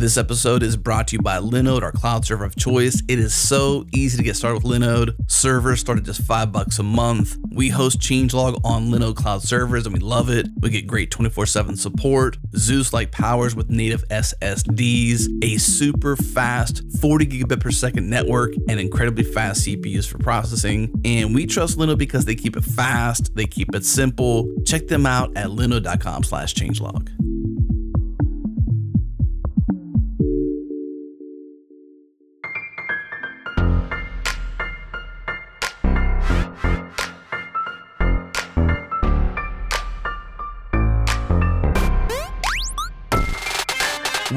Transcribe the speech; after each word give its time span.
This 0.00 0.16
episode 0.16 0.62
is 0.62 0.78
brought 0.78 1.08
to 1.08 1.16
you 1.16 1.20
by 1.20 1.40
Linode, 1.40 1.82
our 1.82 1.92
cloud 1.92 2.24
server 2.24 2.46
of 2.46 2.56
choice. 2.56 3.02
It 3.06 3.18
is 3.18 3.34
so 3.34 3.84
easy 3.92 4.16
to 4.16 4.22
get 4.22 4.34
started 4.34 4.64
with 4.64 4.72
Linode. 4.72 5.14
Servers 5.30 5.80
start 5.80 5.98
at 5.98 6.04
just 6.04 6.22
five 6.22 6.50
bucks 6.50 6.78
a 6.78 6.82
month. 6.82 7.36
We 7.52 7.68
host 7.68 8.00
changelog 8.00 8.58
on 8.64 8.86
Linode 8.86 9.16
cloud 9.16 9.42
servers 9.42 9.84
and 9.84 9.92
we 9.92 10.00
love 10.00 10.30
it. 10.30 10.46
We 10.58 10.70
get 10.70 10.86
great 10.86 11.10
24 11.10 11.44
7 11.44 11.76
support, 11.76 12.38
Zeus 12.56 12.94
like 12.94 13.12
powers 13.12 13.54
with 13.54 13.68
native 13.68 14.02
SSDs, 14.08 15.44
a 15.44 15.58
super 15.58 16.16
fast 16.16 16.82
40 17.02 17.26
gigabit 17.26 17.60
per 17.60 17.70
second 17.70 18.08
network, 18.08 18.54
and 18.70 18.80
incredibly 18.80 19.24
fast 19.24 19.66
CPUs 19.66 20.08
for 20.08 20.16
processing. 20.16 20.98
And 21.04 21.34
we 21.34 21.44
trust 21.44 21.76
Linode 21.76 21.98
because 21.98 22.24
they 22.24 22.36
keep 22.36 22.56
it 22.56 22.64
fast, 22.64 23.36
they 23.36 23.44
keep 23.44 23.74
it 23.74 23.84
simple. 23.84 24.50
Check 24.64 24.86
them 24.86 25.04
out 25.04 25.36
at 25.36 25.48
linode.com 25.48 26.22
slash 26.22 26.54
changelog. 26.54 27.10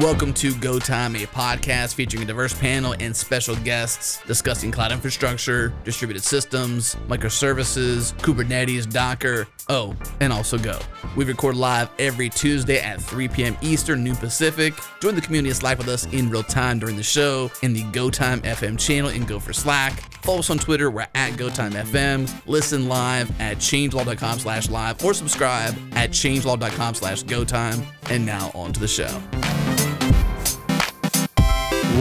Welcome 0.04 0.34
to 0.34 0.54
Go 0.56 0.78
Time, 0.78 1.16
a 1.16 1.20
podcast 1.20 1.94
featuring 1.94 2.24
a 2.24 2.26
diverse 2.26 2.52
panel 2.52 2.94
and 3.00 3.16
special 3.16 3.56
guests 3.56 4.20
discussing 4.26 4.70
cloud 4.70 4.92
infrastructure, 4.92 5.72
distributed 5.82 6.22
systems, 6.22 6.94
microservices, 7.08 8.12
Kubernetes, 8.16 8.86
Docker, 8.86 9.48
oh, 9.70 9.96
and 10.20 10.30
also 10.30 10.58
Go. 10.58 10.78
We 11.16 11.24
record 11.24 11.56
live 11.56 11.88
every 11.98 12.28
Tuesday 12.28 12.80
at 12.80 13.00
3 13.00 13.28
p.m. 13.28 13.56
Eastern, 13.62 14.04
noon 14.04 14.16
Pacific. 14.16 14.74
Join 15.00 15.14
the 15.14 15.22
community 15.22 15.48
that's 15.48 15.62
live 15.62 15.78
with 15.78 15.88
us 15.88 16.04
in 16.12 16.28
real 16.28 16.42
time 16.42 16.78
during 16.78 16.96
the 16.96 17.02
show 17.02 17.50
in 17.62 17.72
the 17.72 17.84
Go 17.84 18.10
Time 18.10 18.42
FM 18.42 18.78
channel 18.78 19.08
in 19.08 19.24
Gophers 19.24 19.56
Slack. 19.56 20.12
Follow 20.22 20.40
us 20.40 20.50
on 20.50 20.58
Twitter, 20.58 20.90
we're 20.90 21.06
at 21.14 21.32
GoTimeFM. 21.32 22.46
Listen 22.46 22.88
live 22.88 23.30
at 23.40 23.56
changelog.com 23.56 24.38
slash 24.38 24.68
live 24.68 25.02
or 25.02 25.14
subscribe 25.14 25.74
at 25.92 26.10
changelog.com 26.10 26.94
slash 26.94 27.24
GoTime. 27.24 27.82
And 28.10 28.26
now 28.26 28.50
on 28.54 28.74
to 28.74 28.80
the 28.80 28.88
show. 28.88 29.73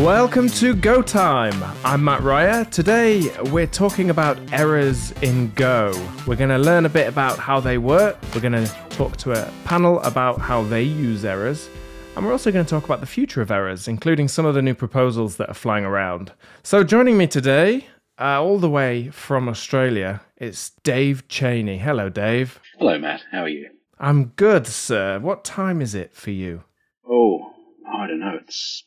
Welcome 0.01 0.49
to 0.49 0.73
Go 0.73 1.03
Time. 1.03 1.53
I'm 1.85 2.03
Mat 2.03 2.23
Ryer. 2.23 2.65
Today 2.65 3.29
we're 3.51 3.67
talking 3.67 4.09
about 4.09 4.39
errors 4.51 5.11
in 5.21 5.51
Go. 5.51 5.91
We're 6.25 6.35
going 6.35 6.49
to 6.49 6.57
learn 6.57 6.87
a 6.87 6.89
bit 6.89 7.07
about 7.07 7.37
how 7.37 7.59
they 7.59 7.77
work. 7.77 8.17
We're 8.33 8.41
going 8.41 8.53
to 8.53 8.67
talk 8.89 9.17
to 9.17 9.33
a 9.33 9.53
panel 9.65 10.01
about 10.01 10.41
how 10.41 10.63
they 10.63 10.81
use 10.81 11.23
errors. 11.23 11.69
And 12.15 12.25
we're 12.25 12.31
also 12.31 12.51
going 12.51 12.65
to 12.65 12.69
talk 12.69 12.85
about 12.85 13.01
the 13.01 13.05
future 13.05 13.43
of 13.43 13.51
errors, 13.51 13.87
including 13.87 14.27
some 14.27 14.47
of 14.47 14.55
the 14.55 14.63
new 14.63 14.73
proposals 14.73 15.37
that 15.37 15.47
are 15.49 15.53
flying 15.53 15.85
around. 15.85 16.33
So, 16.63 16.83
joining 16.83 17.15
me 17.15 17.27
today, 17.27 17.85
uh, 18.19 18.41
all 18.41 18.57
the 18.57 18.71
way 18.71 19.11
from 19.11 19.47
Australia, 19.47 20.21
it's 20.37 20.71
Dave 20.81 21.27
Cheney. 21.27 21.77
Hello, 21.77 22.09
Dave. 22.09 22.59
Hello, 22.79 22.97
Matt. 22.97 23.21
How 23.31 23.43
are 23.43 23.47
you? 23.47 23.69
I'm 23.99 24.25
good, 24.37 24.65
sir. 24.65 25.19
What 25.19 25.43
time 25.45 25.81
is 25.81 25.93
it 25.93 26.15
for 26.15 26.31
you? 26.31 26.63
Oh, 27.07 27.53
I 27.95 28.07
don't 28.07 28.19
know. 28.19 28.39
It's 28.41 28.85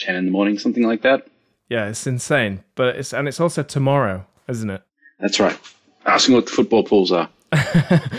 10 0.00 0.16
in 0.16 0.24
the 0.24 0.30
morning, 0.30 0.58
something 0.58 0.82
like 0.82 1.02
that. 1.02 1.26
Yeah, 1.68 1.88
it's 1.88 2.06
insane. 2.06 2.64
But 2.74 2.96
it's 2.96 3.12
and 3.12 3.28
it's 3.28 3.40
also 3.40 3.62
tomorrow, 3.62 4.26
isn't 4.48 4.70
it? 4.70 4.82
That's 5.20 5.38
right. 5.38 5.58
Asking 6.06 6.34
what 6.34 6.46
the 6.46 6.52
football 6.52 6.82
pools 6.82 7.12
are. 7.12 7.28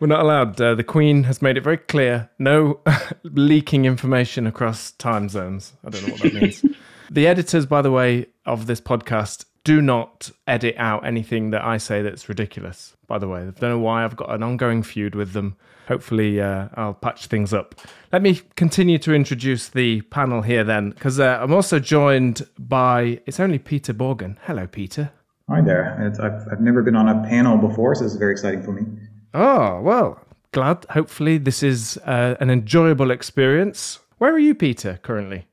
We're 0.00 0.06
not 0.06 0.20
allowed. 0.20 0.60
Uh, 0.60 0.74
the 0.74 0.84
Queen 0.84 1.24
has 1.24 1.42
made 1.42 1.56
it 1.56 1.64
very 1.64 1.78
clear 1.78 2.30
no 2.38 2.80
leaking 3.24 3.84
information 3.84 4.46
across 4.46 4.92
time 4.92 5.28
zones. 5.28 5.72
I 5.84 5.90
don't 5.90 6.06
know 6.06 6.12
what 6.12 6.22
that 6.22 6.34
means. 6.34 6.64
the 7.10 7.26
editors, 7.26 7.66
by 7.66 7.82
the 7.82 7.90
way, 7.90 8.26
of 8.46 8.66
this 8.66 8.80
podcast 8.80 9.44
do 9.68 9.82
not 9.82 10.30
edit 10.46 10.74
out 10.78 11.04
anything 11.04 11.50
that 11.50 11.62
I 11.62 11.76
say 11.76 12.00
that's 12.00 12.26
ridiculous, 12.26 12.96
by 13.06 13.18
the 13.18 13.28
way. 13.28 13.40
I 13.40 13.50
don't 13.50 13.60
know 13.60 13.78
why. 13.78 14.02
I've 14.02 14.16
got 14.16 14.30
an 14.30 14.42
ongoing 14.42 14.82
feud 14.82 15.14
with 15.14 15.34
them. 15.34 15.56
Hopefully, 15.88 16.40
uh, 16.40 16.68
I'll 16.72 16.94
patch 16.94 17.26
things 17.26 17.52
up. 17.52 17.74
Let 18.10 18.22
me 18.22 18.40
continue 18.56 18.96
to 19.00 19.12
introduce 19.12 19.68
the 19.68 20.00
panel 20.00 20.40
here 20.40 20.64
then, 20.64 20.92
because 20.92 21.20
uh, 21.20 21.38
I'm 21.42 21.52
also 21.52 21.78
joined 21.78 22.48
by, 22.58 23.20
it's 23.26 23.38
only 23.38 23.58
Peter 23.58 23.92
Bourgon. 23.92 24.38
Hello, 24.44 24.66
Peter. 24.66 25.10
Hi 25.50 25.60
there. 25.60 25.98
It's, 26.00 26.18
I've, 26.18 26.46
I've 26.50 26.62
never 26.62 26.82
been 26.82 26.96
on 26.96 27.10
a 27.10 27.28
panel 27.28 27.58
before, 27.58 27.94
so 27.94 28.04
this 28.04 28.14
is 28.14 28.18
very 28.18 28.32
exciting 28.32 28.62
for 28.62 28.72
me. 28.72 28.84
Oh, 29.34 29.82
well, 29.82 30.18
glad. 30.52 30.86
Hopefully, 30.88 31.36
this 31.36 31.62
is 31.62 31.98
uh, 32.06 32.36
an 32.40 32.48
enjoyable 32.48 33.10
experience. 33.10 33.98
Where 34.16 34.32
are 34.32 34.38
you, 34.38 34.54
Peter, 34.54 34.98
currently? 35.02 35.44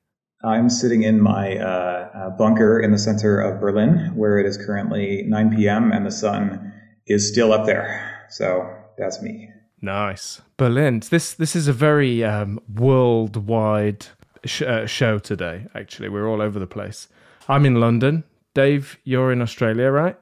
I'm 0.46 0.70
sitting 0.70 1.02
in 1.02 1.22
my 1.22 1.58
uh, 1.58 2.10
uh, 2.14 2.30
bunker 2.38 2.80
in 2.80 2.92
the 2.92 3.00
center 3.00 3.42
of 3.42 3.60
Berlin, 3.60 4.12
where 4.16 4.38
it 4.38 4.46
is 4.46 4.58
currently 4.58 5.24
9 5.28 5.56
p.m. 5.56 5.92
and 5.92 6.06
the 6.06 6.12
sun 6.12 6.72
is 7.08 7.28
still 7.28 7.52
up 7.52 7.66
there. 7.66 8.26
So 8.30 8.72
that's 8.98 9.22
me. 9.22 9.50
Nice, 9.82 10.42
Berlin. 10.58 11.02
This 11.10 11.34
this 11.34 11.56
is 11.56 11.68
a 11.68 11.74
very 11.74 12.24
um, 12.24 12.60
worldwide 12.74 14.06
sh- 14.46 14.62
uh, 14.62 14.86
show 14.86 15.20
today. 15.20 15.68
Actually, 15.76 16.10
we're 16.10 16.28
all 16.28 16.42
over 16.42 16.60
the 16.60 16.68
place. 16.68 17.08
I'm 17.48 17.66
in 17.66 17.80
London. 17.80 18.24
Dave, 18.54 18.98
you're 19.04 19.32
in 19.32 19.42
Australia, 19.42 19.92
right? 19.92 20.18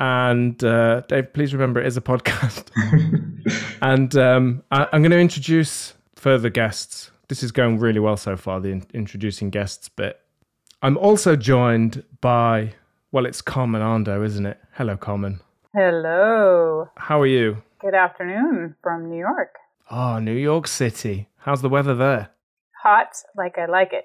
And 0.00 0.62
uh, 0.64 1.02
Dave, 1.02 1.32
please 1.32 1.52
remember 1.52 1.80
it 1.80 1.86
is 1.86 1.96
a 1.96 2.00
podcast. 2.00 2.70
and 3.82 4.16
um, 4.16 4.62
I, 4.70 4.88
I'm 4.92 5.02
going 5.02 5.12
to 5.12 5.18
introduce 5.18 5.94
further 6.16 6.48
guests 6.48 7.10
this 7.28 7.42
is 7.42 7.52
going 7.52 7.78
really 7.78 8.00
well 8.00 8.16
so 8.16 8.36
far, 8.36 8.60
the 8.60 8.70
in- 8.70 8.86
introducing 8.92 9.50
guests 9.50 9.88
bit. 9.88 10.20
I'm 10.82 10.96
also 10.98 11.36
joined 11.36 12.04
by, 12.20 12.74
well, 13.12 13.26
it's 13.26 13.40
Carmen 13.40 13.80
Andoh, 13.80 14.24
isn't 14.24 14.46
it? 14.46 14.58
Hello, 14.72 14.96
Carmen. 14.96 15.40
Hello. 15.74 16.88
How 16.96 17.20
are 17.20 17.26
you? 17.26 17.62
Good 17.80 17.94
afternoon 17.94 18.76
from 18.82 19.08
New 19.08 19.18
York. 19.18 19.56
Oh, 19.90 20.18
New 20.18 20.34
York 20.34 20.66
City. 20.66 21.28
How's 21.38 21.62
the 21.62 21.68
weather 21.68 21.94
there? 21.94 22.30
Hot, 22.82 23.16
like 23.36 23.58
I 23.58 23.66
like 23.66 23.92
it. 23.92 24.04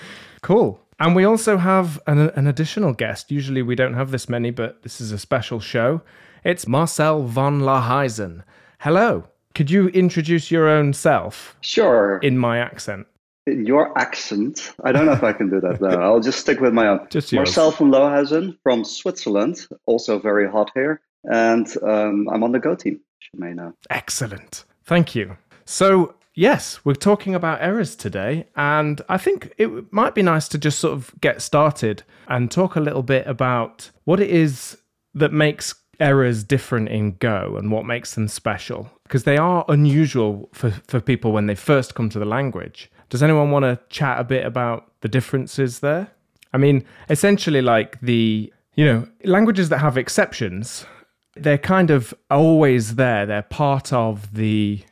cool. 0.42 0.80
And 0.98 1.14
we 1.14 1.24
also 1.24 1.58
have 1.58 2.00
an, 2.06 2.18
an 2.30 2.46
additional 2.46 2.94
guest. 2.94 3.30
Usually 3.30 3.62
we 3.62 3.74
don't 3.74 3.94
have 3.94 4.10
this 4.10 4.28
many, 4.28 4.50
but 4.50 4.82
this 4.82 5.00
is 5.00 5.12
a 5.12 5.18
special 5.18 5.60
show. 5.60 6.00
It's 6.42 6.66
Marcel 6.66 7.24
van 7.24 7.60
Lohuizen. 7.60 8.42
Hello. 8.80 9.24
Could 9.56 9.70
you 9.70 9.88
introduce 9.88 10.50
your 10.50 10.68
own 10.68 10.92
self? 10.92 11.56
Sure. 11.62 12.18
In 12.18 12.36
my 12.36 12.58
accent. 12.58 13.06
In 13.46 13.64
your 13.64 13.96
accent? 13.98 14.74
I 14.84 14.92
don't 14.92 15.06
know 15.06 15.12
if 15.12 15.24
I 15.24 15.32
can 15.32 15.48
do 15.48 15.60
that 15.60 15.80
though. 15.80 15.98
I'll 15.98 16.20
just 16.20 16.40
stick 16.40 16.60
with 16.60 16.74
my 16.74 16.88
own. 16.88 17.06
Just 17.08 17.32
yours. 17.32 17.56
Marcel 17.56 17.70
van 17.70 17.90
Lohuizen 17.90 18.58
from 18.62 18.84
Switzerland, 18.84 19.66
also 19.86 20.18
very 20.18 20.46
hot 20.46 20.70
here. 20.74 21.00
And 21.24 21.66
um, 21.82 22.28
I'm 22.30 22.44
on 22.44 22.52
the 22.52 22.58
Go 22.58 22.74
team, 22.74 23.00
you 23.32 23.40
may 23.40 23.54
know. 23.54 23.72
Excellent. 23.88 24.66
Thank 24.84 25.14
you. 25.14 25.38
So, 25.64 26.16
yes, 26.34 26.84
we're 26.84 26.92
talking 26.92 27.34
about 27.34 27.62
errors 27.62 27.96
today. 27.96 28.48
And 28.56 29.00
I 29.08 29.16
think 29.16 29.54
it 29.56 29.90
might 29.90 30.14
be 30.14 30.20
nice 30.22 30.48
to 30.48 30.58
just 30.58 30.78
sort 30.80 30.92
of 30.92 31.14
get 31.22 31.40
started 31.40 32.02
and 32.28 32.50
talk 32.50 32.76
a 32.76 32.80
little 32.80 33.02
bit 33.02 33.26
about 33.26 33.90
what 34.04 34.20
it 34.20 34.28
is 34.28 34.76
that 35.14 35.32
makes 35.32 35.74
errors 36.00 36.44
different 36.44 36.88
in 36.88 37.12
Go 37.12 37.56
and 37.56 37.70
what 37.70 37.84
makes 37.84 38.14
them 38.14 38.28
special? 38.28 38.90
Because 39.04 39.24
they 39.24 39.36
are 39.36 39.64
unusual 39.68 40.48
for, 40.52 40.70
for 40.86 41.00
people 41.00 41.32
when 41.32 41.46
they 41.46 41.54
first 41.54 41.94
come 41.94 42.08
to 42.10 42.18
the 42.18 42.24
language. 42.24 42.90
Does 43.08 43.22
anyone 43.22 43.50
want 43.50 43.64
to 43.64 43.78
chat 43.88 44.18
a 44.18 44.24
bit 44.24 44.44
about 44.44 44.90
the 45.00 45.08
differences 45.08 45.80
there? 45.80 46.08
I 46.52 46.58
mean, 46.58 46.84
essentially, 47.10 47.62
like 47.62 48.00
the, 48.00 48.52
you 48.74 48.84
know, 48.84 49.08
languages 49.24 49.68
that 49.68 49.78
have 49.78 49.96
exceptions, 49.96 50.86
they're 51.34 51.58
kind 51.58 51.90
of 51.90 52.14
always 52.30 52.96
there. 52.96 53.26
They're 53.26 53.42
part 53.42 53.92
of 53.92 54.34
the, 54.34 54.82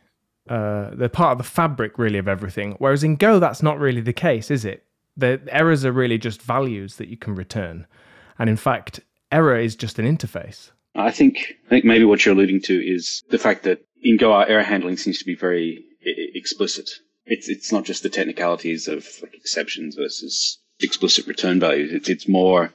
uh, 0.48 0.90
they're 0.92 1.08
part 1.08 1.32
of 1.32 1.38
the 1.38 1.44
fabric, 1.44 1.98
really, 1.98 2.18
of 2.18 2.28
everything. 2.28 2.76
Whereas 2.78 3.02
in 3.02 3.16
Go, 3.16 3.38
that's 3.38 3.62
not 3.62 3.78
really 3.78 4.00
the 4.00 4.12
case, 4.12 4.50
is 4.50 4.64
it? 4.64 4.84
The 5.16 5.40
errors 5.48 5.84
are 5.84 5.92
really 5.92 6.18
just 6.18 6.42
values 6.42 6.96
that 6.96 7.08
you 7.08 7.16
can 7.16 7.34
return. 7.34 7.86
And 8.38 8.50
in 8.50 8.56
fact, 8.56 9.00
error 9.32 9.56
is 9.56 9.76
just 9.76 9.98
an 9.98 10.06
interface. 10.06 10.70
I 10.94 11.10
think 11.10 11.54
I 11.66 11.68
think 11.68 11.84
maybe 11.84 12.04
what 12.04 12.24
you're 12.24 12.34
alluding 12.34 12.62
to 12.62 12.74
is 12.74 13.22
the 13.30 13.38
fact 13.38 13.64
that 13.64 13.84
in 14.02 14.16
Go 14.16 14.32
our 14.32 14.46
error 14.46 14.62
handling 14.62 14.96
seems 14.96 15.18
to 15.18 15.24
be 15.24 15.34
very 15.34 15.84
I- 16.06 16.30
explicit. 16.34 16.90
It's 17.26 17.48
it's 17.48 17.72
not 17.72 17.84
just 17.84 18.02
the 18.02 18.10
technicalities 18.10 18.86
of 18.88 19.08
like 19.22 19.34
exceptions 19.34 19.96
versus 19.96 20.58
explicit 20.80 21.26
return 21.26 21.58
values. 21.60 21.92
It's 21.92 22.08
it's 22.08 22.28
more, 22.28 22.72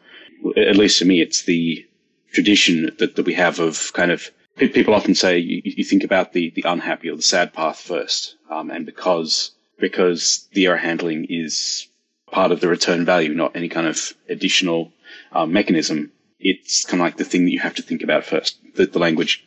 at 0.57 0.75
least 0.75 1.00
to 1.00 1.06
me, 1.06 1.21
it's 1.21 1.44
the 1.44 1.86
tradition 2.33 2.92
that, 3.00 3.16
that 3.16 3.25
we 3.25 3.33
have 3.33 3.60
of 3.60 3.94
kind 3.94 4.12
of 4.12 4.31
people 4.57 4.94
often 4.94 5.16
say 5.16 5.38
you, 5.38 5.62
you 5.63 5.83
think 5.83 6.04
about 6.04 6.33
the 6.33 6.50
the 6.51 6.63
unhappy 6.66 7.10
or 7.10 7.16
the 7.16 7.21
sad 7.21 7.54
path 7.54 7.80
first, 7.80 8.36
um, 8.50 8.69
and 8.69 8.86
because 8.86 9.51
because 9.80 10.48
the 10.54 10.68
error 10.68 10.77
handling 10.77 11.25
is 11.30 11.88
part 12.31 12.51
of 12.51 12.60
the 12.60 12.68
return 12.68 13.06
value, 13.06 13.33
not 13.33 13.56
any 13.56 13.69
kind 13.69 13.88
of 13.88 14.13
additional 14.27 14.92
um, 15.31 15.54
mechanism. 15.54 16.12
It's 16.40 16.86
kind 16.86 17.02
of 17.02 17.06
like 17.06 17.18
the 17.18 17.26
thing 17.26 17.46
that 17.46 17.52
you 17.52 17.60
have 17.60 17.76
to 17.76 17.82
think 17.82 18.04
about 18.04 18.26
first. 18.26 18.58
That 18.76 18.94
the 18.94 19.00
language 19.00 19.46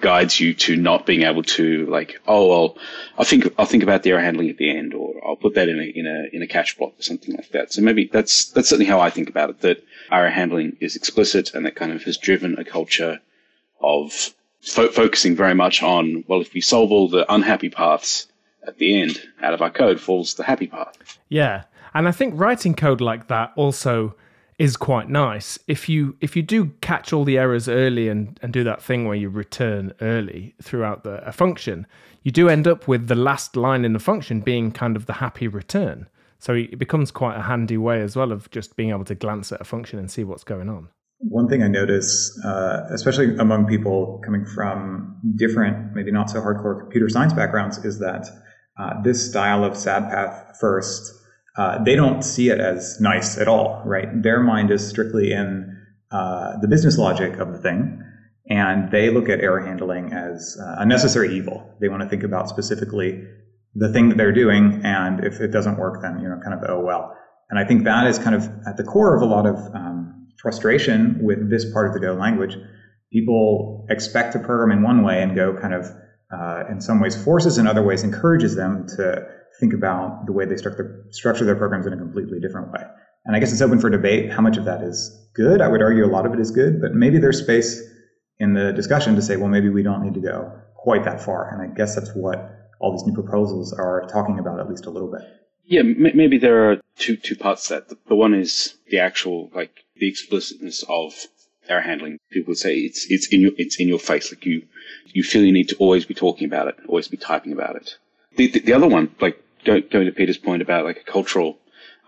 guides 0.00 0.40
you 0.40 0.54
to 0.54 0.76
not 0.76 1.06
being 1.06 1.22
able 1.22 1.42
to 1.42 1.86
like, 1.86 2.20
oh 2.26 2.48
well, 2.48 2.78
I'll 3.18 3.24
think 3.24 3.52
I'll 3.58 3.66
think 3.66 3.82
about 3.82 4.02
the 4.02 4.10
error 4.10 4.20
handling 4.20 4.48
at 4.48 4.56
the 4.56 4.70
end, 4.70 4.94
or 4.94 5.14
I'll 5.26 5.36
put 5.36 5.54
that 5.54 5.68
in 5.68 5.78
a 5.78 5.84
in 5.84 6.06
a 6.06 6.34
in 6.34 6.42
a 6.42 6.46
catch 6.46 6.78
block 6.78 6.98
or 6.98 7.02
something 7.02 7.34
like 7.34 7.50
that. 7.50 7.72
So 7.72 7.82
maybe 7.82 8.08
that's 8.12 8.50
that's 8.50 8.68
certainly 8.68 8.90
how 8.90 9.00
I 9.00 9.10
think 9.10 9.28
about 9.28 9.50
it. 9.50 9.60
That 9.60 9.84
error 10.10 10.30
handling 10.30 10.76
is 10.80 10.96
explicit, 10.96 11.54
and 11.54 11.64
that 11.66 11.76
kind 11.76 11.92
of 11.92 12.02
has 12.04 12.16
driven 12.16 12.58
a 12.58 12.64
culture 12.64 13.20
of 13.80 14.12
fo- 14.60 14.90
focusing 14.90 15.36
very 15.36 15.54
much 15.54 15.82
on 15.82 16.24
well, 16.26 16.40
if 16.40 16.54
we 16.54 16.60
solve 16.60 16.90
all 16.92 17.08
the 17.08 17.30
unhappy 17.32 17.70
paths 17.70 18.26
at 18.66 18.78
the 18.78 19.00
end 19.00 19.20
out 19.42 19.54
of 19.54 19.62
our 19.62 19.70
code, 19.70 20.00
falls 20.00 20.34
the 20.34 20.44
happy 20.44 20.66
path. 20.66 21.18
Yeah. 21.28 21.64
And 21.92 22.06
I 22.06 22.12
think 22.12 22.34
writing 22.36 22.74
code 22.74 23.00
like 23.00 23.28
that 23.28 23.52
also 23.56 24.14
is 24.60 24.76
quite 24.76 25.08
nice. 25.08 25.58
If 25.66 25.88
you 25.88 26.16
if 26.20 26.36
you 26.36 26.42
do 26.42 26.66
catch 26.82 27.14
all 27.14 27.24
the 27.24 27.38
errors 27.38 27.66
early 27.66 28.10
and, 28.10 28.38
and 28.42 28.52
do 28.52 28.62
that 28.64 28.82
thing 28.82 29.06
where 29.06 29.16
you 29.16 29.30
return 29.30 29.94
early 30.02 30.54
throughout 30.62 31.02
the 31.02 31.26
a 31.26 31.32
function, 31.32 31.86
you 32.22 32.30
do 32.30 32.50
end 32.50 32.68
up 32.68 32.86
with 32.86 33.08
the 33.08 33.14
last 33.14 33.56
line 33.56 33.86
in 33.86 33.94
the 33.94 33.98
function 33.98 34.42
being 34.42 34.70
kind 34.70 34.96
of 34.96 35.06
the 35.06 35.14
happy 35.14 35.48
return. 35.48 36.08
So 36.38 36.52
it 36.52 36.78
becomes 36.78 37.10
quite 37.10 37.38
a 37.38 37.42
handy 37.42 37.78
way 37.78 38.02
as 38.02 38.16
well 38.16 38.32
of 38.32 38.50
just 38.50 38.76
being 38.76 38.90
able 38.90 39.06
to 39.06 39.14
glance 39.14 39.50
at 39.50 39.62
a 39.62 39.64
function 39.64 39.98
and 39.98 40.10
see 40.10 40.24
what's 40.24 40.44
going 40.44 40.68
on. 40.68 40.88
One 41.20 41.48
thing 41.48 41.62
I 41.62 41.68
notice, 41.68 42.38
uh, 42.44 42.86
especially 42.92 43.36
among 43.38 43.66
people 43.66 44.20
coming 44.26 44.44
from 44.44 45.18
different, 45.36 45.94
maybe 45.94 46.12
not 46.12 46.28
so 46.28 46.40
hardcore 46.40 46.80
computer 46.80 47.08
science 47.08 47.32
backgrounds, 47.32 47.78
is 47.78 47.98
that 48.00 48.26
uh, 48.78 49.00
this 49.02 49.26
style 49.26 49.64
of 49.64 49.74
sad 49.74 50.10
path 50.10 50.56
first 50.60 51.19
uh, 51.56 51.82
they 51.82 51.96
don't 51.96 52.22
see 52.22 52.50
it 52.50 52.60
as 52.60 53.00
nice 53.00 53.38
at 53.38 53.48
all, 53.48 53.82
right? 53.84 54.22
Their 54.22 54.40
mind 54.40 54.70
is 54.70 54.86
strictly 54.86 55.32
in 55.32 55.76
uh, 56.10 56.58
the 56.60 56.68
business 56.68 56.98
logic 56.98 57.38
of 57.38 57.52
the 57.52 57.58
thing, 57.58 58.02
and 58.48 58.90
they 58.90 59.10
look 59.10 59.28
at 59.28 59.40
error 59.40 59.60
handling 59.60 60.12
as 60.12 60.56
uh, 60.60 60.76
a 60.78 60.86
necessary 60.86 61.36
evil. 61.36 61.74
They 61.80 61.88
want 61.88 62.02
to 62.02 62.08
think 62.08 62.22
about 62.22 62.48
specifically 62.48 63.24
the 63.74 63.92
thing 63.92 64.08
that 64.08 64.18
they're 64.18 64.32
doing, 64.32 64.80
and 64.84 65.24
if 65.24 65.40
it 65.40 65.48
doesn't 65.48 65.76
work, 65.78 66.02
then 66.02 66.20
you 66.20 66.28
know, 66.28 66.40
kind 66.42 66.54
of 66.54 66.68
oh 66.68 66.80
well. 66.80 67.16
And 67.48 67.58
I 67.58 67.64
think 67.64 67.84
that 67.84 68.06
is 68.06 68.18
kind 68.18 68.36
of 68.36 68.48
at 68.66 68.76
the 68.76 68.84
core 68.84 69.16
of 69.16 69.22
a 69.22 69.26
lot 69.26 69.46
of 69.46 69.56
um, 69.74 70.28
frustration 70.40 71.18
with 71.20 71.50
this 71.50 71.70
part 71.72 71.88
of 71.88 71.94
the 71.94 72.00
Go 72.00 72.14
language. 72.14 72.56
People 73.12 73.86
expect 73.90 74.32
to 74.34 74.38
program 74.38 74.76
in 74.76 74.84
one 74.84 75.02
way 75.02 75.20
and 75.22 75.34
Go 75.34 75.56
kind 75.60 75.74
of, 75.74 75.90
uh, 76.32 76.64
in 76.70 76.80
some 76.80 77.00
ways, 77.00 77.20
forces 77.22 77.58
in 77.58 77.66
other 77.66 77.82
ways 77.82 78.04
encourages 78.04 78.54
them 78.54 78.86
to 78.96 79.26
think 79.60 79.72
about 79.72 80.26
the 80.26 80.32
way 80.32 80.44
they 80.46 80.56
structure, 80.56 81.44
their 81.44 81.56
programs 81.56 81.86
in 81.86 81.92
a 81.92 81.96
completely 81.96 82.40
different 82.40 82.72
way. 82.72 82.82
And 83.26 83.36
I 83.36 83.38
guess 83.38 83.52
it's 83.52 83.60
open 83.60 83.78
for 83.78 83.90
debate 83.90 84.32
how 84.32 84.40
much 84.40 84.56
of 84.56 84.64
that 84.64 84.82
is 84.82 85.28
good. 85.34 85.60
I 85.60 85.68
would 85.68 85.82
argue 85.82 86.04
a 86.04 86.08
lot 86.08 86.26
of 86.26 86.32
it 86.32 86.40
is 86.40 86.50
good, 86.50 86.80
but 86.80 86.94
maybe 86.94 87.18
there's 87.18 87.38
space 87.38 87.80
in 88.38 88.54
the 88.54 88.72
discussion 88.72 89.14
to 89.16 89.22
say, 89.22 89.36
well, 89.36 89.48
maybe 89.48 89.68
we 89.68 89.82
don't 89.82 90.02
need 90.02 90.14
to 90.14 90.20
go 90.20 90.50
quite 90.74 91.04
that 91.04 91.22
far. 91.22 91.52
And 91.52 91.62
I 91.62 91.74
guess 91.74 91.94
that's 91.94 92.14
what 92.14 92.70
all 92.80 92.92
these 92.92 93.06
new 93.06 93.14
proposals 93.14 93.72
are 93.72 94.06
talking 94.10 94.38
about, 94.38 94.58
at 94.58 94.68
least 94.68 94.86
a 94.86 94.90
little 94.90 95.10
bit. 95.10 95.22
Yeah, 95.64 95.82
maybe 95.82 96.38
there 96.38 96.70
are 96.70 96.80
two 96.96 97.16
two 97.16 97.36
parts 97.36 97.68
to 97.68 97.74
that. 97.74 97.88
The, 97.88 97.98
the 98.08 98.16
one 98.16 98.34
is 98.34 98.74
the 98.88 98.98
actual 98.98 99.50
like 99.54 99.84
the 99.94 100.08
explicitness 100.08 100.82
of 100.88 101.14
error 101.68 101.80
handling. 101.80 102.18
People 102.30 102.52
would 102.52 102.58
say 102.58 102.74
it's 102.76 103.06
it's 103.08 103.28
in 103.28 103.40
your 103.40 103.52
it's 103.56 103.78
in 103.78 103.86
your 103.86 104.00
face. 104.00 104.32
Like 104.32 104.44
you 104.44 104.62
you 105.06 105.22
feel 105.22 105.44
you 105.44 105.52
need 105.52 105.68
to 105.68 105.76
always 105.76 106.04
be 106.04 106.14
talking 106.14 106.46
about 106.46 106.66
it, 106.66 106.76
always 106.88 107.06
be 107.06 107.16
typing 107.16 107.52
about 107.52 107.76
it. 107.76 107.98
The 108.36 108.48
the, 108.48 108.60
the 108.60 108.72
other 108.72 108.88
one, 108.88 109.14
like 109.20 109.40
go, 109.64 109.80
going 109.80 110.06
to 110.06 110.12
Peter's 110.12 110.38
point 110.38 110.62
about 110.62 110.84
like 110.84 110.98
a 110.98 111.10
cultural, 111.10 111.58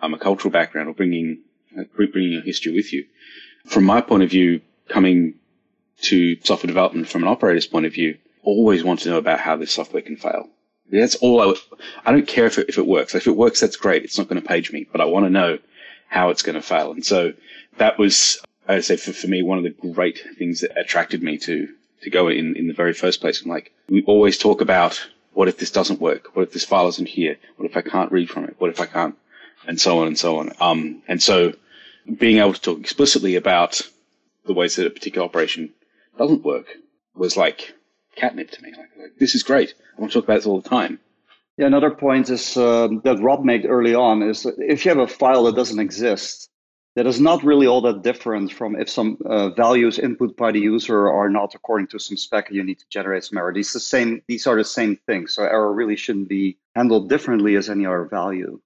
um, 0.01 0.15
a 0.15 0.19
cultural 0.19 0.51
background 0.51 0.89
or 0.89 0.95
bringing, 0.95 1.43
like, 1.77 1.93
bringing 1.95 2.33
your 2.33 2.43
history 2.43 2.73
with 2.73 2.93
you. 2.93 3.07
From 3.67 3.85
my 3.85 4.01
point 4.01 4.23
of 4.23 4.31
view, 4.31 4.61
coming 4.89 5.35
to 6.03 6.37
software 6.43 6.69
development 6.69 7.09
from 7.09 7.23
an 7.23 7.29
operator's 7.29 7.67
point 7.67 7.87
of 7.87 7.93
view, 7.93 8.19
always 8.43 8.83
want 8.83 9.01
to 9.01 9.09
know 9.09 9.19
about 9.19 9.39
how 9.39 9.57
this 9.57 9.73
software 9.73 10.03
can 10.03 10.17
fail. 10.17 10.49
That's 10.91 11.15
all 11.17 11.41
I, 11.41 11.55
I 12.05 12.13
don't 12.13 12.27
care 12.27 12.47
if 12.47 12.59
it, 12.59 12.69
if 12.69 12.77
it 12.77 12.87
works. 12.87 13.15
If 13.15 13.27
it 13.27 13.37
works, 13.37 13.61
that's 13.61 13.77
great. 13.77 14.05
It's 14.05 14.19
not 14.19 14.29
going 14.29 14.43
to 14.43 14.47
page 14.47 14.73
me, 14.73 14.87
but 14.91 15.01
I 15.01 15.05
want 15.05 15.27
to 15.27 15.31
know 15.31 15.59
how 16.09 16.31
it's 16.31 16.43
going 16.43 16.57
to 16.57 16.63
fail. 16.63 16.91
And 16.93 17.07
so 17.07 17.33
that 17.79 17.99
was, 17.99 18.43
I 18.69 18.75
would 18.75 18.85
say 18.85 18.97
for, 18.97 19.13
for 19.13 19.29
me, 19.29 19.43
one 19.43 19.59
of 19.59 19.65
the 19.65 19.93
great 19.93 20.21
things 20.37 20.61
that 20.61 20.77
attracted 20.77 21.23
me 21.23 21.39
to, 21.39 21.69
to 22.03 22.11
go 22.11 22.29
in, 22.29 22.57
in 22.57 22.67
the 22.67 22.75
very 22.75 22.93
first 22.93 23.21
place. 23.21 23.41
I'm 23.41 23.51
like, 23.51 23.73
we 23.89 24.03
always 24.03 24.37
talk 24.37 24.61
about 24.61 25.01
what 25.35 25.49
if 25.49 25.59
this 25.59 25.71
doesn't 25.71 26.01
work? 26.01 26.35
What 26.35 26.43
if 26.43 26.53
this 26.53 26.65
file 26.65 26.89
isn't 26.89 27.09
here? 27.09 27.37
What 27.57 27.71
if 27.71 27.77
I 27.77 27.83
can't 27.83 28.13
read 28.13 28.31
from 28.31 28.45
it? 28.45 28.57
What 28.59 28.71
if 28.71 28.81
I 28.81 28.87
can't? 28.87 29.17
And 29.67 29.81
so 29.81 30.01
on 30.01 30.09
and 30.09 30.19
so 30.19 30.39
on. 30.39 30.53
Um, 30.61 31.03
and 31.09 31.23
so 31.23 31.55
being 32.19 32.39
able 32.39 32.53
to 32.53 32.61
talk 32.61 32.81
explicitly 32.81 33.37
about 33.37 33.81
the 34.45 34.55
ways 34.55 34.77
that 34.77 34.87
a 34.87 34.91
particular 34.91 35.25
operation 35.25 35.73
doesn't 36.19 36.45
work 36.45 36.67
was 37.15 37.37
like 37.37 37.75
catnip 38.17 38.51
to 38.51 38.63
me. 38.63 38.71
Like, 38.71 38.91
like 38.99 39.17
this 39.19 39.35
is 39.35 39.43
great. 39.43 39.75
I 39.97 40.01
want 40.01 40.13
to 40.13 40.19
talk 40.19 40.25
about 40.25 40.37
this 40.37 40.47
all 40.47 40.61
the 40.61 40.69
time. 40.69 40.99
Yeah, 41.57 41.67
another 41.67 41.91
point 41.91 42.31
is 42.31 42.57
um, 42.57 43.03
that 43.05 43.21
Rob 43.21 43.45
made 43.45 43.67
early 43.67 43.95
on 43.95 44.23
is 44.23 44.47
if 44.59 44.85
you 44.85 44.89
have 44.91 44.99
a 44.99 45.07
file 45.07 45.45
that 45.45 45.55
doesn't 45.55 45.79
exist, 45.79 46.49
that 46.95 47.07
is 47.07 47.21
not 47.21 47.43
really 47.43 47.67
all 47.67 47.81
that 47.83 48.03
different 48.03 48.53
from 48.53 48.77
if 48.77 48.89
some 48.91 49.17
uh, 49.25 49.49
values 49.51 49.99
input 49.99 50.37
by 50.37 50.53
the 50.53 50.61
user 50.61 51.09
are 51.09 51.31
not 51.31 51.55
according 51.55 51.87
to 51.89 51.99
some 51.99 52.17
spec 52.17 52.51
you 52.51 52.63
need 52.63 52.79
to 52.79 52.85
generate 52.91 53.25
some 53.25 53.39
error. 53.39 53.53
These 53.53 53.73
the 53.73 53.81
same. 53.81 54.23
These 54.29 54.47
are 54.47 54.57
the 54.57 54.65
same 54.65 54.97
things. 55.07 55.35
So 55.35 55.45
error 55.45 55.73
really 55.73 55.97
shouldn't 55.97 56.29
be 56.29 56.59
handled 56.75 57.09
differently 57.09 57.57
as 57.57 57.71
any 57.71 57.87
other 57.87 58.05
value 58.05 58.61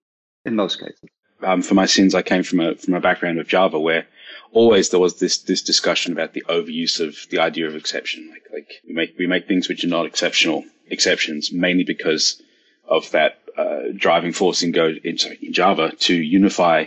in 0.44 0.56
most 0.56 0.80
cases. 0.80 1.08
Um, 1.42 1.62
for 1.62 1.74
my 1.74 1.86
sins, 1.86 2.14
I 2.14 2.22
came 2.22 2.42
from 2.42 2.60
a 2.60 2.74
from 2.76 2.94
a 2.94 3.00
background 3.00 3.38
of 3.38 3.48
Java 3.48 3.78
where 3.78 4.06
always 4.52 4.88
there 4.88 5.00
was 5.00 5.18
this 5.18 5.38
this 5.38 5.62
discussion 5.62 6.12
about 6.12 6.32
the 6.32 6.44
overuse 6.48 6.98
of 6.98 7.16
the 7.30 7.38
idea 7.38 7.66
of 7.66 7.76
exception. 7.76 8.28
Like 8.30 8.46
like 8.52 8.82
we 8.86 8.94
make 8.94 9.14
we 9.18 9.26
make 9.26 9.46
things 9.46 9.68
which 9.68 9.84
are 9.84 9.88
not 9.88 10.06
exceptional 10.06 10.64
exceptions 10.88 11.52
mainly 11.52 11.84
because 11.84 12.42
of 12.88 13.10
that 13.10 13.38
uh, 13.56 13.82
driving 13.94 14.32
force 14.32 14.62
in 14.62 14.72
Go 14.72 14.94
in, 15.04 15.18
sorry, 15.18 15.38
in 15.42 15.52
Java 15.52 15.92
to 16.00 16.14
unify 16.14 16.86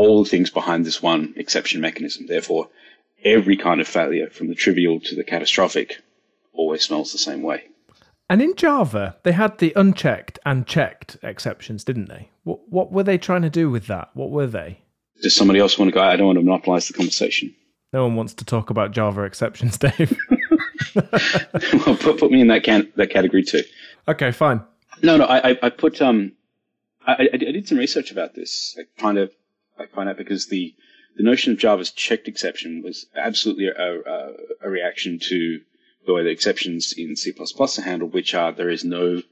all 0.00 0.24
the 0.24 0.30
things 0.30 0.48
behind 0.48 0.86
this 0.86 1.02
one 1.02 1.34
exception 1.36 1.82
mechanism. 1.82 2.26
Therefore, 2.26 2.70
every 3.22 3.54
kind 3.54 3.82
of 3.82 3.86
failure, 3.86 4.30
from 4.30 4.48
the 4.48 4.54
trivial 4.54 4.98
to 4.98 5.14
the 5.14 5.22
catastrophic, 5.22 6.00
always 6.54 6.82
smells 6.82 7.12
the 7.12 7.18
same 7.18 7.42
way. 7.42 7.64
And 8.30 8.40
in 8.40 8.54
Java, 8.56 9.18
they 9.24 9.32
had 9.32 9.58
the 9.58 9.74
unchecked 9.76 10.38
and 10.46 10.66
checked 10.66 11.18
exceptions, 11.22 11.84
didn't 11.84 12.08
they? 12.08 12.30
What, 12.44 12.60
what 12.70 12.92
were 12.92 13.02
they 13.02 13.18
trying 13.18 13.42
to 13.42 13.50
do 13.50 13.68
with 13.68 13.88
that? 13.88 14.08
What 14.14 14.30
were 14.30 14.46
they? 14.46 14.80
Does 15.20 15.36
somebody 15.36 15.60
else 15.60 15.78
want 15.78 15.90
to 15.90 15.94
go? 15.94 16.02
I 16.02 16.16
don't 16.16 16.28
want 16.28 16.38
to 16.38 16.44
monopolize 16.44 16.88
the 16.88 16.94
conversation. 16.94 17.54
No 17.92 18.04
one 18.04 18.16
wants 18.16 18.32
to 18.34 18.44
talk 18.46 18.70
about 18.70 18.92
Java 18.92 19.24
exceptions, 19.24 19.76
Dave. 19.78 20.16
well, 20.94 21.96
put, 21.96 22.18
put 22.18 22.30
me 22.30 22.40
in 22.40 22.46
that 22.46 22.62
can, 22.62 22.90
that 22.96 23.10
category 23.10 23.42
too. 23.42 23.64
Okay, 24.08 24.30
fine. 24.30 24.62
No, 25.02 25.18
no, 25.18 25.26
I, 25.26 25.58
I, 25.62 25.68
put 25.68 26.00
um, 26.00 26.32
I, 27.06 27.28
I 27.34 27.36
did 27.36 27.68
some 27.68 27.76
research 27.76 28.10
about 28.10 28.34
this, 28.34 28.74
like 28.78 28.88
trying 28.96 29.16
to 29.16 29.30
I 29.80 29.86
find 29.86 30.08
out 30.08 30.18
because 30.18 30.46
the 30.46 30.74
the 31.16 31.22
notion 31.24 31.52
of 31.52 31.58
Java's 31.58 31.90
checked 31.90 32.28
exception 32.28 32.82
was 32.82 33.06
absolutely 33.16 33.66
a, 33.66 34.00
a, 34.00 34.32
a 34.62 34.70
reaction 34.70 35.18
to 35.18 35.60
the 36.06 36.14
way 36.14 36.22
the 36.22 36.30
exceptions 36.30 36.94
in 36.96 37.16
C++ 37.16 37.32
are 37.38 37.82
handled, 37.82 38.12
which 38.12 38.34
are 38.34 38.52
there 38.52 38.70
is 38.70 38.84
no, 38.84 39.22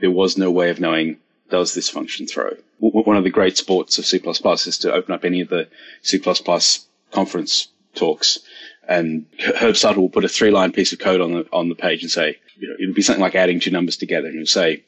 there 0.00 0.10
was 0.10 0.38
no 0.38 0.50
way 0.50 0.70
of 0.70 0.80
knowing 0.80 1.18
does 1.50 1.74
this 1.74 1.88
function 1.88 2.26
throw. 2.26 2.56
One 2.78 3.16
of 3.16 3.24
the 3.24 3.30
great 3.30 3.56
sports 3.56 3.98
of 3.98 4.06
C++ 4.06 4.18
is 4.18 4.78
to 4.78 4.92
open 4.92 5.14
up 5.14 5.24
any 5.24 5.40
of 5.40 5.48
the 5.48 5.68
C++ 6.02 6.20
conference 7.12 7.68
talks, 7.94 8.38
and 8.88 9.26
Herb 9.38 9.76
Sutter 9.76 10.00
will 10.00 10.08
put 10.08 10.24
a 10.24 10.28
three-line 10.28 10.72
piece 10.72 10.92
of 10.92 10.98
code 10.98 11.20
on 11.20 11.32
the 11.32 11.48
on 11.52 11.68
the 11.68 11.74
page 11.74 12.02
and 12.02 12.10
say, 12.10 12.38
you 12.58 12.68
know, 12.68 12.76
it 12.78 12.86
would 12.86 12.94
be 12.94 13.02
something 13.02 13.22
like 13.22 13.34
adding 13.34 13.60
two 13.60 13.70
numbers 13.70 13.96
together, 13.96 14.28
and 14.28 14.36
he'll 14.36 14.46
say, 14.46 14.84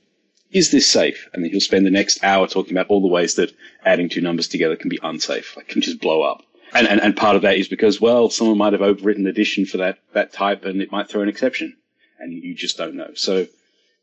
is 0.51 0.71
this 0.71 0.87
safe? 0.87 1.29
And 1.33 1.43
then 1.43 1.51
he'll 1.51 1.61
spend 1.61 1.87
the 1.87 1.91
next 1.91 2.23
hour 2.25 2.47
talking 2.47 2.73
about 2.73 2.89
all 2.89 3.01
the 3.01 3.09
ways 3.09 3.35
that 3.35 3.55
adding 3.85 4.09
two 4.09 4.21
numbers 4.21 4.49
together 4.49 4.77
can 4.77 4.89
be 4.89 4.99
unsafe, 5.03 5.57
like 5.57 5.69
can 5.69 5.83
just 5.83 6.01
blow 6.01 6.23
up. 6.23 6.43
And, 6.75 6.87
and, 6.87 7.01
and 7.01 7.17
part 7.17 7.37
of 7.37 7.43
that 7.43 7.57
is 7.57 7.69
because, 7.69 8.01
well, 8.01 8.29
someone 8.31 8.59
might 8.59 8.73
have 8.75 8.83
overwritten 8.83 9.29
addition 9.29 9.65
for 9.65 9.79
that, 9.79 9.99
that 10.13 10.33
type 10.33 10.65
and 10.65 10.83
it 10.83 10.93
might 10.93 11.09
throw 11.09 11.23
an 11.23 11.29
exception 11.29 11.77
and 12.19 12.33
you 12.33 12.55
just 12.55 12.77
don't 12.77 12.95
know. 12.95 13.15
So, 13.15 13.47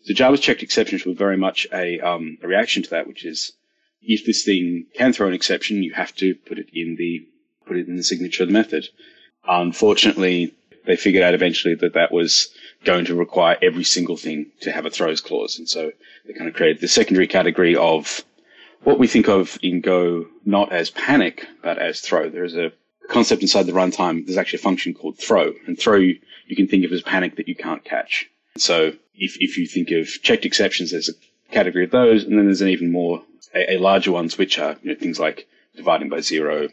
the 0.08 0.14
Java's 0.14 0.40
checked 0.40 0.62
exceptions 0.62 1.04
were 1.04 1.14
very 1.14 1.38
much 1.38 1.66
a, 1.74 2.00
um, 2.00 2.38
a 2.44 2.48
reaction 2.48 2.84
to 2.84 2.90
that, 2.92 3.08
which 3.08 3.25
is 3.25 3.54
if 4.04 4.24
this 4.24 4.44
thing 4.44 4.86
can 4.96 5.14
throw 5.14 5.28
an 5.28 5.34
exception, 5.34 5.82
you 5.82 5.94
have 5.94 6.14
to 6.18 6.36
put 6.36 6.60
it 6.60 6.68
in 6.74 6.96
the, 6.96 7.28
put 7.66 7.78
it 7.78 7.88
in 7.88 7.96
the 7.96 8.04
signature 8.04 8.44
of 8.44 8.50
the 8.50 8.54
method. 8.54 8.88
Unfortunately, 9.48 10.54
they 10.86 10.96
figured 10.96 11.24
out 11.24 11.34
eventually 11.34 11.75
that 11.75 11.94
that 11.94 12.12
was 12.12 12.50
going 12.84 13.06
to 13.06 13.15
require 13.15 13.58
every 13.62 13.84
single 13.84 14.18
thing 14.18 14.48
to 14.62 14.72
have 14.72 14.86
a 14.86 14.89
throws 14.89 15.22
clause. 15.22 15.58
And 15.58 15.68
so 15.68 15.92
they 16.25 16.34
kind 16.34 16.48
of 16.48 16.56
created 16.56 16.82
the 16.82 16.88
secondary 16.88 17.27
category 17.27 17.75
of 17.75 18.24
what 18.84 19.00
we 19.00 19.08
think 19.08 19.27
of 19.27 19.58
in 19.62 19.82
Go 19.82 20.27
not 20.46 20.72
as 20.72 20.92
panic, 20.92 21.48
but 21.63 21.80
as 21.80 22.00
throw. 22.00 22.30
There's 22.30 22.56
a 22.56 22.72
concept 23.10 23.42
inside 23.42 23.63
the 23.63 23.72
runtime. 23.72 24.25
There's 24.25 24.38
actually 24.38 24.60
a 24.60 24.63
function 24.63 24.94
called 24.94 25.18
throw. 25.18 25.54
And 25.65 25.77
throw 25.77 25.98
you, 25.98 26.20
you 26.48 26.56
can 26.56 26.68
think 26.68 26.86
of 26.86 26.92
as 26.92 27.01
panic 27.01 27.38
that 27.38 27.48
you 27.48 27.56
can't 27.56 27.84
catch. 27.84 28.30
So 28.58 28.94
if, 29.15 29.38
if 29.39 29.58
you 29.58 29.68
think 29.68 29.92
of 29.92 30.08
checked 30.22 30.46
exceptions 30.46 30.92
there's 30.92 31.10
a 31.10 31.13
category 31.51 31.86
of 31.86 31.92
those, 31.92 32.24
and 32.24 32.38
then 32.38 32.46
there's 32.46 32.62
an 32.62 32.70
even 32.70 32.92
more 32.92 33.24
a, 33.54 33.75
a 33.75 33.77
larger 33.77 34.12
ones, 34.12 34.38
which 34.38 34.60
are 34.60 34.75
you 34.84 34.89
know, 34.89 34.96
things 34.96 35.20
like 35.20 35.48
dividing 35.75 36.10
by 36.10 36.22
zero, 36.22 36.70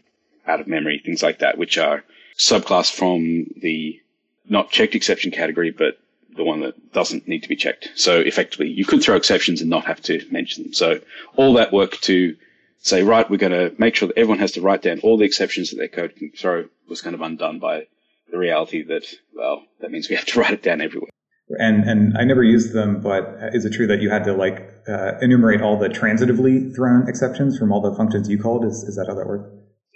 out 0.47 0.61
of 0.61 0.66
memory, 0.66 1.00
things 1.04 1.23
like 1.23 1.38
that, 1.38 1.59
which 1.59 1.78
are 1.78 2.04
subclass 2.37 2.92
from 2.92 3.47
the 3.61 4.00
not 4.49 4.70
checked 4.70 4.94
exception 4.94 5.30
category, 5.30 5.70
but 5.70 5.99
the 6.37 6.44
one 6.44 6.61
that 6.61 6.92
doesn't 6.92 7.28
need 7.28 7.42
to 7.42 7.49
be 7.49 7.56
checked. 7.56 7.90
So 7.94 8.18
effectively, 8.18 8.68
you 8.68 8.84
could 8.84 9.02
throw 9.02 9.16
exceptions 9.16 9.61
and 9.61 9.70
not 9.70 9.84
have 9.84 10.00
to 10.02 10.25
mention 10.30 10.64
them. 10.64 10.72
So 10.72 11.00
all 11.37 11.54
that 11.54 11.72
work 11.72 12.00
to 12.02 12.37
say, 12.78 13.02
right, 13.02 13.28
we're 13.30 13.37
going 13.37 13.52
to 13.52 13.75
make 13.78 13.94
sure 13.94 14.08
that 14.08 14.18
everyone 14.18 14.38
has 14.38 14.52
to 14.52 14.61
write 14.61 14.82
down 14.82 15.00
all 15.00 15.16
the 15.16 15.25
exceptions 15.25 15.70
that 15.70 15.76
their 15.76 15.88
code 15.88 16.16
can 16.16 16.32
throw 16.37 16.64
was 16.88 17.00
kind 17.00 17.14
of 17.14 17.20
undone 17.20 17.58
by 17.58 17.87
the 18.30 18.38
reality 18.38 18.82
that, 18.84 19.06
well, 19.34 19.62
that 19.80 19.90
means 19.90 20.08
we 20.08 20.16
have 20.16 20.25
to 20.26 20.40
write 20.40 20.52
it 20.52 20.62
down 20.62 20.80
everywhere. 20.80 21.11
And 21.58 21.84
and 21.84 22.16
I 22.16 22.25
never 22.25 22.42
used 22.42 22.72
them, 22.72 23.02
but 23.02 23.37
is 23.52 23.66
it 23.66 23.75
true 23.75 23.87
that 23.88 24.00
you 24.00 24.08
had 24.08 24.25
to 24.25 24.32
like 24.32 24.70
uh, 24.88 25.18
enumerate 25.20 25.61
all 25.61 25.78
the 25.78 25.88
transitively 25.88 26.75
thrown 26.75 27.06
exceptions 27.08 27.58
from 27.58 27.72
all 27.72 27.82
the 27.82 27.94
functions 27.94 28.30
you 28.30 28.40
called? 28.40 28.64
Is 28.64 28.84
is 28.84 28.96
that 28.96 29.06
how 29.06 29.14
that 29.14 29.26
worked? 29.26 29.52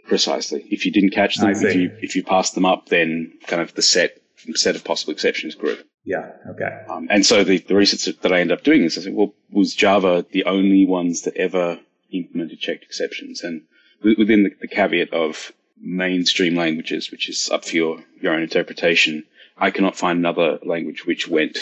Precisely. 0.07 0.67
If 0.71 0.85
you 0.85 0.93
didn't 0.93 1.11
catch 1.11 1.37
them, 1.37 1.49
if 1.51 1.75
you 1.75 1.97
if 2.03 2.15
you 2.15 2.25
passed 2.25 2.55
them 2.55 2.67
up, 2.67 2.91
then 2.91 3.33
kind 3.47 3.63
of 3.63 3.73
the 3.75 3.81
set 3.81 4.19
set 4.55 4.77
of 4.77 4.85
possible 4.85 5.13
exceptions 5.13 5.55
group. 5.55 5.87
Yeah. 6.05 6.31
Okay. 6.51 6.85
Um, 6.89 7.09
and 7.11 7.25
so 7.25 7.45
the, 7.45 7.59
the 7.59 7.75
research 7.75 8.17
that 8.21 8.33
I 8.33 8.41
ended 8.41 8.59
up 8.59 8.65
doing 8.65 8.85
is 8.85 8.97
I 8.97 9.03
said, 9.03 9.15
well, 9.15 9.35
was 9.51 9.75
Java 9.75 10.25
the 10.31 10.45
only 10.45 10.87
ones 10.87 11.23
that 11.23 11.37
ever 11.37 11.81
implemented 12.13 12.61
checked 12.61 12.85
exceptions? 12.85 13.43
And 13.43 13.63
within 14.03 14.45
the, 14.45 14.51
the 14.61 14.69
caveat 14.69 15.13
of 15.13 15.53
mainstream 15.79 16.55
languages, 16.55 17.11
which 17.11 17.29
is 17.29 17.51
up 17.51 17.65
for 17.65 17.77
your, 17.77 18.05
your 18.21 18.35
own 18.35 18.43
interpretation, 18.43 19.25
I 19.59 19.71
cannot 19.71 19.97
find 19.97 20.19
another 20.19 20.59
language 20.63 21.07
which 21.07 21.29
went 21.29 21.59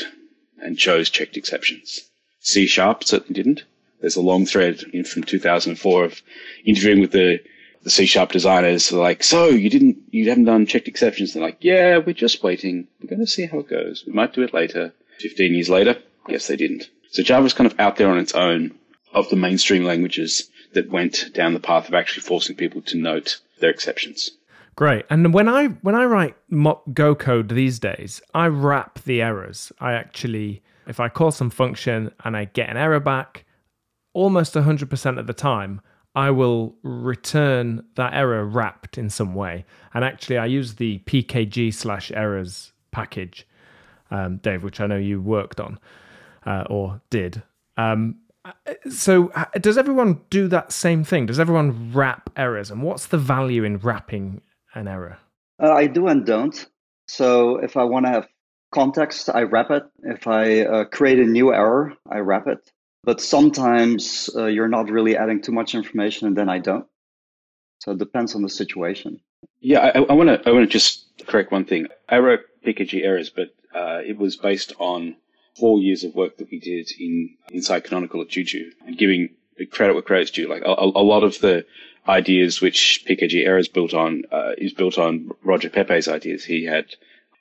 and 0.58 0.76
chose 0.76 1.10
checked 1.10 1.36
exceptions. 1.36 2.02
C 2.40 2.66
sharp 2.66 3.04
certainly 3.04 3.34
didn't. 3.34 3.64
There's 4.00 4.16
a 4.16 4.20
long 4.20 4.44
thread 4.44 4.82
in 4.92 5.04
from 5.04 5.22
2004 5.22 6.04
of 6.04 6.22
interviewing 6.64 7.00
with 7.00 7.12
the 7.12 7.38
the 7.84 7.90
C 7.90 8.06
sharp 8.06 8.32
designers 8.32 8.90
are 8.92 8.98
like, 8.98 9.22
so 9.22 9.46
you 9.46 9.70
didn't, 9.70 9.98
you 10.10 10.28
haven't 10.28 10.46
done 10.46 10.66
checked 10.66 10.88
exceptions. 10.88 11.32
They're 11.32 11.42
like, 11.42 11.58
yeah, 11.60 11.98
we're 11.98 12.14
just 12.14 12.42
waiting. 12.42 12.88
We're 13.00 13.10
going 13.10 13.20
to 13.20 13.26
see 13.26 13.46
how 13.46 13.58
it 13.58 13.68
goes. 13.68 14.04
We 14.06 14.12
might 14.12 14.32
do 14.32 14.42
it 14.42 14.54
later. 14.54 14.92
15 15.20 15.54
years 15.54 15.68
later, 15.68 15.96
yes, 16.26 16.48
they 16.48 16.56
didn't. 16.56 16.88
So 17.10 17.22
Java's 17.22 17.52
kind 17.52 17.70
of 17.70 17.78
out 17.78 17.96
there 17.96 18.10
on 18.10 18.18
its 18.18 18.34
own 18.34 18.76
of 19.12 19.28
the 19.28 19.36
mainstream 19.36 19.84
languages 19.84 20.50
that 20.72 20.90
went 20.90 21.32
down 21.34 21.54
the 21.54 21.60
path 21.60 21.86
of 21.86 21.94
actually 21.94 22.22
forcing 22.22 22.56
people 22.56 22.82
to 22.82 22.96
note 22.96 23.40
their 23.60 23.70
exceptions. 23.70 24.30
Great. 24.76 25.04
And 25.08 25.32
when 25.32 25.48
I 25.48 25.66
when 25.66 25.94
I 25.94 26.04
write 26.04 26.34
Go 26.92 27.14
code 27.14 27.50
these 27.50 27.78
days, 27.78 28.20
I 28.34 28.48
wrap 28.48 28.98
the 29.04 29.22
errors. 29.22 29.70
I 29.78 29.92
actually, 29.92 30.62
if 30.88 30.98
I 30.98 31.08
call 31.08 31.30
some 31.30 31.50
function 31.50 32.10
and 32.24 32.36
I 32.36 32.46
get 32.46 32.70
an 32.70 32.76
error 32.76 32.98
back, 32.98 33.44
almost 34.14 34.54
100% 34.54 35.18
of 35.18 35.26
the 35.28 35.32
time, 35.32 35.80
I 36.14 36.30
will 36.30 36.76
return 36.82 37.84
that 37.96 38.14
error 38.14 38.44
wrapped 38.44 38.98
in 38.98 39.10
some 39.10 39.34
way. 39.34 39.64
And 39.92 40.04
actually, 40.04 40.38
I 40.38 40.46
use 40.46 40.74
the 40.74 41.00
pkg 41.06 41.74
slash 41.74 42.12
errors 42.12 42.72
package, 42.92 43.46
um, 44.10 44.36
Dave, 44.38 44.62
which 44.62 44.80
I 44.80 44.86
know 44.86 44.96
you 44.96 45.20
worked 45.20 45.60
on 45.60 45.78
uh, 46.46 46.64
or 46.70 47.00
did. 47.10 47.42
Um, 47.76 48.16
so, 48.90 49.32
does 49.60 49.78
everyone 49.78 50.20
do 50.30 50.48
that 50.48 50.70
same 50.70 51.02
thing? 51.02 51.26
Does 51.26 51.40
everyone 51.40 51.92
wrap 51.92 52.30
errors? 52.36 52.70
And 52.70 52.82
what's 52.82 53.06
the 53.06 53.18
value 53.18 53.64
in 53.64 53.78
wrapping 53.78 54.42
an 54.74 54.86
error? 54.86 55.18
Uh, 55.60 55.72
I 55.72 55.86
do 55.86 56.06
and 56.08 56.26
don't. 56.26 56.66
So, 57.08 57.56
if 57.56 57.76
I 57.76 57.84
want 57.84 58.06
to 58.06 58.12
have 58.12 58.28
context, 58.72 59.30
I 59.30 59.42
wrap 59.42 59.70
it. 59.70 59.84
If 60.02 60.26
I 60.26 60.60
uh, 60.60 60.84
create 60.84 61.18
a 61.18 61.24
new 61.24 61.54
error, 61.54 61.94
I 62.08 62.18
wrap 62.18 62.46
it 62.46 62.70
but 63.04 63.20
sometimes 63.20 64.30
uh, 64.34 64.46
you're 64.46 64.68
not 64.68 64.90
really 64.90 65.16
adding 65.16 65.42
too 65.42 65.52
much 65.52 65.74
information 65.74 66.26
and 66.26 66.36
then 66.36 66.48
I 66.48 66.58
don't. 66.58 66.86
So 67.80 67.92
it 67.92 67.98
depends 67.98 68.34
on 68.34 68.42
the 68.42 68.48
situation. 68.48 69.20
Yeah, 69.60 69.92
I 70.08 70.12
want 70.12 70.28
to 70.28 70.48
I 70.48 70.52
want 70.52 70.68
to 70.68 70.72
just 70.72 71.04
correct 71.26 71.52
one 71.52 71.64
thing. 71.64 71.88
I 72.08 72.18
wrote 72.18 72.40
PKG 72.66 73.04
errors, 73.04 73.30
but 73.30 73.54
uh, 73.74 74.00
it 74.04 74.16
was 74.16 74.36
based 74.36 74.72
on 74.78 75.16
four 75.58 75.78
years 75.78 76.04
of 76.04 76.14
work 76.14 76.38
that 76.38 76.50
we 76.50 76.58
did 76.58 76.90
in 76.98 77.36
inside 77.50 77.84
Canonical 77.84 78.22
at 78.22 78.28
Juju 78.28 78.70
and 78.86 78.96
giving 78.96 79.30
credit 79.70 79.94
where 79.94 80.02
credit's 80.02 80.30
due. 80.30 80.48
Like 80.48 80.62
a, 80.64 80.72
a 80.72 81.04
lot 81.04 81.24
of 81.24 81.38
the 81.40 81.66
ideas 82.08 82.60
which 82.60 83.04
PKG 83.06 83.46
errors 83.46 83.68
built 83.68 83.94
on 83.94 84.22
uh, 84.32 84.52
is 84.58 84.72
built 84.72 84.98
on 84.98 85.30
Roger 85.42 85.70
Peppe's 85.70 86.08
ideas. 86.08 86.44
He 86.44 86.64
had 86.64 86.86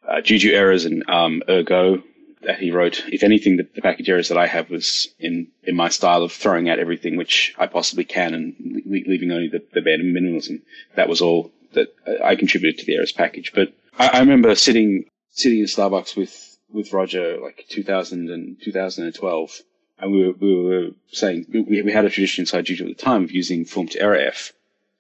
uh, 0.08 0.22
Juju 0.22 0.52
errors 0.52 0.86
and 0.86 1.10
um, 1.10 1.42
errgo 1.48 2.04
that 2.46 2.60
he 2.60 2.72
wrote, 2.72 3.04
if 3.08 3.24
anything, 3.24 3.58
the, 3.58 3.68
the, 3.76 3.82
package 3.82 4.10
errors 4.10 4.30
that 4.30 4.38
I 4.38 4.48
have 4.48 4.70
was 4.70 5.10
in, 5.20 5.48
in 5.64 5.76
my 5.76 5.90
style 5.90 6.24
of 6.24 6.32
throwing 6.32 6.70
out 6.70 6.80
everything 6.80 7.16
which 7.16 7.54
I 7.58 7.68
possibly 7.68 8.04
can 8.04 8.34
and 8.34 8.82
leaving 8.86 9.32
only 9.32 9.50
the, 9.50 9.64
the 9.74 9.82
bare 9.82 9.98
minimalism. 9.98 10.62
That 10.96 11.10
was 11.10 11.22
all 11.22 11.52
that 11.74 11.94
uh, 12.08 12.24
I 12.24 12.36
contributed 12.36 12.80
to 12.80 12.86
the 12.86 12.96
errors 12.96 13.12
package. 13.12 13.52
But 13.54 13.74
I, 13.98 14.08
I 14.08 14.20
remember 14.20 14.56
sitting 14.56 15.06
sitting 15.32 15.60
in 15.60 15.66
Starbucks 15.66 16.16
with, 16.16 16.58
with 16.72 16.94
Roger 16.94 17.40
like 17.42 17.66
2000 17.70 18.30
and 18.30 18.62
2012, 18.62 19.62
and 20.00 20.12
we 20.12 20.28
were, 20.28 20.34
we 20.34 20.64
were 20.64 20.90
saying 21.12 21.46
we, 21.50 21.82
we 21.82 21.92
had 21.92 22.06
a 22.06 22.10
tradition 22.10 22.44
inside 22.44 22.66
Juju 22.66 22.90
at 22.90 22.98
the 22.98 23.04
time 23.04 23.24
of 23.24 23.32
using 23.32 23.66
form 23.66 23.88
to 23.90 24.02
error 24.02 24.16
F 24.16 24.54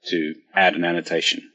to 0.07 0.35
add 0.53 0.75
an 0.75 0.85
annotation. 0.85 1.49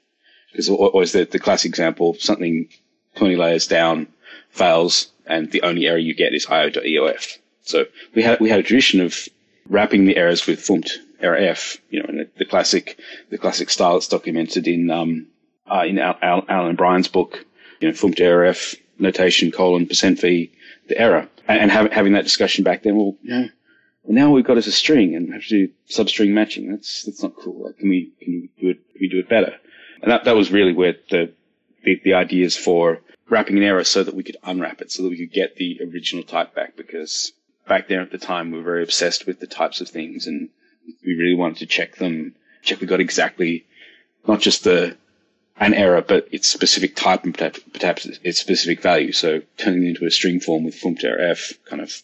Because 0.50 0.68
always 0.68 1.12
the, 1.12 1.24
the 1.24 1.38
classic 1.38 1.68
example, 1.68 2.14
something 2.14 2.68
20 3.16 3.36
layers 3.36 3.66
down 3.66 4.06
fails 4.50 5.10
and 5.26 5.50
the 5.50 5.62
only 5.62 5.86
error 5.86 5.98
you 5.98 6.14
get 6.14 6.34
is 6.34 6.46
io.eof. 6.46 7.38
So 7.62 7.86
we 8.14 8.22
had 8.22 8.40
we 8.40 8.48
had 8.48 8.60
a 8.60 8.62
tradition 8.62 9.00
of 9.00 9.28
wrapping 9.68 10.06
the 10.06 10.16
errors 10.16 10.46
with 10.46 10.60
funct 10.60 10.92
error 11.20 11.36
f, 11.36 11.76
you 11.90 12.00
know, 12.00 12.08
in 12.08 12.28
the, 12.38 12.44
classic 12.44 12.98
the 13.30 13.38
classic 13.38 13.70
style 13.70 13.94
that's 13.94 14.08
documented 14.08 14.66
in 14.66 14.90
um, 14.90 15.26
uh, 15.70 15.84
in 15.86 15.98
Al, 15.98 16.18
Al, 16.22 16.44
Alan 16.48 16.68
and 16.70 16.78
Brian's 16.78 17.08
book, 17.08 17.44
you 17.80 17.88
know, 17.88 17.94
fmt.Errorf 17.94 18.76
notation 18.98 19.50
colon 19.50 19.86
percent 19.86 20.20
v 20.20 20.50
the 20.88 20.98
error, 20.98 21.28
and, 21.46 21.70
and 21.70 21.92
having 21.92 22.14
that 22.14 22.24
discussion 22.24 22.64
back 22.64 22.82
then. 22.82 22.96
Well, 22.96 23.16
know, 23.22 23.48
now 24.06 24.30
we've 24.30 24.46
got 24.46 24.56
as 24.56 24.66
a 24.66 24.72
string 24.72 25.14
and 25.14 25.32
have 25.32 25.42
to 25.42 25.66
do 25.66 25.72
substring 25.90 26.30
matching. 26.30 26.70
That's 26.70 27.04
that's 27.04 27.22
not 27.22 27.36
cool. 27.36 27.66
Like, 27.66 27.78
can 27.78 27.90
we 27.90 28.12
can 28.20 28.32
we 28.32 28.50
do 28.60 28.70
it? 28.70 28.92
Can 28.92 29.00
we 29.00 29.08
do 29.08 29.18
it 29.18 29.28
better? 29.28 29.54
And 30.00 30.10
that 30.10 30.24
that 30.24 30.36
was 30.36 30.50
really 30.50 30.72
where 30.72 30.94
the 31.10 31.32
the, 31.84 32.00
the 32.02 32.14
ideas 32.14 32.56
for 32.56 33.00
wrapping 33.28 33.56
an 33.56 33.62
error 33.62 33.84
so 33.84 34.02
that 34.02 34.14
we 34.14 34.22
could 34.22 34.36
unwrap 34.42 34.80
it, 34.80 34.90
so 34.90 35.02
that 35.02 35.10
we 35.10 35.18
could 35.18 35.32
get 35.32 35.56
the 35.56 35.80
original 35.82 36.24
type 36.24 36.54
back. 36.54 36.76
Because 36.76 37.32
back 37.66 37.88
there 37.88 38.00
at 38.00 38.10
the 38.10 38.18
time, 38.18 38.50
we 38.50 38.58
were 38.58 38.64
very 38.64 38.82
obsessed 38.82 39.26
with 39.26 39.40
the 39.40 39.46
types 39.46 39.80
of 39.80 39.88
things, 39.88 40.26
and 40.26 40.48
we 41.04 41.14
really 41.14 41.36
wanted 41.36 41.58
to 41.58 41.66
check 41.66 41.96
them, 41.96 42.34
check 42.62 42.80
we 42.80 42.86
got 42.86 43.00
exactly 43.00 43.66
not 44.26 44.40
just 44.40 44.64
the 44.64 44.96
an 45.60 45.74
error, 45.74 46.02
but 46.02 46.28
its 46.30 46.46
specific 46.46 46.94
type 46.94 47.24
and 47.24 47.36
perhaps 47.36 48.06
its 48.06 48.40
specific 48.40 48.80
value. 48.80 49.12
So 49.12 49.42
turning 49.56 49.84
it 49.84 49.88
into 49.88 50.06
a 50.06 50.10
string 50.10 50.40
form 50.40 50.64
with 50.64 50.80
funct 50.80 51.02
kind 51.64 51.82
of 51.82 52.02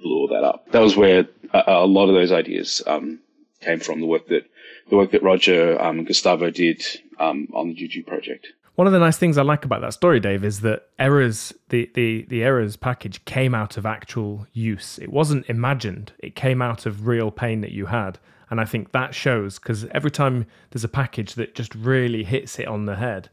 blew 0.00 0.16
all 0.16 0.28
that 0.28 0.44
up. 0.44 0.70
That 0.72 0.80
was 0.80 0.96
where 0.96 1.28
a, 1.52 1.62
a 1.68 1.86
lot 1.86 2.08
of 2.08 2.14
those 2.14 2.32
ideas 2.32 2.82
um, 2.86 3.20
came 3.60 3.80
from. 3.80 4.00
The 4.00 4.06
work 4.06 4.26
that 4.28 4.44
the 4.90 4.96
work 4.96 5.12
that 5.12 5.22
Roger 5.22 5.80
um, 5.80 6.04
Gustavo 6.04 6.50
did 6.50 6.82
um, 7.18 7.48
on 7.52 7.68
the 7.68 7.74
Juju 7.74 8.04
project. 8.04 8.48
One 8.78 8.86
of 8.86 8.92
the 8.92 9.00
nice 9.00 9.16
things 9.16 9.36
I 9.36 9.42
like 9.42 9.64
about 9.64 9.80
that 9.80 9.92
story, 9.92 10.20
Dave, 10.20 10.44
is 10.44 10.60
that 10.60 10.86
errors, 11.00 11.52
the, 11.70 11.90
the, 11.94 12.24
the 12.28 12.44
errors 12.44 12.76
package 12.76 13.24
came 13.24 13.52
out 13.52 13.76
of 13.76 13.84
actual 13.84 14.46
use. 14.52 15.00
It 15.00 15.10
wasn't 15.10 15.50
imagined. 15.50 16.12
It 16.20 16.36
came 16.36 16.62
out 16.62 16.86
of 16.86 17.08
real 17.08 17.32
pain 17.32 17.60
that 17.62 17.72
you 17.72 17.86
had. 17.86 18.20
And 18.50 18.60
I 18.60 18.64
think 18.64 18.92
that 18.92 19.16
shows 19.16 19.58
because 19.58 19.86
every 19.86 20.12
time 20.12 20.46
there's 20.70 20.84
a 20.84 20.88
package 20.88 21.34
that 21.34 21.56
just 21.56 21.74
really 21.74 22.22
hits 22.22 22.60
it 22.60 22.68
on 22.68 22.84
the 22.84 22.94
head, 22.94 23.30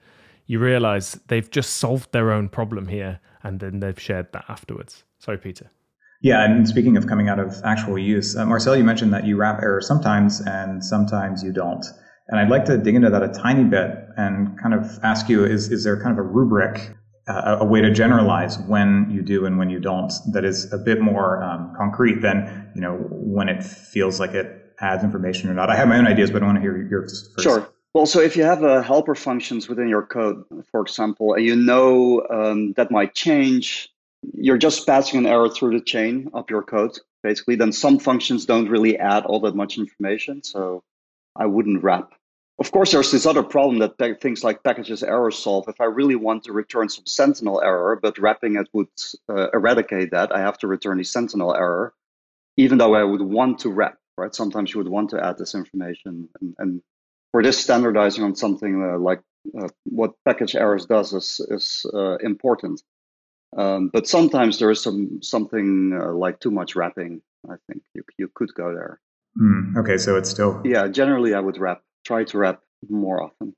you 0.47 0.57
realize 0.57 1.19
they've 1.27 1.51
just 1.51 1.73
solved 1.77 2.11
their 2.11 2.31
own 2.31 2.49
problem 2.49 2.87
here 2.87 3.19
and 3.43 3.59
then 3.59 3.81
they've 3.81 4.01
shared 4.01 4.31
that 4.33 4.45
afterwards. 4.49 5.03
Sorry, 5.19 5.37
Peter. 5.37 5.69
Yeah, 6.23 6.43
and 6.43 6.67
speaking 6.67 6.97
of 6.97 7.05
coming 7.05 7.29
out 7.29 7.37
of 7.37 7.61
actual 7.63 7.99
use, 7.99 8.35
uh, 8.35 8.47
Marcel, 8.47 8.75
you 8.75 8.83
mentioned 8.83 9.13
that 9.13 9.27
you 9.27 9.37
wrap 9.37 9.61
errors 9.61 9.87
sometimes 9.87 10.41
and 10.41 10.83
sometimes 10.83 11.43
you 11.43 11.53
don't. 11.53 11.85
And 12.27 12.39
I'd 12.39 12.49
like 12.49 12.65
to 12.65 12.77
dig 12.77 12.95
into 12.95 13.09
that 13.09 13.21
a 13.21 13.27
tiny 13.27 13.63
bit 13.63 13.91
and 14.17 14.59
kind 14.59 14.73
of 14.73 14.99
ask 15.03 15.29
you 15.29 15.45
is, 15.45 15.71
is 15.71 15.83
there 15.83 16.01
kind 16.01 16.11
of 16.11 16.17
a 16.17 16.27
rubric, 16.27 16.95
uh, 17.27 17.57
a 17.59 17.65
way 17.65 17.81
to 17.81 17.91
generalize 17.91 18.57
when 18.59 19.07
you 19.11 19.21
do 19.21 19.45
and 19.45 19.57
when 19.57 19.69
you 19.69 19.79
don't 19.79 20.11
that 20.33 20.43
is 20.43 20.71
a 20.73 20.77
bit 20.77 21.01
more 21.01 21.43
um, 21.43 21.73
concrete 21.77 22.21
than, 22.21 22.71
you 22.75 22.81
know, 22.81 22.95
when 23.09 23.47
it 23.47 23.63
feels 23.63 24.19
like 24.19 24.31
it 24.31 24.73
adds 24.79 25.03
information 25.03 25.49
or 25.49 25.53
not? 25.53 25.69
I 25.69 25.75
have 25.75 25.87
my 25.87 25.97
own 25.97 26.07
ideas, 26.07 26.31
but 26.31 26.41
I 26.41 26.45
want 26.45 26.57
to 26.57 26.61
hear 26.61 26.75
yours 26.75 27.31
first. 27.35 27.43
Sure. 27.43 27.69
Well, 27.93 28.05
so 28.05 28.19
if 28.19 28.35
you 28.35 28.43
have 28.43 28.63
uh, 28.63 28.81
helper 28.81 29.15
functions 29.15 29.69
within 29.69 29.87
your 29.87 30.05
code, 30.05 30.43
for 30.69 30.81
example, 30.81 31.33
and 31.33 31.45
you 31.45 31.55
know 31.55 32.25
um, 32.29 32.73
that 32.73 32.91
might 32.91 33.15
change, 33.15 33.89
you're 34.33 34.57
just 34.57 34.85
passing 34.85 35.19
an 35.19 35.25
error 35.25 35.47
through 35.47 35.77
the 35.77 35.83
chain 35.83 36.29
of 36.33 36.49
your 36.49 36.61
code, 36.61 36.99
basically, 37.23 37.55
then 37.55 37.71
some 37.71 37.99
functions 37.99 38.45
don't 38.45 38.67
really 38.67 38.97
add 38.97 39.25
all 39.25 39.39
that 39.41 39.55
much 39.55 39.77
information. 39.77 40.43
So 40.43 40.83
I 41.35 41.45
wouldn't 41.47 41.83
wrap. 41.83 42.13
Of 42.59 42.71
course, 42.71 42.91
there's 42.91 43.11
this 43.11 43.25
other 43.25 43.43
problem 43.43 43.79
that 43.79 44.21
things 44.21 44.43
like 44.43 44.63
packages 44.63 45.03
error 45.03 45.31
solve. 45.31 45.65
If 45.67 45.81
I 45.81 45.85
really 45.85 46.15
want 46.15 46.45
to 46.45 46.53
return 46.53 46.89
some 46.89 47.05
sentinel 47.05 47.61
error, 47.61 47.99
but 48.01 48.17
wrapping 48.17 48.55
it 48.55 48.69
would 48.73 48.87
uh, 49.27 49.49
eradicate 49.53 50.11
that, 50.11 50.33
I 50.33 50.39
have 50.39 50.57
to 50.59 50.67
return 50.67 50.97
the 50.97 51.03
sentinel 51.03 51.53
error. 51.55 51.93
even 52.57 52.77
though 52.77 52.95
I 52.95 53.03
would 53.03 53.21
want 53.21 53.59
to 53.59 53.69
wrap, 53.69 53.97
right? 54.17 54.33
Sometimes 54.33 54.73
you 54.73 54.79
would 54.79 54.87
want 54.87 55.09
to 55.11 55.23
add 55.23 55.37
this 55.37 55.55
information. 55.55 56.29
And, 56.41 56.55
and 56.57 56.81
for 57.31 57.43
this 57.43 57.57
standardizing 57.57 58.23
on 58.23 58.35
something 58.35 58.83
uh, 58.83 58.97
like 58.97 59.21
uh, 59.59 59.67
what 59.83 60.13
package 60.25 60.55
errors 60.55 60.85
does 60.85 61.13
is, 61.13 61.41
is 61.49 61.85
uh, 61.93 62.17
important. 62.17 62.81
Um, 63.55 63.89
but 63.91 64.07
sometimes 64.07 64.59
there 64.59 64.71
is 64.71 64.81
some 64.81 65.21
something 65.21 65.97
uh, 65.99 66.11
like 66.13 66.39
too 66.39 66.51
much 66.51 66.75
wrapping. 66.75 67.21
I 67.49 67.55
think 67.67 67.83
you 67.93 68.03
you 68.17 68.29
could 68.33 68.53
go 68.53 68.73
there. 68.73 68.99
Mm, 69.39 69.77
okay, 69.77 69.97
so 69.97 70.15
it's 70.17 70.29
still 70.29 70.61
yeah. 70.63 70.87
Generally, 70.87 71.33
I 71.33 71.39
would 71.39 71.57
wrap. 71.57 71.81
Try 72.05 72.23
to 72.25 72.37
wrap 72.37 72.61
more 72.89 73.21
often 73.23 73.55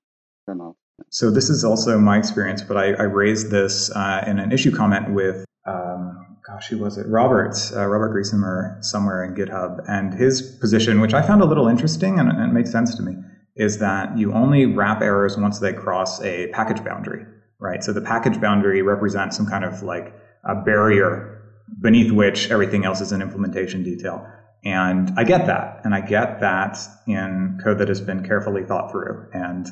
than 0.48 0.60
not. 0.60 0.75
So 1.10 1.29
this 1.29 1.50
is 1.50 1.63
also 1.63 2.00
my 2.00 2.17
experience, 2.17 2.62
but 2.63 2.77
I, 2.77 2.93
I 2.93 3.03
raised 3.03 3.51
this 3.51 3.91
uh, 3.91 4.24
in 4.25 4.39
an 4.39 4.51
issue 4.51 4.75
comment 4.75 5.13
with, 5.13 5.46
um, 5.65 6.38
gosh, 6.46 6.69
who 6.69 6.79
was 6.79 6.98
it? 6.98 7.05
Robert, 7.07 7.55
uh, 7.75 7.86
Robert 7.86 8.15
Griesemer, 8.15 8.84
somewhere 8.84 9.24
in 9.24 9.36
GitHub, 9.36 9.84
and 9.88 10.13
his 10.13 10.41
position, 10.41 11.00
which 11.00 11.13
I 11.13 11.22
found 11.22 11.41
a 11.41 11.46
little 11.46 11.67
interesting 11.67 12.19
and, 12.19 12.29
and 12.29 12.41
it 12.41 12.53
makes 12.53 12.72
sense 12.72 12.96
to 12.96 13.03
me, 13.03 13.15
is 13.55 13.77
that 13.79 14.17
you 14.17 14.34
only 14.34 14.65
wrap 14.65 15.01
errors 15.01 15.38
once 15.38 15.60
they 15.60 15.74
cross 15.74 16.22
a 16.24 16.48
package 16.48 16.84
boundary, 16.84 17.25
right? 17.60 17.84
So 17.84 17.93
the 17.93 18.01
package 18.01 18.41
boundary 18.41 18.81
represents 18.81 19.38
some 19.38 19.46
kind 19.46 19.65
of 19.65 19.84
like 19.84 20.13
a 20.46 20.55
barrier 20.55 21.43
beneath 21.81 22.12
which 22.12 22.50
everything 22.50 22.86
else 22.86 23.01
is 23.01 23.12
an 23.12 23.22
implementation 23.22 23.84
detail. 23.84 24.25
And 24.64 25.12
I 25.18 25.24
get 25.24 25.46
that. 25.48 25.82
And 25.84 25.96
I 25.96 26.02
get 26.02 26.40
that 26.42 26.78
in 27.08 27.60
code 27.64 27.78
that 27.80 27.88
has 27.88 28.02
been 28.02 28.26
carefully 28.26 28.64
thought 28.64 28.92
through 28.92 29.28
and 29.34 29.68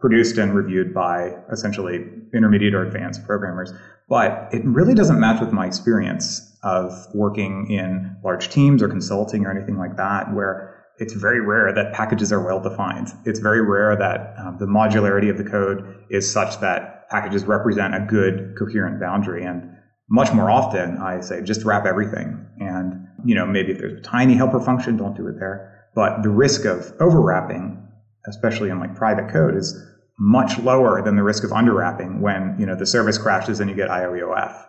produced 0.00 0.38
and 0.38 0.54
reviewed 0.54 0.92
by 0.92 1.34
essentially 1.50 2.04
intermediate 2.34 2.74
or 2.74 2.84
advanced 2.84 3.24
programmers. 3.26 3.72
But 4.08 4.48
it 4.52 4.64
really 4.64 4.94
doesn't 4.94 5.18
match 5.18 5.40
with 5.40 5.52
my 5.52 5.66
experience 5.66 6.56
of 6.62 6.92
working 7.14 7.70
in 7.70 8.16
large 8.22 8.50
teams 8.50 8.82
or 8.82 8.88
consulting 8.88 9.46
or 9.46 9.50
anything 9.50 9.78
like 9.78 9.96
that, 9.96 10.32
where 10.32 10.84
it's 10.98 11.12
very 11.12 11.40
rare 11.40 11.72
that 11.72 11.92
packages 11.92 12.32
are 12.32 12.44
well 12.44 12.60
defined. 12.60 13.08
It's 13.24 13.40
very 13.40 13.62
rare 13.62 13.96
that 13.96 14.34
um, 14.38 14.58
the 14.58 14.66
modularity 14.66 15.28
of 15.30 15.38
the 15.38 15.44
code 15.44 16.04
is 16.10 16.30
such 16.30 16.60
that 16.60 17.08
packages 17.10 17.44
represent 17.44 17.94
a 17.94 18.00
good 18.00 18.54
coherent 18.58 19.00
boundary. 19.00 19.44
And 19.44 19.76
much 20.08 20.32
more 20.32 20.50
often, 20.50 20.98
I 20.98 21.20
say 21.20 21.42
just 21.42 21.64
wrap 21.64 21.84
everything. 21.84 22.46
And, 22.58 23.05
you 23.26 23.34
know, 23.34 23.46
maybe 23.46 23.72
if 23.72 23.78
there's 23.78 23.98
a 23.98 24.02
tiny 24.02 24.34
helper 24.34 24.60
function, 24.60 24.96
don't 24.96 25.16
do 25.16 25.26
it 25.26 25.38
there. 25.38 25.88
But 25.94 26.22
the 26.22 26.30
risk 26.30 26.64
of 26.64 26.96
overwrapping, 26.98 27.82
especially 28.28 28.70
in 28.70 28.78
like 28.78 28.94
private 28.94 29.30
code, 29.30 29.56
is 29.56 29.74
much 30.18 30.58
lower 30.58 31.02
than 31.02 31.16
the 31.16 31.22
risk 31.22 31.44
of 31.44 31.50
underwrapping 31.50 32.20
when, 32.20 32.56
you 32.58 32.66
know, 32.66 32.76
the 32.76 32.86
service 32.86 33.18
crashes 33.18 33.60
and 33.60 33.68
you 33.68 33.76
get 33.76 33.90
IOEOF. 33.90 34.64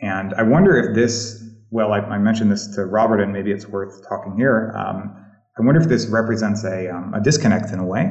And 0.00 0.32
I 0.34 0.42
wonder 0.42 0.78
if 0.78 0.94
this, 0.94 1.42
well, 1.70 1.92
I, 1.92 1.98
I 1.98 2.18
mentioned 2.18 2.50
this 2.50 2.66
to 2.76 2.86
Robert 2.86 3.20
and 3.20 3.32
maybe 3.32 3.50
it's 3.50 3.66
worth 3.66 4.08
talking 4.08 4.36
here. 4.36 4.72
Um, 4.76 5.16
I 5.58 5.62
wonder 5.62 5.80
if 5.80 5.88
this 5.88 6.06
represents 6.06 6.64
a, 6.64 6.88
um, 6.88 7.12
a 7.12 7.20
disconnect 7.20 7.70
in 7.70 7.78
a 7.78 7.84
way 7.84 8.10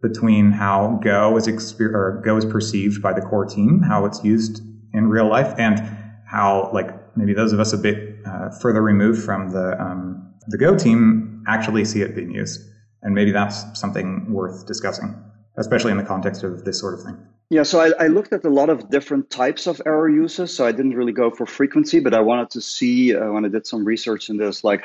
between 0.00 0.52
how 0.52 1.00
Go 1.02 1.36
is 1.36 1.46
exper- 1.46 1.92
or 1.92 2.22
Go 2.24 2.36
is 2.36 2.44
perceived 2.44 3.02
by 3.02 3.12
the 3.12 3.20
core 3.20 3.44
team, 3.44 3.82
how 3.82 4.06
it's 4.06 4.22
used 4.24 4.62
in 4.94 5.08
real 5.08 5.28
life, 5.28 5.54
and 5.58 5.80
how 6.26 6.70
like 6.72 7.16
maybe 7.16 7.34
those 7.34 7.52
of 7.52 7.60
us 7.60 7.72
a 7.72 7.78
bit 7.78 8.07
uh, 8.28 8.50
further 8.60 8.82
removed 8.82 9.22
from 9.22 9.50
the 9.50 9.80
um, 9.80 10.34
the 10.48 10.58
Go 10.58 10.76
team 10.76 11.44
actually 11.46 11.84
see 11.84 12.02
it 12.02 12.14
being 12.14 12.30
used, 12.30 12.60
and 13.02 13.14
maybe 13.14 13.32
that's 13.32 13.78
something 13.78 14.32
worth 14.32 14.66
discussing, 14.66 15.14
especially 15.56 15.90
in 15.90 15.98
the 15.98 16.04
context 16.04 16.42
of 16.42 16.64
this 16.64 16.78
sort 16.78 16.94
of 16.94 17.04
thing. 17.04 17.16
Yeah, 17.50 17.62
so 17.62 17.80
I, 17.80 18.04
I, 18.04 18.06
looked 18.08 18.34
at 18.34 18.44
a 18.44 18.50
lot 18.50 18.68
of 18.68 18.90
different 18.90 19.30
types 19.30 19.66
of 19.66 19.80
error 19.86 20.10
uses. 20.10 20.54
So 20.54 20.66
I 20.66 20.72
didn't 20.72 20.94
really 20.94 21.12
go 21.12 21.30
for 21.30 21.46
frequency, 21.46 21.98
but 21.98 22.12
I 22.12 22.20
wanted 22.20 22.50
to 22.50 22.60
see 22.60 23.16
uh, 23.16 23.32
when 23.32 23.46
I 23.46 23.48
did 23.48 23.66
some 23.66 23.86
research 23.86 24.28
in 24.28 24.36
this, 24.36 24.64
like 24.64 24.82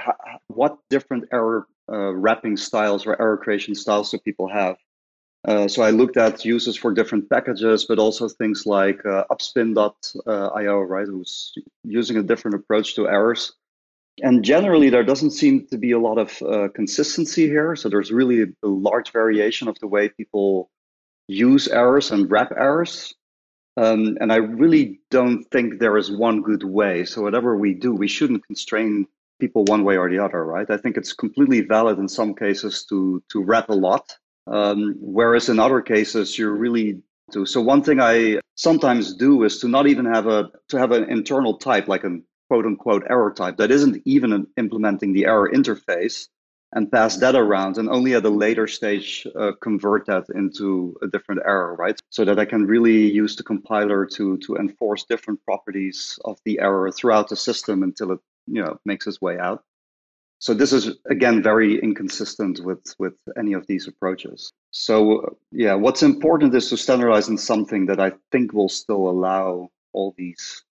what 0.48 0.78
different 0.90 1.26
error 1.34 1.68
uh, 1.92 2.14
wrapping 2.14 2.56
styles 2.56 3.06
or 3.06 3.22
error 3.22 3.36
creation 3.36 3.76
styles 3.76 4.12
do 4.12 4.18
people 4.18 4.48
have. 4.48 4.78
Uh, 5.46 5.68
so 5.68 5.82
I 5.84 5.90
looked 5.90 6.16
at 6.16 6.46
uses 6.46 6.78
for 6.78 6.94
different 6.94 7.30
packages, 7.30 7.86
but 7.86 8.00
also 8.00 8.30
things 8.30 8.66
like 8.66 9.06
uh, 9.06 9.26
upspin.io, 9.30 10.80
right, 10.80 11.08
who's 11.08 11.54
using 11.84 12.18
a 12.18 12.24
different 12.24 12.56
approach 12.56 12.96
to 12.96 13.10
errors. 13.10 13.54
And 14.22 14.44
generally, 14.44 14.90
there 14.90 15.04
doesn't 15.04 15.32
seem 15.32 15.68
to 15.68 15.78
be 15.78 15.92
a 15.92 16.00
lot 16.00 16.18
of 16.18 16.42
uh, 16.44 16.70
consistency 16.74 17.48
here. 17.48 17.76
So 17.76 17.90
there's 17.90 18.12
really 18.12 18.44
a 18.44 18.68
large 18.68 19.12
variation 19.12 19.68
of 19.68 19.78
the 19.80 19.88
way 19.88 20.08
people 20.08 20.70
use 21.28 21.68
errors 21.68 22.12
and 22.12 22.30
wrap 22.32 22.52
errors. 22.52 23.14
Um, 23.76 24.18
and 24.22 24.32
I 24.32 24.36
really 24.36 25.00
don't 25.10 25.44
think 25.46 25.80
there 25.80 25.98
is 25.98 26.12
one 26.12 26.42
good 26.42 26.64
way. 26.64 27.06
So 27.06 27.24
whatever 27.24 27.58
we 27.58 27.74
do, 27.74 27.92
we 27.94 28.08
shouldn't 28.08 28.46
constrain 28.46 29.08
people 29.40 29.66
one 29.66 29.84
way 29.84 29.98
or 29.98 30.10
the 30.10 30.20
other, 30.20 30.46
right? 30.46 30.70
I 30.70 30.78
think 30.78 30.96
it's 30.96 31.12
completely 31.12 31.62
valid 31.62 31.98
in 31.98 32.08
some 32.08 32.36
cases 32.36 32.86
to 32.90 33.22
to 33.32 33.44
wrap 33.44 33.70
a 33.70 33.74
lot 33.74 34.16
um, 34.48 34.96
whereas 35.00 35.50
in 35.50 35.60
other 35.60 35.82
cases, 35.82 36.38
you're 36.38 36.56
really 36.56 37.02
do. 37.32 37.46
So 37.46 37.62
one 37.62 37.84
thing 37.84 38.00
I 38.02 38.40
sometimes 38.56 39.14
do 39.14 39.44
is 39.44 39.60
to 39.60 39.68
not 39.68 39.88
even 39.88 40.06
have 40.06 40.28
a 40.28 40.52
to 40.70 40.78
have 40.78 40.92
an 40.92 41.10
internal 41.10 41.58
type 41.58 41.88
like 41.88 42.04
a 42.04 42.20
quote 42.50 42.66
unquote 42.66 43.04
error 43.10 43.34
type 43.34 43.58
that 43.58 43.72
isn't 43.72 44.02
even 44.06 44.46
implementing 44.58 45.14
the 45.14 45.26
error 45.26 45.50
interface 45.52 46.28
and 46.76 46.92
pass 46.92 47.18
that 47.18 47.36
around 47.36 47.78
and 47.78 47.90
only 47.90 48.14
at 48.16 48.26
a 48.26 48.30
later 48.30 48.68
stage 48.68 49.26
uh, 49.40 49.52
convert 49.62 50.06
that 50.06 50.26
into 50.36 50.96
a 51.02 51.08
different 51.08 51.42
error 51.46 51.76
right 51.76 52.00
so 52.10 52.26
that 52.26 52.40
i 52.40 52.46
can 52.46 52.66
really 52.66 53.12
use 53.12 53.36
the 53.36 53.44
compiler 53.44 54.06
to 54.06 54.38
to 54.38 54.56
enforce 54.56 55.04
different 55.04 55.44
properties 55.46 56.20
of 56.26 56.38
the 56.46 56.60
error 56.60 56.92
throughout 56.92 57.30
the 57.30 57.36
system 57.36 57.84
until 57.84 58.12
it 58.12 58.20
you 58.48 58.62
know 58.62 58.78
makes 58.86 59.08
its 59.08 59.22
way 59.22 59.40
out 59.40 59.64
so 60.44 60.54
this 60.54 60.74
is 60.74 60.92
again 61.10 61.42
very 61.42 61.80
inconsistent 61.82 62.60
with 62.66 62.84
with 63.00 63.14
any 63.38 63.54
of 63.54 63.66
these 63.68 63.88
approaches. 63.88 64.52
So 64.72 65.38
yeah, 65.54 65.74
what's 65.76 66.04
important 66.04 66.54
is 66.54 66.70
to 66.72 66.76
standardize 66.76 67.30
in 67.30 67.38
something 67.38 67.86
that 67.86 68.02
I 68.02 68.12
think 68.30 68.52
will 68.52 68.68
still 68.68 69.08
allow 69.10 69.70
all 69.94 70.14
these 70.18 70.66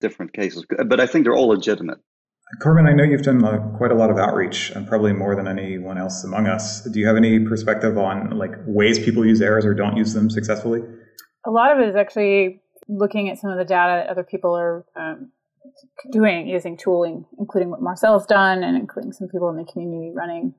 different 0.00 0.32
cases, 0.32 0.66
but 0.88 0.98
I 0.98 1.06
think 1.06 1.24
they're 1.24 1.36
all 1.36 1.50
legitimate. 1.50 1.98
Carmen, 2.60 2.88
I 2.88 2.94
know 2.94 3.04
you've 3.04 3.22
done 3.22 3.44
uh, 3.44 3.58
quite 3.78 3.92
a 3.92 3.94
lot 3.94 4.10
of 4.10 4.18
outreach, 4.18 4.70
and 4.70 4.88
probably 4.88 5.12
more 5.12 5.36
than 5.36 5.46
anyone 5.46 5.98
else 5.98 6.24
among 6.24 6.48
us. 6.48 6.82
Do 6.82 6.98
you 6.98 7.06
have 7.06 7.16
any 7.16 7.38
perspective 7.38 7.96
on 7.96 8.36
like 8.36 8.54
ways 8.66 8.98
people 8.98 9.24
use 9.24 9.40
errors 9.40 9.64
or 9.64 9.72
don't 9.72 9.96
use 9.96 10.14
them 10.14 10.30
successfully? 10.30 10.80
A 11.46 11.50
lot 11.52 11.70
of 11.70 11.78
it 11.78 11.88
is 11.88 11.94
actually 11.94 12.60
looking 12.88 13.30
at 13.30 13.38
some 13.38 13.50
of 13.50 13.58
the 13.58 13.64
data 13.64 14.02
that 14.02 14.10
other 14.10 14.24
people 14.24 14.56
are 14.56 14.84
um, 14.96 15.30
doing 16.10 16.48
using 16.48 16.76
tooling, 16.76 17.24
including 17.38 17.70
what 17.70 17.80
Marcel's 17.80 18.26
done 18.26 18.62
and 18.62 18.76
including 18.76 19.12
some 19.12 19.28
people 19.28 19.48
in 19.50 19.56
the 19.56 19.64
community 19.64 20.12
running. 20.14 20.54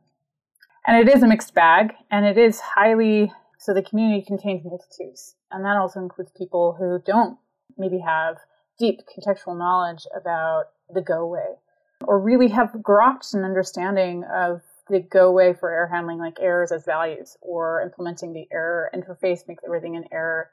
And 0.85 0.97
it 0.97 1.13
is 1.15 1.23
a 1.23 1.27
mixed 1.27 1.53
bag, 1.53 1.93
and 2.11 2.25
it 2.25 2.37
is 2.37 2.59
highly 2.59 3.31
so 3.57 3.73
the 3.73 3.81
community 3.81 4.25
contains 4.25 4.65
multitudes, 4.65 5.35
and 5.49 5.63
that 5.63 5.77
also 5.77 6.01
includes 6.01 6.31
people 6.37 6.75
who 6.77 6.99
don't 7.05 7.37
maybe 7.77 7.99
have 7.99 8.37
deep 8.77 8.99
contextual 9.07 9.57
knowledge 9.57 10.05
about 10.13 10.65
the 10.93 11.01
Go 11.01 11.25
way, 11.25 11.55
or 12.03 12.19
really 12.19 12.49
have 12.49 12.73
grokked 12.81 13.33
an 13.33 13.45
understanding 13.45 14.25
of 14.25 14.61
the 14.89 14.99
Go 14.99 15.31
way 15.31 15.53
for 15.53 15.71
error 15.71 15.87
handling, 15.87 16.19
like 16.19 16.39
errors 16.41 16.73
as 16.73 16.83
values, 16.83 17.37
or 17.39 17.81
implementing 17.81 18.33
the 18.33 18.47
error 18.51 18.91
interface 18.93 19.47
makes 19.47 19.63
everything 19.63 19.95
an 19.95 20.03
error. 20.11 20.49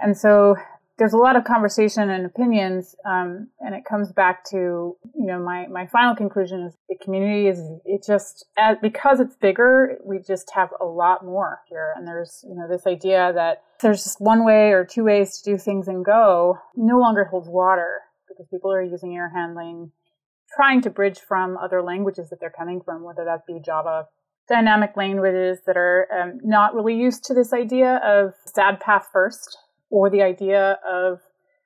And 0.00 0.16
so 0.16 0.56
there's 1.00 1.14
a 1.14 1.16
lot 1.16 1.34
of 1.34 1.44
conversation 1.44 2.10
and 2.10 2.26
opinions, 2.26 2.94
um, 3.06 3.48
and 3.60 3.74
it 3.74 3.86
comes 3.86 4.12
back 4.12 4.44
to 4.44 4.94
you 5.16 5.26
know 5.26 5.42
my 5.42 5.66
my 5.68 5.86
final 5.86 6.14
conclusion 6.14 6.60
is 6.66 6.74
the 6.90 6.96
community 7.02 7.48
is 7.48 7.58
it 7.86 8.04
just 8.06 8.44
as, 8.58 8.76
because 8.82 9.18
it's 9.18 9.34
bigger, 9.36 9.96
we 10.04 10.18
just 10.18 10.52
have 10.54 10.68
a 10.78 10.84
lot 10.84 11.24
more 11.24 11.60
here, 11.70 11.94
and 11.96 12.06
there's 12.06 12.44
you 12.46 12.54
know 12.54 12.68
this 12.68 12.86
idea 12.86 13.32
that 13.34 13.62
there's 13.80 14.04
just 14.04 14.20
one 14.20 14.44
way 14.44 14.72
or 14.72 14.84
two 14.84 15.02
ways 15.04 15.40
to 15.40 15.52
do 15.52 15.56
things 15.56 15.88
and 15.88 16.04
Go 16.04 16.58
no 16.76 16.98
longer 16.98 17.24
holds 17.24 17.48
water 17.48 18.00
because 18.28 18.46
people 18.50 18.70
are 18.70 18.82
using 18.82 19.16
error 19.16 19.32
handling, 19.34 19.92
trying 20.54 20.82
to 20.82 20.90
bridge 20.90 21.18
from 21.18 21.56
other 21.56 21.82
languages 21.82 22.28
that 22.28 22.40
they're 22.40 22.50
coming 22.50 22.82
from, 22.84 23.04
whether 23.04 23.24
that 23.24 23.46
be 23.46 23.58
Java 23.64 24.04
dynamic 24.50 24.98
languages 24.98 25.60
that 25.66 25.78
are 25.78 26.08
um, 26.12 26.40
not 26.44 26.74
really 26.74 26.94
used 26.94 27.24
to 27.24 27.32
this 27.32 27.54
idea 27.54 28.02
of 28.04 28.34
sad 28.44 28.80
path 28.80 29.06
first 29.10 29.56
or 29.90 30.10
the 30.10 30.22
idea 30.22 30.78
of 30.88 31.20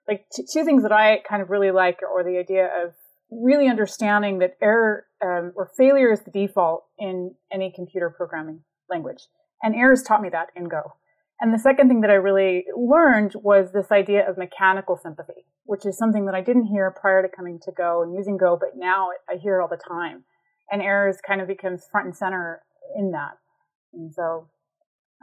like 0.09 0.27
t- 0.35 0.47
two 0.51 0.65
things 0.65 0.83
that 0.83 0.93
I 0.93 1.21
kind 1.29 1.43
of 1.43 1.51
really 1.51 1.71
like, 1.71 2.01
or 2.03 2.25
the 2.25 2.39
idea 2.39 2.67
of 2.67 2.95
really 3.31 3.69
understanding 3.69 4.39
that 4.39 4.57
error 4.63 5.07
um, 5.23 5.53
or 5.57 5.71
failure 5.77 6.13
is 6.13 6.21
the 6.23 6.31
default 6.31 6.85
in 6.99 7.35
any 7.53 7.73
computer 7.75 8.11
programming 8.11 8.61
language. 8.91 9.29
And 9.63 9.75
errors 9.75 10.03
taught 10.03 10.23
me 10.23 10.29
that 10.31 10.49
in 10.55 10.69
Go. 10.69 10.95
And 11.41 11.53
the 11.53 11.59
second 11.59 11.89
thing 11.89 12.01
that 12.03 12.11
I 12.11 12.15
really 12.15 12.65
learned 12.77 13.33
was 13.35 13.73
this 13.73 13.91
idea 13.91 14.29
of 14.29 14.39
mechanical 14.39 14.97
sympathy, 14.97 15.47
which 15.65 15.85
is 15.85 15.99
something 15.99 16.27
that 16.27 16.35
I 16.35 16.41
didn't 16.41 16.67
hear 16.67 16.95
prior 16.99 17.23
to 17.23 17.29
coming 17.35 17.59
to 17.65 17.73
Go 17.73 18.03
and 18.03 18.15
using 18.15 18.37
Go, 18.37 18.57
but 18.59 18.77
now 18.77 19.09
I 19.29 19.37
hear 19.37 19.59
it 19.59 19.63
all 19.63 19.69
the 19.69 19.77
time. 19.77 20.25
And 20.71 20.81
errors 20.81 21.19
kind 21.27 21.41
of 21.41 21.49
becomes 21.49 21.87
front 21.91 22.07
and 22.07 22.17
center 22.17 22.63
in 22.97 23.11
that. 23.13 23.39
And 23.93 24.13
so 24.15 24.49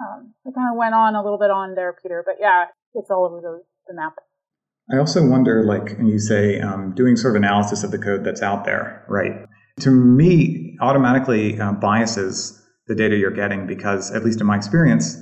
um, 0.02 0.34
I 0.46 0.52
kind 0.52 0.70
of 0.72 0.78
went 0.78 0.94
on 0.94 1.16
a 1.16 1.24
little 1.24 1.40
bit 1.40 1.52
on 1.52 1.76
there, 1.76 1.96
Peter, 2.02 2.24
but 2.26 2.36
yeah, 2.40 2.66
it's 2.96 3.10
all 3.10 3.26
over 3.26 3.42
the, 3.42 3.64
the 3.88 3.94
map. 3.94 4.14
I 4.92 4.98
also 4.98 5.26
wonder, 5.26 5.64
like 5.64 5.98
you 6.02 6.20
say, 6.20 6.60
um, 6.60 6.94
doing 6.96 7.16
sort 7.16 7.36
of 7.36 7.44
analysis 7.44 7.84
of 7.84 7.92
the 7.92 7.98
code 7.98 8.24
that's 8.24 8.42
out 8.42 8.66
there, 8.66 9.06
right? 9.08 9.48
to 9.80 9.92
me, 9.92 10.78
automatically 10.82 11.60
uh, 11.60 11.74
biases 11.74 12.62
the 12.88 12.96
data 12.96 13.16
you're 13.16 13.32
getting 13.32 13.68
because, 13.68 14.12
at 14.12 14.24
least 14.24 14.42
in 14.42 14.48
my 14.48 14.56
experience, 14.56 15.18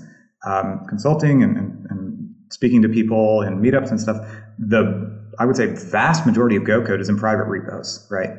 um, 0.46 0.86
consulting 0.88 1.44
and, 1.44 1.58
and, 1.58 1.86
and 1.90 2.36
speaking 2.50 2.82
to 2.82 2.90
people 2.90 3.42
and 3.42 3.64
meetups 3.64 3.90
and 3.90 4.00
stuff, 4.00 4.18
the 4.58 5.18
I 5.38 5.46
would 5.46 5.56
say 5.56 5.68
vast 5.68 6.26
majority 6.26 6.58
of 6.58 6.66
Go 6.66 6.86
code 6.86 7.00
is 7.00 7.08
in 7.08 7.18
private 7.18 7.46
repos, 7.46 8.06
right? 8.12 8.30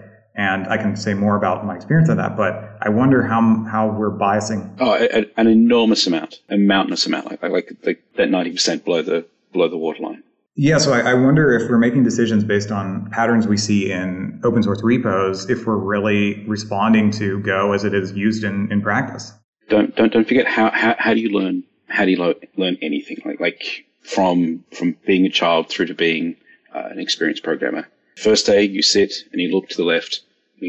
And 0.40 0.66
I 0.68 0.78
can 0.78 0.96
say 0.96 1.12
more 1.12 1.36
about 1.36 1.66
my 1.66 1.76
experience 1.76 2.08
of 2.08 2.16
that, 2.16 2.34
but 2.34 2.78
I 2.80 2.88
wonder 2.88 3.22
how 3.22 3.62
how 3.70 3.88
we're 3.88 4.10
biasing. 4.10 4.74
Oh, 4.80 4.94
a, 4.94 5.26
an 5.36 5.46
enormous 5.46 6.06
amount, 6.06 6.40
a 6.48 6.56
mountainous 6.56 7.04
amount, 7.04 7.30
like 7.30 7.42
like, 7.42 7.70
like 7.84 8.02
that 8.16 8.30
ninety 8.30 8.50
percent 8.50 8.86
below 8.86 9.02
the 9.02 9.26
below 9.52 9.68
the 9.68 9.76
waterline. 9.76 10.22
Yeah, 10.54 10.78
so 10.78 10.94
I, 10.94 11.10
I, 11.10 11.14
wonder 11.14 11.52
if 11.52 11.68
we're 11.68 11.76
making 11.76 12.04
decisions 12.04 12.42
based 12.42 12.70
on 12.70 13.10
patterns 13.10 13.46
we 13.46 13.58
see 13.58 13.92
in 13.92 14.40
open 14.42 14.62
source 14.62 14.82
repos, 14.82 15.48
if 15.50 15.66
we're 15.66 15.76
really 15.76 16.42
responding 16.46 17.10
to 17.12 17.40
Go 17.40 17.72
as 17.74 17.84
it 17.84 17.92
is 17.92 18.12
used 18.12 18.42
in, 18.42 18.72
in 18.72 18.80
practice. 18.80 19.34
Don't 19.68 19.94
don't 19.94 20.10
don't 20.10 20.26
forget 20.26 20.46
how, 20.46 20.70
how 20.70 20.96
how 20.98 21.12
do 21.12 21.20
you 21.20 21.28
learn 21.38 21.64
how 21.88 22.06
do 22.06 22.12
you 22.12 22.18
lo- 22.18 22.40
learn 22.56 22.78
anything 22.80 23.18
like 23.26 23.40
like 23.40 23.84
from 24.02 24.64
from 24.72 24.96
being 25.06 25.26
a 25.26 25.30
child 25.30 25.68
through 25.68 25.86
to 25.86 25.94
being 25.94 26.36
uh, 26.74 26.88
an 26.90 26.98
experienced 26.98 27.42
programmer. 27.42 27.86
First 28.16 28.46
day 28.46 28.62
you 28.62 28.80
sit 28.80 29.12
and 29.32 29.40
you 29.42 29.54
look 29.54 29.68
to 29.68 29.76
the 29.76 29.84
left 29.84 30.22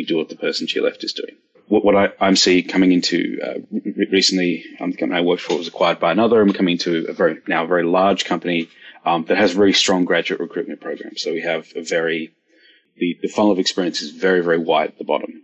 do 0.05 0.17
what 0.17 0.29
the 0.29 0.35
person 0.35 0.67
your 0.69 0.85
left 0.85 1.03
is 1.03 1.13
doing. 1.13 1.35
What, 1.67 1.85
what 1.85 1.95
I, 1.95 2.33
seeing 2.33 2.67
coming 2.67 2.91
into 2.91 3.39
uh, 3.41 3.59
recently, 4.11 4.65
um, 4.79 4.91
the 4.91 4.97
company 4.97 5.19
I 5.19 5.23
worked 5.23 5.43
for 5.43 5.57
was 5.57 5.67
acquired 5.67 5.99
by 5.99 6.11
another. 6.11 6.41
I'm 6.41 6.53
coming 6.53 6.77
to 6.79 7.05
a 7.07 7.13
very 7.13 7.37
now 7.47 7.63
a 7.63 7.67
very 7.67 7.83
large 7.83 8.25
company 8.25 8.69
um, 9.05 9.25
that 9.25 9.37
has 9.37 9.53
very 9.53 9.73
strong 9.73 10.05
graduate 10.05 10.41
recruitment 10.41 10.81
programs. 10.81 11.21
So 11.21 11.31
we 11.31 11.41
have 11.41 11.67
a 11.75 11.81
very 11.81 12.33
the, 12.97 13.17
the 13.21 13.29
funnel 13.29 13.51
of 13.51 13.59
experience 13.59 14.01
is 14.01 14.11
very 14.11 14.41
very 14.41 14.57
wide 14.57 14.89
at 14.89 14.97
the 14.97 15.05
bottom. 15.05 15.43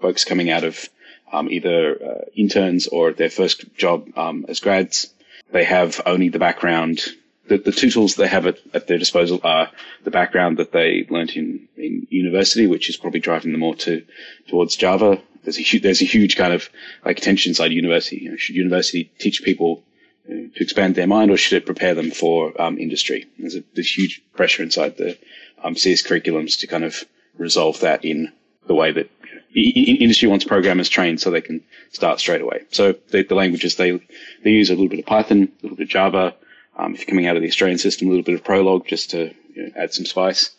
Folks 0.00 0.24
coming 0.24 0.50
out 0.50 0.64
of 0.64 0.88
um, 1.32 1.48
either 1.50 2.02
uh, 2.02 2.24
interns 2.36 2.86
or 2.86 3.12
their 3.12 3.30
first 3.30 3.74
job 3.76 4.08
um, 4.16 4.46
as 4.48 4.60
grads, 4.60 5.12
they 5.52 5.64
have 5.64 6.00
only 6.06 6.28
the 6.28 6.38
background. 6.38 7.00
The, 7.46 7.58
the 7.58 7.72
two 7.72 7.90
tools 7.90 8.14
they 8.14 8.28
have 8.28 8.46
at, 8.46 8.58
at, 8.72 8.86
their 8.86 8.98
disposal 8.98 9.40
are 9.44 9.70
the 10.02 10.10
background 10.10 10.56
that 10.56 10.72
they 10.72 11.06
learnt 11.10 11.36
in, 11.36 11.68
in 11.76 12.06
university, 12.08 12.66
which 12.66 12.88
is 12.88 12.96
probably 12.96 13.20
driving 13.20 13.52
them 13.52 13.60
more 13.60 13.74
to 13.76 14.02
towards 14.48 14.76
Java. 14.76 15.20
There's 15.42 15.58
a 15.58 15.62
huge, 15.62 15.82
there's 15.82 16.00
a 16.00 16.06
huge 16.06 16.36
kind 16.36 16.54
of 16.54 16.70
like 17.04 17.20
tension 17.20 17.50
inside 17.50 17.72
university. 17.72 18.16
You 18.16 18.30
know, 18.30 18.36
should 18.36 18.56
university 18.56 19.12
teach 19.18 19.42
people 19.42 19.82
to 20.26 20.50
expand 20.56 20.94
their 20.94 21.06
mind, 21.06 21.30
or 21.30 21.36
should 21.36 21.56
it 21.56 21.66
prepare 21.66 21.94
them 21.94 22.10
for 22.10 22.60
um, 22.60 22.78
industry? 22.78 23.26
There's 23.38 23.56
a 23.56 23.64
there's 23.74 23.96
huge 23.96 24.22
pressure 24.34 24.62
inside 24.62 24.96
the 24.96 25.18
um, 25.62 25.76
CS 25.76 26.02
curriculums 26.02 26.60
to 26.60 26.66
kind 26.66 26.84
of 26.84 27.04
resolve 27.36 27.80
that 27.80 28.04
in 28.04 28.32
the 28.66 28.74
way 28.74 28.92
that 28.92 29.10
industry 29.54 30.28
wants 30.28 30.44
programmers 30.44 30.88
trained 30.88 31.20
so 31.20 31.30
they 31.30 31.40
can 31.40 31.62
start 31.92 32.18
straight 32.18 32.40
away. 32.40 32.62
So 32.70 32.94
the, 33.10 33.22
the 33.22 33.34
languages 33.34 33.76
they 33.76 34.00
they 34.42 34.50
use 34.50 34.70
a 34.70 34.74
little 34.74 34.88
bit 34.88 35.00
of 35.00 35.06
Python, 35.06 35.42
a 35.42 35.62
little 35.62 35.76
bit 35.76 35.84
of 35.84 35.90
Java. 35.90 36.34
Um, 36.76 36.94
if 36.94 37.00
you're 37.00 37.06
coming 37.06 37.26
out 37.26 37.36
of 37.36 37.42
the 37.42 37.48
Australian 37.48 37.78
system, 37.78 38.08
a 38.08 38.10
little 38.10 38.24
bit 38.24 38.34
of 38.34 38.44
Prolog 38.44 38.86
just 38.86 39.10
to 39.10 39.34
you 39.54 39.62
know, 39.62 39.70
add 39.76 39.92
some 39.92 40.06
spice. 40.06 40.50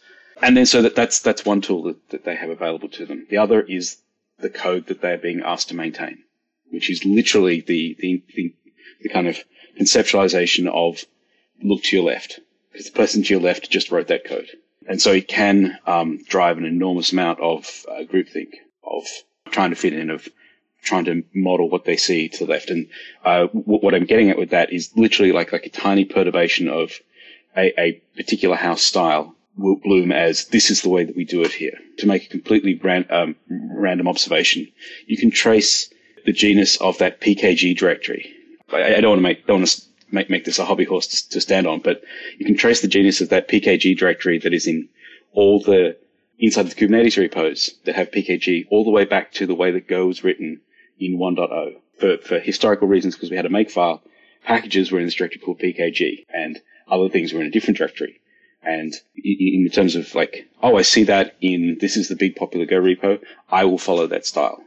And 0.41 0.55
then 0.55 0.65
so 0.65 0.81
that 0.81 0.95
that's 0.95 1.19
that's 1.19 1.45
one 1.45 1.61
tool 1.61 1.83
that, 1.83 2.09
that 2.09 2.25
they 2.25 2.35
have 2.35 2.49
available 2.49 2.89
to 2.89 3.05
them. 3.05 3.25
The 3.29 3.37
other 3.37 3.61
is 3.61 3.97
the 4.39 4.49
code 4.49 4.87
that 4.87 5.01
they're 5.01 5.17
being 5.17 5.41
asked 5.41 5.69
to 5.69 5.75
maintain, 5.75 6.23
which 6.71 6.89
is 6.89 7.05
literally 7.05 7.61
the 7.61 7.95
the, 7.99 8.23
the, 8.35 8.53
the 9.01 9.09
kind 9.09 9.27
of 9.27 9.37
conceptualization 9.79 10.67
of 10.67 11.03
look 11.61 11.83
to 11.83 11.95
your 11.95 12.05
left 12.05 12.39
because 12.71 12.87
the 12.87 12.97
person 12.97 13.23
to 13.23 13.33
your 13.33 13.41
left 13.41 13.69
just 13.69 13.91
wrote 13.91 14.07
that 14.07 14.25
code. 14.25 14.49
And 14.87 15.01
so 15.01 15.13
it 15.13 15.27
can 15.27 15.77
um, 15.87 16.23
drive 16.27 16.57
an 16.57 16.65
enormous 16.65 17.11
amount 17.11 17.39
of 17.39 17.85
uh, 17.89 18.03
groupthink, 18.03 18.55
of 18.83 19.05
trying 19.49 19.71
to 19.71 19.75
fit 19.75 19.93
in, 19.93 20.09
of 20.09 20.27
trying 20.85 21.05
to 21.05 21.23
model 21.33 21.69
what 21.69 21.85
they 21.85 21.97
see 21.97 22.29
to 22.29 22.45
the 22.45 22.51
left. 22.51 22.69
And 22.69 22.87
uh, 23.25 23.47
w- 23.47 23.79
what 23.79 23.93
I'm 23.93 24.05
getting 24.05 24.29
at 24.29 24.37
with 24.37 24.51
that 24.51 24.71
is 24.71 24.91
literally 24.95 25.31
like 25.31 25.51
like 25.51 25.65
a 25.65 25.69
tiny 25.69 26.05
perturbation 26.05 26.69
of 26.69 26.93
a, 27.57 27.79
a 27.79 28.01
particular 28.15 28.55
house 28.55 28.83
style 28.83 29.35
will 29.57 29.75
bloom 29.77 30.11
as 30.11 30.45
this 30.47 30.69
is 30.69 30.81
the 30.81 30.89
way 30.89 31.03
that 31.03 31.15
we 31.15 31.25
do 31.25 31.41
it 31.41 31.53
here. 31.53 31.77
To 31.99 32.07
make 32.07 32.25
a 32.25 32.29
completely 32.29 32.75
ran, 32.75 33.05
um, 33.09 33.35
random 33.49 34.07
observation, 34.07 34.67
you 35.07 35.17
can 35.17 35.31
trace 35.31 35.89
the 36.25 36.33
genus 36.33 36.77
of 36.77 36.97
that 36.99 37.21
PKG 37.21 37.77
directory. 37.77 38.33
I, 38.71 38.95
I 38.95 39.01
don't 39.01 39.11
want 39.11 39.19
to 39.19 39.23
make 39.23 39.47
don't 39.47 39.59
want 39.61 39.69
to 39.69 39.81
make, 40.11 40.29
make 40.29 40.45
this 40.45 40.59
a 40.59 40.65
hobby 40.65 40.85
horse 40.85 41.07
to, 41.07 41.29
to 41.29 41.41
stand 41.41 41.67
on, 41.67 41.79
but 41.79 42.03
you 42.37 42.45
can 42.45 42.57
trace 42.57 42.81
the 42.81 42.87
genus 42.87 43.21
of 43.21 43.29
that 43.29 43.47
PKG 43.47 43.97
directory 43.97 44.39
that 44.39 44.53
is 44.53 44.67
in 44.67 44.89
all 45.33 45.59
the 45.59 45.97
inside 46.39 46.65
of 46.65 46.75
the 46.75 46.87
Kubernetes 46.87 47.17
repos 47.17 47.75
that 47.85 47.95
have 47.95 48.11
PKG 48.11 48.65
all 48.69 48.83
the 48.83 48.91
way 48.91 49.05
back 49.05 49.31
to 49.33 49.47
the 49.47 49.55
way 49.55 49.71
that 49.71 49.87
Go 49.87 50.07
was 50.07 50.23
written 50.23 50.59
in 50.99 51.17
1.0. 51.17 51.75
For, 51.99 52.17
for 52.17 52.39
historical 52.39 52.87
reasons, 52.87 53.15
because 53.15 53.31
we 53.31 53.37
had 53.37 53.45
a 53.45 53.49
makefile, 53.49 54.01
packages 54.43 54.91
were 54.91 54.99
in 54.99 55.05
this 55.05 55.15
directory 55.15 55.41
called 55.41 55.59
PKG 55.59 56.25
and 56.29 56.59
other 56.87 57.09
things 57.09 57.33
were 57.33 57.41
in 57.41 57.47
a 57.47 57.51
different 57.51 57.77
directory. 57.77 58.21
And 58.61 58.93
in 59.23 59.69
terms 59.71 59.95
of 59.95 60.13
like, 60.15 60.47
oh, 60.61 60.75
I 60.75 60.81
see 60.81 61.03
that 61.05 61.35
in 61.39 61.77
this 61.79 61.97
is 61.97 62.09
the 62.09 62.15
big 62.15 62.35
popular 62.35 62.65
Go 62.65 62.81
repo, 62.81 63.21
I 63.49 63.65
will 63.65 63.77
follow 63.77 64.07
that 64.07 64.25
style. 64.25 64.61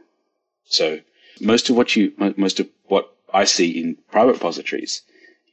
So 0.65 0.99
most 1.41 1.69
of 1.69 1.75
what 1.75 1.95
you, 1.95 2.13
most 2.37 2.59
of 2.59 2.69
what 2.85 3.13
I 3.33 3.43
see 3.43 3.81
in 3.81 3.97
private 4.09 4.33
repositories 4.33 5.01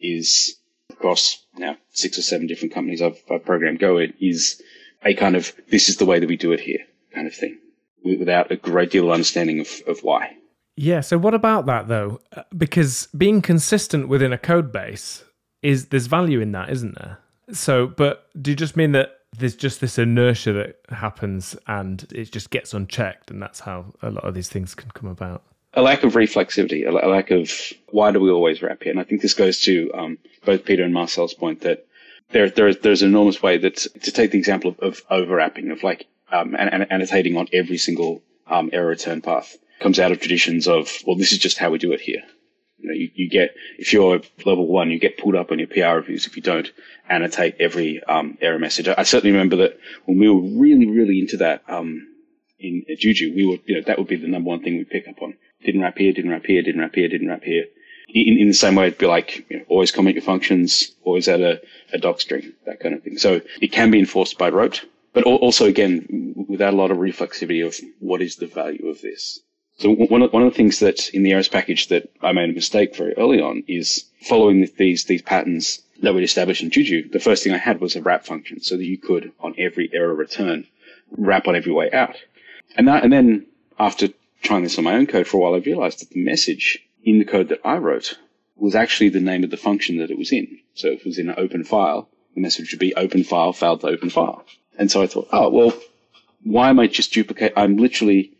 is 0.00 0.56
across 0.90 1.44
now 1.56 1.76
six 1.90 2.18
or 2.18 2.22
seven 2.22 2.46
different 2.46 2.74
companies 2.74 3.02
I've, 3.02 3.20
I've 3.30 3.44
programmed 3.44 3.80
Go 3.80 3.98
in 3.98 4.14
is 4.20 4.62
a 5.04 5.14
kind 5.14 5.36
of 5.36 5.52
this 5.68 5.88
is 5.88 5.96
the 5.96 6.06
way 6.06 6.20
that 6.20 6.28
we 6.28 6.36
do 6.36 6.52
it 6.52 6.60
here 6.60 6.86
kind 7.12 7.26
of 7.26 7.34
thing 7.34 7.58
without 8.04 8.52
a 8.52 8.56
great 8.56 8.90
deal 8.90 9.06
of 9.06 9.10
understanding 9.12 9.60
of, 9.60 9.68
of 9.86 10.00
why. 10.00 10.36
Yeah. 10.76 11.00
So 11.00 11.18
what 11.18 11.34
about 11.34 11.66
that 11.66 11.88
though? 11.88 12.20
Uh, 12.36 12.42
because 12.56 13.08
being 13.16 13.42
consistent 13.42 14.08
within 14.08 14.32
a 14.32 14.38
code 14.38 14.72
base 14.72 15.24
is 15.62 15.86
there's 15.86 16.06
value 16.06 16.40
in 16.40 16.52
that, 16.52 16.70
isn't 16.70 16.94
there? 16.96 17.18
So, 17.52 17.86
but 17.86 18.28
do 18.40 18.50
you 18.50 18.56
just 18.56 18.76
mean 18.76 18.92
that 18.92 19.20
there's 19.38 19.56
just 19.56 19.80
this 19.80 19.98
inertia 19.98 20.52
that 20.52 20.76
happens 20.90 21.56
and 21.66 22.06
it 22.12 22.32
just 22.32 22.50
gets 22.50 22.74
unchecked, 22.74 23.30
and 23.30 23.40
that's 23.40 23.60
how 23.60 23.94
a 24.02 24.10
lot 24.10 24.24
of 24.24 24.34
these 24.34 24.48
things 24.48 24.74
can 24.74 24.90
come 24.90 25.08
about? 25.08 25.42
a 25.76 25.82
lack 25.82 26.02
of 26.02 26.14
reflexivity, 26.14 26.88
a, 26.88 27.06
lack 27.06 27.30
of 27.30 27.52
why 27.90 28.10
do 28.10 28.18
we 28.18 28.30
always 28.30 28.62
wrap 28.62 28.82
here? 28.82 28.90
And 28.90 28.98
I 28.98 29.04
think 29.04 29.20
this 29.20 29.34
goes 29.34 29.60
to 29.60 29.92
um, 29.92 30.18
both 30.44 30.64
Peter 30.64 30.82
and 30.82 30.94
Marcel's 30.94 31.34
point 31.34 31.60
that 31.60 31.86
there, 32.30 32.48
there 32.48 32.74
there's 32.74 33.02
an 33.02 33.10
enormous 33.10 33.42
way 33.42 33.58
that 33.58 33.76
to 33.76 34.10
take 34.10 34.30
the 34.30 34.38
example 34.38 34.70
of, 34.70 34.78
of 34.80 35.06
overwrapping, 35.08 35.70
of 35.70 35.82
like 35.82 36.06
um, 36.32 36.56
annotating 36.56 37.36
on 37.36 37.46
every 37.52 37.76
single 37.76 38.22
um, 38.46 38.70
error 38.72 38.88
return 38.88 39.20
path, 39.20 39.56
comes 39.80 39.98
out 39.98 40.12
of 40.12 40.20
traditions 40.20 40.68
of 40.68 40.90
well, 41.06 41.16
this 41.16 41.32
is 41.32 41.38
just 41.38 41.58
how 41.58 41.70
we 41.70 41.78
do 41.78 41.92
it 41.92 42.00
here. 42.00 42.22
You 42.78 42.88
know, 42.88 42.94
you, 42.94 43.10
you 43.14 43.30
get 43.30 43.54
if 43.78 43.92
you're 43.92 44.20
level 44.44 44.66
one, 44.66 44.90
you 44.90 44.98
get 44.98 45.18
pulled 45.18 45.36
up 45.36 45.50
on 45.50 45.58
your 45.58 45.68
PR 45.68 45.96
reviews 45.96 46.26
if 46.26 46.36
you 46.36 46.42
don't 46.42 46.70
annotate 47.08 47.56
every 47.58 48.02
um, 48.04 48.38
error 48.40 48.58
message. 48.58 48.88
I 48.88 49.02
certainly 49.04 49.32
remember 49.32 49.56
that 49.56 49.78
when 50.04 50.18
we 50.18 50.28
were 50.28 50.60
really, 50.60 50.86
really 50.86 51.20
into 51.20 51.38
that 51.38 51.62
um, 51.68 52.06
in 52.58 52.84
Juju, 52.98 53.34
we 53.34 53.46
would, 53.46 53.60
you 53.66 53.76
know, 53.76 53.82
that 53.86 53.98
would 53.98 54.08
be 54.08 54.16
the 54.16 54.28
number 54.28 54.48
one 54.48 54.62
thing 54.62 54.76
we 54.76 54.84
pick 54.84 55.08
up 55.08 55.22
on 55.22 55.34
didn't 55.64 55.80
wrap 55.82 55.98
here, 55.98 56.12
didn't 56.12 56.30
wrap 56.30 56.46
here, 56.46 56.62
didn't 56.62 56.80
wrap 56.80 56.94
here, 56.94 57.08
didn't 57.08 57.28
wrap 57.28 57.42
here. 57.42 57.64
In, 58.08 58.38
in 58.38 58.48
the 58.48 58.54
same 58.54 58.76
way, 58.76 58.86
it'd 58.86 58.98
be 58.98 59.06
like 59.06 59.44
you 59.50 59.58
know, 59.58 59.64
always 59.68 59.90
comment 59.90 60.14
your 60.14 60.22
functions, 60.22 60.92
always 61.02 61.28
add 61.28 61.40
a, 61.40 61.60
a 61.92 61.98
doc 61.98 62.20
string, 62.20 62.52
that 62.64 62.80
kind 62.80 62.94
of 62.94 63.02
thing. 63.02 63.18
So 63.18 63.40
it 63.60 63.72
can 63.72 63.90
be 63.90 63.98
enforced 63.98 64.38
by 64.38 64.48
rote, 64.50 64.84
but 65.12 65.24
also 65.24 65.66
again 65.66 66.34
without 66.48 66.72
a 66.72 66.76
lot 66.76 66.90
of 66.90 66.98
reflexivity 66.98 67.66
of 67.66 67.76
what 67.98 68.22
is 68.22 68.36
the 68.36 68.46
value 68.46 68.88
of 68.88 69.00
this. 69.00 69.40
So 69.78 69.90
one 69.90 70.22
of, 70.22 70.32
one 70.32 70.42
of 70.42 70.50
the 70.50 70.56
things 70.56 70.78
that 70.78 71.10
in 71.10 71.22
the 71.22 71.32
errors 71.32 71.48
package 71.48 71.88
that 71.88 72.10
I 72.22 72.32
made 72.32 72.48
a 72.48 72.54
mistake 72.54 72.96
very 72.96 73.14
early 73.16 73.40
on 73.40 73.62
is 73.68 74.06
following 74.22 74.66
these 74.78 75.04
these 75.04 75.22
patterns 75.22 75.82
that 76.02 76.14
we'd 76.14 76.24
established 76.24 76.62
in 76.62 76.70
Juju. 76.70 77.10
The 77.10 77.20
first 77.20 77.44
thing 77.44 77.52
I 77.52 77.58
had 77.58 77.80
was 77.80 77.94
a 77.94 78.02
wrap 78.02 78.24
function 78.24 78.60
so 78.60 78.76
that 78.76 78.84
you 78.84 78.98
could 78.98 79.32
on 79.40 79.54
every 79.58 79.90
error 79.92 80.14
return 80.14 80.66
wrap 81.10 81.46
on 81.46 81.56
every 81.56 81.72
way 81.72 81.90
out. 81.90 82.16
And 82.76 82.88
that, 82.88 83.04
and 83.04 83.12
then 83.12 83.46
after 83.78 84.08
trying 84.42 84.62
this 84.62 84.78
on 84.78 84.84
my 84.84 84.94
own 84.94 85.06
code 85.06 85.26
for 85.26 85.36
a 85.36 85.40
while, 85.40 85.54
I 85.54 85.58
realized 85.58 86.00
that 86.00 86.10
the 86.10 86.24
message 86.24 86.78
in 87.04 87.18
the 87.18 87.24
code 87.24 87.48
that 87.48 87.60
I 87.64 87.76
wrote 87.76 88.18
was 88.56 88.74
actually 88.74 89.10
the 89.10 89.20
name 89.20 89.44
of 89.44 89.50
the 89.50 89.56
function 89.56 89.98
that 89.98 90.10
it 90.10 90.18
was 90.18 90.32
in. 90.32 90.58
So 90.74 90.88
if 90.88 91.00
it 91.00 91.06
was 91.06 91.18
in 91.18 91.28
an 91.28 91.36
open 91.38 91.64
file, 91.64 92.08
the 92.34 92.40
message 92.40 92.72
would 92.72 92.80
be 92.80 92.94
open 92.94 93.24
file, 93.24 93.52
failed 93.52 93.80
to 93.82 93.88
open 93.88 94.10
file. 94.10 94.44
And 94.78 94.90
so 94.90 95.02
I 95.02 95.06
thought, 95.06 95.28
oh, 95.32 95.50
well, 95.50 95.72
why 96.42 96.68
am 96.68 96.78
I 96.78 96.86
just 96.86 97.12
duplicate? 97.12 97.52
I'm 97.56 97.76
literally 97.76 98.32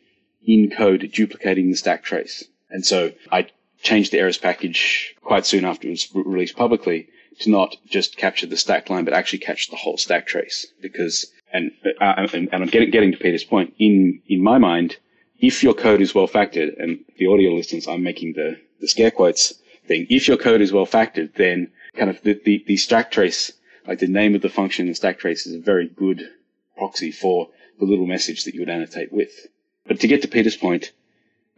in 0.46 0.70
code 0.70 1.10
duplicating 1.12 1.70
the 1.70 1.76
stack 1.76 2.02
trace. 2.02 2.44
And 2.70 2.84
so 2.84 3.12
I 3.30 3.48
changed 3.82 4.12
the 4.12 4.18
errors 4.18 4.38
package 4.38 5.14
quite 5.22 5.46
soon 5.46 5.64
after 5.64 5.88
it 5.88 5.90
was 5.90 6.08
released 6.14 6.56
publicly 6.56 7.08
to 7.40 7.50
not 7.50 7.76
just 7.86 8.16
capture 8.16 8.46
the 8.46 8.56
stack 8.56 8.88
line, 8.88 9.04
but 9.04 9.14
actually 9.14 9.40
catch 9.40 9.68
the 9.68 9.76
whole 9.76 9.98
stack 9.98 10.26
trace. 10.26 10.66
Because, 10.80 11.26
and, 11.52 11.70
uh, 12.00 12.14
and, 12.16 12.48
and 12.52 12.62
I'm 12.62 12.68
getting, 12.68 12.90
getting 12.90 13.12
to 13.12 13.18
Peter's 13.18 13.44
point, 13.44 13.74
in, 13.78 14.22
in 14.26 14.42
my 14.42 14.58
mind, 14.58 14.96
if 15.38 15.62
your 15.62 15.74
code 15.74 16.00
is 16.00 16.14
well 16.14 16.28
factored, 16.28 16.80
and 16.82 17.04
the 17.18 17.26
audio 17.26 17.52
listeners, 17.52 17.86
I'm 17.86 18.02
making 18.02 18.32
the, 18.34 18.58
the 18.80 18.88
scare 18.88 19.10
quotes 19.10 19.52
thing. 19.86 20.06
If 20.08 20.28
your 20.28 20.38
code 20.38 20.62
is 20.62 20.72
well 20.72 20.86
factored, 20.86 21.34
then 21.34 21.72
kind 21.94 22.10
of 22.10 22.22
the, 22.22 22.40
the, 22.42 22.64
the 22.66 22.76
stack 22.76 23.10
trace, 23.10 23.52
like 23.86 23.98
the 23.98 24.06
name 24.06 24.34
of 24.34 24.42
the 24.42 24.48
function 24.48 24.86
in 24.86 24.92
the 24.92 24.94
stack 24.94 25.18
trace 25.18 25.46
is 25.46 25.54
a 25.54 25.60
very 25.60 25.88
good 25.88 26.22
proxy 26.76 27.12
for 27.12 27.50
the 27.78 27.84
little 27.84 28.06
message 28.06 28.44
that 28.44 28.54
you 28.54 28.60
would 28.60 28.70
annotate 28.70 29.12
with. 29.12 29.46
But 29.86 30.00
to 30.00 30.08
get 30.08 30.22
to 30.22 30.28
Peter's 30.28 30.56
point, 30.56 30.92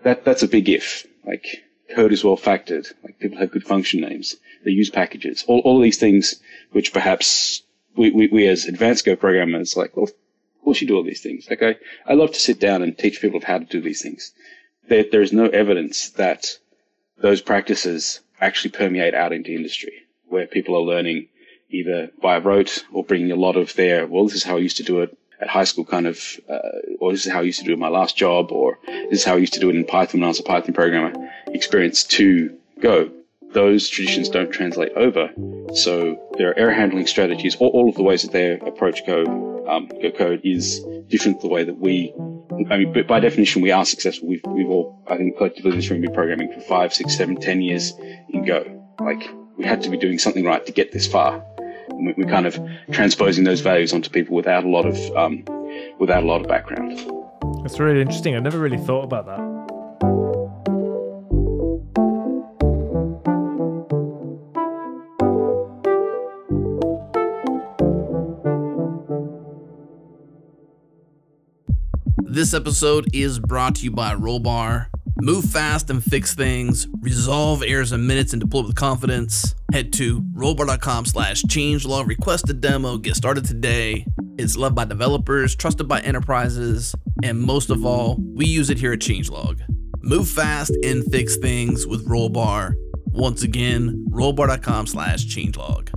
that 0.03 0.25
that's 0.25 0.43
a 0.43 0.49
big 0.49 0.69
if. 0.69 1.07
Like 1.25 1.65
code 1.95 2.13
is 2.13 2.25
well 2.25 2.37
factored. 2.37 2.93
Like 3.03 3.19
people 3.19 3.39
have 3.39 3.51
good 3.51 3.65
function 3.65 4.01
names. 4.01 4.37
They 4.65 4.71
use 4.71 4.91
packages. 4.91 5.45
All 5.49 5.61
all 5.61 5.79
of 5.79 5.83
these 5.83 5.99
things, 5.99 6.41
which 6.73 6.93
perhaps 6.93 7.63
we, 7.97 8.11
we, 8.11 8.29
we 8.29 8.47
as 8.47 8.65
advanced 8.65 9.05
Go 9.05 9.17
programmers, 9.17 9.77
like, 9.77 9.97
well, 9.97 10.05
of 10.07 10.65
course 10.65 10.81
you 10.81 10.87
do 10.87 10.97
all 10.97 11.03
these 11.03 11.23
things. 11.23 11.49
Like 11.51 11.63
I, 11.63 11.77
I 12.07 12.15
love 12.15 12.33
to 12.33 12.41
sit 12.41 12.61
down 12.61 12.83
and 12.83 12.97
teach 12.97 13.21
people 13.21 13.41
how 13.43 13.59
to 13.59 13.65
do 13.65 13.81
these 13.81 14.03
things. 14.03 14.33
There, 14.89 15.05
there 15.11 15.23
is 15.23 15.33
no 15.33 15.47
evidence 15.47 16.11
that 16.11 16.59
those 17.19 17.43
practices 17.43 18.21
actually 18.41 18.71
permeate 18.71 19.15
out 19.15 19.33
into 19.33 19.53
industry 19.53 19.93
where 20.29 20.47
people 20.47 20.77
are 20.77 20.81
learning 20.95 21.29
either 21.71 22.11
by 22.23 22.39
rote 22.39 22.85
or 22.93 23.05
bringing 23.05 23.33
a 23.33 23.37
lot 23.37 23.57
of 23.57 23.75
their, 23.75 24.07
well, 24.07 24.25
this 24.25 24.37
is 24.37 24.45
how 24.45 24.57
I 24.57 24.61
used 24.61 24.77
to 24.79 24.83
do 24.83 25.01
it 25.01 25.17
at 25.41 25.49
high 25.49 25.65
school 25.65 25.85
kind 25.85 26.07
of, 26.07 26.21
uh, 26.49 26.59
or 27.01 27.13
this 27.13 27.27
is 27.27 27.33
how 27.33 27.41
I 27.41 27.43
used 27.43 27.61
to 27.61 27.65
do 27.65 27.77
my 27.77 27.89
last 27.89 28.17
job, 28.17 28.51
or 28.51 28.79
this 28.87 29.21
is 29.21 29.25
how 29.25 29.35
I 29.35 29.39
used 29.39 29.55
to 29.55 29.61
do 29.61 29.71
it 29.71 29.77
in 29.77 29.85
Python 29.85 30.21
when 30.21 30.27
I 30.27 30.29
was 30.29 30.41
a 30.41 30.43
Python 30.43 30.75
programmer, 30.75 31.13
experience 31.49 32.05
to 32.05 32.57
Go. 32.81 33.11
Those 33.53 33.89
traditions 33.89 34.29
don't 34.29 34.51
translate 34.51 34.93
over. 34.93 35.31
So 35.75 36.33
their 36.37 36.59
error 36.59 36.73
handling 36.73 37.07
strategies, 37.07 37.57
all, 37.57 37.71
all 37.71 37.89
of 37.89 37.95
the 37.95 38.03
ways 38.03 38.23
that 38.23 38.33
they 38.33 38.59
approach 38.59 39.07
Go, 39.07 39.67
um, 39.69 39.89
Go 40.03 40.11
code 40.11 40.43
is 40.45 40.81
different 41.09 41.41
the 41.41 41.49
way 41.49 41.65
that 41.65 41.79
we, 41.79 42.13
I 42.71 42.77
mean, 42.77 42.93
but 42.93 43.07
by 43.07 43.21
definition, 43.21 43.63
we 43.63 43.71
are 43.71 43.85
successful. 43.85 44.29
We've, 44.29 44.43
we've 44.47 44.69
all, 44.69 45.03
I 45.09 45.17
think, 45.17 45.37
collectively 45.39 45.71
in 45.73 45.77
this 45.79 45.91
room 45.91 46.03
been 46.03 46.13
programming 46.13 46.53
for 46.53 46.61
five, 46.61 46.93
six, 46.93 47.17
seven, 47.17 47.37
ten 47.37 47.63
years 47.63 47.95
in 48.29 48.45
Go. 48.45 48.65
Like, 49.01 49.29
we 49.57 49.65
had 49.65 49.83
to 49.83 49.91
be 49.91 49.97
doing 49.97 50.19
something 50.19 50.45
right 50.45 50.65
to 50.67 50.73
get 50.73 50.93
this 50.93 51.07
far. 51.07 51.45
And 51.99 52.15
we're 52.17 52.31
kind 52.31 52.47
of 52.47 52.59
transposing 52.93 53.45
those 53.45 53.61
values 53.61 53.93
onto 53.93 54.09
people 54.09 54.37
without 54.37 54.65
a 54.65 54.69
lot 54.69 54.87
of, 54.87 54.97
um, 55.17 55.45
without 55.99 56.23
a 56.23 56.27
lot 56.27 56.41
of 56.41 56.47
background. 56.47 56.99
That's 57.63 57.81
really 57.81 58.01
interesting. 58.01 58.37
I 58.37 58.39
never 58.39 58.59
really 58.59 58.79
thought 58.79 59.03
about 59.05 59.27
that. 59.27 59.59
This 72.31 72.55
episode 72.55 73.09
is 73.13 73.41
brought 73.41 73.75
to 73.77 73.85
you 73.85 73.91
by 73.91 74.15
Rollbar. 74.15 74.87
Move 75.21 75.45
fast 75.45 75.91
and 75.91 76.03
fix 76.03 76.35
things. 76.35 76.87
Resolve 77.01 77.63
errors 77.63 77.93
in 77.93 78.07
minutes 78.07 78.33
and 78.33 78.41
deploy 78.41 78.63
with 78.63 78.77
confidence. 78.77 79.55
Head 79.73 79.93
to 79.95 80.23
rollbar.com 80.23 81.07
slash 81.07 81.43
changelog. 81.43 82.07
Request 82.07 82.49
a 82.51 82.53
demo. 82.53 82.99
Get 82.99 83.17
started 83.17 83.45
today. 83.45 84.07
It's 84.39 84.57
loved 84.57 84.77
by 84.77 84.85
developers, 84.85 85.57
trusted 85.57 85.89
by 85.89 86.01
enterprises, 86.01 86.95
and 87.25 87.41
most 87.41 87.71
of 87.71 87.85
all, 87.85 88.17
we 88.21 88.47
use 88.47 88.71
it 88.71 88.79
here 88.79 88.93
at 88.93 89.01
Changelog. 89.01 89.61
Move 90.01 90.29
fast 90.29 90.71
and 90.85 91.05
fix 91.11 91.37
things 91.37 91.89
with 91.89 92.07
Rollbar. 92.07 92.75
Once 93.07 93.43
again, 93.43 94.07
rollbar.com 94.11 94.87
slash 94.87 95.27
changelog. 95.27 95.91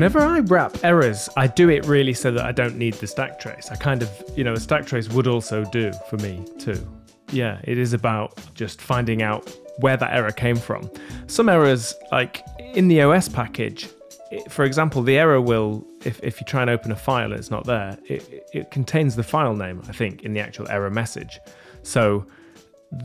Whenever 0.00 0.20
I 0.20 0.38
wrap 0.38 0.82
errors, 0.82 1.28
I 1.36 1.46
do 1.46 1.68
it 1.68 1.84
really 1.84 2.14
so 2.14 2.30
that 2.32 2.42
I 2.42 2.52
don't 2.52 2.76
need 2.76 2.94
the 2.94 3.06
stack 3.06 3.38
trace. 3.38 3.68
I 3.70 3.76
kind 3.76 4.00
of, 4.00 4.10
you 4.34 4.42
know, 4.42 4.54
a 4.54 4.58
stack 4.58 4.86
trace 4.86 5.10
would 5.10 5.26
also 5.26 5.62
do 5.66 5.92
for 6.08 6.16
me 6.16 6.42
too. 6.58 6.88
Yeah, 7.32 7.60
it 7.64 7.76
is 7.76 7.92
about 7.92 8.32
just 8.54 8.80
finding 8.80 9.20
out 9.20 9.54
where 9.80 9.98
that 9.98 10.10
error 10.10 10.32
came 10.32 10.56
from. 10.56 10.90
Some 11.26 11.50
errors, 11.50 11.94
like 12.12 12.42
in 12.58 12.88
the 12.88 13.02
OS 13.02 13.28
package, 13.28 13.90
for 14.48 14.64
example, 14.64 15.02
the 15.02 15.18
error 15.18 15.38
will, 15.38 15.86
if, 16.02 16.18
if 16.22 16.40
you 16.40 16.46
try 16.46 16.62
and 16.62 16.70
open 16.70 16.90
a 16.92 16.96
file 16.96 17.32
and 17.32 17.38
it's 17.38 17.50
not 17.50 17.66
there, 17.66 17.98
it, 18.06 18.48
it 18.54 18.70
contains 18.70 19.16
the 19.16 19.22
file 19.22 19.54
name, 19.54 19.82
I 19.86 19.92
think, 19.92 20.22
in 20.22 20.32
the 20.32 20.40
actual 20.40 20.66
error 20.70 20.88
message. 20.88 21.40
So 21.82 22.24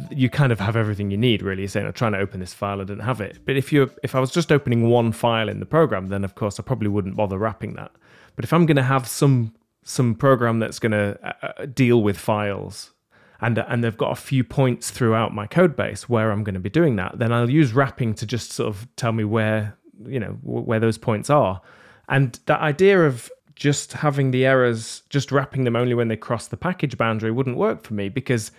you 0.10 0.30
kind 0.30 0.52
of 0.52 0.60
have 0.60 0.76
everything 0.76 1.12
you 1.12 1.18
need 1.18 1.44
really 1.44 1.68
saying 1.68 1.86
i'm 1.86 1.94
trying 1.94 2.12
to 2.12 2.18
open 2.18 2.40
this 2.40 2.54
file 2.54 2.82
i 2.82 2.84
didn't 2.84 3.04
have 3.04 3.22
it. 3.22 3.40
But 3.46 3.56
if 3.56 3.72
you 3.72 3.92
if 4.04 4.16
i 4.16 4.20
was 4.20 4.32
just 4.32 4.52
opening 4.52 4.90
one 4.90 5.12
file 5.12 5.48
in 5.50 5.60
the 5.60 5.66
program 5.66 6.08
then 6.08 6.24
of 6.24 6.36
course 6.36 6.60
i 6.60 6.64
probably 6.64 6.88
wouldn't 6.88 7.16
bother 7.16 7.38
wrapping 7.38 7.74
that. 7.74 7.92
But 8.36 8.46
if 8.46 8.54
i'm 8.54 8.66
going 8.66 8.78
to 8.78 8.84
have 8.84 9.08
some 9.08 9.54
some 9.84 10.16
program 10.16 10.60
that's 10.60 10.80
going 10.80 10.94
to 10.94 11.20
uh, 11.24 11.34
uh, 11.44 11.66
deal 11.68 12.02
with 12.02 12.18
files 12.18 12.94
and 13.42 13.58
and 13.60 13.84
they've 13.84 13.98
got 13.98 14.12
a 14.12 14.20
few 14.20 14.44
points 14.44 14.90
throughout 14.90 15.34
my 15.34 15.46
code 15.46 15.76
base 15.76 16.10
where 16.10 16.32
i'm 16.32 16.44
going 16.44 16.56
to 16.56 16.60
be 16.60 16.70
doing 16.70 16.96
that 16.96 17.20
then 17.20 17.32
i'll 17.32 17.50
use 17.50 17.74
wrapping 17.74 18.16
to 18.16 18.26
just 18.26 18.52
sort 18.52 18.68
of 18.68 18.88
tell 18.96 19.12
me 19.12 19.24
where 19.24 19.78
you 20.08 20.20
know 20.20 20.38
where 20.44 20.80
those 20.80 20.98
points 20.98 21.30
are. 21.30 21.62
And 22.10 22.40
that 22.46 22.60
idea 22.60 23.02
of 23.06 23.32
just 23.56 23.94
having 23.94 24.32
the 24.32 24.46
errors 24.46 25.04
just 25.10 25.32
wrapping 25.32 25.64
them 25.64 25.76
only 25.76 25.94
when 25.94 26.10
they 26.10 26.18
cross 26.18 26.48
the 26.48 26.58
package 26.58 26.98
boundary 26.98 27.32
wouldn't 27.32 27.58
work 27.58 27.84
for 27.84 27.94
me 27.94 28.10
because 28.10 28.52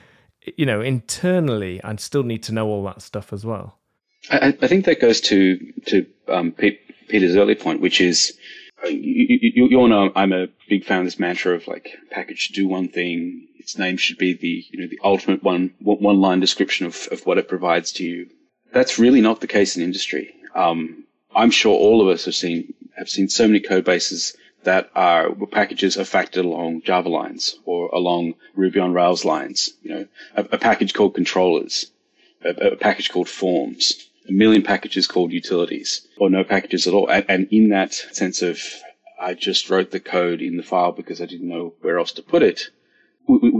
you 0.56 0.66
know, 0.66 0.80
internally, 0.80 1.82
I 1.82 1.94
still 1.96 2.22
need 2.22 2.42
to 2.44 2.52
know 2.52 2.66
all 2.68 2.84
that 2.84 3.02
stuff 3.02 3.32
as 3.32 3.44
well. 3.44 3.78
I, 4.30 4.56
I 4.60 4.66
think 4.66 4.84
that 4.86 5.00
goes 5.00 5.20
to 5.22 5.58
to 5.86 6.06
um, 6.28 6.52
Peter's 6.52 7.36
early 7.36 7.54
point, 7.54 7.80
which 7.80 8.00
is 8.00 8.36
uh, 8.84 8.88
you, 8.88 9.66
you, 9.70 9.78
all 9.78 9.88
know 9.88 10.10
I'm 10.14 10.32
a 10.32 10.48
big 10.68 10.84
fan 10.84 11.00
of 11.00 11.04
this 11.06 11.18
mantra 11.18 11.54
of 11.54 11.66
like 11.66 11.96
package 12.10 12.38
should 12.38 12.56
do 12.56 12.68
one 12.68 12.88
thing. 12.88 13.48
Its 13.58 13.78
name 13.78 13.96
should 13.96 14.18
be 14.18 14.34
the 14.34 14.64
you 14.70 14.80
know 14.80 14.88
the 14.88 15.00
ultimate 15.02 15.42
one 15.42 15.74
one 15.80 16.20
line 16.20 16.40
description 16.40 16.86
of, 16.86 17.08
of 17.10 17.24
what 17.26 17.38
it 17.38 17.48
provides 17.48 17.92
to 17.92 18.04
you. 18.04 18.28
That's 18.72 18.98
really 18.98 19.20
not 19.20 19.40
the 19.40 19.46
case 19.46 19.76
in 19.76 19.82
industry. 19.82 20.34
Um, 20.54 21.04
I'm 21.34 21.50
sure 21.50 21.74
all 21.74 22.02
of 22.02 22.08
us 22.08 22.24
have 22.24 22.34
seen 22.34 22.74
have 22.96 23.08
seen 23.08 23.28
so 23.28 23.46
many 23.46 23.60
code 23.60 23.84
bases 23.84 24.36
that 24.66 24.90
are 24.94 25.34
packages 25.50 25.96
are 25.96 26.02
factored 26.02 26.44
along 26.44 26.82
Java 26.82 27.08
lines 27.08 27.56
or 27.64 27.88
along 27.88 28.34
Ruby 28.54 28.80
on 28.80 28.92
Rails 28.92 29.24
lines. 29.24 29.70
You 29.82 29.90
know, 29.90 30.06
a, 30.34 30.44
a 30.52 30.58
package 30.58 30.92
called 30.92 31.14
controllers, 31.14 31.90
a, 32.44 32.50
a, 32.72 32.76
package 32.76 33.10
called 33.10 33.28
forms, 33.28 34.10
a 34.28 34.32
million 34.32 34.62
packages 34.62 35.06
called 35.06 35.32
utilities, 35.32 36.06
or 36.18 36.28
no 36.28 36.44
packages 36.44 36.86
at 36.86 36.94
all. 36.94 37.08
And, 37.08 37.24
and 37.28 37.48
in 37.50 37.70
that 37.70 37.94
sense 37.94 38.42
of, 38.42 38.60
I 39.20 39.34
just 39.34 39.70
wrote 39.70 39.92
the 39.92 40.00
code 40.00 40.42
in 40.42 40.56
the 40.56 40.62
file 40.62 40.92
because 40.92 41.22
I 41.22 41.26
didn't 41.26 41.48
know 41.48 41.74
where 41.80 41.98
else 41.98 42.12
to 42.12 42.22
put 42.22 42.42
it, 42.42 42.68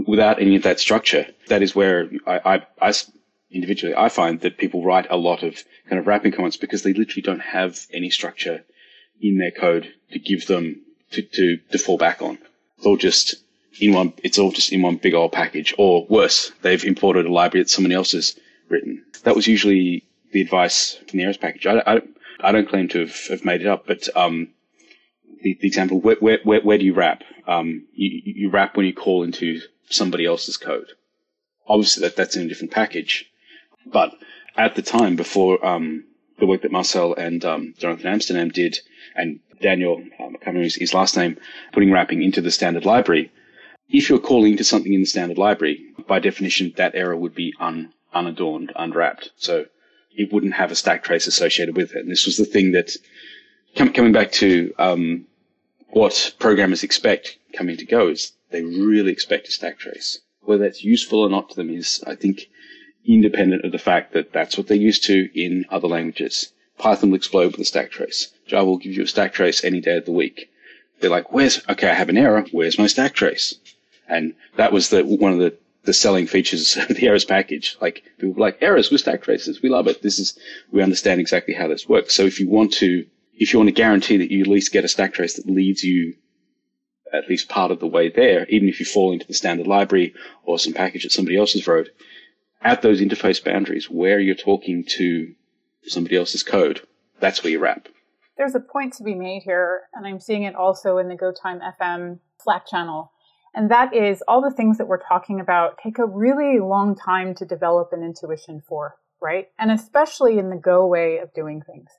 without 0.07 0.41
any 0.41 0.55
of 0.55 0.63
that 0.63 0.79
structure. 0.79 1.27
That 1.47 1.63
is 1.63 1.73
where 1.73 2.09
I, 2.27 2.39
I, 2.81 2.89
I 2.89 2.93
individually, 3.49 3.95
I 3.95 4.09
find 4.09 4.41
that 4.41 4.57
people 4.57 4.83
write 4.83 5.07
a 5.09 5.17
lot 5.17 5.41
of 5.41 5.63
kind 5.89 5.99
of 5.99 6.05
wrapping 6.05 6.33
comments 6.33 6.57
because 6.57 6.83
they 6.83 6.93
literally 6.93 7.21
don't 7.21 7.39
have 7.39 7.79
any 7.93 8.09
structure 8.09 8.65
in 9.21 9.37
their 9.37 9.51
code 9.51 9.93
to 10.11 10.19
give 10.19 10.47
them 10.47 10.83
to, 11.11 11.21
to, 11.21 11.57
to 11.71 11.77
fall 11.77 11.97
back 11.97 12.21
on. 12.21 12.37
It's 12.77 12.85
all 12.85 12.97
just 12.97 13.35
in 13.79 13.93
one, 13.93 14.13
it's 14.23 14.37
all 14.39 14.51
just 14.51 14.71
in 14.71 14.81
one 14.81 14.97
big 14.97 15.13
old 15.13 15.31
package. 15.31 15.73
Or 15.77 16.05
worse, 16.07 16.51
they've 16.61 16.83
imported 16.83 17.25
a 17.25 17.31
library 17.31 17.63
that 17.63 17.69
someone 17.69 17.91
else 17.91 18.11
has 18.11 18.39
written. 18.69 19.03
That 19.23 19.35
was 19.35 19.47
usually 19.47 20.03
the 20.31 20.41
advice 20.41 20.95
from 21.07 21.17
the 21.17 21.23
errors 21.23 21.37
package. 21.37 21.65
I, 21.65 21.81
I, 21.85 22.01
I 22.41 22.51
don't 22.51 22.69
claim 22.69 22.87
to 22.89 22.99
have, 22.99 23.27
have 23.27 23.45
made 23.45 23.61
it 23.61 23.67
up, 23.67 23.87
but 23.87 24.07
um, 24.15 24.49
the, 25.41 25.57
the 25.59 25.67
example, 25.67 25.99
where, 25.99 26.17
where, 26.19 26.39
where, 26.43 26.61
where 26.61 26.77
do 26.77 26.85
you 26.85 26.93
wrap? 26.93 27.23
Um, 27.47 27.87
you, 27.93 28.21
you 28.25 28.49
wrap 28.49 28.75
when 28.75 28.85
you 28.85 28.93
call 28.93 29.23
into 29.23 29.61
somebody 29.89 30.25
else's 30.25 30.57
code. 30.57 30.87
Obviously, 31.67 32.01
that, 32.01 32.15
that's 32.15 32.35
in 32.35 32.45
a 32.45 32.47
different 32.47 32.71
package. 32.71 33.25
But 33.85 34.13
at 34.55 34.75
the 34.75 34.81
time, 34.81 35.15
before 35.15 35.65
um, 35.65 36.03
the 36.39 36.45
work 36.45 36.61
that 36.61 36.71
Marcel 36.71 37.13
and 37.13 37.43
um, 37.45 37.73
Jonathan 37.77 38.07
Amsterdam 38.07 38.49
did, 38.49 38.79
and 39.17 39.39
Daniel, 39.61 39.97
um, 39.97 40.05
I 40.19 40.43
can't 40.43 40.45
remember 40.47 40.69
his 40.69 40.93
last 40.93 41.17
name, 41.17 41.37
putting 41.73 41.91
wrapping 41.91 42.21
into 42.23 42.41
the 42.41 42.51
standard 42.51 42.85
library. 42.85 43.31
If 43.89 44.09
you're 44.09 44.19
calling 44.19 44.57
to 44.57 44.63
something 44.63 44.93
in 44.93 45.01
the 45.01 45.07
standard 45.07 45.37
library, 45.37 45.93
by 46.07 46.19
definition, 46.19 46.73
that 46.77 46.95
error 46.95 47.15
would 47.15 47.33
be 47.33 47.53
un, 47.59 47.93
unadorned, 48.13 48.71
unwrapped. 48.75 49.31
So 49.37 49.65
it 50.11 50.31
wouldn't 50.31 50.53
have 50.53 50.71
a 50.71 50.75
stack 50.75 51.03
trace 51.03 51.27
associated 51.27 51.75
with 51.75 51.91
it. 51.93 51.99
And 51.99 52.11
this 52.11 52.25
was 52.25 52.37
the 52.37 52.45
thing 52.45 52.73
that, 52.73 52.91
com- 53.75 53.93
coming 53.93 54.11
back 54.11 54.31
to 54.33 54.73
um, 54.77 55.25
what 55.89 56.35
programmers 56.39 56.83
expect 56.83 57.37
coming 57.53 57.77
to 57.77 57.85
Go, 57.85 58.09
is 58.09 58.33
they 58.51 58.63
really 58.63 59.11
expect 59.11 59.47
a 59.47 59.51
stack 59.51 59.79
trace. 59.79 60.19
Whether 60.41 60.63
that's 60.63 60.83
useful 60.83 61.21
or 61.21 61.29
not 61.29 61.49
to 61.49 61.55
them 61.55 61.69
is, 61.69 62.03
I 62.05 62.15
think, 62.15 62.49
independent 63.05 63.63
of 63.63 63.71
the 63.71 63.79
fact 63.79 64.13
that 64.13 64.33
that's 64.33 64.57
what 64.57 64.67
they're 64.67 64.77
used 64.77 65.05
to 65.05 65.29
in 65.33 65.65
other 65.69 65.87
languages. 65.87 66.51
Python 66.77 67.09
will 67.09 67.17
explode 67.17 67.51
with 67.51 67.61
a 67.61 67.65
stack 67.65 67.91
trace. 67.91 68.31
Java 68.45 68.65
will 68.65 68.77
give 68.77 68.93
you 68.93 69.03
a 69.03 69.07
stack 69.07 69.33
trace 69.33 69.63
any 69.63 69.81
day 69.81 69.97
of 69.97 70.05
the 70.05 70.11
week. 70.11 70.49
They're 70.99 71.09
like, 71.09 71.31
where's, 71.31 71.61
okay, 71.69 71.89
I 71.89 71.93
have 71.93 72.09
an 72.09 72.17
error. 72.17 72.45
Where's 72.51 72.79
my 72.79 72.87
stack 72.87 73.13
trace? 73.13 73.55
And 74.07 74.35
that 74.55 74.71
was 74.71 74.89
the, 74.89 75.03
one 75.03 75.33
of 75.33 75.39
the, 75.39 75.57
the 75.83 75.93
selling 75.93 76.27
features 76.27 76.77
of 76.89 76.95
the 76.95 77.07
errors 77.07 77.25
package. 77.25 77.77
Like 77.81 78.03
people 78.17 78.33
were 78.33 78.41
like, 78.41 78.59
errors 78.61 78.91
with 78.91 79.01
stack 79.01 79.23
traces. 79.23 79.61
We 79.61 79.69
love 79.69 79.87
it. 79.87 80.01
This 80.01 80.19
is, 80.19 80.37
we 80.71 80.81
understand 80.81 81.19
exactly 81.19 81.53
how 81.53 81.67
this 81.67 81.87
works. 81.87 82.13
So 82.13 82.23
if 82.23 82.39
you 82.39 82.49
want 82.49 82.73
to, 82.73 83.05
if 83.33 83.53
you 83.53 83.59
want 83.59 83.69
to 83.69 83.73
guarantee 83.73 84.17
that 84.17 84.31
you 84.31 84.41
at 84.41 84.47
least 84.47 84.71
get 84.71 84.85
a 84.85 84.87
stack 84.87 85.13
trace 85.13 85.35
that 85.35 85.47
leads 85.47 85.83
you 85.83 86.15
at 87.13 87.29
least 87.29 87.49
part 87.49 87.71
of 87.71 87.79
the 87.79 87.87
way 87.87 88.09
there, 88.09 88.45
even 88.49 88.67
if 88.67 88.79
you 88.79 88.85
fall 88.85 89.13
into 89.13 89.27
the 89.27 89.33
standard 89.33 89.67
library 89.67 90.13
or 90.43 90.59
some 90.59 90.73
package 90.73 91.03
that 91.03 91.11
somebody 91.11 91.37
else 91.37 91.53
has 91.53 91.67
wrote, 91.67 91.89
at 92.61 92.81
those 92.81 93.01
interface 93.01 93.43
boundaries 93.43 93.89
where 93.89 94.19
you're 94.19 94.35
talking 94.35 94.83
to 94.83 95.33
somebody 95.89 96.15
else's 96.15 96.43
code, 96.43 96.81
that's 97.19 97.43
where 97.43 97.51
you 97.51 97.59
wrap. 97.59 97.87
There's 98.37 98.55
a 98.55 98.59
point 98.59 98.93
to 98.93 99.03
be 99.03 99.15
made 99.15 99.43
here, 99.43 99.83
and 99.93 100.05
I'm 100.05 100.19
seeing 100.19 100.43
it 100.43 100.55
also 100.55 100.97
in 100.99 101.07
the 101.07 101.15
GoTime 101.15 101.59
FM 101.79 102.19
Slack 102.39 102.67
channel. 102.67 103.11
And 103.55 103.71
that 103.71 103.95
is 103.95 104.21
all 104.27 104.41
the 104.41 104.55
things 104.55 104.77
that 104.77 104.87
we're 104.87 105.01
talking 105.01 105.39
about 105.39 105.79
take 105.83 105.97
a 105.97 106.05
really 106.05 106.59
long 106.59 106.95
time 106.95 107.33
to 107.35 107.45
develop 107.45 107.89
an 107.91 108.03
intuition 108.03 108.61
for, 108.67 108.95
right? 109.19 109.47
And 109.57 109.71
especially 109.71 110.37
in 110.37 110.51
the 110.51 110.55
Go 110.55 110.85
way 110.85 111.17
of 111.17 111.33
doing 111.33 111.63
things. 111.63 111.89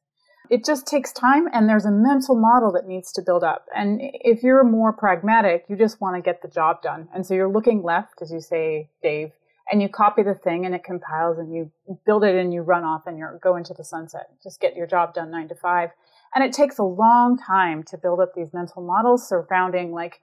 It 0.50 0.64
just 0.64 0.86
takes 0.86 1.12
time 1.12 1.46
and 1.52 1.68
there's 1.68 1.84
a 1.84 1.90
mental 1.90 2.36
model 2.36 2.72
that 2.72 2.86
needs 2.86 3.12
to 3.12 3.22
build 3.22 3.42
up. 3.42 3.66
And 3.74 4.00
if 4.02 4.42
you're 4.42 4.64
more 4.64 4.92
pragmatic, 4.92 5.64
you 5.68 5.76
just 5.76 6.00
want 6.00 6.16
to 6.16 6.22
get 6.22 6.40
the 6.40 6.48
job 6.48 6.80
done. 6.80 7.08
And 7.12 7.26
so 7.26 7.34
you're 7.34 7.52
looking 7.52 7.82
left, 7.82 8.22
as 8.22 8.30
you 8.30 8.40
say, 8.40 8.88
Dave, 9.02 9.32
and 9.70 9.82
you 9.82 9.88
copy 9.88 10.22
the 10.22 10.34
thing 10.34 10.64
and 10.64 10.74
it 10.74 10.84
compiles 10.84 11.38
and 11.38 11.52
you 11.52 11.70
build 12.06 12.24
it 12.24 12.34
and 12.34 12.54
you 12.54 12.62
run 12.62 12.84
off 12.84 13.02
and 13.06 13.18
you 13.18 13.26
go 13.42 13.56
into 13.56 13.74
the 13.74 13.84
sunset. 13.84 14.28
Just 14.42 14.60
get 14.60 14.76
your 14.76 14.86
job 14.86 15.14
done 15.14 15.30
nine 15.30 15.48
to 15.48 15.54
five. 15.54 15.90
And 16.34 16.44
it 16.44 16.52
takes 16.52 16.78
a 16.78 16.84
long 16.84 17.38
time 17.38 17.82
to 17.84 17.98
build 17.98 18.20
up 18.20 18.34
these 18.34 18.52
mental 18.52 18.82
models 18.82 19.28
surrounding 19.28 19.92
like 19.92 20.20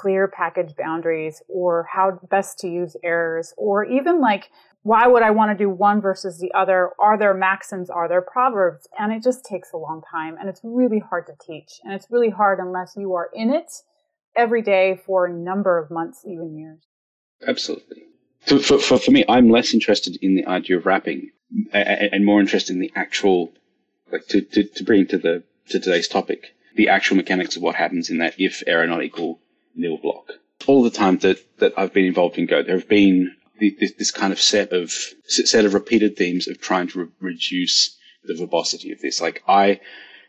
clear 0.00 0.28
package 0.28 0.74
boundaries 0.76 1.42
or 1.48 1.86
how 1.92 2.18
best 2.30 2.58
to 2.58 2.68
use 2.68 2.96
errors 3.02 3.52
or 3.56 3.84
even 3.84 4.20
like 4.20 4.50
why 4.84 5.06
would 5.06 5.22
I 5.22 5.30
want 5.30 5.56
to 5.56 5.64
do 5.64 5.70
one 5.70 6.00
versus 6.00 6.40
the 6.40 6.52
other? 6.54 6.90
Are 6.98 7.16
there 7.16 7.34
maxims? 7.34 7.88
Are 7.88 8.08
there 8.08 8.20
proverbs? 8.20 8.88
And 8.98 9.12
it 9.12 9.22
just 9.22 9.44
takes 9.44 9.72
a 9.72 9.76
long 9.76 10.02
time 10.10 10.36
and 10.40 10.48
it's 10.48 10.60
really 10.64 10.98
hard 10.98 11.26
to 11.26 11.34
teach. 11.46 11.78
And 11.84 11.94
it's 11.94 12.08
really 12.10 12.30
hard 12.30 12.58
unless 12.58 12.94
you 12.96 13.14
are 13.14 13.30
in 13.32 13.50
it 13.50 13.70
every 14.36 14.60
day 14.60 15.00
for 15.06 15.26
a 15.26 15.32
number 15.32 15.78
of 15.78 15.90
months, 15.90 16.24
even 16.26 16.56
years. 16.56 16.80
Absolutely. 17.46 18.11
For, 18.46 18.58
for, 18.58 18.98
for 18.98 19.10
me, 19.10 19.24
I'm 19.28 19.50
less 19.50 19.72
interested 19.72 20.16
in 20.20 20.34
the 20.34 20.46
idea 20.46 20.76
of 20.76 20.86
wrapping 20.86 21.30
and 21.72 22.24
more 22.24 22.40
interested 22.40 22.74
in 22.74 22.80
the 22.80 22.92
actual, 22.94 23.52
like 24.10 24.26
to, 24.28 24.40
to, 24.40 24.64
to 24.64 24.84
bring 24.84 25.06
to 25.08 25.18
the, 25.18 25.44
to 25.68 25.78
today's 25.80 26.08
topic, 26.08 26.54
the 26.74 26.88
actual 26.88 27.16
mechanics 27.16 27.56
of 27.56 27.62
what 27.62 27.76
happens 27.76 28.10
in 28.10 28.18
that 28.18 28.34
if 28.38 28.62
error 28.66 28.86
not 28.86 29.02
equal 29.02 29.38
nil 29.74 29.98
block. 29.98 30.32
All 30.66 30.82
the 30.82 30.90
time 30.90 31.18
that, 31.18 31.38
that 31.58 31.72
I've 31.76 31.92
been 31.92 32.04
involved 32.04 32.38
in 32.38 32.46
Go, 32.46 32.62
there 32.62 32.76
have 32.76 32.88
been 32.88 33.36
this, 33.58 33.92
this 33.92 34.10
kind 34.10 34.32
of 34.32 34.40
set 34.40 34.72
of 34.72 34.92
set 35.26 35.64
of 35.64 35.74
repeated 35.74 36.16
themes 36.16 36.48
of 36.48 36.60
trying 36.60 36.88
to 36.88 37.00
re- 37.00 37.08
reduce 37.20 37.96
the 38.24 38.34
verbosity 38.34 38.92
of 38.92 39.00
this. 39.00 39.20
Like 39.20 39.42
I, 39.46 39.80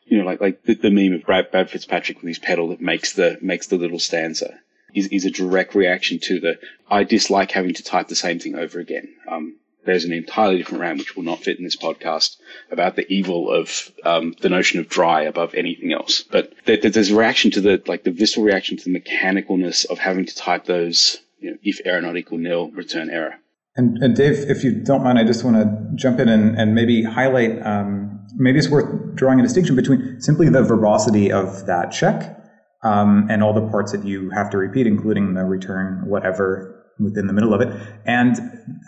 you 0.06 0.17
know, 0.17 0.26
like 0.26 0.41
like 0.41 0.63
the, 0.63 0.76
the 0.76 0.91
meme 0.91 1.13
of 1.13 1.26
Brad, 1.26 1.52
Brad 1.52 1.69
Fitzpatrick 1.69 2.17
with 2.17 2.28
his 2.28 2.39
pedal 2.39 2.69
that 2.69 2.82
makes 2.82 3.13
the 3.13 3.38
makes 3.41 3.67
the 3.67 3.78
little 3.78 3.99
stanza 3.99 4.60
is, 4.93 5.08
is 5.08 5.25
a 5.25 5.32
direct 5.32 5.75
reaction 5.75 6.19
to 6.23 6.39
the 6.39 6.60
I 6.89 7.03
dislike 7.03 7.51
having 7.51 7.73
to 7.73 7.84
type 7.84 8.08
the 8.08 8.15
same 8.15 8.39
thing 8.39 8.56
over 8.56 8.79
again. 8.79 9.13
Um, 9.27 9.58
there's 9.86 10.06
an 10.06 10.13
entirely 10.13 10.58
different 10.58 10.82
rant 10.82 10.99
which 10.99 11.15
will 11.15 11.23
not 11.23 11.43
fit 11.43 11.58
in 11.58 11.63
this 11.63 11.75
podcast 11.75 12.38
about 12.71 12.95
the 12.95 13.12
evil 13.12 13.51
of 13.51 13.91
um, 14.06 14.34
the 14.41 14.49
notion 14.49 14.79
of 14.79 14.88
dry 14.88 15.23
above 15.23 15.53
anything 15.56 15.91
else. 15.91 16.21
But 16.21 16.53
there, 16.65 16.77
there's 16.77 17.12
a 17.12 17.15
reaction 17.15 17.51
to 17.51 17.62
the 17.62 17.82
like 17.88 18.03
the 18.03 18.12
visceral 18.12 18.45
reaction 18.45 18.77
to 18.77 18.84
the 18.84 18.99
mechanicalness 18.99 19.86
of 19.86 19.99
having 19.99 20.25
to 20.25 20.36
type 20.36 20.65
those 20.65 21.19
you 21.39 21.51
know, 21.51 21.58
if 21.63 21.82
error 21.84 22.01
not 22.01 22.17
equal 22.17 22.38
nil, 22.38 22.71
return 22.71 23.10
error. 23.10 23.36
And, 23.75 23.97
and, 24.03 24.15
Dave, 24.15 24.51
if 24.51 24.63
you 24.63 24.84
don't 24.84 25.03
mind, 25.03 25.17
I 25.17 25.23
just 25.23 25.43
want 25.43 25.56
to 25.56 25.95
jump 25.95 26.19
in 26.19 26.29
and, 26.29 26.56
and 26.56 26.75
maybe 26.75 27.03
highlight. 27.03 27.60
Um, 27.65 28.23
maybe 28.36 28.60
it's 28.60 28.69
worth 28.69 29.15
drawing 29.15 29.39
a 29.39 29.43
distinction 29.43 29.75
between 29.75 30.21
simply 30.21 30.47
the 30.47 30.62
verbosity 30.62 31.32
of 31.32 31.65
that 31.65 31.91
check 31.91 32.42
um, 32.84 33.28
and 33.30 33.43
all 33.43 33.54
the 33.54 33.67
parts 33.69 33.91
that 33.91 34.06
you 34.06 34.30
have 34.32 34.50
to 34.52 34.58
repeat, 34.58 34.88
including 34.88 35.34
the 35.34 35.43
return 35.43 36.04
whatever 36.06 36.84
within 37.00 37.28
the 37.28 37.34
middle 37.34 37.54
of 37.54 37.62
it. 37.62 37.69
And 38.06 38.38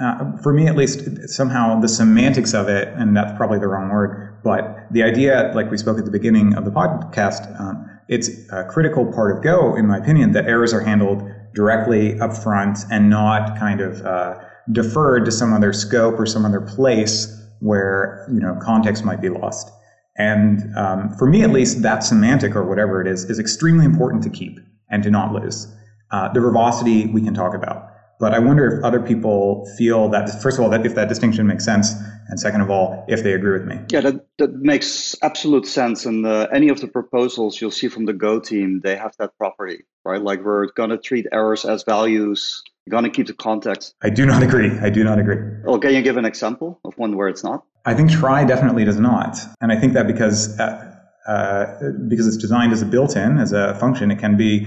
uh, 0.01 0.37
for 0.43 0.53
me, 0.53 0.67
at 0.67 0.75
least, 0.75 1.27
somehow 1.27 1.79
the 1.79 1.87
semantics 1.87 2.53
of 2.53 2.69
it, 2.69 2.87
and 2.89 3.15
that's 3.17 3.35
probably 3.35 3.59
the 3.59 3.67
wrong 3.67 3.89
word, 3.89 4.39
but 4.43 4.85
the 4.91 5.03
idea, 5.03 5.51
like 5.55 5.71
we 5.71 5.77
spoke 5.77 5.97
at 5.97 6.05
the 6.05 6.11
beginning 6.11 6.53
of 6.55 6.65
the 6.65 6.71
podcast, 6.71 7.59
um, 7.59 7.89
it's 8.07 8.29
a 8.51 8.63
critical 8.65 9.11
part 9.11 9.35
of 9.35 9.43
Go, 9.43 9.75
in 9.75 9.87
my 9.87 9.97
opinion, 9.97 10.33
that 10.33 10.45
errors 10.45 10.73
are 10.73 10.81
handled 10.81 11.23
directly 11.55 12.19
up 12.19 12.35
front 12.35 12.79
and 12.91 13.09
not 13.09 13.57
kind 13.57 13.81
of 13.81 14.01
uh, 14.05 14.37
deferred 14.71 15.25
to 15.25 15.31
some 15.31 15.53
other 15.53 15.73
scope 15.73 16.19
or 16.19 16.25
some 16.25 16.45
other 16.45 16.61
place 16.61 17.31
where 17.59 18.27
you 18.31 18.39
know 18.39 18.57
context 18.61 19.03
might 19.03 19.21
be 19.21 19.29
lost. 19.29 19.71
And 20.17 20.75
um, 20.77 21.13
for 21.17 21.27
me, 21.27 21.43
at 21.43 21.51
least, 21.51 21.81
that 21.81 22.03
semantic 22.03 22.55
or 22.55 22.63
whatever 22.63 23.01
it 23.01 23.07
is 23.07 23.25
is 23.25 23.39
extremely 23.39 23.85
important 23.85 24.23
to 24.23 24.29
keep 24.29 24.59
and 24.89 25.03
to 25.03 25.11
not 25.11 25.33
lose. 25.33 25.67
Uh, 26.11 26.31
the 26.31 26.39
verbosity 26.39 27.07
we 27.07 27.21
can 27.21 27.33
talk 27.33 27.53
about, 27.53 27.89
but 28.19 28.33
I 28.33 28.39
wonder 28.39 28.77
if 28.77 28.83
other 28.83 29.01
people 29.01 29.65
feel 29.77 30.07
that 30.09 30.41
first 30.41 30.57
of 30.57 30.63
all 30.63 30.69
that 30.69 30.85
if 30.85 30.95
that 30.95 31.09
distinction 31.09 31.47
makes 31.47 31.65
sense, 31.65 31.93
and 32.29 32.39
second 32.39 32.61
of 32.61 32.69
all, 32.69 33.03
if 33.07 33.23
they 33.23 33.33
agree 33.33 33.59
with 33.59 33.67
me. 33.67 33.79
Yeah, 33.89 34.01
that, 34.01 34.25
that 34.37 34.53
makes 34.53 35.15
absolute 35.21 35.67
sense. 35.67 36.05
And 36.05 36.25
uh, 36.25 36.47
any 36.53 36.69
of 36.69 36.79
the 36.79 36.87
proposals 36.87 37.59
you'll 37.59 37.71
see 37.71 37.87
from 37.87 38.05
the 38.05 38.13
Go 38.13 38.39
team, 38.39 38.81
they 38.83 38.95
have 38.95 39.15
that 39.19 39.37
property, 39.37 39.83
right? 40.05 40.21
Like 40.21 40.43
we're 40.43 40.71
going 40.71 40.91
to 40.91 40.97
treat 40.97 41.25
errors 41.31 41.65
as 41.65 41.83
values, 41.83 42.63
going 42.89 43.03
to 43.03 43.09
keep 43.09 43.27
the 43.27 43.33
context. 43.33 43.95
I 44.01 44.09
do 44.09 44.25
not 44.25 44.43
agree. 44.43 44.71
I 44.79 44.89
do 44.89 45.03
not 45.03 45.19
agree. 45.19 45.37
Well, 45.63 45.79
can 45.79 45.93
you 45.93 46.01
give 46.01 46.17
an 46.17 46.25
example 46.25 46.79
of 46.85 46.97
one 46.97 47.17
where 47.17 47.27
it's 47.27 47.43
not? 47.43 47.65
I 47.85 47.93
think 47.93 48.11
try 48.11 48.43
definitely 48.43 48.83
does 48.83 48.99
not. 48.99 49.37
And 49.61 49.71
I 49.71 49.79
think 49.79 49.93
that 49.93 50.07
because, 50.07 50.59
uh, 50.59 50.95
uh, 51.27 51.91
because 52.07 52.27
it's 52.27 52.37
designed 52.37 52.73
as 52.73 52.81
a 52.81 52.85
built-in, 52.85 53.37
as 53.37 53.51
a 53.53 53.75
function, 53.75 54.09
it 54.11 54.19
can 54.19 54.37
be 54.37 54.65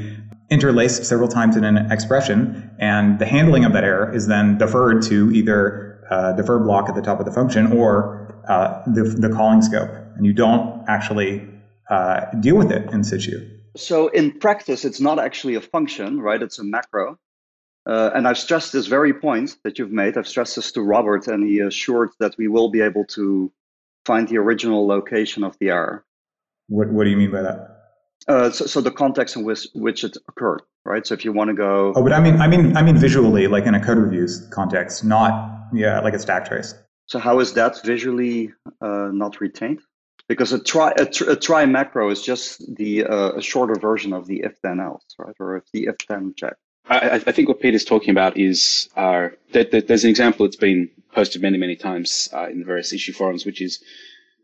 interlaced 0.50 1.04
several 1.04 1.28
times 1.28 1.56
in 1.56 1.64
an 1.64 1.90
expression, 1.90 2.70
and 2.78 3.18
the 3.18 3.26
handling 3.26 3.64
of 3.64 3.72
that 3.72 3.84
error 3.84 4.14
is 4.14 4.28
then 4.28 4.56
deferred 4.56 5.02
to 5.02 5.30
either 5.32 6.06
uh, 6.10 6.32
defer 6.32 6.58
block 6.58 6.88
at 6.88 6.94
the 6.94 7.02
top 7.02 7.18
of 7.20 7.26
the 7.26 7.32
function 7.32 7.72
or 7.72 8.40
uh, 8.48 8.82
the, 8.86 9.02
the 9.02 9.28
calling 9.28 9.60
scope, 9.62 9.90
and 10.16 10.24
you 10.24 10.32
don't 10.32 10.84
actually 10.88 11.46
uh, 11.90 12.26
deal 12.40 12.56
with 12.56 12.70
it 12.72 12.90
in 12.92 13.04
situ. 13.04 13.46
So 13.76 14.08
in 14.08 14.38
practice, 14.38 14.84
it's 14.84 15.00
not 15.00 15.18
actually 15.18 15.56
a 15.56 15.60
function, 15.60 16.20
right? 16.20 16.40
It's 16.40 16.58
a 16.58 16.64
macro. 16.64 17.18
Uh, 17.88 18.10
and 18.14 18.28
I've 18.28 18.38
stressed 18.38 18.72
this 18.72 18.86
very 18.86 19.14
point 19.14 19.56
that 19.64 19.78
you've 19.78 19.90
made. 19.90 20.18
I've 20.18 20.28
stressed 20.28 20.56
this 20.56 20.72
to 20.72 20.82
Robert, 20.82 21.26
and 21.26 21.42
he 21.42 21.60
assured 21.60 22.10
that 22.20 22.36
we 22.36 22.46
will 22.46 22.68
be 22.70 22.82
able 22.82 23.06
to 23.06 23.50
find 24.04 24.28
the 24.28 24.36
original 24.36 24.86
location 24.86 25.42
of 25.42 25.56
the 25.58 25.70
error. 25.70 26.04
What, 26.68 26.88
what 26.88 27.04
do 27.04 27.10
you 27.10 27.16
mean 27.16 27.30
by 27.30 27.42
that? 27.42 27.76
Uh, 28.28 28.50
so, 28.50 28.66
so, 28.66 28.82
the 28.82 28.90
context 28.90 29.36
in 29.36 29.44
which, 29.44 29.68
which 29.74 30.04
it 30.04 30.18
occurred, 30.28 30.60
right? 30.84 31.06
So 31.06 31.14
if 31.14 31.24
you 31.24 31.32
want 31.32 31.48
to 31.48 31.54
go, 31.54 31.94
oh, 31.96 32.02
but 32.02 32.12
I 32.12 32.20
mean, 32.20 32.42
I 32.42 32.46
mean, 32.46 32.76
I 32.76 32.82
mean 32.82 32.98
visually, 32.98 33.46
like 33.46 33.64
in 33.64 33.74
a 33.74 33.82
code 33.82 33.96
reviews 33.96 34.46
context, 34.50 35.02
not 35.02 35.50
yeah, 35.72 36.00
like 36.00 36.12
a 36.12 36.18
stack 36.18 36.46
trace. 36.46 36.74
So 37.06 37.18
how 37.18 37.38
is 37.38 37.54
that 37.54 37.82
visually 37.82 38.52
uh, 38.82 39.08
not 39.12 39.40
retained? 39.40 39.80
Because 40.28 40.52
a 40.52 40.58
try 40.58 40.92
a, 40.98 41.06
tr- 41.06 41.30
a 41.30 41.36
try 41.36 41.64
macro 41.64 42.10
is 42.10 42.20
just 42.20 42.74
the 42.76 43.06
uh, 43.06 43.32
a 43.36 43.40
shorter 43.40 43.76
version 43.80 44.12
of 44.12 44.26
the 44.26 44.40
if 44.40 44.60
then 44.62 44.78
else, 44.78 45.06
right? 45.18 45.36
Or 45.40 45.56
if 45.56 45.64
the 45.72 45.86
if 45.86 45.96
then 46.06 46.34
check. 46.36 46.56
I, 46.88 47.16
I, 47.26 47.32
think 47.32 47.48
what 47.48 47.60
Peter's 47.60 47.84
talking 47.84 48.10
about 48.10 48.38
is 48.38 48.88
uh, 48.96 49.28
that, 49.52 49.70
that, 49.72 49.88
there's 49.88 50.04
an 50.04 50.10
example 50.10 50.46
that's 50.46 50.56
been 50.56 50.90
posted 51.12 51.42
many, 51.42 51.58
many 51.58 51.76
times 51.76 52.28
uh, 52.32 52.48
in 52.48 52.60
the 52.60 52.64
various 52.64 52.92
issue 52.92 53.12
forums, 53.12 53.44
which 53.44 53.60
is 53.60 53.82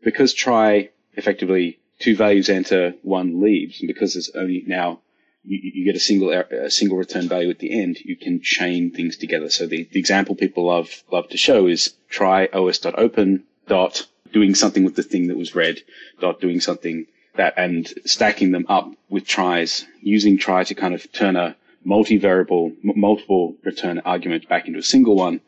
because 0.03 0.33
try 0.33 0.89
effectively 1.13 1.79
two 1.99 2.15
values 2.15 2.49
enter, 2.49 2.93
one 3.01 3.41
leaves, 3.41 3.79
and 3.81 3.87
because 3.87 4.13
there's 4.13 4.29
only 4.35 4.63
now 4.67 4.99
you, 5.43 5.59
you, 5.61 5.85
get 5.85 5.95
a 5.95 5.99
single 5.99 6.31
a 6.31 6.69
single 6.69 6.97
return 6.97 7.27
value 7.27 7.49
at 7.49 7.59
the 7.59 7.81
end, 7.81 7.99
you 8.03 8.15
can 8.15 8.41
chain 8.41 8.91
things 8.91 9.17
together. 9.17 9.49
So 9.49 9.67
the, 9.67 9.87
the 9.91 9.99
example 9.99 10.35
people 10.35 10.65
love 10.65 11.03
love 11.11 11.29
to 11.29 11.37
show 11.37 11.67
is 11.67 11.93
try 12.09 12.47
os.open 12.51 13.43
dot 13.67 14.07
doing 14.31 14.55
something 14.55 14.83
with 14.83 14.95
the 14.95 15.03
thing 15.03 15.27
that 15.27 15.37
was 15.37 15.55
read 15.55 15.81
dot 16.19 16.41
doing 16.41 16.59
something 16.59 17.05
that 17.35 17.53
and 17.57 17.91
stacking 18.05 18.51
them 18.51 18.65
up 18.69 18.91
with 19.09 19.27
tries 19.27 19.85
using 20.01 20.37
try 20.37 20.63
to 20.63 20.73
kind 20.73 20.93
of 20.93 21.11
turn 21.11 21.35
a 21.35 21.55
multi-variable 21.85 22.73
multiple 22.83 23.55
return 23.63 23.99
argument 23.99 24.49
back 24.49 24.67
into 24.67 24.79
a 24.79 24.83
single 24.83 25.15
one 25.15 25.39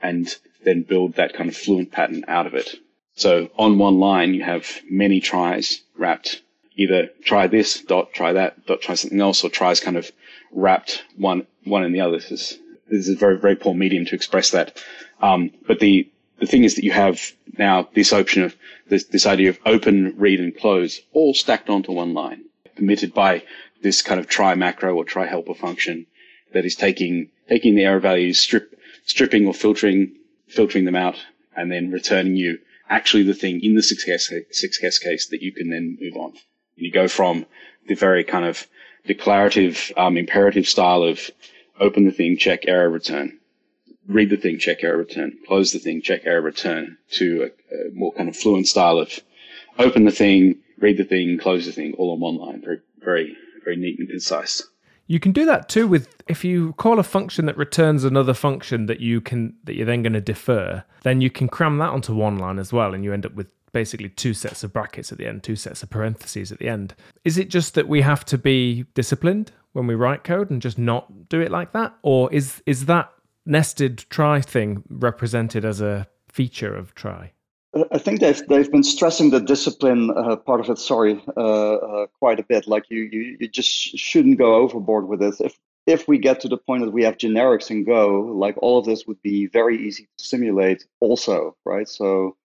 and 0.00 0.36
then 0.64 0.82
build 0.82 1.14
that 1.14 1.34
kind 1.34 1.48
of 1.48 1.56
fluent 1.56 1.90
pattern 1.90 2.24
out 2.28 2.46
of 2.46 2.54
it. 2.54 2.76
So 3.14 3.50
on 3.58 3.78
one 3.78 3.98
line, 3.98 4.34
you 4.34 4.44
have 4.44 4.80
many 4.88 5.20
tries 5.20 5.82
wrapped 5.96 6.42
either 6.76 7.08
try 7.24 7.46
this 7.46 7.80
dot 7.80 8.12
try 8.12 8.34
that 8.34 8.66
dot 8.66 8.80
try 8.80 8.94
something 8.94 9.20
else 9.20 9.42
or 9.42 9.50
tries 9.50 9.80
kind 9.80 9.96
of 9.96 10.12
wrapped 10.52 11.02
one 11.16 11.46
one 11.64 11.84
in 11.84 11.92
the 11.92 12.02
other. 12.02 12.18
This 12.18 12.30
is 12.30 12.58
this 12.88 13.08
is 13.08 13.16
a 13.16 13.18
very 13.18 13.38
very 13.38 13.56
poor 13.56 13.74
medium 13.74 14.04
to 14.06 14.14
express 14.14 14.50
that. 14.50 14.82
Um, 15.20 15.50
but 15.66 15.80
the 15.80 16.08
the 16.38 16.46
thing 16.46 16.64
is 16.64 16.74
that 16.74 16.84
you 16.84 16.92
have 16.92 17.32
now 17.58 17.88
this 17.94 18.12
option 18.12 18.42
of 18.42 18.54
this 18.88 19.04
this 19.04 19.26
idea 19.26 19.50
of 19.50 19.58
open, 19.64 20.14
read, 20.18 20.40
and 20.40 20.56
close 20.56 21.00
all 21.12 21.34
stacked 21.34 21.70
onto 21.70 21.92
one 21.92 22.12
line, 22.12 22.44
permitted 22.76 23.14
by 23.14 23.42
this 23.82 24.02
kind 24.02 24.20
of 24.20 24.28
try 24.28 24.54
macro 24.54 24.94
or 24.94 25.04
try 25.04 25.26
helper 25.26 25.54
function 25.54 26.06
that 26.52 26.64
is 26.64 26.76
taking 26.76 27.30
taking 27.48 27.74
the 27.74 27.84
error 27.84 28.00
values, 28.00 28.38
strip 28.38 28.78
stripping 29.04 29.46
or 29.46 29.54
filtering 29.54 30.16
filtering 30.48 30.84
them 30.84 30.96
out, 30.96 31.16
and 31.56 31.70
then 31.70 31.90
returning 31.90 32.36
you 32.36 32.58
actually 32.88 33.24
the 33.24 33.34
thing 33.34 33.60
in 33.62 33.74
the 33.74 33.82
success 33.82 34.30
success 34.50 34.98
case 34.98 35.28
that 35.28 35.42
you 35.42 35.52
can 35.52 35.70
then 35.70 35.98
move 36.00 36.16
on. 36.16 36.32
You 36.76 36.92
go 36.92 37.08
from 37.08 37.46
the 37.88 37.94
very 37.94 38.24
kind 38.24 38.44
of 38.44 38.66
declarative, 39.06 39.92
um, 39.96 40.16
imperative 40.16 40.66
style 40.68 41.02
of 41.02 41.30
open 41.78 42.04
the 42.04 42.10
thing, 42.10 42.36
check, 42.36 42.64
error, 42.66 42.88
return. 42.88 43.38
read 44.08 44.30
the 44.30 44.36
thing, 44.36 44.58
check 44.58 44.84
error 44.84 44.98
return, 44.98 45.38
close 45.46 45.72
the 45.72 45.78
thing, 45.78 46.00
check 46.00 46.22
error 46.24 46.40
return 46.40 46.96
to 47.10 47.50
a, 47.72 47.74
a 47.74 47.90
more 47.92 48.12
kind 48.12 48.28
of 48.28 48.36
fluent 48.36 48.66
style 48.66 48.98
of 48.98 49.20
open 49.78 50.04
the 50.04 50.12
thing, 50.12 50.56
read 50.78 50.96
the 50.96 51.04
thing, 51.04 51.38
close 51.38 51.66
the 51.66 51.72
thing, 51.72 51.94
all 51.94 52.12
on 52.12 52.20
one 52.20 52.36
line. 52.36 52.62
Very, 52.62 52.80
very, 52.98 53.36
very 53.66 53.76
neat 53.76 53.98
and 53.98 54.08
concise. 54.08 54.62
You 55.08 55.20
can 55.20 55.32
do 55.32 55.44
that 55.44 55.68
too 55.68 55.86
with 55.86 56.08
if 56.26 56.44
you 56.44 56.72
call 56.74 56.98
a 56.98 57.04
function 57.04 57.46
that 57.46 57.56
returns 57.56 58.02
another 58.02 58.34
function 58.34 58.86
that 58.86 59.00
you 59.00 59.20
can 59.20 59.54
that 59.64 59.76
you're 59.76 59.86
then 59.86 60.02
going 60.02 60.14
to 60.14 60.20
defer, 60.20 60.82
then 61.02 61.20
you 61.20 61.30
can 61.30 61.48
cram 61.48 61.78
that 61.78 61.90
onto 61.90 62.14
one 62.14 62.38
line 62.38 62.58
as 62.58 62.72
well, 62.72 62.94
and 62.94 63.04
you 63.04 63.12
end 63.12 63.26
up 63.26 63.34
with 63.34 63.48
basically 63.72 64.08
two 64.08 64.32
sets 64.34 64.64
of 64.64 64.72
brackets 64.72 65.12
at 65.12 65.18
the 65.18 65.26
end, 65.26 65.42
two 65.42 65.54
sets 65.54 65.82
of 65.82 65.90
parentheses 65.90 66.50
at 66.50 66.58
the 66.58 66.68
end. 66.68 66.94
Is 67.24 67.36
it 67.38 67.50
just 67.50 67.74
that 67.74 67.88
we 67.88 68.00
have 68.00 68.24
to 68.24 68.38
be 68.38 68.86
disciplined 68.94 69.52
when 69.74 69.86
we 69.86 69.94
write 69.94 70.24
code 70.24 70.50
and 70.50 70.62
just 70.62 70.78
not 70.78 71.28
do 71.28 71.40
it 71.40 71.52
like 71.52 71.72
that, 71.72 71.94
or 72.02 72.32
is 72.32 72.62
is 72.66 72.86
that 72.86 73.12
nested 73.44 73.98
try 74.10 74.40
thing 74.40 74.82
represented 74.88 75.64
as 75.64 75.80
a 75.80 76.08
feature 76.28 76.74
of 76.74 76.94
try? 76.94 77.32
I 77.90 77.98
think 77.98 78.20
they've 78.20 78.46
they've 78.48 78.70
been 78.70 78.82
stressing 78.82 79.30
the 79.30 79.40
discipline 79.40 80.10
uh, 80.10 80.36
part 80.36 80.60
of 80.60 80.70
it. 80.70 80.78
Sorry, 80.78 81.22
uh, 81.36 81.74
uh, 81.74 82.06
quite 82.18 82.40
a 82.40 82.44
bit. 82.44 82.66
Like 82.66 82.84
you, 82.88 83.02
you 83.02 83.36
you 83.40 83.48
just 83.48 83.68
shouldn't 83.68 84.38
go 84.38 84.56
overboard 84.56 85.08
with 85.08 85.20
this. 85.20 85.40
If 85.40 85.58
if 85.86 86.08
we 86.08 86.18
get 86.18 86.40
to 86.40 86.48
the 86.48 86.56
point 86.56 86.84
that 86.84 86.90
we 86.92 87.04
have 87.04 87.16
generics 87.16 87.70
in 87.70 87.84
Go, 87.84 88.20
like 88.20 88.56
all 88.58 88.78
of 88.78 88.86
this 88.86 89.06
would 89.06 89.20
be 89.22 89.46
very 89.46 89.86
easy 89.86 90.08
to 90.18 90.24
simulate. 90.24 90.84
Also, 91.00 91.56
right? 91.64 91.88
So 91.88 92.36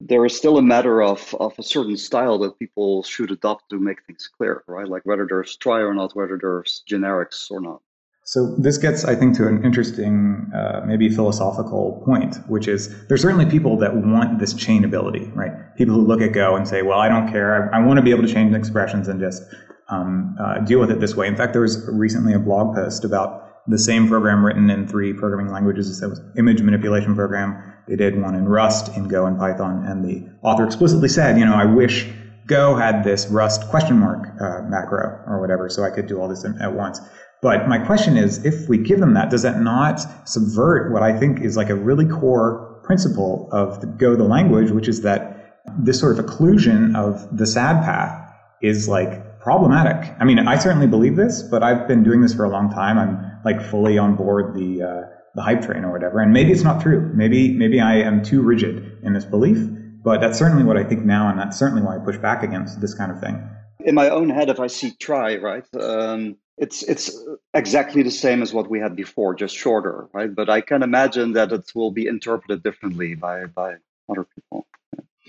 there 0.00 0.24
is 0.24 0.36
still 0.36 0.58
a 0.58 0.62
matter 0.62 1.02
of 1.02 1.34
of 1.40 1.58
a 1.58 1.62
certain 1.62 1.96
style 1.96 2.38
that 2.38 2.58
people 2.58 3.02
should 3.02 3.30
adopt 3.30 3.70
to 3.70 3.78
make 3.78 4.04
things 4.04 4.28
clear, 4.28 4.64
right? 4.66 4.88
Like 4.88 5.02
whether 5.04 5.26
there's 5.28 5.56
try 5.56 5.80
or 5.80 5.94
not, 5.94 6.16
whether 6.16 6.38
there's 6.40 6.82
generics 6.88 7.50
or 7.50 7.60
not. 7.60 7.82
So 8.30 8.54
this 8.58 8.76
gets, 8.76 9.06
I 9.06 9.14
think, 9.14 9.38
to 9.38 9.48
an 9.48 9.64
interesting, 9.64 10.52
uh, 10.54 10.82
maybe 10.84 11.08
philosophical 11.08 12.02
point, 12.04 12.36
which 12.46 12.68
is 12.68 12.94
there's 13.06 13.22
certainly 13.22 13.46
people 13.46 13.78
that 13.78 13.96
want 13.96 14.38
this 14.38 14.52
chainability, 14.52 15.34
right? 15.34 15.74
People 15.76 15.94
who 15.94 16.06
look 16.06 16.20
at 16.20 16.34
Go 16.34 16.54
and 16.54 16.68
say, 16.68 16.82
well, 16.82 16.98
I 16.98 17.08
don't 17.08 17.32
care. 17.32 17.72
I, 17.72 17.78
I 17.78 17.86
want 17.86 17.96
to 17.96 18.02
be 18.02 18.10
able 18.10 18.24
to 18.24 18.28
change 18.28 18.54
expressions 18.54 19.08
and 19.08 19.18
just 19.18 19.42
um, 19.88 20.36
uh, 20.38 20.58
deal 20.58 20.78
with 20.78 20.90
it 20.90 21.00
this 21.00 21.16
way. 21.16 21.26
In 21.26 21.36
fact, 21.36 21.54
there 21.54 21.62
was 21.62 21.88
recently 21.88 22.34
a 22.34 22.38
blog 22.38 22.74
post 22.74 23.02
about 23.02 23.64
the 23.66 23.78
same 23.78 24.06
program 24.08 24.44
written 24.44 24.68
in 24.68 24.86
three 24.86 25.14
programming 25.14 25.50
languages. 25.50 26.02
It 26.02 26.08
was 26.08 26.20
image 26.36 26.60
manipulation 26.60 27.14
program. 27.14 27.56
They 27.88 27.96
did 27.96 28.20
one 28.20 28.34
in 28.34 28.46
Rust, 28.46 28.94
in 28.94 29.08
Go, 29.08 29.24
and 29.24 29.38
Python. 29.38 29.86
And 29.86 30.04
the 30.04 30.28
author 30.42 30.66
explicitly 30.66 31.08
said, 31.08 31.38
you 31.38 31.46
know, 31.46 31.54
I 31.54 31.64
wish 31.64 32.06
Go 32.46 32.76
had 32.76 33.04
this 33.04 33.26
Rust 33.28 33.68
question 33.70 33.98
mark 33.98 34.26
uh, 34.38 34.68
macro 34.68 35.22
or 35.26 35.40
whatever, 35.40 35.70
so 35.70 35.82
I 35.82 35.88
could 35.88 36.06
do 36.06 36.20
all 36.20 36.28
this 36.28 36.44
at 36.44 36.74
once. 36.74 37.00
But 37.40 37.68
my 37.68 37.78
question 37.78 38.16
is, 38.16 38.44
if 38.44 38.68
we 38.68 38.78
give 38.78 38.98
them 38.98 39.14
that, 39.14 39.30
does 39.30 39.42
that 39.42 39.60
not 39.60 40.00
subvert 40.28 40.92
what 40.92 41.02
I 41.02 41.16
think 41.18 41.40
is 41.40 41.56
like 41.56 41.70
a 41.70 41.74
really 41.74 42.06
core 42.06 42.80
principle 42.82 43.48
of 43.52 43.80
the 43.80 43.86
Go 43.86 44.16
the 44.16 44.24
language, 44.24 44.70
which 44.70 44.88
is 44.88 45.02
that 45.02 45.60
this 45.78 46.00
sort 46.00 46.18
of 46.18 46.24
occlusion 46.24 46.96
of 46.96 47.36
the 47.36 47.46
sad 47.46 47.84
path 47.84 48.32
is 48.62 48.88
like 48.88 49.40
problematic. 49.40 50.14
I 50.18 50.24
mean, 50.24 50.38
I 50.40 50.58
certainly 50.58 50.86
believe 50.86 51.16
this, 51.16 51.42
but 51.42 51.62
I've 51.62 51.86
been 51.86 52.02
doing 52.02 52.22
this 52.22 52.34
for 52.34 52.44
a 52.44 52.48
long 52.48 52.70
time. 52.70 52.98
I'm 52.98 53.40
like 53.44 53.62
fully 53.62 53.98
on 53.98 54.16
board 54.16 54.54
the 54.54 54.82
uh, 54.82 55.02
the 55.34 55.42
hype 55.42 55.62
train 55.62 55.84
or 55.84 55.92
whatever. 55.92 56.20
And 56.20 56.32
maybe 56.32 56.50
it's 56.50 56.64
not 56.64 56.82
true. 56.82 57.12
Maybe 57.14 57.52
maybe 57.52 57.80
I 57.80 57.96
am 57.96 58.24
too 58.24 58.42
rigid 58.42 58.98
in 59.02 59.12
this 59.12 59.24
belief. 59.24 59.58
But 60.02 60.20
that's 60.20 60.38
certainly 60.38 60.64
what 60.64 60.76
I 60.76 60.84
think 60.84 61.04
now, 61.04 61.28
and 61.28 61.38
that's 61.38 61.58
certainly 61.58 61.82
why 61.82 61.96
I 61.96 61.98
push 61.98 62.16
back 62.16 62.42
against 62.42 62.80
this 62.80 62.94
kind 62.94 63.12
of 63.12 63.20
thing. 63.20 63.46
In 63.80 63.94
my 63.94 64.08
own 64.08 64.30
head, 64.30 64.48
if 64.48 64.58
I 64.58 64.68
see 64.68 64.92
try 64.98 65.36
right. 65.36 65.64
Um 65.78 66.36
it's 66.58 66.82
it's 66.82 67.16
exactly 67.54 68.02
the 68.02 68.10
same 68.10 68.42
as 68.42 68.52
what 68.52 68.68
we 68.68 68.80
had 68.80 68.96
before, 68.96 69.34
just 69.34 69.56
shorter, 69.56 70.08
right? 70.12 70.34
But 70.34 70.50
I 70.50 70.60
can 70.60 70.82
imagine 70.82 71.32
that 71.32 71.52
it 71.52 71.70
will 71.74 71.90
be 71.90 72.06
interpreted 72.06 72.62
differently 72.62 73.14
by 73.14 73.46
by 73.46 73.76
other 74.08 74.26
people. 74.34 74.66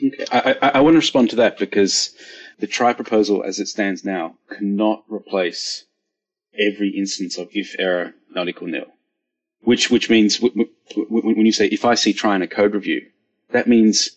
Okay, 0.04 0.26
I, 0.32 0.56
I, 0.62 0.70
I 0.70 0.80
want 0.82 0.94
to 0.94 1.00
respond 1.00 1.30
to 1.32 1.38
that 1.38 1.58
because 1.60 2.14
the 2.60 2.68
try 2.68 2.94
proposal, 2.94 3.44
as 3.44 3.60
it 3.60 3.68
stands 3.68 4.04
now, 4.04 4.36
cannot 4.50 5.04
replace 5.08 5.86
every 6.58 6.90
instance 6.90 7.38
of 7.38 7.50
if 7.54 7.76
error 7.78 8.14
not 8.34 8.50
equal 8.50 8.68
nil. 8.68 8.86
Which 9.62 9.92
which 9.92 10.10
means 10.10 10.42
when 10.42 11.46
you 11.46 11.52
say 11.52 11.68
if 11.68 11.86
I 11.86 11.96
see 11.96 12.14
try 12.14 12.36
in 12.36 12.42
a 12.42 12.48
code 12.48 12.74
review, 12.74 13.08
that 13.52 13.68
means 13.68 14.12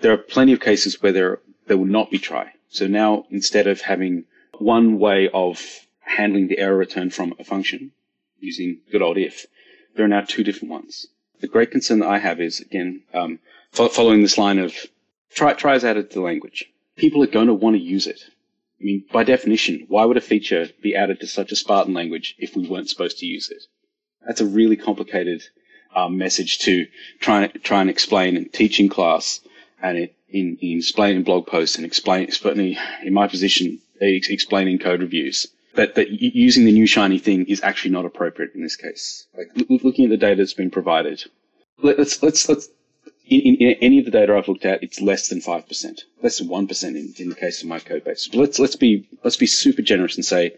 there 0.00 0.12
are 0.12 0.18
plenty 0.18 0.52
of 0.52 0.60
cases 0.60 1.02
where 1.02 1.12
there 1.12 1.40
there 1.66 1.78
will 1.78 1.86
not 1.86 2.10
be 2.10 2.18
try. 2.18 2.52
So 2.68 2.86
now 2.86 3.24
instead 3.30 3.66
of 3.66 3.80
having 3.80 4.24
one 4.58 4.98
way 4.98 5.28
of 5.32 5.86
handling 6.16 6.48
the 6.48 6.58
error 6.58 6.76
return 6.76 7.10
from 7.10 7.34
a 7.38 7.44
function 7.44 7.92
using 8.38 8.80
good 8.90 9.02
old 9.02 9.16
if, 9.16 9.46
there 9.94 10.04
are 10.04 10.08
now 10.08 10.22
two 10.22 10.44
different 10.44 10.70
ones. 10.70 11.06
The 11.40 11.48
great 11.48 11.70
concern 11.70 12.00
that 12.00 12.08
I 12.08 12.18
have 12.18 12.40
is, 12.40 12.60
again, 12.60 13.02
um, 13.12 13.38
following 13.72 14.22
this 14.22 14.38
line 14.38 14.58
of 14.58 14.74
try, 15.34 15.74
is 15.74 15.84
added 15.84 16.10
to 16.10 16.14
the 16.14 16.24
language. 16.24 16.66
People 16.96 17.22
are 17.22 17.28
going 17.28 17.46
to 17.46 17.54
want 17.54 17.76
to 17.76 17.82
use 17.82 18.06
it. 18.06 18.20
I 18.80 18.84
mean, 18.84 19.04
by 19.12 19.24
definition, 19.24 19.86
why 19.88 20.04
would 20.04 20.16
a 20.16 20.20
feature 20.20 20.68
be 20.82 20.94
added 20.94 21.20
to 21.20 21.26
such 21.26 21.52
a 21.52 21.56
Spartan 21.56 21.94
language 21.94 22.34
if 22.38 22.56
we 22.56 22.68
weren't 22.68 22.88
supposed 22.88 23.18
to 23.18 23.26
use 23.26 23.50
it? 23.50 23.62
That's 24.26 24.40
a 24.40 24.46
really 24.46 24.76
complicated 24.76 25.42
um, 25.94 26.18
message 26.18 26.58
to 26.60 26.86
try 27.20 27.44
and 27.44 27.64
try 27.64 27.80
and 27.80 27.90
explain 27.90 28.36
in 28.36 28.48
teaching 28.48 28.88
class 28.88 29.40
and 29.82 29.98
it, 29.98 30.14
in, 30.28 30.58
in 30.60 30.78
explaining 30.78 31.22
blog 31.22 31.46
posts 31.46 31.76
and 31.76 31.84
explain, 31.84 32.30
certainly 32.30 32.78
in 33.04 33.12
my 33.12 33.28
position, 33.28 33.80
explaining 34.00 34.78
code 34.78 35.00
reviews 35.00 35.48
that, 35.74 35.94
that 35.94 36.10
using 36.10 36.64
the 36.64 36.72
new 36.72 36.86
shiny 36.86 37.18
thing 37.18 37.46
is 37.46 37.62
actually 37.62 37.92
not 37.92 38.04
appropriate 38.04 38.54
in 38.54 38.62
this 38.62 38.76
case. 38.76 39.26
Like 39.36 39.48
looking 39.68 40.04
at 40.04 40.10
the 40.10 40.16
data 40.16 40.36
that's 40.36 40.54
been 40.54 40.70
provided, 40.70 41.24
let's 41.82 42.22
let's 42.22 42.48
let's 42.48 42.68
in, 43.24 43.56
in, 43.56 43.76
any 43.80 43.98
of 43.98 44.04
the 44.04 44.10
data 44.10 44.36
I've 44.36 44.48
looked 44.48 44.64
at, 44.64 44.82
it's 44.82 45.00
less 45.00 45.28
than 45.28 45.40
five 45.40 45.66
percent, 45.66 46.04
less 46.22 46.38
than 46.38 46.48
one 46.48 46.66
percent 46.66 46.96
in, 46.96 47.14
in 47.18 47.28
the 47.28 47.34
case 47.34 47.62
of 47.62 47.68
my 47.68 47.78
code 47.78 48.04
base. 48.04 48.28
But 48.28 48.38
let's 48.40 48.58
let's 48.58 48.76
be 48.76 49.08
let's 49.24 49.36
be 49.36 49.46
super 49.46 49.82
generous 49.82 50.16
and 50.16 50.24
say 50.24 50.56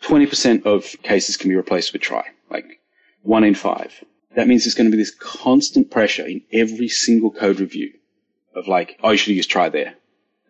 twenty 0.00 0.26
percent 0.26 0.66
of 0.66 0.94
cases 1.02 1.36
can 1.36 1.48
be 1.48 1.56
replaced 1.56 1.92
with 1.92 2.02
try, 2.02 2.24
like 2.50 2.80
one 3.22 3.44
in 3.44 3.54
five. 3.54 4.04
That 4.34 4.48
means 4.48 4.64
there's 4.64 4.74
going 4.74 4.90
to 4.90 4.96
be 4.96 5.02
this 5.02 5.14
constant 5.14 5.90
pressure 5.90 6.26
in 6.26 6.42
every 6.52 6.88
single 6.88 7.30
code 7.30 7.60
review 7.60 7.92
of 8.54 8.66
like, 8.66 8.98
oh, 9.02 9.10
you 9.10 9.18
should 9.18 9.36
use 9.36 9.46
try 9.46 9.68
there, 9.68 9.94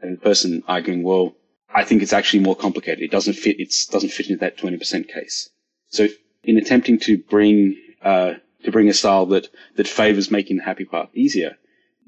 and 0.01 0.17
the 0.17 0.21
person 0.21 0.63
arguing, 0.69 1.03
well, 1.03 1.35
I 1.75 1.85
think 1.85 2.03
it's 2.03 2.13
actually 2.13 2.41
more 2.41 2.57
complicated. 2.57 3.03
It 3.03 3.11
doesn't 3.11 3.35
fit. 3.35 3.59
It 3.59 3.75
doesn't 3.91 4.11
fit 4.11 4.29
into 4.29 4.41
that 4.41 4.59
20% 4.59 5.09
case. 5.09 5.51
So 5.89 6.09
in 6.45 6.57
attempting 6.59 6.99
to 7.01 7.19
bring, 7.19 7.77
uh, 8.03 8.35
to 8.65 8.71
bring 8.71 8.89
a 8.89 8.95
style 8.95 9.27
that, 9.27 9.49
that 9.77 9.89
favors 9.89 10.31
making 10.31 10.57
the 10.59 10.65
happy 10.65 10.85
path 10.85 11.09
easier, 11.15 11.57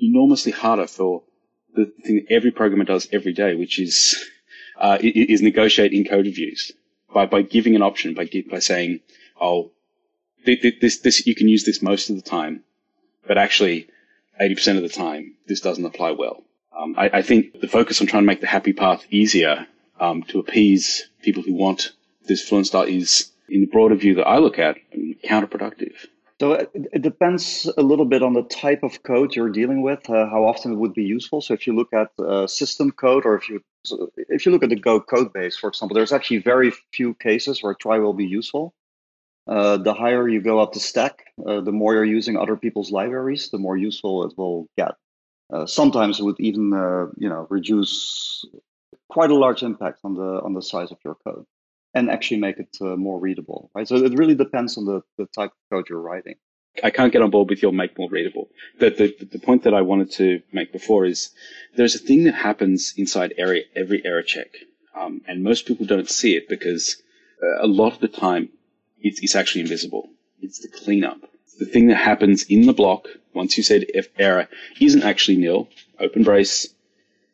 enormously 0.01 0.53
harder 0.53 0.87
for 0.87 1.23
the 1.75 1.87
thing 2.05 2.17
that 2.17 2.33
every 2.35 2.51
programmer 2.51 2.85
does 2.85 3.09
every 3.12 3.33
day, 3.33 3.55
which 3.55 3.79
is, 3.79 4.23
uh, 4.79 4.99
is 5.01 5.43
negotiate 5.43 5.93
in 5.93 6.05
code 6.05 6.27
reviews 6.27 6.73
by, 7.12 7.27
by 7.27 7.43
giving 7.43 7.75
an 7.75 7.83
option, 7.83 8.15
by, 8.15 8.29
by 8.51 8.59
saying, 8.59 9.01
oh, 9.41 9.71
this, 10.45 10.99
this, 10.99 11.27
you 11.27 11.35
can 11.35 11.49
use 11.49 11.65
this 11.65 11.81
most 11.81 12.11
of 12.11 12.17
the 12.17 12.23
time, 12.23 12.62
but 13.27 13.39
actually 13.39 13.89
80% 14.41 14.77
of 14.77 14.83
the 14.83 14.89
time, 14.89 15.35
this 15.47 15.61
doesn't 15.61 15.85
apply 15.85 16.11
well. 16.11 16.43
Um, 16.77 16.95
I, 16.99 17.11
I, 17.18 17.22
think 17.22 17.61
the 17.61 17.68
focus 17.68 18.01
on 18.01 18.07
trying 18.07 18.25
to 18.25 18.27
make 18.27 18.41
the 18.41 18.47
happy 18.47 18.72
path 18.72 19.05
easier 19.11 19.66
um, 20.01 20.22
to 20.25 20.41
appease 20.41 21.09
people 21.22 21.43
who 21.43 21.55
want 21.55 21.93
this 22.27 22.47
fluent 22.47 22.66
style 22.66 22.83
is, 22.83 23.31
in 23.49 23.61
the 23.61 23.66
broader 23.66 23.95
view 23.95 24.16
that 24.16 24.27
I 24.27 24.39
look 24.39 24.59
at, 24.59 24.77
counterproductive. 25.25 25.95
So 26.41 26.53
it, 26.55 26.70
it, 26.75 27.03
depends 27.03 27.70
a 27.79 27.83
little 27.83 28.05
bit 28.05 28.22
on 28.22 28.33
the 28.33 28.43
type 28.43 28.83
of 28.83 29.03
code 29.05 29.37
you're 29.37 29.51
dealing 29.51 29.83
with, 29.83 30.11
uh, 30.11 30.27
how 30.29 30.45
often 30.45 30.72
it 30.72 30.77
would 30.77 30.95
be 30.95 31.05
useful. 31.05 31.41
So 31.41 31.55
if 31.55 31.66
you 31.66 31.77
look 31.77 31.93
at 31.93 32.11
uh, 32.18 32.49
system 32.49 32.91
code, 32.91 33.25
or 33.25 33.37
if 33.37 33.49
you 33.49 33.62
if 34.16 34.45
you 34.45 34.53
look 34.53 34.62
at 34.62 34.70
the 34.70 34.77
Go 34.77 35.01
code 35.01 35.33
base, 35.33 35.57
for 35.57 35.68
example, 35.68 35.95
there's 35.95 36.12
actually 36.12 36.39
very 36.39 36.72
few 36.93 37.14
cases 37.14 37.62
where 37.62 37.75
try 37.75 37.99
will 37.99 38.14
be 38.14 38.27
useful. 38.27 38.75
Uh, 39.47 39.77
the 39.77 39.95
higher 39.95 40.27
you 40.27 40.41
go 40.41 40.59
up 40.59 40.72
the 40.72 40.81
stack, 40.81 41.27
uh, 41.47 41.61
the 41.61 41.70
more 41.70 41.95
you're 41.95 42.05
using 42.05 42.37
other 42.37 42.57
people's 42.57 42.91
libraries, 42.91 43.51
the 43.51 43.59
more 43.59 43.77
useful 43.77 44.25
it 44.25 44.37
will 44.37 44.66
get. 44.77 44.93
Uh, 45.53 45.67
sometimes 45.67 46.21
it 46.21 46.25
would 46.25 46.41
even 46.41 46.73
uh, 46.73 47.07
you 47.17 47.29
know 47.29 47.47
reduce 47.51 48.45
quite 49.09 49.31
a 49.31 49.35
large 49.35 49.63
impact 49.63 50.01
on 50.05 50.15
the 50.15 50.41
on 50.43 50.55
the 50.55 50.63
size 50.63 50.91
of 50.91 50.99
your 51.05 51.17
code 51.17 51.47
and 51.95 52.11
actually 52.11 52.41
make 52.41 52.59
it 52.59 52.77
uh, 52.81 52.97
more 52.97 53.21
readable 53.21 53.71
right 53.75 53.87
so 53.87 53.97
it 53.97 54.19
really 54.19 54.35
depends 54.35 54.77
on 54.79 54.85
the, 54.85 55.03
the 55.19 55.27
type 55.27 55.51
of 55.51 55.71
code 55.71 55.87
you're 55.89 56.01
writing 56.01 56.35
I 56.83 56.91
can't 56.91 57.13
get 57.13 57.23
on 57.23 57.31
board 57.31 57.51
with 57.51 57.63
your 57.63 57.73
make 57.73 57.97
more 57.97 58.11
readable. 58.11 58.49
The, 58.81 58.91
the, 58.91 59.27
the 59.27 59.39
point 59.39 59.63
that 59.63 59.75
I 59.75 59.83
wanted 59.83 60.11
to 60.13 60.43
make 60.53 60.73
before 60.73 61.05
is 61.05 61.31
there's 61.77 61.95
a 61.95 61.99
thing 61.99 62.25
that 62.25 62.35
happens 62.35 62.95
inside 62.97 63.33
every, 63.39 63.67
every 63.77 64.05
error 64.05 64.23
check. 64.23 64.49
Um, 64.97 65.23
and 65.29 65.45
most 65.45 65.67
people 65.67 65.87
don't 65.87 66.11
see 66.11 66.35
it 66.35 66.49
because 66.49 67.01
uh, 67.43 67.65
a 67.65 67.69
lot 67.69 67.93
of 67.93 68.01
the 68.01 68.09
time 68.09 68.49
it's, 68.99 69.23
it's 69.23 69.37
actually 69.37 69.61
invisible. 69.61 70.11
It's 70.41 70.61
the 70.61 70.69
cleanup 70.69 71.21
the 71.59 71.67
thing 71.67 71.89
that 71.89 71.97
happens 71.97 72.45
in 72.45 72.67
the 72.67 72.73
block 72.73 73.07
once 73.33 73.57
you 73.57 73.63
said 73.63 73.85
if 73.89 74.09
error 74.19 74.49
isn't 74.81 75.03
actually 75.03 75.37
nil, 75.37 75.69
open 75.99 76.23
brace, 76.23 76.69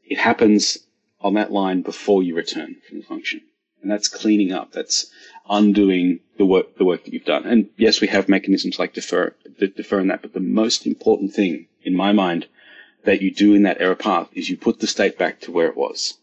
it 0.05 0.19
happens 0.19 0.79
on 1.21 1.35
that 1.35 1.53
line 1.53 1.83
before 1.83 2.23
you 2.23 2.35
return 2.35 2.77
from 2.89 2.99
the 2.99 3.05
function. 3.05 3.43
And 3.83 3.91
that's 3.91 4.09
cleaning 4.09 4.53
up. 4.53 4.73
That's 4.73 5.11
undoing 5.49 6.21
the 6.39 6.45
work 6.45 6.77
the 6.77 6.85
work 6.85 7.05
that 7.05 7.13
you've 7.13 7.25
done. 7.25 7.47
And 7.47 7.69
yes, 7.77 8.01
we 8.01 8.09
have 8.09 8.29
mechanisms 8.29 8.79
like 8.79 8.95
defer 8.95 9.35
defer 9.59 10.01
in 10.01 10.09
that, 10.09 10.23
but 10.23 10.33
the 10.33 10.41
most 10.41 10.87
important 10.87 11.33
thing 11.33 11.67
in 11.83 11.97
my 11.97 12.13
mind 12.13 12.47
that 13.05 13.23
you 13.23 13.33
do 13.33 13.55
in 13.55 13.63
that 13.63 13.81
error 13.81 13.95
path 13.95 14.29
is 14.35 14.51
you 14.51 14.57
put 14.57 14.81
the 14.81 14.87
state 14.87 15.19
back 15.19 15.41
to 15.41 15.53
where 15.53 15.69
it 15.69 15.77
was. 15.77 16.19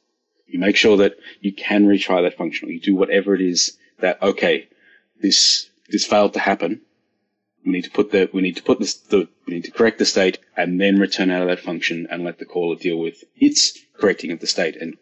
You 0.45 0.59
make 0.59 0.75
sure 0.75 0.97
that 0.97 1.17
you 1.41 1.51
can 1.51 1.87
retry 1.87 2.23
that 2.23 2.37
function, 2.37 2.69
or 2.69 2.71
you 2.71 2.79
do 2.79 2.95
whatever 2.95 3.35
it 3.35 3.41
is 3.41 3.77
that 3.99 4.21
okay, 4.21 4.67
this 5.19 5.69
this 5.89 6.05
failed 6.05 6.33
to 6.33 6.39
happen. 6.39 6.81
We 7.67 7.73
need 7.73 7.83
to 7.83 7.91
put 7.91 8.11
the 8.11 8.29
we 8.31 8.41
need 8.41 8.55
to 8.55 8.63
put 8.63 8.79
this 8.79 8.93
the 8.93 9.27
we 9.45 9.55
need 9.55 9.65
to 9.65 9.71
correct 9.71 9.99
the 9.99 10.05
state 10.05 10.39
and 10.55 10.79
then 10.79 10.99
return 10.99 11.29
out 11.29 11.41
of 11.41 11.49
that 11.49 11.59
function 11.59 12.07
and 12.09 12.23
let 12.23 12.39
the 12.39 12.45
caller 12.45 12.77
deal 12.77 12.97
with 12.97 13.25
its 13.35 13.77
correcting 13.99 14.31
of 14.31 14.39
the 14.39 14.47
state 14.47 14.77
and 14.77 14.95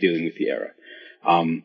dealing 0.00 0.24
with 0.24 0.34
the 0.34 0.50
error. 0.50 0.74
Um, 1.24 1.62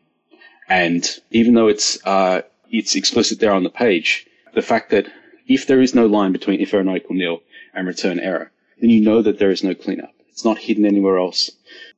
and 0.68 1.04
even 1.32 1.54
though 1.54 1.66
it's 1.66 1.98
uh, 2.06 2.42
it's 2.70 2.94
explicit 2.94 3.40
there 3.40 3.52
on 3.52 3.64
the 3.64 3.68
page, 3.84 4.28
the 4.54 4.62
fact 4.62 4.90
that 4.90 5.08
if 5.48 5.66
there 5.66 5.80
is 5.80 5.92
no 5.92 6.06
line 6.06 6.30
between 6.30 6.60
if 6.60 6.72
error 6.72 6.84
not 6.84 6.98
equal 6.98 7.16
nil 7.16 7.42
and 7.74 7.88
return 7.88 8.20
error, 8.20 8.52
then 8.80 8.90
you 8.90 9.00
know 9.00 9.22
that 9.22 9.40
there 9.40 9.50
is 9.50 9.64
no 9.64 9.74
cleanup. 9.74 10.14
It's 10.28 10.44
not 10.44 10.58
hidden 10.58 10.86
anywhere 10.86 11.18
else. 11.18 11.50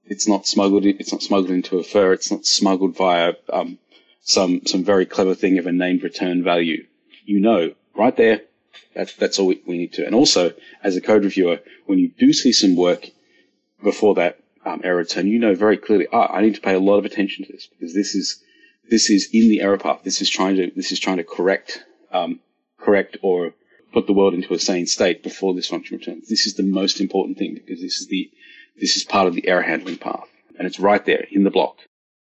It's 0.06 0.26
not 0.26 0.46
smuggled. 0.46 0.86
It's 0.86 1.12
not 1.12 1.22
smuggled 1.22 1.50
into 1.50 1.78
a 1.78 1.84
fur. 1.84 2.14
It's 2.14 2.30
not 2.30 2.46
smuggled 2.46 2.96
via 2.96 3.34
um, 3.52 3.78
some 4.22 4.62
some 4.64 4.82
very 4.82 5.04
clever 5.04 5.34
thing 5.34 5.58
of 5.58 5.66
a 5.66 5.72
named 5.72 6.02
return 6.02 6.42
value. 6.42 6.86
You 7.26 7.40
know, 7.40 7.74
right 7.96 8.16
there. 8.16 8.42
That's 8.94 9.14
that's 9.14 9.38
all 9.38 9.46
we, 9.46 9.62
we 9.66 9.78
need 9.78 9.92
to. 9.94 10.06
And 10.06 10.14
also, 10.14 10.52
as 10.82 10.96
a 10.96 11.00
code 11.00 11.24
reviewer, 11.24 11.60
when 11.86 11.98
you 11.98 12.10
do 12.18 12.32
see 12.32 12.52
some 12.52 12.76
work 12.76 13.08
before 13.82 14.14
that 14.14 14.40
um, 14.64 14.80
error 14.84 14.96
return, 14.96 15.28
you 15.28 15.38
know 15.38 15.54
very 15.54 15.76
clearly, 15.76 16.06
ah, 16.12 16.32
I 16.32 16.42
need 16.42 16.54
to 16.54 16.60
pay 16.60 16.74
a 16.74 16.80
lot 16.80 16.98
of 16.98 17.04
attention 17.04 17.44
to 17.44 17.52
this 17.52 17.66
because 17.66 17.94
this 17.94 18.14
is 18.14 18.42
this 18.88 19.10
is 19.10 19.28
in 19.32 19.48
the 19.48 19.60
error 19.60 19.78
path. 19.78 20.00
This 20.02 20.20
is 20.20 20.30
trying 20.30 20.56
to 20.56 20.70
this 20.74 20.92
is 20.92 21.00
trying 21.00 21.18
to 21.18 21.24
correct 21.24 21.84
um, 22.12 22.40
correct 22.78 23.16
or 23.22 23.52
put 23.92 24.06
the 24.06 24.12
world 24.12 24.34
into 24.34 24.52
a 24.54 24.58
sane 24.58 24.86
state 24.86 25.22
before 25.22 25.54
this 25.54 25.68
function 25.68 25.96
returns. 25.96 26.28
This 26.28 26.46
is 26.46 26.54
the 26.54 26.62
most 26.62 27.00
important 27.00 27.38
thing 27.38 27.54
because 27.54 27.80
this 27.80 28.00
is 28.00 28.08
the 28.08 28.30
this 28.78 28.96
is 28.96 29.04
part 29.04 29.26
of 29.26 29.34
the 29.34 29.48
error 29.48 29.62
handling 29.62 29.98
path, 29.98 30.28
and 30.58 30.66
it's 30.66 30.78
right 30.78 31.04
there 31.04 31.26
in 31.30 31.44
the 31.44 31.50
block. 31.50 31.78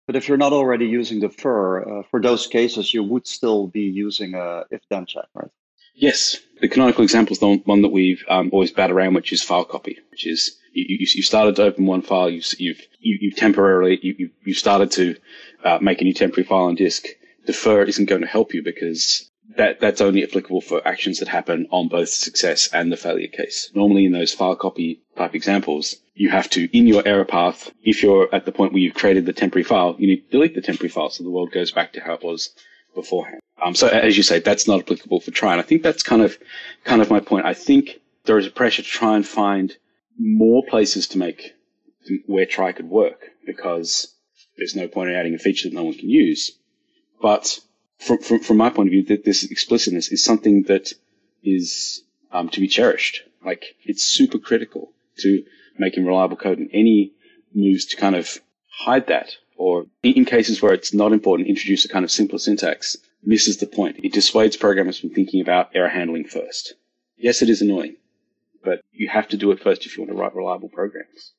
But 0.07 0.17
if 0.17 0.29
you're 0.29 0.37
not 0.37 0.53
already 0.53 0.87
using 0.87 1.21
defer, 1.21 2.01
uh, 2.01 2.03
for 2.11 2.21
those 2.21 2.47
cases, 2.47 2.93
you 2.93 3.03
would 3.03 3.27
still 3.27 3.67
be 3.67 3.83
using 3.83 4.35
a 4.35 4.65
if 4.71 4.83
then 4.91 5.07
check, 5.07 5.27
right? 5.35 5.51
Yes. 5.95 6.39
The 6.61 6.69
canonical 6.69 7.05
example 7.05 7.33
is 7.33 7.41
the 7.41 7.57
one 7.65 7.83
that 7.83 7.93
we've 7.93 8.25
um, 8.29 8.51
always 8.53 8.73
bat 8.73 8.91
around, 8.91 9.15
which 9.15 9.33
is 9.33 9.43
file 9.43 9.65
copy, 9.65 9.99
which 10.11 10.27
is 10.27 10.57
you, 10.73 10.85
you, 10.89 11.07
you 11.15 11.23
started 11.23 11.57
to 11.57 11.65
open 11.65 11.87
one 11.87 12.03
file, 12.03 12.31
you've, 12.31 12.47
you've, 12.59 12.81
you, 13.01 13.19
you 13.21 13.31
temporarily, 13.33 13.99
you, 14.03 14.31
you 14.45 14.55
started 14.55 14.91
to 14.93 15.17
uh, 15.65 15.79
make 15.81 16.01
a 16.01 16.05
new 16.05 16.15
temporary 16.15 16.47
file 16.47 16.65
on 16.65 16.75
disk. 16.75 17.07
Defer 17.47 17.83
isn't 17.83 18.09
going 18.09 18.23
to 18.23 18.27
help 18.27 18.55
you 18.55 18.63
because 18.63 19.31
that, 19.57 19.81
that's 19.81 20.01
only 20.01 20.23
applicable 20.25 20.61
for 20.61 20.87
actions 20.87 21.19
that 21.19 21.29
happen 21.29 21.67
on 21.71 21.89
both 21.89 22.09
success 22.09 22.69
and 22.73 22.91
the 22.91 22.97
failure 22.97 23.29
case. 23.29 23.71
Normally 23.75 24.07
in 24.07 24.13
those 24.13 24.33
file 24.33 24.57
copy 24.57 25.03
type 25.17 25.35
examples, 25.35 25.97
you 26.15 26.31
have 26.31 26.49
to, 26.51 26.77
in 26.77 26.87
your 26.87 27.07
error 27.07 27.25
path, 27.25 27.71
if 27.83 28.03
you're 28.03 28.35
at 28.35 28.47
the 28.47 28.53
point 28.53 28.73
where 28.73 28.81
you've 28.81 28.95
created 28.95 29.27
the 29.27 29.33
temporary 29.33 29.65
file, 29.65 29.97
you 29.99 30.07
need 30.07 30.25
to 30.25 30.31
delete 30.31 30.55
the 30.55 30.63
temporary 30.63 30.89
file 30.91 31.11
so 31.11 31.23
the 31.23 31.31
world 31.31 31.53
goes 31.53 31.73
back 31.73 31.93
to 31.93 32.01
how 32.01 32.15
it 32.15 32.25
was 32.25 32.51
beforehand. 32.95 33.41
Um, 33.63 33.75
so 33.75 33.89
as 33.89 34.17
you 34.17 34.23
say, 34.23 34.41
that's 34.41 34.67
not 34.67 34.81
applicable 34.81 35.21
for 35.21 35.31
try. 35.31 35.53
And 35.53 35.61
I 35.61 35.65
think 35.65 35.83
that's 35.83 36.03
kind 36.03 36.23
of, 36.23 36.39
kind 36.85 37.01
of 37.01 37.11
my 37.11 37.21
point. 37.21 37.47
I 37.47 37.55
think 37.55 38.01
there 38.25 38.39
is 38.39 38.47
a 38.47 38.51
pressure 38.51 38.83
to 38.83 38.89
try 38.89 39.17
and 39.17 39.27
find 39.27 39.77
more 40.19 40.63
places 40.69 41.09
to 41.09 41.19
make 41.19 41.55
where 42.27 42.47
try 42.47 42.73
could 42.73 42.89
work 42.89 43.31
because 43.47 44.15
there's 44.57 44.77
no 44.77 44.89
point 44.89 45.11
in 45.11 45.17
adding 45.17 45.35
a 45.35 45.39
feature 45.39 45.69
that 45.69 45.75
no 45.75 45.85
one 45.85 45.95
can 45.95 46.11
use. 46.11 46.53
But 47.21 47.59
from, 47.99 48.19
from, 48.19 48.41
from 48.41 48.57
my 48.57 48.71
point 48.71 48.89
of 48.89 48.93
view, 48.93 49.05
that 49.05 49.25
this 49.25 49.45
explicitness 49.45 50.09
is 50.09 50.23
something 50.23 50.65
that 50.65 50.93
is 51.43 52.03
um, 52.33 52.49
to 52.51 52.61
be 52.61 52.69
cherished. 52.69 53.23
Like 53.45 53.77
it's 53.85 54.05
super 54.05 54.39
critical 54.39 54.93
to 55.19 55.45
making 55.79 56.05
reliable 56.05 56.37
code, 56.37 56.59
and 56.59 56.71
any 56.73 57.13
moves 57.55 57.87
to 57.87 57.97
kind 57.97 58.15
of 58.17 58.39
hide 58.69 59.07
that, 59.09 59.31
or 59.57 59.87
in 60.03 60.25
cases 60.25 60.61
where 60.61 60.73
it's 60.73 60.95
not 60.95 61.13
important, 61.13 61.49
introduce 61.49 61.85
a 61.85 61.89
kind 61.89 62.05
of 62.05 62.11
simpler 62.11 62.39
syntax 62.39 62.97
misses 63.27 63.59
the 63.59 63.67
point. 63.67 63.97
It 64.03 64.13
dissuades 64.13 64.57
programmers 64.57 64.99
from 64.99 65.11
thinking 65.11 65.41
about 65.41 65.71
error 65.75 65.89
handling 65.89 66.25
first. 66.25 66.75
Yes, 67.17 67.43
it 67.43 67.49
is 67.49 67.63
annoying, 67.63 67.97
but 68.63 68.81
you 68.93 69.09
have 69.09 69.29
to 69.29 69.37
do 69.37 69.51
it 69.51 69.61
first 69.61 69.87
if 69.87 69.97
you 69.97 70.03
want 70.03 70.11
to 70.11 70.21
write 70.21 70.35
reliable 70.35 70.69
programs. 70.69 71.33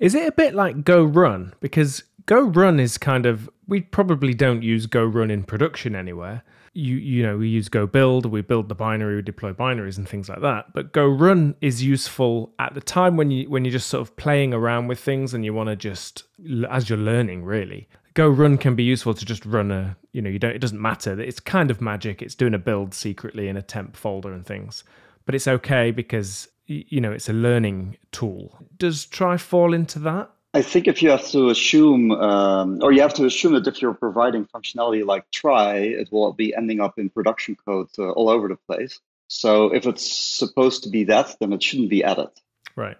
Is 0.00 0.14
it 0.14 0.28
a 0.28 0.32
bit 0.32 0.54
like 0.54 0.84
Go 0.84 1.04
Run? 1.04 1.54
Because 1.60 2.02
Go 2.26 2.42
Run 2.42 2.80
is 2.80 2.98
kind 2.98 3.26
of 3.26 3.48
we 3.66 3.80
probably 3.80 4.34
don't 4.34 4.62
use 4.62 4.86
Go 4.86 5.04
Run 5.04 5.30
in 5.30 5.44
production 5.44 5.94
anywhere. 5.94 6.42
You 6.72 6.96
you 6.96 7.22
know 7.22 7.36
we 7.38 7.48
use 7.48 7.68
Go 7.68 7.86
Build, 7.86 8.26
we 8.26 8.42
build 8.42 8.68
the 8.68 8.74
binary, 8.74 9.16
we 9.16 9.22
deploy 9.22 9.52
binaries 9.52 9.96
and 9.96 10.08
things 10.08 10.28
like 10.28 10.40
that. 10.40 10.72
But 10.74 10.92
Go 10.92 11.06
Run 11.06 11.54
is 11.60 11.82
useful 11.82 12.52
at 12.58 12.74
the 12.74 12.80
time 12.80 13.16
when 13.16 13.30
you 13.30 13.48
when 13.48 13.64
you're 13.64 13.72
just 13.72 13.88
sort 13.88 14.02
of 14.02 14.16
playing 14.16 14.52
around 14.52 14.88
with 14.88 14.98
things 14.98 15.32
and 15.34 15.44
you 15.44 15.54
want 15.54 15.68
to 15.68 15.76
just 15.76 16.24
as 16.68 16.88
you're 16.88 16.98
learning 16.98 17.44
really. 17.44 17.88
Go 18.14 18.28
Run 18.28 18.58
can 18.58 18.76
be 18.76 18.84
useful 18.84 19.12
to 19.14 19.24
just 19.24 19.44
run 19.44 19.70
a 19.70 19.96
you 20.12 20.22
know 20.22 20.30
you 20.30 20.38
don't 20.38 20.54
it 20.54 20.60
doesn't 20.60 20.80
matter. 20.80 21.20
It's 21.20 21.40
kind 21.40 21.70
of 21.70 21.80
magic. 21.80 22.22
It's 22.22 22.34
doing 22.34 22.54
a 22.54 22.58
build 22.58 22.94
secretly 22.94 23.48
in 23.48 23.56
a 23.56 23.62
temp 23.62 23.96
folder 23.96 24.32
and 24.32 24.46
things. 24.46 24.84
But 25.26 25.34
it's 25.34 25.48
okay 25.48 25.90
because 25.90 26.48
you 26.66 27.00
know 27.00 27.12
it's 27.12 27.28
a 27.28 27.32
learning 27.32 27.96
tool. 28.12 28.56
Does 28.78 29.06
try 29.06 29.36
fall 29.36 29.74
into 29.74 29.98
that? 30.00 30.30
I 30.54 30.62
think 30.62 30.86
if 30.86 31.02
you 31.02 31.10
have 31.10 31.26
to 31.30 31.50
assume, 31.50 32.12
um, 32.12 32.78
or 32.80 32.92
you 32.92 33.02
have 33.02 33.14
to 33.14 33.26
assume 33.26 33.54
that 33.54 33.66
if 33.66 33.82
you're 33.82 33.92
providing 33.92 34.46
functionality 34.46 35.04
like 35.04 35.28
try, 35.32 35.78
it 35.78 36.12
will 36.12 36.32
be 36.32 36.54
ending 36.54 36.80
up 36.80 36.96
in 36.96 37.10
production 37.10 37.56
code 37.66 37.88
uh, 37.98 38.10
all 38.10 38.28
over 38.28 38.46
the 38.46 38.56
place. 38.68 39.00
So 39.26 39.74
if 39.74 39.84
it's 39.84 40.06
supposed 40.06 40.84
to 40.84 40.90
be 40.90 41.04
that, 41.04 41.34
then 41.40 41.52
it 41.52 41.60
shouldn't 41.60 41.90
be 41.90 42.04
added. 42.04 42.28
Right. 42.76 42.96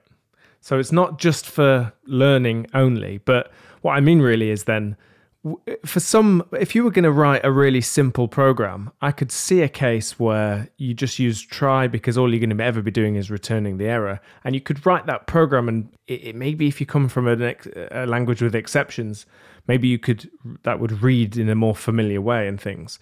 So 0.64 0.78
it's 0.78 0.92
not 0.92 1.18
just 1.18 1.44
for 1.44 1.92
learning 2.06 2.68
only, 2.72 3.18
but 3.18 3.52
what 3.82 3.92
I 3.92 4.00
mean 4.00 4.22
really 4.22 4.48
is 4.48 4.64
then 4.64 4.96
for 5.84 6.00
some, 6.00 6.42
if 6.52 6.74
you 6.74 6.82
were 6.82 6.90
going 6.90 7.02
to 7.02 7.10
write 7.10 7.44
a 7.44 7.52
really 7.52 7.82
simple 7.82 8.28
program, 8.28 8.90
I 9.02 9.12
could 9.12 9.30
see 9.30 9.60
a 9.60 9.68
case 9.68 10.18
where 10.18 10.70
you 10.78 10.94
just 10.94 11.18
use 11.18 11.42
try 11.42 11.86
because 11.86 12.16
all 12.16 12.32
you're 12.32 12.40
going 12.40 12.56
to 12.56 12.64
ever 12.64 12.80
be 12.80 12.90
doing 12.90 13.16
is 13.16 13.30
returning 13.30 13.76
the 13.76 13.88
error. 13.88 14.22
And 14.42 14.54
you 14.54 14.62
could 14.62 14.86
write 14.86 15.04
that 15.04 15.26
program, 15.26 15.68
and 15.68 15.94
it, 16.06 16.28
it 16.28 16.34
maybe 16.34 16.66
if 16.66 16.80
you 16.80 16.86
come 16.86 17.10
from 17.10 17.28
ex, 17.42 17.68
a 17.90 18.06
language 18.06 18.40
with 18.40 18.54
exceptions, 18.54 19.26
maybe 19.66 19.86
you 19.86 19.98
could 19.98 20.30
that 20.62 20.80
would 20.80 21.02
read 21.02 21.36
in 21.36 21.50
a 21.50 21.54
more 21.54 21.74
familiar 21.74 22.22
way 22.22 22.48
and 22.48 22.58
things. 22.58 22.98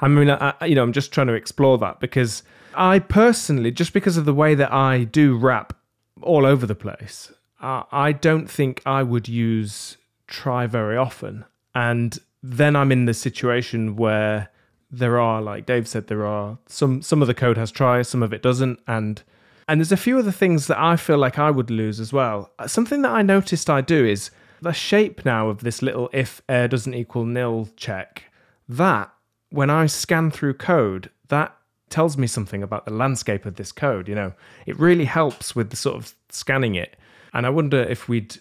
I 0.00 0.08
mean, 0.08 0.30
I, 0.30 0.52
you 0.64 0.74
know, 0.74 0.82
I'm 0.82 0.92
just 0.92 1.12
trying 1.12 1.28
to 1.28 1.34
explore 1.34 1.78
that 1.78 2.00
because 2.00 2.42
I 2.74 2.98
personally, 2.98 3.70
just 3.70 3.92
because 3.92 4.16
of 4.16 4.24
the 4.24 4.34
way 4.34 4.56
that 4.56 4.72
I 4.72 5.04
do 5.04 5.36
wrap 5.36 5.74
all 6.22 6.46
over 6.46 6.66
the 6.66 6.74
place, 6.74 7.32
uh, 7.60 7.84
I 7.92 8.12
don't 8.12 8.50
think 8.50 8.82
I 8.86 9.02
would 9.02 9.28
use 9.28 9.96
try 10.26 10.66
very 10.66 10.96
often 10.96 11.44
and 11.74 12.18
then 12.42 12.76
I'm 12.76 12.92
in 12.92 13.06
the 13.06 13.14
situation 13.14 13.96
where 13.96 14.50
there 14.90 15.18
are, 15.18 15.42
like 15.42 15.66
Dave 15.66 15.88
said, 15.88 16.06
there 16.06 16.26
are 16.26 16.58
some 16.66 17.02
some 17.02 17.22
of 17.22 17.26
the 17.26 17.34
code 17.34 17.56
has 17.56 17.70
try, 17.70 18.02
some 18.02 18.22
of 18.22 18.32
it 18.32 18.42
doesn't, 18.42 18.80
and 18.86 19.22
and 19.66 19.80
there's 19.80 19.92
a 19.92 19.96
few 19.96 20.18
other 20.18 20.30
things 20.30 20.66
that 20.66 20.78
I 20.78 20.96
feel 20.96 21.18
like 21.18 21.38
I 21.38 21.50
would 21.50 21.70
lose 21.70 21.98
as 21.98 22.12
well. 22.12 22.52
Something 22.66 23.02
that 23.02 23.12
I 23.12 23.22
noticed 23.22 23.70
I 23.70 23.80
do 23.80 24.04
is 24.04 24.30
the 24.60 24.72
shape 24.72 25.24
now 25.24 25.48
of 25.48 25.60
this 25.60 25.82
little 25.82 26.10
if 26.12 26.42
err 26.48 26.68
doesn't 26.68 26.94
equal 26.94 27.24
nil 27.24 27.68
check. 27.76 28.24
That 28.68 29.10
when 29.50 29.70
I 29.70 29.86
scan 29.86 30.30
through 30.30 30.54
code, 30.54 31.10
that 31.28 31.56
tells 31.90 32.16
me 32.16 32.26
something 32.26 32.62
about 32.62 32.84
the 32.84 32.92
landscape 32.92 33.46
of 33.46 33.56
this 33.56 33.72
code. 33.72 34.08
You 34.08 34.14
know, 34.14 34.32
it 34.66 34.78
really 34.78 35.04
helps 35.04 35.54
with 35.54 35.70
the 35.70 35.76
sort 35.76 35.96
of 35.96 36.14
scanning 36.30 36.74
it. 36.74 36.96
And 37.32 37.46
I 37.46 37.50
wonder 37.50 37.82
if 37.82 38.08
we'd 38.08 38.36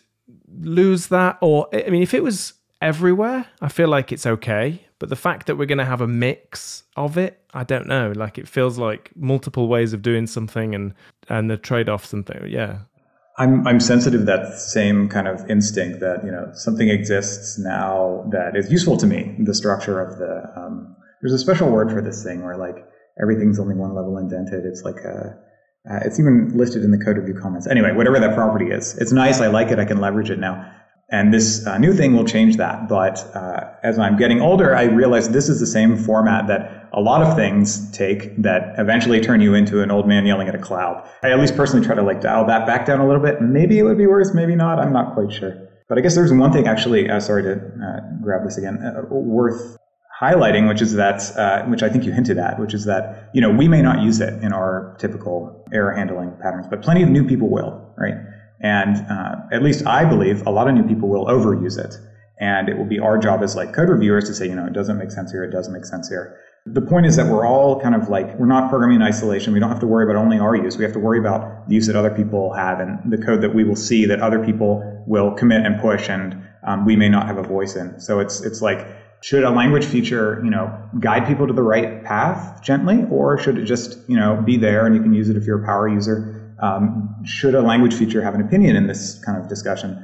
lose 0.60 1.08
that, 1.08 1.38
or 1.42 1.68
I 1.74 1.90
mean, 1.90 2.04
if 2.04 2.14
it 2.14 2.24
was 2.24 2.54
everywhere, 2.82 3.48
I 3.62 3.70
feel 3.70 3.88
like 3.88 4.12
it's 4.12 4.26
okay. 4.26 4.86
But 5.00 5.10
the 5.10 5.16
fact 5.16 5.48
that 5.48 5.58
we're 5.58 5.66
going 5.66 5.80
to 5.80 5.86
have 5.86 6.02
a 6.02 6.08
mix 6.08 6.84
of 6.96 7.18
it, 7.18 7.42
I 7.54 7.64
don't 7.64 7.88
know. 7.88 8.14
Like 8.16 8.38
it 8.38 8.48
feels 8.48 8.78
like 8.78 9.12
multiple 9.16 9.68
ways 9.68 9.94
of 9.94 10.02
doing 10.02 10.28
something 10.28 10.76
and 10.76 10.94
and 11.30 11.50
the 11.50 11.58
trade 11.58 11.90
offs 11.90 12.14
and 12.14 12.26
things. 12.26 12.50
Yeah. 12.50 12.80
I'm 13.38 13.66
I'm 13.68 13.80
sensitive 13.80 14.22
to 14.22 14.26
that 14.26 14.60
same 14.60 15.10
kind 15.10 15.28
of 15.28 15.50
instinct 15.50 16.00
that 16.02 16.24
you 16.24 16.32
know 16.32 16.52
something 16.54 16.90
exists 16.90 17.58
now 17.58 18.30
that 18.32 18.56
is 18.56 18.72
useful 18.72 18.96
to 18.98 19.08
me. 19.08 19.36
The 19.40 19.56
structure 19.56 20.00
of 20.00 20.20
the 20.20 20.52
um, 20.56 20.96
there's 21.22 21.34
a 21.34 21.40
special 21.40 21.70
word 21.70 21.90
for 21.90 22.02
this 22.02 22.24
thing 22.24 22.44
where 22.44 22.58
like 22.58 22.86
everything's 23.22 23.60
only 23.60 23.76
one 23.76 23.94
level 23.96 24.18
indented. 24.18 24.66
It's 24.66 24.84
like 24.84 24.98
a 24.98 25.38
uh, 25.90 26.00
it's 26.06 26.18
even 26.18 26.50
listed 26.56 26.84
in 26.84 26.92
the 26.92 26.98
code 26.98 27.18
review 27.18 27.38
comments. 27.40 27.68
Anyway, 27.68 27.92
whatever 27.92 28.18
that 28.20 28.36
property 28.36 28.72
is, 28.72 28.98
it's 29.00 29.12
nice. 29.12 29.42
I 29.42 29.48
like 29.48 29.70
it. 29.70 29.80
I 29.80 29.86
can 29.86 30.00
leverage 30.00 30.30
it 30.30 30.40
now. 30.40 30.72
And 31.10 31.34
this 31.34 31.68
uh, 31.68 31.78
new 31.78 31.94
thing 31.94 32.16
will 32.16 32.24
change 32.24 32.56
that. 32.58 32.88
But 32.88 33.20
uh, 33.36 33.70
as 33.84 34.00
I'm 34.00 34.18
getting 34.18 34.42
older, 34.42 34.76
I 34.76 34.84
realize 34.86 35.30
this 35.30 35.50
is 35.50 35.60
the 35.60 35.68
same 35.68 35.98
format 35.98 36.48
that 36.48 36.90
a 36.94 37.02
lot 37.02 37.22
of 37.22 37.36
things 37.36 37.92
take 37.92 38.42
that 38.42 38.76
eventually 38.78 39.20
turn 39.20 39.42
you 39.42 39.54
into 39.54 39.82
an 39.82 39.92
old 39.92 40.08
man 40.08 40.26
yelling 40.26 40.48
at 40.48 40.56
a 40.56 40.60
cloud. 40.60 41.08
I 41.22 41.32
at 41.32 41.40
least 41.40 41.58
personally 41.58 41.86
try 41.86 41.96
to 41.96 42.02
like 42.02 42.22
dial 42.22 42.46
that 42.48 42.66
back 42.66 42.86
down 42.86 43.00
a 43.00 43.06
little 43.06 43.22
bit. 43.22 43.42
Maybe 43.42 43.78
it 43.78 43.84
would 43.84 43.98
be 43.98 44.08
worse, 44.08 44.34
maybe 44.34 44.56
not. 44.56 44.80
I'm 44.80 44.94
not 44.94 45.14
quite 45.14 45.32
sure. 45.34 45.54
But 45.90 45.98
I 45.98 46.02
guess 46.02 46.16
there's 46.16 46.32
one 46.32 46.54
thing 46.54 46.66
actually, 46.66 47.10
uh, 47.10 47.20
sorry 47.20 47.44
to 47.44 47.52
uh, 47.54 48.00
grab 48.24 48.46
this 48.46 48.58
again, 48.58 48.78
uh, 48.78 49.04
worth 49.14 49.78
highlighting, 50.20 50.68
which 50.68 50.82
is 50.82 50.94
that, 50.94 51.22
uh, 51.38 51.64
which 51.66 51.82
I 51.82 51.90
think 51.90 52.06
you 52.06 52.12
hinted 52.12 52.38
at, 52.38 52.60
which 52.60 52.74
is 52.74 52.86
that, 52.86 53.30
you 53.34 53.42
know, 53.42 53.50
we 53.50 53.68
may 53.68 53.82
not 53.82 54.02
use 54.02 54.20
it 54.22 54.44
in 54.44 54.54
our 54.54 54.96
typical 55.00 55.66
error 55.74 55.92
handling 55.92 56.38
patterns, 56.42 56.68
but 56.70 56.82
plenty 56.82 57.02
of 57.02 57.10
new 57.10 57.26
people 57.26 57.50
will, 57.50 57.94
right? 57.98 58.16
And 58.62 58.96
uh, 59.10 59.36
at 59.52 59.64
least 59.64 59.86
I 59.88 60.06
believe 60.06 60.46
a 60.46 60.52
lot 60.52 60.68
of 60.68 60.76
new 60.76 60.88
people 60.88 61.10
will 61.10 61.26
overuse 61.26 61.78
it. 61.78 61.96
And 62.40 62.68
it 62.68 62.78
will 62.78 62.86
be 62.86 63.00
our 63.00 63.18
job 63.18 63.42
as 63.44 63.56
like 63.56 63.74
code 63.74 63.90
reviewers 63.90 64.26
to 64.26 64.34
say, 64.34 64.48
you 64.48 64.56
know, 64.56 64.66
it 64.66 64.74
doesn't 64.74 64.98
make 64.98 65.12
sense 65.12 65.32
here, 65.32 65.44
it 65.44 65.52
doesn't 65.52 65.74
make 65.74 65.86
sense 65.86 66.10
here. 66.10 66.38
The 66.66 66.82
point 66.82 67.06
is 67.06 67.16
that 67.18 67.28
we're 67.28 67.46
all 67.46 67.82
kind 67.82 67.94
of 67.94 68.10
like, 68.10 68.38
we're 68.40 68.46
not 68.48 68.70
programming 68.70 68.98
in 68.98 69.02
isolation. 69.02 69.52
We 69.54 69.60
don't 69.60 69.70
have 69.70 69.82
to 69.82 69.88
worry 69.88 70.06
about 70.06 70.16
only 70.16 70.40
our 70.40 70.56
use. 70.56 70.78
We 70.78 70.84
have 70.84 70.94
to 70.94 71.00
worry 71.00 71.20
about 71.20 71.68
the 71.68 71.76
use 71.76 71.88
that 71.88 71.96
other 71.96 72.10
people 72.10 72.54
have 72.54 72.80
and 72.80 73.12
the 73.12 73.18
code 73.18 73.42
that 73.42 73.54
we 73.54 73.64
will 73.64 73.76
see 73.76 74.06
that 74.06 74.22
other 74.22 74.44
people 74.44 75.04
will 75.06 75.34
commit 75.34 75.66
and 75.66 75.80
push 75.82 76.10
and 76.10 76.42
um, 76.66 76.86
we 76.86 76.96
may 76.96 77.10
not 77.10 77.28
have 77.28 77.38
a 77.38 77.44
voice 77.44 77.76
in. 77.76 78.00
So 78.00 78.20
it's, 78.20 78.42
it's 78.42 78.62
like, 78.62 78.88
should 79.24 79.46
a 79.46 79.50
language 79.50 79.86
feature, 79.86 80.42
you 80.44 80.50
know, 80.50 80.78
guide 81.00 81.26
people 81.26 81.48
to 81.48 81.54
the 81.54 81.64
right 81.64 82.04
path 82.04 82.62
gently, 82.62 83.06
or 83.10 83.38
should 83.38 83.58
it 83.58 83.64
just, 83.64 83.98
you 84.10 84.18
know, 84.18 84.42
be 84.42 84.58
there 84.58 84.86
and 84.86 84.94
you 84.94 85.02
can 85.02 85.14
use 85.14 85.30
it 85.30 85.38
if 85.38 85.46
you're 85.46 85.64
a 85.64 85.66
power 85.66 85.88
user? 85.88 86.54
Um, 86.62 87.16
should 87.24 87.56
a 87.56 87.62
language 87.62 87.94
feature 87.94 88.22
have 88.22 88.36
an 88.36 88.42
opinion 88.42 88.76
in 88.76 88.86
this 88.88 89.24
kind 89.24 89.42
of 89.42 89.48
discussion? 89.48 89.98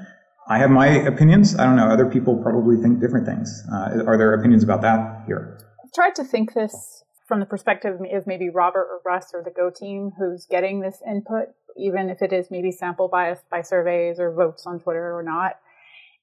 I 0.47 0.57
have 0.57 0.71
my 0.71 0.87
opinions. 0.87 1.59
I 1.59 1.65
don't 1.65 1.75
know. 1.75 1.89
Other 1.89 2.05
people 2.05 2.41
probably 2.41 2.77
think 2.77 3.01
different 3.01 3.27
things. 3.27 3.61
Uh, 3.69 4.05
are 4.07 4.17
there 4.17 4.33
opinions 4.33 4.63
about 4.63 4.81
that 4.83 5.23
here? 5.27 5.59
I've 5.83 5.91
tried 5.91 6.15
to 6.15 6.23
think 6.23 6.53
this 6.53 7.03
from 7.27 7.41
the 7.41 7.45
perspective 7.45 7.99
of 7.99 8.25
maybe 8.25 8.49
Robert 8.49 8.87
or 8.89 9.01
Russ 9.05 9.31
or 9.33 9.43
the 9.43 9.51
Go 9.51 9.69
team 9.69 10.13
who's 10.17 10.45
getting 10.49 10.79
this 10.79 11.01
input, 11.05 11.49
even 11.77 12.09
if 12.09 12.21
it 12.21 12.31
is 12.31 12.49
maybe 12.49 12.71
sample 12.71 13.09
biased 13.09 13.49
by 13.49 13.63
surveys 13.63 14.17
or 14.17 14.31
votes 14.31 14.65
on 14.65 14.79
Twitter 14.79 15.13
or 15.13 15.23
not. 15.23 15.59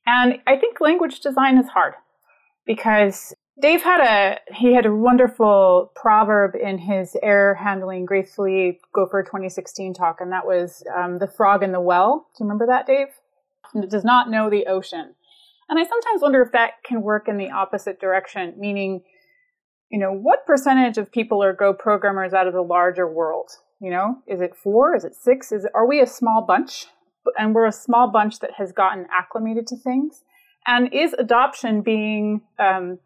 And 0.07 0.39
I 0.47 0.57
think 0.57 0.81
language 0.81 1.21
design 1.21 1.59
is 1.59 1.69
hard 1.69 1.95
because 2.67 3.35
Dave 3.61 3.83
had 3.83 4.01
a 4.01 4.55
he 4.55 4.75
had 4.75 4.85
a 4.85 4.95
wonderful 4.95 5.91
proverb 5.95 6.55
in 6.55 6.79
his 6.79 7.17
air 7.23 7.55
handling 7.55 8.05
gracefully 8.05 8.81
Gopher 8.93 9.23
2016 9.23 9.95
talk, 9.95 10.21
and 10.21 10.31
that 10.33 10.47
was 10.47 10.83
um, 10.95 11.19
the 11.19 11.29
frog 11.29 11.63
in 11.63 11.73
the 11.73 11.81
well. 11.81 12.27
Do 12.37 12.45
you 12.45 12.49
remember 12.49 12.67
that, 12.67 12.87
Dave? 12.87 13.09
It 13.75 13.91
does 13.91 14.05
not 14.05 14.31
know 14.31 14.51
the 14.51 14.67
ocean, 14.67 15.15
and 15.69 15.79
I 15.79 15.85
sometimes 15.85 16.21
wonder 16.21 16.43
if 16.43 16.53
that 16.53 16.85
can 16.85 17.01
work 17.01 17.29
in 17.29 17.39
the 17.39 17.51
opposite 17.51 17.99
direction, 17.99 18.55
meaning, 18.59 19.03
you 19.91 19.99
know, 19.99 20.13
what 20.13 20.47
percentage 20.47 20.99
of 20.99 21.11
people 21.11 21.43
are 21.43 21.55
Go 21.55 21.73
programmers 21.73 22.35
out 22.35 22.47
of 22.47 22.53
the 22.53 22.63
larger 22.63 23.09
world? 23.09 23.51
You 23.81 23.91
know, 23.91 24.19
is 24.27 24.41
it 24.41 24.55
four? 24.55 24.95
Is 24.95 25.05
it 25.05 25.15
six? 25.15 25.51
Is 25.51 25.65
it, 25.65 25.73
are 25.75 25.87
we 25.87 26.01
a 26.01 26.07
small 26.07 26.45
bunch? 26.47 26.87
And 27.39 27.55
we're 27.55 27.67
a 27.67 27.73
small 27.73 28.11
bunch 28.11 28.39
that 28.39 28.53
has 28.57 28.73
gotten 28.73 29.07
acclimated 29.11 29.67
to 29.69 29.77
things 29.77 30.23
and 30.67 30.93
is 30.93 31.15
adoption 31.15 31.83
being 31.83 32.43
um, 32.59 32.99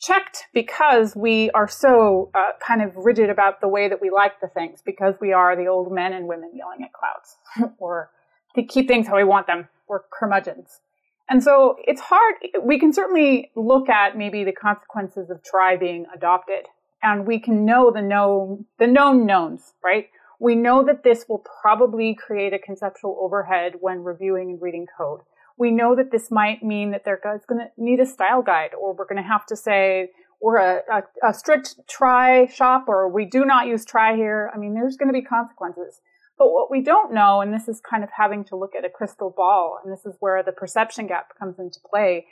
checked 0.00 0.46
because 0.52 1.14
we 1.14 1.50
are 1.50 1.68
so 1.68 2.30
uh, 2.34 2.52
kind 2.66 2.82
of 2.82 2.96
rigid 2.96 3.30
about 3.30 3.60
the 3.60 3.68
way 3.68 3.88
that 3.88 4.00
we 4.00 4.10
like 4.10 4.40
the 4.40 4.48
things, 4.48 4.82
because 4.84 5.14
we 5.20 5.32
are 5.32 5.56
the 5.56 5.66
old 5.66 5.92
men 5.92 6.12
and 6.12 6.26
women 6.26 6.50
yelling 6.54 6.82
at 6.82 6.90
clouds, 6.92 7.74
or 7.78 8.10
to 8.54 8.62
keep 8.62 8.88
things 8.88 9.06
how 9.06 9.16
we 9.16 9.24
want 9.24 9.46
them, 9.46 9.68
we're 9.88 10.00
curmudgeons. 10.10 10.80
And 11.28 11.42
so 11.42 11.76
it's 11.86 12.02
hard. 12.02 12.34
We 12.62 12.78
can 12.78 12.92
certainly 12.92 13.50
look 13.56 13.88
at 13.88 14.16
maybe 14.16 14.44
the 14.44 14.52
consequences 14.52 15.30
of 15.30 15.42
try 15.42 15.76
being 15.76 16.04
adopted, 16.14 16.66
and 17.02 17.26
we 17.26 17.38
can 17.38 17.64
know 17.64 17.90
the 17.90 18.02
known, 18.02 18.66
the 18.78 18.86
known 18.86 19.24
knowns, 19.24 19.72
right? 19.82 20.08
We 20.38 20.54
know 20.54 20.84
that 20.84 21.02
this 21.02 21.24
will 21.28 21.42
probably 21.62 22.14
create 22.14 22.52
a 22.52 22.58
conceptual 22.58 23.16
overhead 23.20 23.74
when 23.80 24.04
reviewing 24.04 24.50
and 24.50 24.60
reading 24.60 24.86
code 24.98 25.20
we 25.56 25.70
know 25.70 25.94
that 25.94 26.10
this 26.10 26.30
might 26.30 26.62
mean 26.62 26.90
that 26.90 27.04
they're 27.04 27.20
going 27.22 27.60
to 27.60 27.68
need 27.76 28.00
a 28.00 28.06
style 28.06 28.42
guide, 28.42 28.70
or 28.74 28.94
we're 28.94 29.06
going 29.06 29.22
to 29.22 29.28
have 29.28 29.46
to 29.46 29.56
say 29.56 30.10
we're 30.40 30.58
a, 30.58 30.80
a, 30.92 31.28
a, 31.28 31.34
strict 31.34 31.76
try 31.88 32.46
shop, 32.46 32.86
or 32.88 33.08
we 33.08 33.24
do 33.24 33.44
not 33.44 33.66
use 33.66 33.84
try 33.84 34.16
here. 34.16 34.50
I 34.54 34.58
mean, 34.58 34.74
there's 34.74 34.96
going 34.96 35.08
to 35.08 35.12
be 35.12 35.22
consequences. 35.22 36.00
But 36.36 36.52
what 36.52 36.70
we 36.70 36.82
don't 36.82 37.14
know, 37.14 37.40
and 37.40 37.54
this 37.54 37.68
is 37.68 37.80
kind 37.80 38.02
of 38.02 38.10
having 38.16 38.44
to 38.46 38.56
look 38.56 38.74
at 38.76 38.84
a 38.84 38.90
crystal 38.90 39.32
ball, 39.34 39.78
and 39.82 39.92
this 39.92 40.04
is 40.04 40.16
where 40.18 40.42
the 40.42 40.52
perception 40.52 41.06
gap 41.06 41.28
comes 41.38 41.58
into 41.58 41.78
play, 41.88 42.26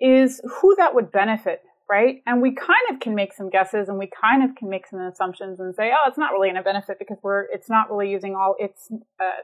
is 0.00 0.40
who 0.60 0.76
that 0.76 0.94
would 0.94 1.10
benefit, 1.10 1.62
right? 1.90 2.22
And 2.26 2.40
we 2.40 2.54
kind 2.54 2.86
of 2.90 3.00
can 3.00 3.14
make 3.14 3.34
some 3.34 3.50
guesses 3.50 3.88
and 3.88 3.98
we 3.98 4.08
kind 4.08 4.48
of 4.48 4.54
can 4.54 4.70
make 4.70 4.86
some 4.86 5.00
assumptions 5.00 5.58
and 5.58 5.74
say, 5.74 5.90
oh, 5.92 6.08
it's 6.08 6.16
not 6.16 6.32
really 6.32 6.48
going 6.48 6.56
to 6.56 6.62
benefit 6.62 6.98
because 6.98 7.18
we're, 7.22 7.42
it's 7.52 7.68
not 7.68 7.90
really 7.90 8.08
using 8.08 8.36
all 8.36 8.54
its, 8.58 8.88
uh, 9.20 9.42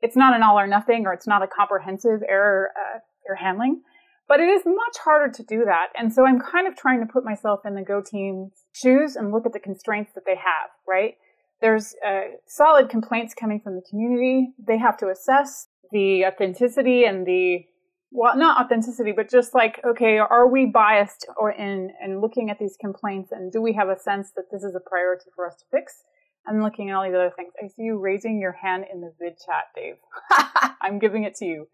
it's 0.00 0.16
not 0.16 0.34
an 0.34 0.42
all 0.42 0.58
or 0.58 0.66
nothing 0.66 1.06
or 1.06 1.12
it's 1.12 1.26
not 1.26 1.42
a 1.42 1.46
comprehensive 1.46 2.22
error 2.28 2.70
uh, 2.76 2.98
error 3.28 3.36
handling 3.36 3.82
but 4.28 4.40
it 4.40 4.48
is 4.48 4.62
much 4.66 4.98
harder 5.02 5.32
to 5.32 5.42
do 5.42 5.64
that. 5.64 5.88
And 5.96 6.12
so 6.12 6.26
i'm 6.26 6.38
kind 6.38 6.68
of 6.68 6.76
trying 6.76 7.00
to 7.00 7.12
put 7.12 7.24
myself 7.24 7.60
in 7.64 7.74
the 7.74 7.82
go 7.82 8.02
team's 8.02 8.52
shoes 8.72 9.16
and 9.16 9.32
look 9.32 9.46
at 9.46 9.52
the 9.52 9.58
constraints 9.58 10.12
that 10.14 10.24
they 10.26 10.36
have 10.36 10.70
right? 10.86 11.14
There's 11.60 11.94
uh, 12.06 12.36
solid 12.46 12.88
complaints 12.88 13.34
coming 13.34 13.60
from 13.60 13.74
the 13.74 13.82
community. 13.90 14.52
They 14.64 14.78
have 14.78 14.96
to 14.98 15.08
assess 15.08 15.66
the 15.90 16.24
authenticity 16.24 17.04
and 17.04 17.26
the 17.26 17.64
well 18.10 18.36
not 18.36 18.64
authenticity 18.64 19.12
but 19.12 19.30
just 19.30 19.54
like 19.54 19.80
okay 19.84 20.18
are 20.18 20.48
we 20.48 20.66
biased 20.66 21.26
or 21.36 21.50
in 21.50 21.90
in 22.04 22.20
looking 22.20 22.50
at 22.50 22.58
these 22.58 22.76
complaints 22.80 23.32
and 23.32 23.52
do 23.52 23.60
we 23.60 23.72
have 23.74 23.88
a 23.88 23.98
sense 23.98 24.30
that 24.34 24.44
this 24.50 24.62
is 24.62 24.74
a 24.74 24.80
priority 24.80 25.26
for 25.34 25.46
us 25.46 25.56
to 25.56 25.64
fix 25.70 26.04
I'm 26.48 26.62
looking 26.62 26.88
at 26.88 26.96
all 26.96 27.04
these 27.04 27.14
other 27.14 27.32
things. 27.36 27.52
I 27.62 27.68
see 27.68 27.82
you 27.82 27.98
raising 27.98 28.40
your 28.40 28.52
hand 28.52 28.86
in 28.90 29.00
the 29.02 29.12
vid 29.20 29.36
chat, 29.38 29.66
Dave. 29.74 29.96
I'm 30.80 30.98
giving 30.98 31.24
it 31.24 31.34
to 31.36 31.44
you. 31.44 31.68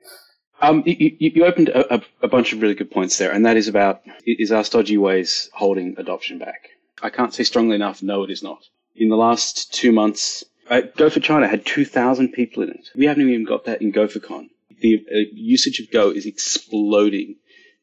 Um, 0.61 0.83
you, 0.87 1.17
you, 1.19 1.45
opened 1.45 1.69
a, 1.69 2.03
a, 2.23 2.29
bunch 2.29 2.53
of 2.53 2.63
really 2.63 2.75
good 2.75 2.91
points 2.91 3.19
there, 3.19 3.33
and 3.33 3.45
that 3.45 3.57
is 3.57 3.69
about 3.69 4.03
is 4.25 4.53
our 4.53 4.65
stodgy 4.65 4.97
ways 4.97 5.51
holding 5.53 5.97
adoption 5.99 6.39
back? 6.39 6.71
I 7.03 7.11
can't 7.11 7.35
say 7.35 7.43
strongly 7.43 7.75
enough. 7.75 8.03
No, 8.03 8.23
it 8.23 8.31
is 8.31 8.43
not. 8.43 8.63
In 8.95 9.09
the 9.09 9.17
last 9.17 9.75
two 9.75 9.93
months, 9.93 10.45
uh, 10.71 10.83
GopherChina 10.97 11.49
had 11.51 11.67
2,000 11.67 12.33
people 12.33 12.63
in 12.63 12.71
it. 12.71 12.89
We 12.95 13.07
haven't 13.07 13.29
even 13.29 13.45
got 13.45 13.65
that 13.65 13.83
in 13.83 13.93
GopherCon. 13.93 14.49
The 14.81 15.05
uh, 15.11 15.19
usage 15.33 15.81
of 15.81 15.91
Go 15.91 16.11
is 16.11 16.25
exploding 16.25 17.37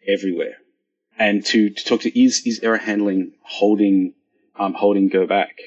everywhere. 0.08 0.56
And 1.20 1.46
to, 1.48 1.70
to 1.70 1.86
talk 1.86 2.02
to 2.02 2.20
is 2.20 2.42
is 2.46 2.62
error 2.64 2.78
handling 2.78 3.34
holding 3.44 4.14
um, 4.56 4.74
holding 4.74 5.10
Go 5.10 5.28
back? 5.28 5.58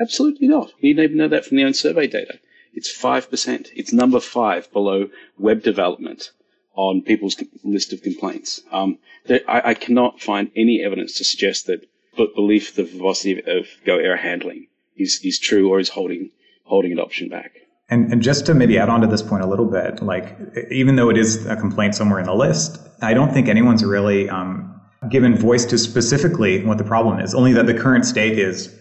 Absolutely 0.00 0.48
not. 0.48 0.72
We 0.82 0.90
even 0.90 1.16
know 1.16 1.28
that 1.28 1.44
from 1.44 1.56
the 1.56 1.64
own 1.64 1.74
survey 1.74 2.06
data. 2.06 2.38
It's 2.72 2.92
5%. 2.92 3.68
It's 3.74 3.92
number 3.92 4.20
five 4.20 4.72
below 4.72 5.08
web 5.38 5.62
development 5.62 6.32
on 6.74 7.02
people's 7.02 7.36
list 7.62 7.92
of 7.92 8.02
complaints. 8.02 8.62
Um, 8.72 8.98
I, 9.28 9.62
I, 9.64 9.74
cannot 9.74 10.20
find 10.20 10.50
any 10.56 10.82
evidence 10.82 11.16
to 11.18 11.24
suggest 11.24 11.66
that 11.66 11.88
but 12.16 12.34
belief 12.34 12.74
the 12.74 12.84
verbosity 12.84 13.40
of 13.46 13.66
Go 13.84 13.98
error 13.98 14.16
handling 14.16 14.66
is, 14.96 15.20
is 15.22 15.38
true 15.38 15.70
or 15.70 15.78
is 15.78 15.88
holding 15.88 16.30
holding 16.64 16.92
adoption 16.92 17.28
back. 17.28 17.52
And, 17.90 18.10
and 18.10 18.22
just 18.22 18.46
to 18.46 18.54
maybe 18.54 18.78
add 18.78 18.88
on 18.88 19.02
to 19.02 19.06
this 19.06 19.22
point 19.22 19.42
a 19.42 19.46
little 19.46 19.66
bit, 19.66 20.02
like 20.02 20.36
even 20.70 20.96
though 20.96 21.10
it 21.10 21.18
is 21.18 21.44
a 21.46 21.56
complaint 21.56 21.94
somewhere 21.94 22.18
in 22.18 22.26
the 22.26 22.34
list, 22.34 22.78
I 23.02 23.12
don't 23.12 23.32
think 23.32 23.48
anyone's 23.48 23.84
really 23.84 24.28
um, 24.30 24.80
given 25.10 25.36
voice 25.36 25.66
to 25.66 25.78
specifically 25.78 26.64
what 26.64 26.78
the 26.78 26.84
problem 26.84 27.20
is. 27.20 27.34
Only 27.34 27.52
that 27.52 27.66
the 27.66 27.74
current 27.74 28.06
state 28.06 28.38
is 28.38 28.74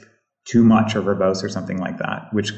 too 0.45 0.63
much 0.63 0.95
or 0.95 1.01
verbose 1.01 1.43
or 1.43 1.49
something 1.49 1.77
like 1.77 1.97
that, 1.99 2.27
which, 2.33 2.51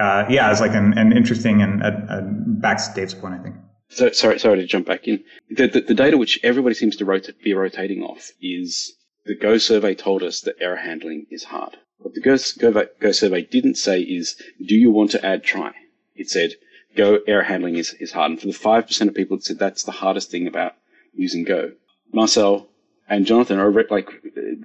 uh, 0.00 0.24
yeah, 0.28 0.50
is 0.50 0.60
like 0.60 0.74
an, 0.74 0.96
an 0.98 1.16
interesting 1.16 1.62
and 1.62 1.82
a, 1.82 2.18
a 2.18 2.22
back 2.22 2.78
to 2.78 2.92
Dave's 2.94 3.14
point, 3.14 3.34
I 3.34 3.42
think. 3.42 3.56
So, 3.88 4.10
sorry, 4.10 4.38
sorry 4.38 4.58
to 4.58 4.66
jump 4.66 4.86
back 4.86 5.06
in. 5.06 5.22
The, 5.50 5.68
the, 5.68 5.80
the 5.80 5.94
data 5.94 6.18
which 6.18 6.40
everybody 6.42 6.74
seems 6.74 6.96
to 6.96 7.04
rota- 7.04 7.34
be 7.42 7.54
rotating 7.54 8.02
off 8.02 8.30
is 8.40 8.96
the 9.24 9.36
Go 9.36 9.58
survey 9.58 9.94
told 9.94 10.22
us 10.22 10.40
that 10.42 10.56
error 10.60 10.76
handling 10.76 11.26
is 11.30 11.44
hard. 11.44 11.76
What 11.98 12.14
the 12.14 12.20
Go, 12.20 12.36
Go, 12.58 12.86
Go 13.00 13.12
survey 13.12 13.42
didn't 13.42 13.76
say 13.76 14.00
is, 14.00 14.40
do 14.64 14.74
you 14.74 14.90
want 14.90 15.12
to 15.12 15.24
add 15.24 15.44
try? 15.44 15.72
It 16.14 16.30
said, 16.30 16.54
Go 16.96 17.20
error 17.26 17.44
handling 17.44 17.76
is, 17.76 17.94
is 18.00 18.12
hard. 18.12 18.32
And 18.32 18.40
for 18.40 18.46
the 18.46 18.52
5% 18.52 19.08
of 19.08 19.14
people, 19.14 19.36
it 19.36 19.44
said 19.44 19.58
that's 19.58 19.84
the 19.84 19.92
hardest 19.92 20.30
thing 20.30 20.46
about 20.46 20.74
using 21.14 21.44
Go. 21.44 21.72
Marcel, 22.12 22.68
and 23.08 23.26
Jonathan 23.26 23.58
like 23.90 24.08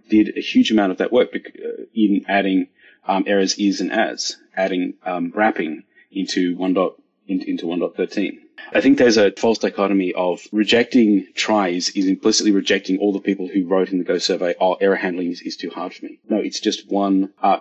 did 0.10 0.38
a 0.38 0.42
huge 0.42 0.72
amount 0.72 0.92
of 0.92 0.98
that 1.00 1.12
work 1.12 1.30
uh, 1.36 1.84
in 1.94 2.26
adding 2.28 2.68
um, 3.08 3.24
errors 3.28 3.56
is 3.56 3.82
and 3.82 3.92
as, 3.92 4.38
adding 4.56 4.96
um, 5.06 5.32
wrapping 5.36 5.84
into 6.12 6.56
one 6.56 6.74
dot 6.74 6.96
into 7.28 7.68
one 7.68 7.80
dot 7.80 7.96
thirteen. 7.96 8.42
I 8.74 8.82
think 8.82 8.98
there's 8.98 9.18
a 9.18 9.32
false 9.32 9.58
dichotomy 9.58 10.14
of 10.14 10.46
rejecting 10.52 11.28
tries 11.34 11.90
is 11.90 12.08
implicitly 12.08 12.52
rejecting 12.52 13.00
all 13.00 13.12
the 13.12 13.20
people 13.20 13.48
who 13.48 13.66
wrote 13.66 13.90
in 13.90 13.98
the 13.98 14.04
Go 14.04 14.20
survey, 14.20 14.54
oh, 14.62 14.76
error 14.76 14.96
handling 14.96 15.32
is, 15.32 15.42
is 15.42 15.58
too 15.58 15.72
hard 15.72 15.94
for 15.94 16.06
me. 16.06 16.20
No, 16.30 16.38
it's 16.38 16.60
just 16.60 16.90
one 16.90 17.34
uh, 17.42 17.60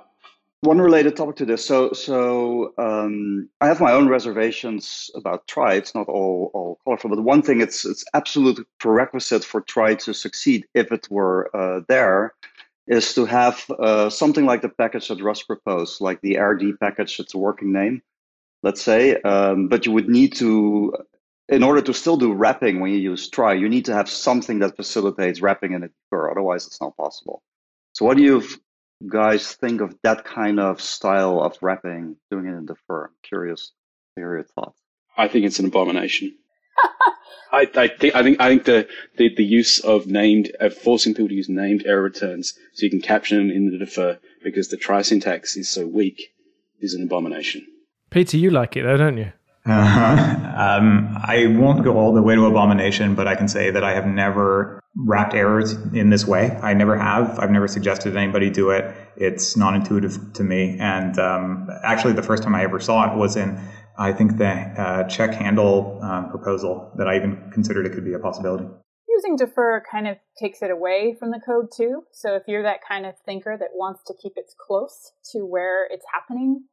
one 0.62 0.78
related 0.78 1.16
topic 1.16 1.36
to 1.36 1.46
this. 1.46 1.64
So, 1.64 1.92
so 1.92 2.74
um, 2.76 3.48
I 3.60 3.66
have 3.66 3.80
my 3.80 3.92
own 3.92 4.08
reservations 4.08 5.10
about 5.14 5.46
try. 5.46 5.74
It's 5.74 5.94
not 5.94 6.08
all 6.08 6.50
all 6.52 6.78
colorful, 6.84 7.10
but 7.10 7.22
one 7.22 7.42
thing 7.42 7.60
it's 7.60 7.84
it's 7.84 8.04
absolute 8.14 8.66
prerequisite 8.78 9.44
for 9.44 9.62
try 9.62 9.94
to 9.96 10.12
succeed, 10.12 10.66
if 10.74 10.92
it 10.92 11.08
were 11.10 11.50
uh, 11.56 11.80
there, 11.88 12.34
is 12.86 13.14
to 13.14 13.24
have 13.24 13.64
uh, 13.78 14.10
something 14.10 14.44
like 14.44 14.62
the 14.62 14.68
package 14.68 15.08
that 15.08 15.22
Russ 15.22 15.42
proposed, 15.42 16.00
like 16.00 16.20
the 16.20 16.34
errd 16.34 16.78
package. 16.78 17.18
It's 17.20 17.34
a 17.34 17.38
working 17.38 17.72
name, 17.72 18.02
let's 18.62 18.82
say, 18.82 19.16
um, 19.22 19.68
but 19.68 19.86
you 19.86 19.92
would 19.92 20.08
need 20.08 20.34
to 20.36 20.94
in 21.48 21.62
order 21.62 21.82
to 21.82 21.94
still 21.94 22.16
do 22.16 22.32
wrapping 22.32 22.80
when 22.80 22.92
you 22.92 22.98
use 22.98 23.28
try, 23.28 23.54
you 23.54 23.68
need 23.68 23.86
to 23.86 23.94
have 23.94 24.08
something 24.08 24.60
that 24.60 24.76
facilitates 24.76 25.40
wrapping 25.40 25.72
in 25.72 25.82
a 25.82 25.88
defer. 25.88 26.30
Otherwise, 26.30 26.66
it's 26.66 26.80
not 26.80 26.96
possible. 26.96 27.42
So, 27.94 28.04
what 28.04 28.18
do 28.18 28.22
you 28.22 28.42
guys 29.06 29.54
think 29.54 29.80
of 29.80 29.96
that 30.02 30.24
kind 30.24 30.60
of 30.60 30.80
style 30.80 31.40
of 31.40 31.56
wrapping, 31.62 32.16
doing 32.30 32.46
it 32.46 32.56
in 32.56 32.66
defer? 32.66 33.06
I'm 33.06 33.12
curious 33.22 33.72
to 34.14 34.20
hear 34.20 34.34
your 34.36 34.44
thoughts. 34.44 34.80
I 35.16 35.28
think 35.28 35.46
it's 35.46 35.58
an 35.58 35.66
abomination. 35.66 36.36
I, 37.52 37.68
I, 37.74 37.88
think 37.88 38.14
I 38.14 38.22
think 38.22 38.40
I 38.40 38.48
think 38.48 38.64
the, 38.64 38.88
the, 39.16 39.34
the 39.34 39.44
use 39.44 39.80
of 39.80 40.06
named 40.06 40.52
of 40.60 40.74
forcing 40.74 41.14
people 41.14 41.28
to 41.28 41.34
use 41.34 41.48
named 41.48 41.84
error 41.84 42.02
returns 42.02 42.54
so 42.74 42.84
you 42.84 42.90
can 42.90 43.00
caption 43.00 43.38
them 43.38 43.50
in 43.50 43.70
the 43.70 43.78
defer 43.78 44.18
because 44.42 44.68
the 44.68 44.76
try 44.76 45.02
syntax 45.02 45.56
is 45.56 45.68
so 45.68 45.86
weak 45.86 46.32
is 46.80 46.94
an 46.94 47.02
abomination. 47.02 47.66
Peter, 48.10 48.36
you 48.36 48.50
like 48.50 48.76
it 48.76 48.84
though, 48.84 48.96
don't 48.96 49.18
you? 49.18 49.32
Uh-huh. 49.66 50.36
Um, 50.56 51.16
I 51.22 51.46
won't 51.46 51.84
go 51.84 51.98
all 51.98 52.14
the 52.14 52.22
way 52.22 52.34
to 52.34 52.46
abomination, 52.46 53.14
but 53.14 53.28
I 53.28 53.34
can 53.34 53.46
say 53.46 53.70
that 53.70 53.84
I 53.84 53.92
have 53.92 54.06
never 54.06 54.80
wrapped 54.96 55.34
errors 55.34 55.72
in 55.72 56.10
this 56.10 56.26
way. 56.26 56.58
I 56.62 56.74
never 56.74 56.98
have. 56.98 57.38
I've 57.38 57.50
never 57.50 57.68
suggested 57.68 58.16
anybody 58.16 58.50
do 58.50 58.70
it. 58.70 58.94
It's 59.16 59.56
non 59.56 59.74
intuitive 59.74 60.32
to 60.34 60.44
me. 60.44 60.78
And 60.80 61.18
um, 61.18 61.68
actually, 61.84 62.14
the 62.14 62.22
first 62.22 62.42
time 62.42 62.54
I 62.54 62.62
ever 62.62 62.80
saw 62.80 63.12
it 63.12 63.18
was 63.18 63.36
in, 63.36 63.60
I 63.98 64.12
think, 64.12 64.38
the 64.38 64.48
uh, 64.48 65.04
check 65.04 65.34
handle 65.34 66.00
um, 66.02 66.30
proposal 66.30 66.92
that 66.96 67.06
I 67.06 67.16
even 67.16 67.50
considered 67.52 67.86
it 67.86 67.92
could 67.92 68.04
be 68.04 68.14
a 68.14 68.18
possibility. 68.18 68.64
Using 69.08 69.36
defer 69.36 69.82
kind 69.90 70.08
of 70.08 70.16
takes 70.38 70.62
it 70.62 70.70
away 70.70 71.16
from 71.18 71.30
the 71.30 71.40
code 71.44 71.68
too. 71.76 72.04
So 72.12 72.36
if 72.36 72.44
you're 72.46 72.62
that 72.62 72.80
kind 72.86 73.04
of 73.04 73.14
thinker 73.26 73.56
that 73.58 73.70
wants 73.74 74.02
to 74.06 74.14
keep 74.20 74.32
it 74.36 74.46
close 74.58 75.12
to 75.32 75.40
where 75.40 75.86
it's 75.90 76.06
happening, 76.12 76.64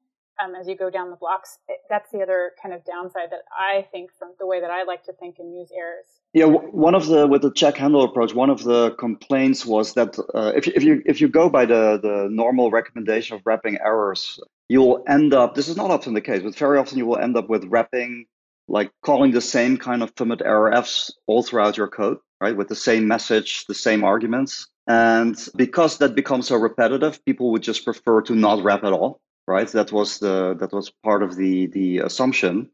um, 0.43 0.55
as 0.55 0.67
you 0.67 0.75
go 0.75 0.89
down 0.89 1.09
the 1.09 1.15
blocks. 1.15 1.59
That's 1.89 2.11
the 2.11 2.21
other 2.21 2.51
kind 2.61 2.73
of 2.73 2.83
downside 2.85 3.31
that 3.31 3.43
I 3.51 3.87
think 3.91 4.11
from 4.17 4.29
the 4.39 4.45
way 4.45 4.61
that 4.61 4.69
I 4.69 4.83
like 4.83 5.03
to 5.05 5.13
think 5.13 5.37
and 5.39 5.53
use 5.53 5.69
errors. 5.75 6.05
Yeah, 6.33 6.45
one 6.45 6.95
of 6.95 7.07
the 7.07 7.27
with 7.27 7.41
the 7.41 7.51
check 7.51 7.77
handle 7.77 8.03
approach, 8.03 8.33
one 8.33 8.49
of 8.49 8.63
the 8.63 8.91
complaints 8.91 9.65
was 9.65 9.93
that 9.93 10.17
uh, 10.33 10.51
if 10.55 10.67
if 10.67 10.83
you 10.83 11.01
if 11.05 11.21
you 11.21 11.27
go 11.27 11.49
by 11.49 11.65
the 11.65 11.99
the 12.01 12.27
normal 12.29 12.71
recommendation 12.71 13.35
of 13.35 13.41
wrapping 13.45 13.77
errors, 13.83 14.39
you'll 14.69 15.03
end 15.07 15.33
up. 15.33 15.55
This 15.55 15.67
is 15.67 15.77
not 15.77 15.91
often 15.91 16.13
the 16.13 16.21
case, 16.21 16.43
but 16.43 16.55
very 16.55 16.77
often 16.77 16.97
you 16.97 17.05
will 17.05 17.17
end 17.17 17.37
up 17.37 17.49
with 17.49 17.65
wrapping 17.65 18.25
like 18.69 18.91
calling 19.01 19.31
the 19.31 19.41
same 19.41 19.77
kind 19.77 20.03
of 20.03 20.13
fmt.Errorfs 20.15 21.11
all 21.25 21.41
throughout 21.41 21.77
your 21.77 21.87
code, 21.87 22.17
right? 22.41 22.55
With 22.55 22.67
the 22.67 22.75
same 22.75 23.07
message, 23.07 23.65
the 23.65 23.73
same 23.73 24.03
arguments. 24.03 24.67
And 24.87 25.37
because 25.55 25.97
that 25.97 26.15
becomes 26.15 26.47
so 26.47 26.57
repetitive, 26.57 27.23
people 27.23 27.51
would 27.51 27.63
just 27.63 27.85
prefer 27.85 28.21
to 28.23 28.35
not 28.35 28.63
wrap 28.63 28.83
at 28.83 28.91
all 28.91 29.21
right? 29.47 29.67
That 29.69 29.91
was 29.91 30.19
the 30.19 30.55
that 30.59 30.73
was 30.73 30.89
part 31.03 31.23
of 31.23 31.35
the 31.35 31.67
the 31.67 31.99
assumption, 31.99 32.69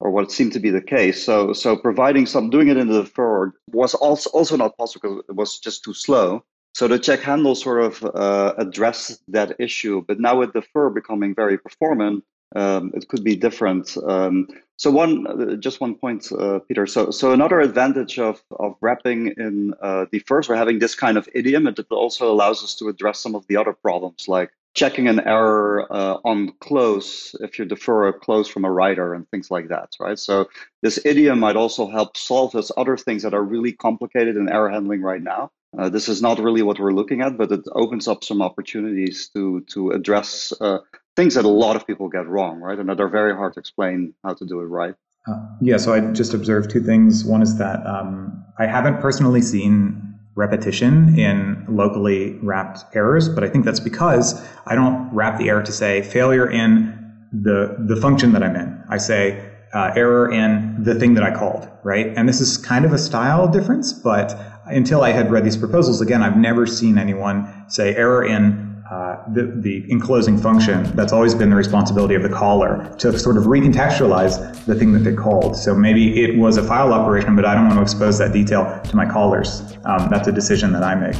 or 0.00 0.10
what 0.10 0.32
seemed 0.32 0.52
to 0.54 0.60
be 0.60 0.70
the 0.70 0.80
case. 0.80 1.24
So 1.24 1.52
so 1.52 1.76
providing 1.76 2.26
some 2.26 2.50
doing 2.50 2.68
it 2.68 2.76
in 2.76 2.88
the 2.88 3.02
defer 3.02 3.52
was 3.72 3.94
also 3.94 4.30
also 4.30 4.56
not 4.56 4.76
possible 4.76 5.22
it 5.28 5.34
was 5.34 5.58
just 5.58 5.84
too 5.84 5.94
slow. 5.94 6.44
So 6.74 6.88
the 6.88 6.98
check 6.98 7.20
handle 7.20 7.54
sort 7.54 7.82
of 7.84 8.04
uh, 8.04 8.54
addressed 8.58 9.22
that 9.28 9.60
issue, 9.60 10.04
but 10.08 10.18
now 10.18 10.40
with 10.40 10.52
defer 10.54 10.90
becoming 10.90 11.32
very 11.32 11.56
performant, 11.56 12.24
um, 12.56 12.90
it 12.94 13.06
could 13.08 13.22
be 13.22 13.36
different. 13.36 13.96
Um, 13.96 14.48
so 14.76 14.90
one, 14.90 15.24
uh, 15.26 15.54
just 15.54 15.80
one 15.80 15.94
point, 15.94 16.32
uh, 16.32 16.58
Peter. 16.66 16.86
So 16.86 17.12
so 17.12 17.32
another 17.32 17.60
advantage 17.60 18.18
of 18.18 18.42
of 18.58 18.76
wrapping 18.80 19.34
in 19.36 19.74
uh, 19.80 20.06
defers 20.10 20.48
or 20.48 20.56
having 20.56 20.80
this 20.80 20.94
kind 20.96 21.16
of 21.16 21.28
idiom, 21.32 21.68
it 21.68 21.78
also 21.90 22.32
allows 22.32 22.64
us 22.64 22.74
to 22.76 22.88
address 22.88 23.20
some 23.20 23.36
of 23.36 23.46
the 23.46 23.56
other 23.56 23.72
problems 23.72 24.26
like 24.26 24.50
checking 24.74 25.08
an 25.08 25.20
error 25.20 25.86
uh, 25.90 26.18
on 26.24 26.52
close 26.60 27.34
if 27.40 27.58
you 27.58 27.64
defer 27.64 28.08
a 28.08 28.12
close 28.12 28.48
from 28.48 28.64
a 28.64 28.70
writer 28.70 29.14
and 29.14 29.28
things 29.30 29.50
like 29.50 29.68
that, 29.68 29.90
right? 30.00 30.18
So 30.18 30.48
this 30.82 30.98
idiom 31.04 31.38
might 31.38 31.56
also 31.56 31.88
help 31.88 32.16
solve 32.16 32.52
those 32.52 32.72
other 32.76 32.96
things 32.96 33.22
that 33.22 33.34
are 33.34 33.42
really 33.42 33.72
complicated 33.72 34.36
in 34.36 34.48
error 34.48 34.68
handling 34.68 35.00
right 35.00 35.22
now. 35.22 35.52
Uh, 35.78 35.88
this 35.88 36.08
is 36.08 36.20
not 36.20 36.38
really 36.38 36.62
what 36.62 36.78
we're 36.78 36.92
looking 36.92 37.20
at, 37.20 37.36
but 37.36 37.50
it 37.50 37.60
opens 37.72 38.06
up 38.06 38.22
some 38.22 38.42
opportunities 38.42 39.28
to 39.34 39.60
to 39.68 39.90
address 39.90 40.52
uh, 40.60 40.78
things 41.16 41.34
that 41.34 41.44
a 41.44 41.48
lot 41.48 41.76
of 41.76 41.86
people 41.86 42.08
get 42.08 42.28
wrong, 42.28 42.60
right, 42.60 42.78
and 42.78 42.88
that 42.88 43.00
are 43.00 43.08
very 43.08 43.34
hard 43.34 43.54
to 43.54 43.60
explain 43.60 44.14
how 44.22 44.34
to 44.34 44.44
do 44.44 44.60
it 44.60 44.66
right. 44.66 44.94
Uh, 45.26 45.40
yeah, 45.60 45.76
so 45.76 45.92
I 45.92 46.00
just 46.12 46.34
observed 46.34 46.70
two 46.70 46.82
things. 46.82 47.24
One 47.24 47.42
is 47.42 47.58
that 47.58 47.84
um, 47.86 48.44
I 48.58 48.66
haven't 48.66 49.00
personally 49.00 49.40
seen 49.40 50.13
repetition 50.36 51.18
in 51.18 51.64
locally 51.68 52.38
wrapped 52.42 52.84
errors, 52.94 53.28
but 53.28 53.44
I 53.44 53.48
think 53.48 53.64
that's 53.64 53.80
because 53.80 54.42
I 54.66 54.74
don't 54.74 55.12
wrap 55.14 55.38
the 55.38 55.48
error 55.48 55.62
to 55.62 55.72
say 55.72 56.02
failure 56.02 56.50
in 56.50 57.00
the 57.32 57.76
the 57.78 57.96
function 57.96 58.32
that 58.32 58.42
I'm 58.42 58.56
in. 58.56 58.82
I 58.88 58.98
say 58.98 59.50
uh, 59.72 59.92
error 59.96 60.30
in 60.30 60.82
the 60.82 60.94
thing 60.94 61.14
that 61.14 61.24
I 61.24 61.34
called, 61.36 61.68
right? 61.82 62.06
And 62.16 62.28
this 62.28 62.40
is 62.40 62.56
kind 62.56 62.84
of 62.84 62.92
a 62.92 62.98
style 62.98 63.48
difference, 63.48 63.92
but 63.92 64.38
until 64.66 65.02
I 65.02 65.10
had 65.10 65.30
read 65.30 65.44
these 65.44 65.56
proposals 65.56 66.00
again, 66.00 66.22
I've 66.22 66.36
never 66.36 66.66
seen 66.66 66.96
anyone 66.96 67.48
say 67.68 67.94
error 67.96 68.24
in 68.24 68.73
uh, 68.94 69.20
the, 69.32 69.42
the 69.56 69.84
enclosing 69.90 70.38
function, 70.38 70.84
that's 70.94 71.12
always 71.12 71.34
been 71.34 71.50
the 71.50 71.56
responsibility 71.56 72.14
of 72.14 72.22
the 72.22 72.28
caller 72.28 72.94
to 72.96 73.18
sort 73.18 73.36
of 73.36 73.42
recontextualize 73.44 74.64
the 74.66 74.74
thing 74.76 74.92
that 74.92 75.00
they 75.00 75.12
called. 75.12 75.56
So 75.56 75.74
maybe 75.74 76.22
it 76.22 76.38
was 76.38 76.58
a 76.58 76.62
file 76.62 76.92
operation, 76.92 77.34
but 77.34 77.44
I 77.44 77.54
don't 77.54 77.66
want 77.66 77.78
to 77.78 77.82
expose 77.82 78.18
that 78.18 78.32
detail 78.32 78.80
to 78.84 78.96
my 78.96 79.04
callers. 79.04 79.62
Um, 79.84 80.08
that's 80.10 80.28
a 80.28 80.32
decision 80.32 80.72
that 80.74 80.84
I 80.84 80.94
make. 80.94 81.16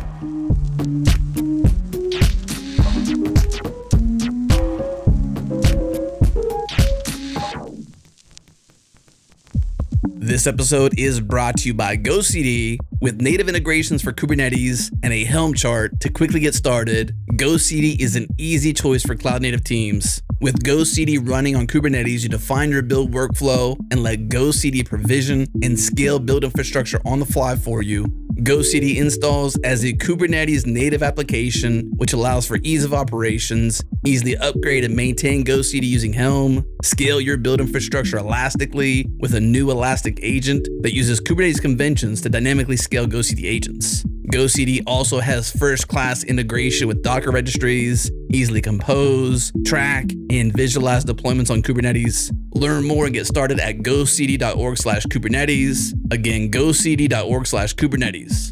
This 10.25 10.47
episode 10.47 10.99
is 10.99 11.21
brought 11.21 11.59
to 11.59 11.69
you 11.69 11.75
by 11.75 11.97
GoCD 11.97 12.79
with 13.01 13.21
native 13.21 13.49
integrations 13.49 14.01
for 14.01 14.11
Kubernetes 14.11 14.91
and 15.03 15.13
a 15.13 15.25
Helm 15.25 15.53
chart 15.53 16.01
to 16.01 16.09
quickly 16.09 16.41
get 16.41 16.55
started. 16.55 17.15
GoCD 17.37 18.01
is 18.01 18.15
an 18.15 18.29
easy 18.39 18.73
choice 18.73 19.03
for 19.03 19.17
cloud 19.17 19.43
native 19.43 19.65
teams. 19.65 20.23
With 20.41 20.63
GoCD 20.63 21.19
running 21.29 21.57
on 21.57 21.67
Kubernetes, 21.67 22.23
you 22.23 22.29
define 22.29 22.71
your 22.71 22.83
build 22.83 23.13
workflow 23.13 23.77
and 23.91 24.05
let 24.05 24.29
GoCD 24.29 24.87
provision 24.87 25.49
and 25.61 25.79
scale 25.79 26.21
build 26.21 26.45
infrastructure 26.45 27.01
on 27.05 27.19
the 27.19 27.27
fly 27.27 27.57
for 27.57 27.83
you. 27.83 28.05
GoCD 28.37 28.99
installs 28.99 29.59
as 29.65 29.85
a 29.85 29.93
Kubernetes 29.93 30.65
native 30.65 31.03
application, 31.03 31.91
which 31.97 32.13
allows 32.13 32.47
for 32.47 32.59
ease 32.63 32.85
of 32.85 32.95
operations, 32.95 33.83
easily 34.07 34.37
upgrade 34.37 34.85
and 34.85 34.95
maintain 34.95 35.45
GoCD 35.45 35.83
using 35.83 36.13
Helm, 36.13 36.65
scale 36.85 37.21
your 37.21 37.37
build 37.37 37.61
infrastructure 37.61 38.19
elastically 38.19 39.07
with 39.19 39.35
a 39.35 39.41
new 39.41 39.73
Elastic 39.73 40.21
agent 40.23 40.69
that 40.83 40.95
uses 40.95 41.21
Kubernetes 41.21 41.61
conventions 41.61 42.21
to 42.21 42.29
dynamically 42.29 42.77
scale 42.77 43.07
GoCD 43.07 43.45
agents. 43.45 44.05
GoCD 44.35 44.83
also 44.85 45.21
has 45.21 45.53
first 45.53 45.87
class 45.87 46.25
integration 46.25 46.89
with 46.89 47.05
Docker 47.05 47.31
registries, 47.31 48.11
easily 48.33 48.61
compose, 48.61 49.53
track, 49.65 50.07
and 50.29 50.53
visualize 50.53 51.05
deployments 51.05 51.53
on 51.53 51.63
Kubernetes. 51.63 52.33
Learn 52.53 52.85
more 52.85 53.05
and 53.05 53.15
get 53.15 53.29
started 53.29 53.61
at 53.61 53.79
gocd.org 53.79 54.77
slash 54.77 55.05
Kubernetes. 55.05 55.93
Again, 56.11 56.51
gocd.org 56.51 57.47
slash 57.47 57.77
Kubernetes. 57.77 58.51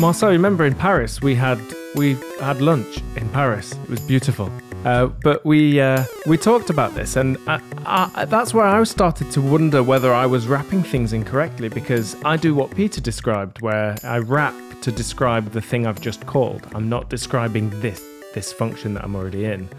Marcel, 0.00 0.28
remember 0.28 0.64
in 0.64 0.76
Paris 0.76 1.20
we 1.20 1.34
had 1.34 1.58
we 1.94 2.16
had 2.40 2.60
lunch 2.60 2.98
in 3.16 3.28
Paris. 3.30 3.72
It 3.72 3.88
was 3.88 4.00
beautiful. 4.00 4.50
Uh, 4.84 5.06
but 5.06 5.44
we 5.46 5.80
uh, 5.80 6.04
we 6.26 6.36
talked 6.36 6.68
about 6.68 6.94
this, 6.94 7.16
and 7.16 7.38
I, 7.46 7.60
I, 7.86 8.24
that's 8.26 8.52
where 8.52 8.66
I 8.66 8.82
started 8.84 9.30
to 9.30 9.40
wonder 9.40 9.82
whether 9.82 10.12
I 10.12 10.26
was 10.26 10.46
wrapping 10.46 10.82
things 10.82 11.14
incorrectly 11.14 11.70
because 11.70 12.16
I 12.24 12.36
do 12.36 12.54
what 12.54 12.74
Peter 12.74 13.00
described, 13.00 13.62
where 13.62 13.96
I 14.02 14.18
wrap 14.18 14.54
to 14.82 14.92
describe 14.92 15.52
the 15.52 15.62
thing 15.62 15.86
I've 15.86 16.02
just 16.02 16.26
called. 16.26 16.66
I'm 16.74 16.90
not 16.90 17.08
describing 17.08 17.70
this 17.80 18.04
this 18.34 18.52
function 18.52 18.92
that 18.94 19.04
I'm 19.04 19.16
already 19.16 19.46
in, 19.46 19.70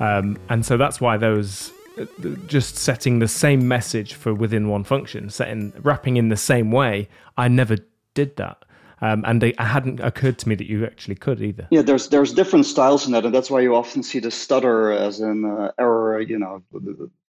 um, 0.00 0.38
and 0.48 0.64
so 0.64 0.78
that's 0.78 0.98
why 0.98 1.18
those 1.18 1.70
uh, 1.98 2.06
just 2.46 2.76
setting 2.76 3.18
the 3.18 3.28
same 3.28 3.68
message 3.68 4.14
for 4.14 4.32
within 4.32 4.68
one 4.68 4.84
function, 4.84 5.28
setting 5.28 5.74
wrapping 5.82 6.16
in 6.16 6.30
the 6.30 6.38
same 6.38 6.70
way. 6.70 7.10
I 7.36 7.48
never 7.48 7.76
did 8.14 8.36
that. 8.36 8.64
Um, 9.00 9.24
and 9.26 9.42
it 9.42 9.58
hadn't 9.60 10.00
occurred 10.00 10.38
to 10.38 10.48
me 10.48 10.54
that 10.56 10.66
you 10.66 10.84
actually 10.84 11.14
could 11.14 11.40
either. 11.40 11.68
Yeah, 11.70 11.82
there's 11.82 12.08
there's 12.08 12.32
different 12.32 12.66
styles 12.66 13.06
in 13.06 13.12
that, 13.12 13.24
and 13.24 13.34
that's 13.34 13.50
why 13.50 13.60
you 13.60 13.74
often 13.74 14.02
see 14.02 14.18
the 14.18 14.30
stutter 14.30 14.90
as 14.92 15.20
an 15.20 15.44
uh, 15.44 15.72
error. 15.78 16.20
You 16.20 16.38
know, 16.38 16.62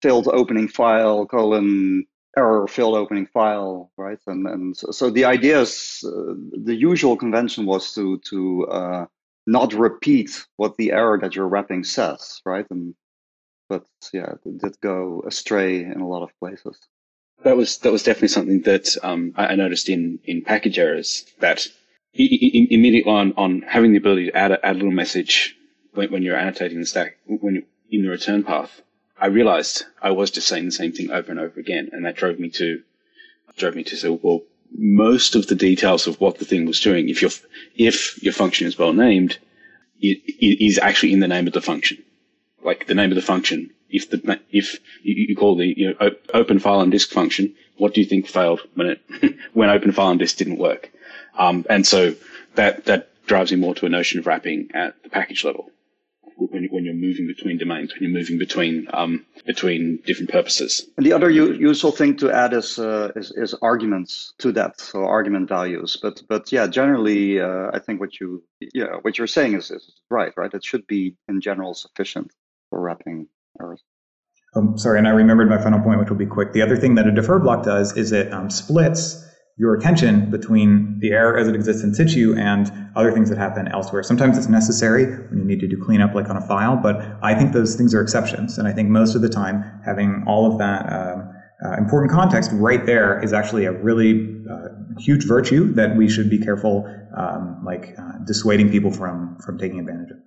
failed 0.00 0.28
opening 0.28 0.68
file 0.68 1.26
colon 1.26 2.06
error 2.36 2.68
failed 2.68 2.94
opening 2.94 3.26
file, 3.26 3.90
right? 3.96 4.18
And 4.26 4.46
and 4.46 4.76
so, 4.76 4.90
so 4.90 5.10
the 5.10 5.24
idea 5.24 5.60
is 5.60 6.04
uh, 6.06 6.34
the 6.64 6.74
usual 6.74 7.16
convention 7.16 7.66
was 7.66 7.94
to 7.94 8.18
to 8.30 8.66
uh, 8.66 9.06
not 9.46 9.72
repeat 9.72 10.46
what 10.56 10.76
the 10.76 10.92
error 10.92 11.18
that 11.18 11.34
you're 11.34 11.48
wrapping 11.48 11.84
says, 11.84 12.40
right? 12.44 12.66
And 12.70 12.94
but 13.68 13.86
yeah, 14.12 14.34
it 14.44 14.58
did 14.58 14.80
go 14.80 15.24
astray 15.26 15.80
in 15.80 16.00
a 16.00 16.06
lot 16.06 16.22
of 16.22 16.30
places 16.38 16.78
that 17.44 17.56
was 17.56 17.78
that 17.78 17.92
was 17.92 18.02
definitely 18.02 18.28
something 18.28 18.62
that 18.62 18.96
um, 19.02 19.32
I, 19.36 19.48
I, 19.48 19.54
noticed 19.54 19.88
in 19.88 20.18
in 20.24 20.42
package 20.42 20.78
errors 20.78 21.24
that 21.40 21.66
immediately 22.14 23.10
on, 23.10 23.34
on 23.36 23.62
having 23.62 23.92
the 23.92 23.98
ability 23.98 24.26
to 24.26 24.36
add 24.36 24.52
a, 24.52 24.66
add 24.66 24.76
a 24.76 24.78
little 24.78 24.90
message 24.90 25.56
when, 25.92 26.10
when 26.10 26.22
you're 26.22 26.36
annotating 26.36 26.78
the 26.78 26.86
stack, 26.86 27.18
when 27.26 27.64
in 27.90 28.02
the 28.02 28.08
return 28.08 28.42
path, 28.42 28.80
I 29.18 29.26
realized 29.26 29.84
I 30.00 30.10
was 30.10 30.30
just 30.30 30.48
saying 30.48 30.66
the 30.66 30.70
same 30.70 30.92
thing 30.92 31.10
over 31.10 31.30
and 31.30 31.40
over 31.40 31.58
again. 31.58 31.90
And 31.92 32.04
that 32.04 32.16
drove 32.16 32.38
me 32.38 32.50
to, 32.50 32.82
drove 33.56 33.74
me 33.74 33.84
to 33.84 33.96
say, 33.96 34.08
well, 34.08 34.42
most 34.72 35.34
of 35.34 35.46
the 35.46 35.54
details 35.54 36.06
of 36.06 36.20
what 36.20 36.38
the 36.38 36.44
thing 36.44 36.66
was 36.66 36.80
doing, 36.80 37.08
if 37.08 37.22
your, 37.22 37.30
if 37.76 38.22
your 38.22 38.32
function 38.32 38.66
is 38.66 38.78
well 38.78 38.92
named, 38.92 39.38
it, 40.00 40.18
it 40.26 40.64
is 40.64 40.78
actually 40.78 41.12
in 41.12 41.20
the 41.20 41.28
name 41.28 41.46
of 41.46 41.52
the 41.52 41.62
function. 41.62 42.02
Like 42.62 42.86
the 42.86 42.94
name 42.94 43.10
of 43.10 43.16
the 43.16 43.22
function. 43.22 43.70
If 43.90 44.10
the, 44.10 44.40
if 44.50 44.78
you 45.02 45.36
call 45.36 45.56
the, 45.56 45.66
you 45.66 45.94
know, 45.94 46.10
open 46.34 46.58
file 46.58 46.80
and 46.80 46.90
disk 46.90 47.10
function, 47.10 47.54
what 47.76 47.94
do 47.94 48.00
you 48.00 48.06
think 48.06 48.26
failed 48.26 48.60
when 48.74 48.88
it, 48.88 49.36
when 49.52 49.70
open 49.70 49.92
file 49.92 50.10
and 50.10 50.18
disk 50.18 50.36
didn't 50.36 50.58
work? 50.58 50.90
Um, 51.38 51.66
and 51.68 51.86
so 51.86 52.14
that, 52.54 52.86
that 52.86 53.10
drives 53.26 53.52
me 53.52 53.58
more 53.58 53.74
to 53.74 53.86
a 53.86 53.88
notion 53.88 54.18
of 54.18 54.26
wrapping 54.26 54.70
at 54.74 55.02
the 55.02 55.08
package 55.08 55.44
level 55.44 55.70
when, 56.36 56.64
when 56.66 56.84
you're 56.84 56.94
moving 56.94 57.26
between 57.26 57.58
domains, 57.58 57.92
when 57.92 58.02
you're 58.02 58.18
moving 58.18 58.38
between 58.38 58.88
um, 58.92 59.24
between 59.46 60.00
different 60.04 60.30
purposes. 60.30 60.86
And 60.96 61.04
the 61.06 61.12
other 61.12 61.30
useful 61.30 61.92
thing 61.92 62.16
to 62.18 62.30
add 62.30 62.52
is, 62.52 62.78
uh, 62.78 63.12
is, 63.16 63.32
is 63.32 63.54
arguments 63.62 64.34
to 64.38 64.52
that, 64.52 64.80
so 64.80 65.04
argument 65.04 65.48
values. 65.48 65.98
But 66.00 66.22
but 66.28 66.52
yeah, 66.52 66.66
generally, 66.66 67.40
uh, 67.40 67.70
I 67.72 67.78
think 67.78 68.00
what 68.00 68.20
you 68.20 68.42
yeah 68.60 68.96
what 69.02 69.18
you're 69.18 69.26
saying 69.26 69.54
is, 69.54 69.70
is 69.70 70.00
right, 70.10 70.32
right. 70.36 70.52
It 70.52 70.64
should 70.64 70.86
be 70.86 71.16
in 71.28 71.40
general 71.40 71.74
sufficient 71.74 72.30
for 72.70 72.80
wrapping 72.80 73.28
errors. 73.60 73.82
Um, 74.54 74.78
sorry, 74.78 74.98
and 74.98 75.06
I 75.06 75.10
remembered 75.10 75.50
my 75.50 75.58
final 75.58 75.80
point, 75.80 75.98
which 75.98 76.08
will 76.08 76.16
be 76.16 76.26
quick. 76.26 76.52
The 76.52 76.62
other 76.62 76.76
thing 76.76 76.94
that 76.94 77.06
a 77.06 77.12
defer 77.12 77.38
block 77.38 77.64
does 77.64 77.96
is 77.96 78.12
it 78.12 78.32
um, 78.32 78.48
splits 78.48 79.22
your 79.58 79.74
attention 79.74 80.30
between 80.30 80.98
the 81.00 81.12
error 81.12 81.38
as 81.38 81.48
it 81.48 81.54
exists 81.54 81.82
in 81.82 81.94
situ 81.94 82.34
and 82.36 82.70
other 82.94 83.10
things 83.10 83.30
that 83.30 83.38
happen 83.38 83.68
elsewhere. 83.68 84.02
Sometimes 84.02 84.36
it's 84.36 84.48
necessary 84.48 85.06
when 85.06 85.38
you 85.38 85.44
need 85.44 85.60
to 85.60 85.68
do 85.68 85.82
cleanup 85.82 86.14
like 86.14 86.28
on 86.28 86.36
a 86.36 86.46
file, 86.46 86.76
but 86.76 87.00
I 87.22 87.34
think 87.34 87.52
those 87.52 87.74
things 87.74 87.94
are 87.94 88.02
exceptions. 88.02 88.58
And 88.58 88.68
I 88.68 88.72
think 88.72 88.90
most 88.90 89.14
of 89.14 89.22
the 89.22 89.30
time 89.30 89.64
having 89.84 90.24
all 90.26 90.50
of 90.50 90.58
that 90.58 90.92
um, 90.92 91.32
uh, 91.64 91.76
important 91.78 92.12
context 92.12 92.50
right 92.52 92.84
there 92.84 93.22
is 93.22 93.32
actually 93.32 93.64
a 93.64 93.72
really 93.72 94.42
uh, 94.50 94.68
huge 94.98 95.26
virtue 95.26 95.72
that 95.72 95.96
we 95.96 96.08
should 96.08 96.28
be 96.28 96.38
careful 96.38 96.86
um, 97.16 97.62
like 97.64 97.94
uh, 97.98 98.12
dissuading 98.26 98.70
people 98.70 98.90
from 98.90 99.38
from 99.38 99.58
taking 99.58 99.80
advantage 99.80 100.10
of. 100.10 100.18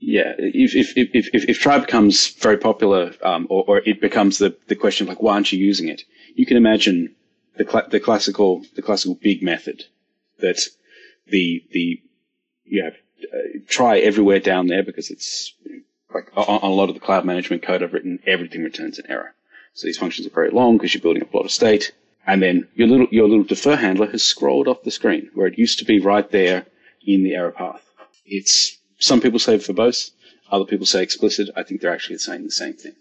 Yeah, 0.00 0.34
if 0.38 0.76
if 0.76 0.96
if 0.96 1.28
if, 1.34 1.48
if 1.48 1.58
try 1.58 1.78
becomes 1.78 2.28
very 2.34 2.56
popular, 2.56 3.12
um, 3.22 3.46
or, 3.50 3.64
or 3.66 3.78
it 3.78 4.00
becomes 4.00 4.38
the 4.38 4.56
the 4.68 4.76
question 4.76 5.04
of 5.04 5.08
like 5.08 5.22
why 5.22 5.34
aren't 5.34 5.52
you 5.52 5.58
using 5.58 5.88
it? 5.88 6.04
You 6.34 6.46
can 6.46 6.56
imagine 6.56 7.16
the, 7.56 7.64
cl- 7.64 7.88
the 7.88 7.98
classical 7.98 8.64
the 8.76 8.82
classical 8.82 9.18
big 9.20 9.42
method 9.42 9.84
that 10.38 10.60
the 11.26 11.64
the 11.72 12.00
you 12.64 12.84
uh, 12.84 13.38
try 13.66 13.98
everywhere 13.98 14.38
down 14.38 14.68
there 14.68 14.84
because 14.84 15.10
it's 15.10 15.54
like 16.14 16.30
on, 16.36 16.44
on, 16.44 16.70
a 16.70 16.74
lot 16.74 16.88
of 16.88 16.94
the 16.94 17.00
cloud 17.00 17.24
management 17.24 17.62
code 17.62 17.82
I've 17.82 17.92
written 17.92 18.20
everything 18.24 18.62
returns 18.62 18.98
an 19.00 19.06
error. 19.08 19.34
So 19.74 19.86
these 19.86 19.98
functions 19.98 20.26
are 20.26 20.30
very 20.30 20.50
long 20.50 20.76
because 20.76 20.94
you're 20.94 21.02
building 21.02 21.22
up 21.22 21.34
a 21.34 21.36
lot 21.36 21.46
of 21.46 21.50
state, 21.50 21.92
and 22.24 22.40
then 22.40 22.68
your 22.74 22.86
little 22.86 23.08
your 23.10 23.28
little 23.28 23.44
defer 23.44 23.74
handler 23.74 24.06
has 24.10 24.22
scrolled 24.22 24.68
off 24.68 24.84
the 24.84 24.92
screen 24.92 25.30
where 25.34 25.48
it 25.48 25.58
used 25.58 25.80
to 25.80 25.84
be 25.84 25.98
right 25.98 26.30
there 26.30 26.66
in 27.04 27.24
the 27.24 27.34
error 27.34 27.50
path. 27.50 27.84
It's 28.24 28.77
some 28.98 29.20
people 29.20 29.38
say 29.38 29.56
verbose, 29.58 30.10
other 30.50 30.64
people 30.64 30.86
say 30.86 31.02
explicit. 31.02 31.50
I 31.56 31.62
think 31.62 31.80
they're 31.80 31.92
actually 31.92 32.18
saying 32.18 32.44
the 32.44 32.50
same 32.50 32.74
thing 32.74 32.94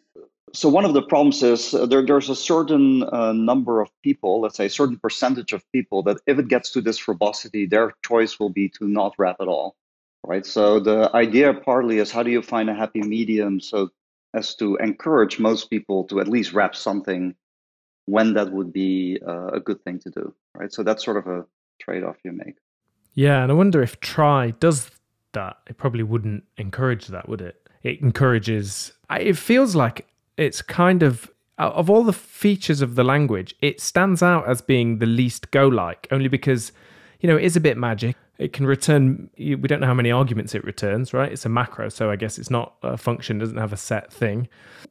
so 0.54 0.70
one 0.70 0.86
of 0.86 0.94
the 0.94 1.02
problems 1.02 1.44
is 1.44 1.74
uh, 1.74 1.86
there, 1.86 2.06
there's 2.06 2.30
a 2.30 2.36
certain 2.36 3.04
uh, 3.04 3.34
number 3.34 3.82
of 3.82 3.90
people, 4.02 4.42
let's 4.42 4.58
say 4.58 4.68
a 4.68 4.70
certain 4.70 4.98
percentage 4.98 5.54
of 5.54 5.70
people, 5.72 6.04
that 6.04 6.18
if 6.26 6.40
it 6.40 6.48
gets 6.48 6.72
to 6.72 6.82
this 6.82 7.00
verbosity, 7.00 7.66
their 7.66 7.94
choice 8.06 8.40
will 8.40 8.50
be 8.50 8.70
to 8.70 8.88
not 8.88 9.14
wrap 9.18 9.38
at 9.42 9.48
all, 9.48 9.76
right? 10.24 10.46
So 10.46 10.80
the 10.80 11.14
idea 11.14 11.54
partly 11.54 12.00
is 12.00 12.12
how 12.12 12.24
do 12.24 12.32
you 12.32 12.42
find 12.42 12.70
a 12.70 12.74
happy 12.74 13.02
medium 13.02 13.60
so 13.60 13.90
as 14.34 14.56
to 14.56 14.78
encourage 14.78 15.40
most 15.40 15.70
people 15.70 16.06
to 16.06 16.20
at 16.20 16.28
least 16.28 16.54
wrap 16.54 16.76
something 16.76 17.36
when 18.06 18.34
that 18.36 18.52
would 18.52 18.72
be 18.72 19.20
uh, 19.28 19.48
a 19.48 19.60
good 19.60 19.84
thing 19.84 20.00
to 20.00 20.10
do, 20.10 20.34
right? 20.56 20.72
So 20.72 20.82
that's 20.82 21.04
sort 21.04 21.18
of 21.18 21.28
a 21.28 21.46
trade-off 21.82 22.16
you 22.24 22.32
make. 22.32 22.56
Yeah, 23.14 23.44
and 23.44 23.52
I 23.52 23.56
wonder 23.56 23.82
if 23.82 24.00
try 24.00 24.52
does 24.52 24.92
that. 25.34 25.58
It 25.68 25.78
probably 25.78 26.04
wouldn't 26.04 26.44
encourage 26.58 27.08
that, 27.08 27.28
would 27.28 27.42
it? 27.42 27.70
It 27.84 28.02
encourages. 28.02 28.94
It 29.10 29.38
feels 29.38 29.76
like 29.76 30.08
it's 30.38 30.62
kind 30.62 31.04
of 31.04 31.32
of 31.58 31.90
all 31.90 32.04
the 32.04 32.14
features 32.14 32.82
of 32.82 32.96
the 32.96 33.04
language, 33.04 33.56
it 33.62 33.82
stands 33.82 34.22
out 34.22 34.48
as 34.48 34.62
being 34.62 35.00
the 35.00 35.06
least 35.06 35.50
Go 35.52 35.68
like, 35.68 36.08
only 36.12 36.28
because, 36.28 36.72
you 37.20 37.28
know, 37.28 37.36
it 37.36 37.44
is 37.44 37.56
a 37.56 37.60
bit 37.60 37.78
magic. 37.78 38.16
It 38.38 38.54
can 38.54 38.68
return, 38.68 39.32
we 39.38 39.56
don't 39.56 39.80
know 39.80 39.88
how 39.88 39.96
many 39.96 40.12
arguments 40.12 40.54
it 40.54 40.64
returns, 40.64 41.12
right? 41.12 41.32
It's 41.32 41.46
a 41.46 41.50
macro, 41.50 41.90
so 41.90 42.12
I 42.12 42.16
guess 42.16 42.38
it's 42.38 42.52
not 42.52 42.76
a 42.84 42.96
function, 42.96 43.40
doesn't 43.40 43.58
have 43.58 43.74
a 43.74 43.78
set 43.78 44.14
thing. 44.14 44.48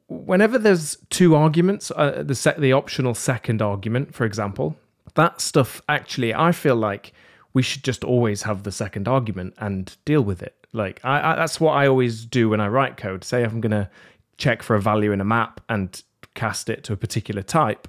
Whenever 0.07 0.59
there's 0.59 0.97
two 1.09 1.35
arguments, 1.35 1.89
uh, 1.95 2.23
the, 2.25 2.35
set, 2.35 2.59
the 2.59 2.73
optional 2.73 3.13
second 3.13 3.61
argument, 3.61 4.13
for 4.13 4.25
example, 4.25 4.75
that 5.15 5.39
stuff 5.39 5.81
actually, 5.87 6.33
I 6.33 6.51
feel 6.51 6.75
like 6.75 7.13
we 7.57 7.63
should 7.63 7.83
just 7.83 8.03
always 8.03 8.43
have 8.43 8.61
the 8.61 8.71
second 8.71 9.07
argument 9.07 9.55
and 9.57 9.97
deal 10.05 10.21
with 10.21 10.43
it. 10.43 10.67
Like, 10.73 11.03
I, 11.03 11.31
I 11.31 11.35
that's 11.35 11.59
what 11.59 11.71
I 11.71 11.87
always 11.87 12.23
do 12.23 12.49
when 12.49 12.61
I 12.61 12.67
write 12.67 12.97
code. 12.97 13.23
Say 13.23 13.41
if 13.41 13.51
I'm 13.51 13.61
going 13.61 13.71
to 13.71 13.89
check 14.37 14.61
for 14.61 14.75
a 14.75 14.79
value 14.79 15.11
in 15.11 15.21
a 15.21 15.25
map 15.25 15.59
and 15.67 15.99
cast 16.35 16.69
it 16.69 16.83
to 16.83 16.93
a 16.93 16.95
particular 16.95 17.41
type, 17.41 17.87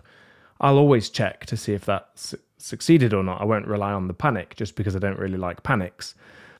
I'll 0.59 0.79
always 0.79 1.11
check 1.11 1.45
to 1.45 1.57
see 1.59 1.75
if 1.75 1.85
that 1.85 2.09
su- 2.15 2.39
succeeded 2.57 3.13
or 3.13 3.23
not. 3.23 3.43
I 3.43 3.45
won't 3.45 3.67
rely 3.67 3.93
on 3.93 4.09
the 4.09 4.15
panic 4.15 4.57
just 4.57 4.75
because 4.75 4.97
I 4.97 5.01
don't 5.01 5.19
really 5.19 5.37
like 5.37 5.63
panics. 5.65 6.15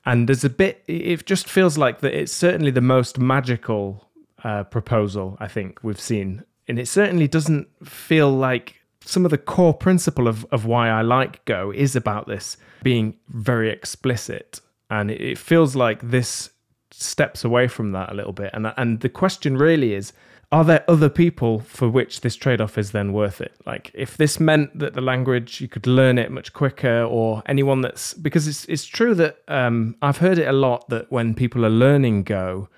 And 0.05 0.29
there's 0.29 0.43
a 0.43 0.49
bit, 0.63 0.83
it 0.85 1.25
just 1.25 1.49
feels 1.49 1.79
like 1.79 2.01
that 2.01 2.13
it's 2.13 2.31
certainly 2.31 2.69
the 2.69 2.79
most 2.95 3.17
magical 3.17 4.07
uh, 4.43 4.65
proposal 4.65 5.35
I 5.39 5.47
think 5.47 5.79
we've 5.81 5.99
seen. 5.99 6.43
And 6.67 6.77
it 6.77 6.87
certainly 6.87 7.27
doesn't 7.27 7.69
feel 7.83 8.29
like 8.29 8.78
some 9.03 9.25
of 9.25 9.31
the 9.31 9.37
core 9.37 9.73
principle 9.73 10.27
of, 10.27 10.45
of 10.51 10.65
why 10.65 10.89
I 10.89 11.01
like 11.01 11.43
Go 11.45 11.71
is 11.71 11.95
about 11.95 12.27
this 12.27 12.57
being 12.83 13.17
very 13.27 13.69
explicit. 13.69 14.61
And 14.89 15.11
it 15.11 15.37
feels 15.37 15.75
like 15.75 16.09
this 16.09 16.49
steps 16.91 17.43
away 17.43 17.67
from 17.67 17.91
that 17.91 18.11
a 18.11 18.15
little 18.15 18.33
bit. 18.33 18.51
And 18.53 18.73
and 18.77 18.99
the 19.01 19.09
question 19.09 19.57
really 19.57 19.93
is, 19.93 20.13
are 20.51 20.63
there 20.63 20.83
other 20.87 21.09
people 21.09 21.59
for 21.59 21.87
which 21.87 22.21
this 22.21 22.35
trade-off 22.35 22.77
is 22.77 22.91
then 22.91 23.13
worth 23.13 23.39
it? 23.39 23.53
Like 23.65 23.91
if 23.93 24.17
this 24.17 24.39
meant 24.39 24.79
that 24.79 24.95
the 24.95 25.01
language 25.01 25.61
you 25.61 25.67
could 25.67 25.85
learn 25.85 26.17
it 26.17 26.31
much 26.31 26.53
quicker, 26.53 27.03
or 27.03 27.43
anyone 27.45 27.81
that's 27.81 28.15
because 28.15 28.47
it's 28.47 28.65
it's 28.65 28.85
true 28.85 29.13
that 29.15 29.37
um, 29.47 29.95
I've 30.01 30.17
heard 30.17 30.39
it 30.39 30.47
a 30.47 30.53
lot 30.53 30.89
that 30.89 31.11
when 31.11 31.35
people 31.35 31.65
are 31.65 31.69
learning 31.69 32.23
Go 32.23 32.69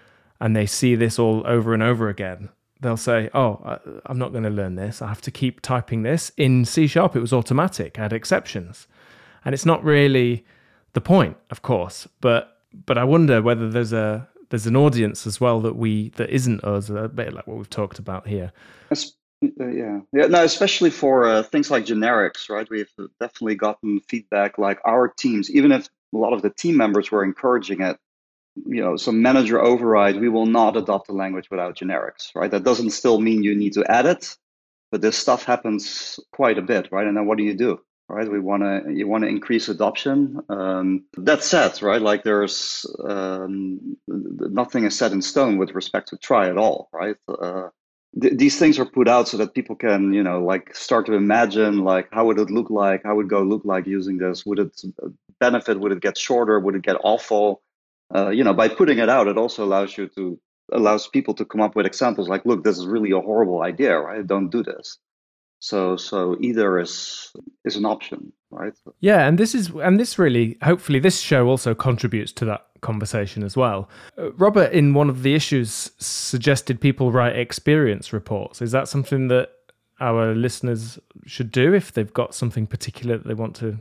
and 0.42 0.56
they 0.56 0.66
see 0.66 0.96
this 0.96 1.18
all 1.18 1.44
over 1.46 1.74
and 1.74 1.82
over 1.82 2.10
again, 2.10 2.50
they'll 2.82 2.98
say, 2.98 3.30
"Oh, 3.34 3.80
I'm 4.06 4.18
not 4.18 4.32
going 4.32 4.44
to 4.44 4.50
learn 4.50 4.76
this. 4.76 5.02
I 5.02 5.08
have 5.08 5.22
to 5.22 5.32
keep 5.32 5.62
typing 5.62 6.04
this." 6.04 6.32
In 6.38 6.66
C 6.66 6.88
sharp, 6.88 7.16
it 7.16 7.20
was 7.20 7.34
automatic. 7.34 7.98
I 7.98 8.04
had 8.04 8.14
exceptions, 8.14 8.88
and 9.46 9.54
it's 9.54 9.66
not 9.66 9.84
really 9.84 10.46
the 10.94 11.02
point, 11.02 11.38
of 11.50 11.62
course, 11.62 12.08
but 12.20 12.58
but 12.86 12.98
I 12.98 13.04
wonder 13.04 13.42
whether 13.42 13.70
there's 13.70 13.94
a 13.94 14.28
there's 14.50 14.68
an 14.68 14.76
audience 14.76 15.26
as 15.26 15.40
well 15.40 15.62
that 15.62 15.76
we 15.76 16.10
that 16.18 16.30
isn't 16.30 16.64
us, 16.64 16.90
a 16.90 17.08
bit 17.08 17.34
like 17.34 17.48
what 17.48 17.58
we've 17.58 17.70
talked 17.70 18.00
about 18.00 18.28
here. 18.28 18.52
Uh, 18.92 18.96
yeah, 19.42 20.00
yeah. 20.14 20.28
No, 20.28 20.44
especially 20.44 20.92
for 20.92 21.26
uh, 21.26 21.42
things 21.42 21.72
like 21.72 21.86
generics, 21.86 22.50
right? 22.50 22.70
We've 22.70 22.92
definitely 23.20 23.56
gotten 23.56 24.00
feedback 24.02 24.58
like 24.58 24.80
our 24.86 25.08
teams, 25.08 25.50
even 25.50 25.72
if 25.72 25.90
a 26.14 26.18
lot 26.18 26.34
of 26.34 26.42
the 26.42 26.50
team 26.52 26.78
members 26.78 27.10
were 27.10 27.24
encouraging 27.24 27.82
it. 27.82 27.98
You 28.56 28.82
know, 28.82 28.96
some 28.98 29.22
manager 29.22 29.62
override. 29.62 30.20
We 30.20 30.30
will 30.30 30.46
not 30.46 30.78
adopt 30.78 31.10
a 31.10 31.14
language 31.14 31.50
without 31.50 31.78
generics, 31.78 32.32
right? 32.36 32.52
That 32.52 32.64
doesn't 32.64 32.92
still 32.92 33.20
mean 33.20 33.44
you 33.44 33.56
need 33.56 33.74
to 33.74 33.86
add 33.86 34.06
it, 34.06 34.36
but 34.92 35.02
this 35.02 35.18
stuff 35.18 35.46
happens 35.46 36.20
quite 36.32 36.58
a 36.58 36.62
bit, 36.62 36.90
right? 36.92 37.08
And 37.08 37.16
then 37.16 37.26
what 37.26 37.38
do 37.38 37.44
you 37.44 37.54
do? 37.54 37.80
right? 38.12 38.30
We 38.30 38.40
want 38.40 38.64
to 38.64 38.94
you 38.94 39.08
want 39.08 39.24
to 39.24 39.30
increase 39.30 39.70
adoption. 39.70 40.40
Um, 40.50 41.06
that 41.18 41.44
said, 41.44 41.82
right? 41.82 42.02
Like 42.02 42.24
there's 42.24 42.86
um, 43.08 43.98
nothing 44.08 44.84
is 44.86 44.98
set 44.98 45.14
in 45.14 45.22
stone 45.22 45.58
with 45.58 45.72
respect 45.72 46.10
to 46.10 46.18
try 46.18 46.50
at 46.50 46.58
all, 46.58 46.90
right? 46.92 47.16
Uh, 47.28 47.70
th- 48.22 48.38
these 48.38 48.60
things 48.60 48.80
are 48.80 48.86
put 48.86 49.08
out 49.08 49.28
so 49.28 49.38
that 49.38 49.54
people 49.54 49.76
can, 49.76 50.14
you 50.14 50.24
know, 50.24 50.44
like 50.44 50.76
start 50.76 51.06
to 51.06 51.14
imagine 51.14 51.84
like 51.84 52.10
how 52.12 52.26
would 52.26 52.40
it 52.40 52.52
look 52.52 52.70
like? 52.70 53.04
How 53.04 53.16
would 53.16 53.30
Go 53.30 53.42
look 53.44 53.64
like 53.64 53.88
using 53.88 54.18
this? 54.18 54.46
Would 54.46 54.60
it 54.60 54.82
benefit? 55.40 55.80
Would 55.80 55.94
it 55.94 56.02
get 56.02 56.18
shorter? 56.18 56.60
Would 56.60 56.76
it 56.76 56.84
get 56.84 56.98
awful? 57.04 57.62
Uh, 58.14 58.30
you 58.30 58.44
know, 58.44 58.54
by 58.54 58.68
putting 58.68 59.00
it 59.00 59.10
out, 59.10 59.28
it 59.28 59.38
also 59.38 59.64
allows 59.64 59.98
you 59.98 60.08
to 60.10 60.40
allows 60.72 61.08
people 61.08 61.34
to 61.34 61.46
come 61.46 61.62
up 61.62 61.76
with 61.76 61.86
examples 61.86 62.30
like, 62.30 62.46
look, 62.46 62.64
this 62.64 62.78
is 62.78 62.88
really 62.88 63.12
a 63.12 63.20
horrible 63.20 63.62
idea, 63.62 64.00
right? 64.00 64.26
Don't 64.26 64.50
do 64.50 64.64
this. 64.64 64.98
So 65.60 65.96
so 65.96 66.38
either 66.42 66.80
is 66.80 67.32
is 67.66 67.76
an 67.76 67.86
option, 67.86 68.34
right? 68.50 68.74
Yeah, 69.00 69.28
and 69.28 69.38
this 69.38 69.54
is 69.54 69.70
and 69.70 70.00
this 70.00 70.18
really 70.18 70.58
hopefully 70.64 71.00
this 71.00 71.20
show 71.20 71.48
also 71.48 71.76
contributes 71.76 72.32
to 72.34 72.46
that 72.46 72.66
conversation 72.82 73.44
as 73.44 73.56
well. 73.56 73.88
Uh, 74.18 74.32
Robert 74.34 74.72
in 74.74 74.96
one 74.96 75.08
of 75.08 75.22
the 75.22 75.36
issues 75.36 75.92
suggested 76.00 76.82
people 76.82 77.12
write 77.12 77.38
experience 77.38 78.12
reports. 78.12 78.60
Is 78.62 78.72
that 78.72 78.88
something 78.88 79.28
that 79.28 79.50
our 80.00 80.34
listeners 80.34 80.98
should 81.28 81.52
do 81.52 81.76
if 81.76 81.92
they've 81.92 82.12
got 82.12 82.34
something 82.34 82.66
particular 82.66 83.18
that 83.18 83.28
they 83.28 83.36
want 83.36 83.56
to 83.58 83.78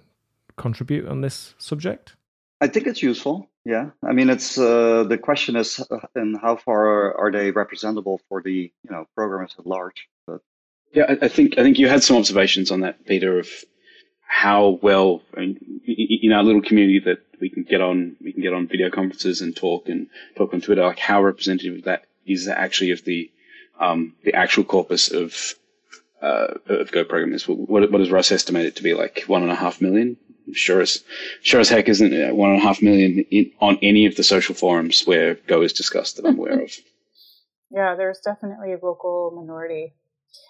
contribute 0.56 1.08
on 1.08 1.22
this 1.22 1.54
subject? 1.56 2.14
I 2.60 2.66
think 2.68 2.86
it's 2.86 3.02
useful. 3.02 3.49
Yeah, 3.64 3.90
I 4.02 4.12
mean, 4.12 4.30
it's 4.30 4.58
uh, 4.58 5.04
the 5.04 5.18
question 5.18 5.56
is, 5.56 5.80
uh, 5.90 5.98
and 6.14 6.38
how 6.40 6.56
far 6.56 7.14
are, 7.14 7.30
they 7.30 7.50
representable 7.50 8.20
for 8.28 8.42
the 8.42 8.72
you 8.82 8.90
know 8.90 9.06
programmers 9.14 9.54
at 9.58 9.66
large? 9.66 10.08
But 10.26 10.40
yeah, 10.94 11.04
I, 11.08 11.26
I 11.26 11.28
think 11.28 11.58
I 11.58 11.62
think 11.62 11.78
you 11.78 11.88
had 11.88 12.02
some 12.02 12.16
observations 12.16 12.70
on 12.70 12.80
that, 12.80 13.04
Peter, 13.06 13.38
of 13.38 13.48
how 14.26 14.78
well 14.80 15.22
in 15.36 16.32
our 16.32 16.42
little 16.42 16.62
community 16.62 17.00
that 17.00 17.18
we 17.40 17.50
can 17.50 17.64
get 17.64 17.82
on 17.82 18.16
we 18.22 18.32
can 18.32 18.42
get 18.42 18.54
on 18.54 18.66
video 18.66 18.88
conferences 18.88 19.42
and 19.42 19.54
talk 19.54 19.88
and 19.88 20.08
talk 20.36 20.54
on 20.54 20.62
Twitter, 20.62 20.82
like 20.82 20.98
how 20.98 21.22
representative 21.22 21.84
that 21.84 22.04
is 22.24 22.48
actually 22.48 22.92
of 22.92 23.04
the 23.04 23.30
um, 23.78 24.14
the 24.24 24.34
actual 24.34 24.64
corpus 24.64 25.10
of 25.10 25.34
uh, 26.22 26.54
of 26.66 26.92
Go 26.92 27.04
programmers. 27.04 27.46
What, 27.46 27.90
what 27.90 27.98
does 27.98 28.10
Russ 28.10 28.32
estimate 28.32 28.66
it 28.66 28.76
to 28.76 28.82
be? 28.82 28.94
Like 28.94 29.24
one 29.26 29.42
and 29.42 29.52
a 29.52 29.54
half 29.56 29.80
million? 29.80 30.16
Sure 30.54 30.80
as 30.80 31.02
sure 31.42 31.60
as 31.60 31.68
heck 31.68 31.88
isn't 31.88 32.12
uh, 32.12 32.34
one 32.34 32.50
and 32.50 32.58
a 32.58 32.62
half 32.62 32.82
million 32.82 33.24
in, 33.30 33.50
on 33.60 33.78
any 33.82 34.06
of 34.06 34.16
the 34.16 34.22
social 34.22 34.54
forums 34.54 35.02
where 35.06 35.34
Go 35.46 35.62
is 35.62 35.72
discussed 35.72 36.16
that 36.16 36.26
I'm 36.26 36.38
aware 36.38 36.60
of. 36.62 36.72
Yeah, 37.72 37.94
there's 37.94 38.18
definitely 38.18 38.72
a 38.72 38.78
vocal 38.78 39.30
minority. 39.30 39.94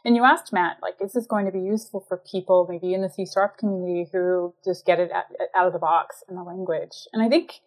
And 0.05 0.16
you 0.16 0.24
asked 0.24 0.53
Mat, 0.53 0.78
like, 0.82 0.94
is 1.01 1.12
this 1.12 1.26
going 1.26 1.46
to 1.46 1.53
be 1.53 1.61
useful 1.61 2.05
for 2.09 2.16
people 2.16 2.66
maybe 2.68 2.94
in 2.94 3.03
the 3.03 3.11
C 3.11 3.26
sharp 3.26 3.59
community 3.59 4.09
who 4.11 4.55
just 4.64 4.86
get 4.86 5.01
it 5.01 5.11
out 5.12 5.66
of 5.66 5.72
the 5.72 5.78
box 5.78 6.22
in 6.28 6.36
the 6.36 6.42
language? 6.42 7.07
And 7.12 7.22
I 7.22 7.28
think 7.28 7.61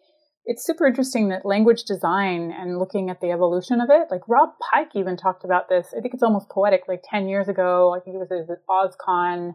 it's 0.44 0.64
super 0.64 0.86
interesting 0.86 1.28
that 1.28 1.46
language 1.46 1.84
design 1.84 2.52
and 2.52 2.78
looking 2.78 3.10
at 3.10 3.20
the 3.20 3.30
evolution 3.30 3.80
of 3.80 3.88
it, 3.90 4.08
like 4.10 4.28
Rob 4.28 4.50
Pike 4.72 4.90
even 4.94 5.16
talked 5.16 5.44
about 5.44 5.68
this. 5.68 5.94
I 5.96 6.00
think 6.00 6.14
it's 6.14 6.22
almost 6.22 6.48
poetic, 6.50 6.82
like 6.86 7.02
10 7.08 7.28
years 7.28 7.48
ago. 7.48 7.94
I 7.94 8.00
think 8.00 8.16
it 8.16 8.18
was 8.18 8.30
at 8.50 8.66
OSCON, 8.68 9.54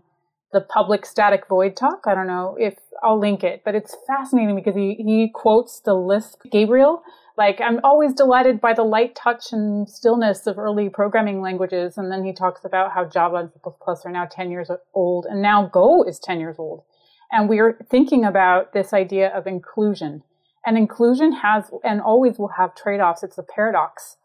the 0.52 0.62
public 0.62 1.06
static 1.06 1.48
void 1.48 1.76
talk. 1.76 2.04
I 2.06 2.16
don't 2.16 2.28
know 2.28 2.56
if 2.60 2.76
I'll 3.04 3.20
link 3.20 3.44
it, 3.44 3.62
but 3.64 3.76
it's 3.76 3.96
fascinating 4.08 4.56
because 4.56 4.76
he, 4.76 4.96
he 4.96 5.30
quotes 5.34 5.80
the 5.80 5.94
Lisp 5.94 6.42
Gabriel. 6.52 7.04
Like, 7.38 7.62
I'm 7.62 7.80
always 7.84 8.14
delighted 8.14 8.60
by 8.60 8.74
the 8.74 8.84
light 8.84 9.16
touch 9.16 9.54
and 9.54 9.90
stillness 9.90 10.46
of 10.46 10.58
early 10.58 10.90
programming 10.90 11.42
languages. 11.42 11.98
And 11.98 12.12
then 12.12 12.26
he 12.26 12.34
talks 12.34 12.66
about 12.66 12.92
how 12.92 13.06
Java 13.06 13.36
and 13.38 13.52
C++ 13.54 13.60
are 14.06 14.12
now 14.12 14.26
10 14.26 14.52
years 14.52 14.70
old, 14.94 15.26
and 15.30 15.42
now 15.42 15.68
Go 15.68 16.04
is 16.04 16.20
10 16.20 16.40
years 16.40 16.58
old. 16.60 16.84
And 17.32 17.48
we're 17.48 17.78
thinking 17.90 18.26
about 18.26 18.74
this 18.74 18.92
idea 18.92 19.30
of 19.30 19.48
inclusion 19.48 20.24
and 20.66 20.78
inclusion 20.78 21.32
has 21.32 21.72
and 21.84 22.02
always 22.02 22.38
will 22.38 22.52
have 22.58 22.76
trade 22.76 23.00
offs. 23.00 23.24
It's 23.24 23.38
a 23.38 23.44
paradox. 23.44 24.18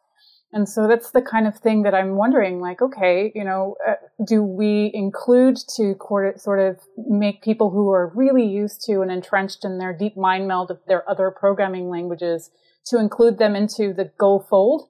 And 0.55 0.69
so 0.69 0.87
that's 0.87 1.11
the 1.11 1.21
kind 1.21 1.49
of 1.49 1.59
thing 1.59 1.83
that 1.83 1.97
I'm 1.97 2.15
wondering 2.15 2.61
like, 2.61 2.81
okay, 2.81 3.33
you 3.35 3.43
know, 3.43 3.75
uh, 3.87 3.95
do 4.25 4.41
we 4.41 4.93
include 4.95 5.57
to 5.75 5.97
sort 6.37 6.61
of 6.61 6.79
make 6.97 7.43
people 7.43 7.71
who 7.71 7.91
are 7.91 8.13
really 8.15 8.47
used 8.47 8.81
to 8.85 9.01
and 9.01 9.11
entrenched 9.11 9.65
in 9.65 9.79
their 9.79 9.93
deep 9.93 10.17
mind 10.17 10.47
meld 10.47 10.71
of 10.71 10.79
their 10.87 11.11
other 11.11 11.33
programming 11.33 11.91
languages 11.91 12.53
to 12.87 13.01
include 13.01 13.39
them 13.39 13.57
into 13.57 13.93
the 13.93 14.13
Go 14.17 14.39
fold 14.39 14.89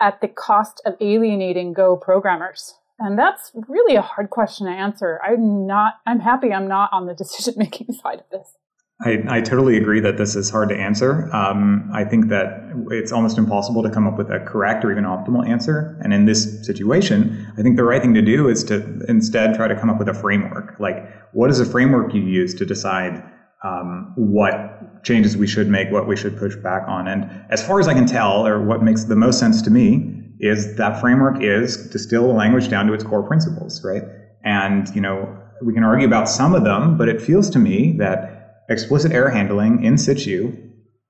at 0.00 0.20
the 0.20 0.26
cost 0.26 0.82
of 0.84 0.94
alienating 1.00 1.74
Go 1.74 1.96
programmers? 1.96 2.74
And 2.98 3.16
that's 3.16 3.52
really 3.68 3.94
a 3.94 4.02
hard 4.02 4.30
question 4.30 4.66
to 4.66 4.72
answer. 4.72 5.20
I'm 5.24 5.64
not, 5.64 5.94
I'm 6.04 6.18
happy 6.18 6.52
I'm 6.52 6.66
not 6.66 6.90
on 6.92 7.06
the 7.06 7.14
decision 7.22 7.54
making 7.56 7.92
side 7.92 8.18
of 8.18 8.30
this. 8.32 8.56
I, 9.04 9.22
I, 9.28 9.40
totally 9.42 9.76
agree 9.76 10.00
that 10.00 10.16
this 10.16 10.34
is 10.34 10.48
hard 10.48 10.70
to 10.70 10.74
answer. 10.74 11.28
Um, 11.34 11.90
I 11.92 12.04
think 12.04 12.28
that 12.30 12.72
it's 12.90 13.12
almost 13.12 13.36
impossible 13.36 13.82
to 13.82 13.90
come 13.90 14.06
up 14.06 14.16
with 14.16 14.30
a 14.30 14.40
correct 14.40 14.82
or 14.82 14.90
even 14.90 15.04
optimal 15.04 15.46
answer. 15.46 16.00
And 16.02 16.14
in 16.14 16.24
this 16.24 16.66
situation, 16.66 17.52
I 17.58 17.62
think 17.62 17.76
the 17.76 17.84
right 17.84 18.00
thing 18.00 18.14
to 18.14 18.22
do 18.22 18.48
is 18.48 18.64
to 18.64 19.04
instead 19.06 19.54
try 19.54 19.68
to 19.68 19.78
come 19.78 19.90
up 19.90 19.98
with 19.98 20.08
a 20.08 20.14
framework. 20.14 20.76
Like, 20.80 21.06
what 21.32 21.50
is 21.50 21.60
a 21.60 21.66
framework 21.66 22.14
you 22.14 22.22
use 22.22 22.54
to 22.54 22.64
decide 22.64 23.22
um, 23.62 24.12
what 24.16 25.04
changes 25.04 25.36
we 25.36 25.46
should 25.46 25.68
make, 25.68 25.90
what 25.90 26.08
we 26.08 26.16
should 26.16 26.38
push 26.38 26.56
back 26.56 26.88
on? 26.88 27.06
And 27.06 27.30
as 27.50 27.64
far 27.64 27.80
as 27.80 27.88
I 27.88 27.92
can 27.92 28.06
tell, 28.06 28.46
or 28.46 28.64
what 28.64 28.82
makes 28.82 29.04
the 29.04 29.16
most 29.16 29.38
sense 29.38 29.60
to 29.62 29.70
me, 29.70 30.32
is 30.40 30.76
that 30.76 31.00
framework 31.00 31.42
is 31.42 31.88
distill 31.90 32.26
the 32.28 32.32
language 32.32 32.68
down 32.68 32.86
to 32.86 32.94
its 32.94 33.04
core 33.04 33.22
principles, 33.22 33.84
right? 33.84 34.02
And, 34.44 34.88
you 34.94 35.00
know, 35.02 35.38
we 35.62 35.72
can 35.72 35.84
argue 35.84 36.06
about 36.06 36.28
some 36.28 36.54
of 36.54 36.64
them, 36.64 36.96
but 36.96 37.08
it 37.08 37.20
feels 37.20 37.48
to 37.50 37.58
me 37.58 37.92
that 37.98 38.33
explicit 38.68 39.12
error 39.12 39.30
handling 39.30 39.84
in 39.84 39.98
situ 39.98 40.56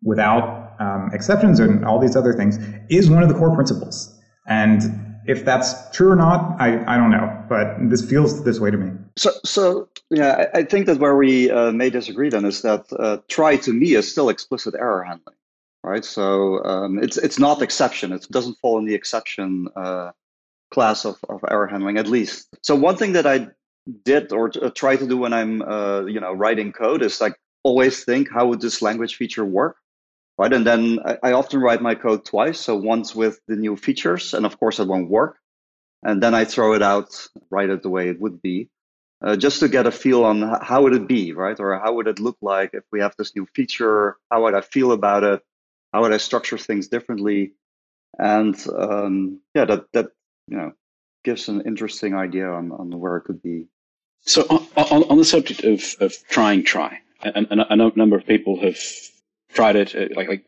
without 0.03 0.75
um, 0.81 1.11
exceptions 1.13 1.61
and 1.61 1.85
all 1.85 1.99
these 1.99 2.17
other 2.17 2.33
things 2.33 2.59
is 2.91 3.09
one 3.09 3.23
of 3.23 3.29
the 3.29 3.35
core 3.35 3.55
principles. 3.55 4.13
And 4.47 4.83
if 5.27 5.45
that's 5.45 5.91
true 5.91 6.11
or 6.11 6.17
not, 6.17 6.61
I, 6.61 6.85
I 6.87 6.97
don't 6.97 7.11
know, 7.11 7.45
but 7.49 7.77
this 7.89 8.05
feels 8.09 8.45
this 8.45 8.61
way 8.61 8.71
to 8.71 8.77
me. 8.77 8.93
So, 9.17 9.31
so 9.45 9.89
yeah, 10.11 10.47
I, 10.53 10.65
think 10.65 10.87
that 10.87 10.99
where 10.99 11.17
we 11.17 11.51
uh, 11.51 11.73
may 11.73 11.91
disagree 11.91 12.29
then 12.29 12.45
is 12.45 12.63
that 12.63 12.85
uh, 12.99 13.19
try 13.29 13.57
to 13.59 13.73
me 13.73 13.95
is 13.95 14.11
still 14.11 14.29
explicit 14.29 14.75
error 14.75 15.03
handling, 15.03 15.37
right? 15.83 16.05
So 16.05 16.63
um, 16.65 17.03
it's 17.03 17.17
it's 17.17 17.39
not 17.39 17.63
exception; 17.63 18.13
it 18.13 18.27
doesn't 18.31 18.59
fall 18.59 18.79
in 18.79 18.85
the 18.85 18.95
exception 18.95 19.69
uh, 19.77 20.11
class 20.73 21.05
of, 21.05 21.17
of 21.29 21.43
error 21.49 21.69
handling, 21.69 21.97
at 21.97 22.09
least. 22.09 22.49
So 22.63 22.75
one 22.75 22.97
thing 22.97 23.13
that 23.13 23.27
I 23.27 23.49
did 24.05 24.33
or 24.33 24.49
t- 24.49 24.61
uh, 24.61 24.71
try 24.71 24.97
to 24.97 25.07
do 25.07 25.17
when 25.17 25.33
I'm 25.33 25.63
uh, 25.63 26.05
you 26.07 26.21
know 26.21 26.33
writing 26.33 26.73
code 26.73 27.03
is 27.03 27.21
like 27.21 27.37
always 27.65 28.05
think 28.05 28.31
how 28.31 28.47
would 28.49 28.61
this 28.61 28.81
language 28.83 29.17
feature 29.17 29.45
work 29.45 29.77
right? 30.39 30.53
And 30.53 30.67
then 30.67 30.99
I, 31.05 31.19
I, 31.23 31.33
often 31.33 31.61
write 31.61 31.83
my 31.83 31.95
code 31.95 32.25
twice 32.25 32.61
so 32.61 32.77
once 32.77 33.15
with 33.15 33.41
the 33.47 33.57
new 33.57 33.77
features 33.77 34.35
and 34.35 34.45
of 34.47 34.59
course 34.59 34.79
it 34.79 34.89
won't 34.89 35.11
work. 35.11 35.39
And 36.03 36.23
then 36.23 36.35
i 36.35 36.45
throw 36.45 36.75
it 36.75 36.83
out 36.83 37.27
write 37.51 37.71
it 37.71 37.83
the 37.83 37.89
way 37.89 38.09
it 38.09 38.21
would 38.21 38.43
be 38.43 38.69
uh, 39.25 39.37
just 39.37 39.61
to 39.61 39.69
get 39.69 39.87
a 39.87 39.91
feel 39.91 40.25
on 40.25 40.43
how 40.43 40.83
would 40.83 40.95
it 40.95 41.09
be 41.09 41.33
right? 41.33 41.59
Or 41.59 41.79
how 41.79 41.95
would 41.95 42.09
it 42.09 42.21
look 42.21 42.37
like 42.43 42.71
if 42.75 42.85
we 42.93 43.01
have 43.01 43.15
this 43.17 43.35
new 43.35 43.47
feature? 43.55 44.17
How 44.31 44.43
would 44.43 44.55
i 44.55 44.61
feel 44.61 44.93
about 44.93 45.25
it? 45.25 45.41
How 45.93 46.03
would 46.03 46.13
i 46.13 46.19
structure 46.19 46.59
things 46.59 46.89
differently? 46.89 47.55
And 48.19 48.55
um, 48.77 49.41
yeah 49.55 49.65
that 49.65 49.85
that 49.93 50.07
you 50.49 50.59
know 50.59 50.73
gives 51.25 51.49
an 51.49 51.63
interesting 51.63 52.15
idea 52.15 52.51
on, 52.51 52.71
on 52.71 52.91
where 53.01 53.17
it 53.17 53.23
could 53.23 53.43
be. 53.43 53.67
So 54.27 54.43
on, 54.43 54.67
on, 54.77 55.05
on 55.05 55.19
the 55.19 55.25
subject 55.25 55.65
of, 55.65 55.83
of 56.01 56.13
trying 56.29 56.65
try 56.65 57.01
a 57.25 57.77
number 57.97 58.17
of 58.17 58.27
people 58.27 58.61
have 58.61 58.79
tried 59.53 59.77
it. 59.77 59.95
Uh, 59.95 60.15
like, 60.15 60.29
like 60.29 60.45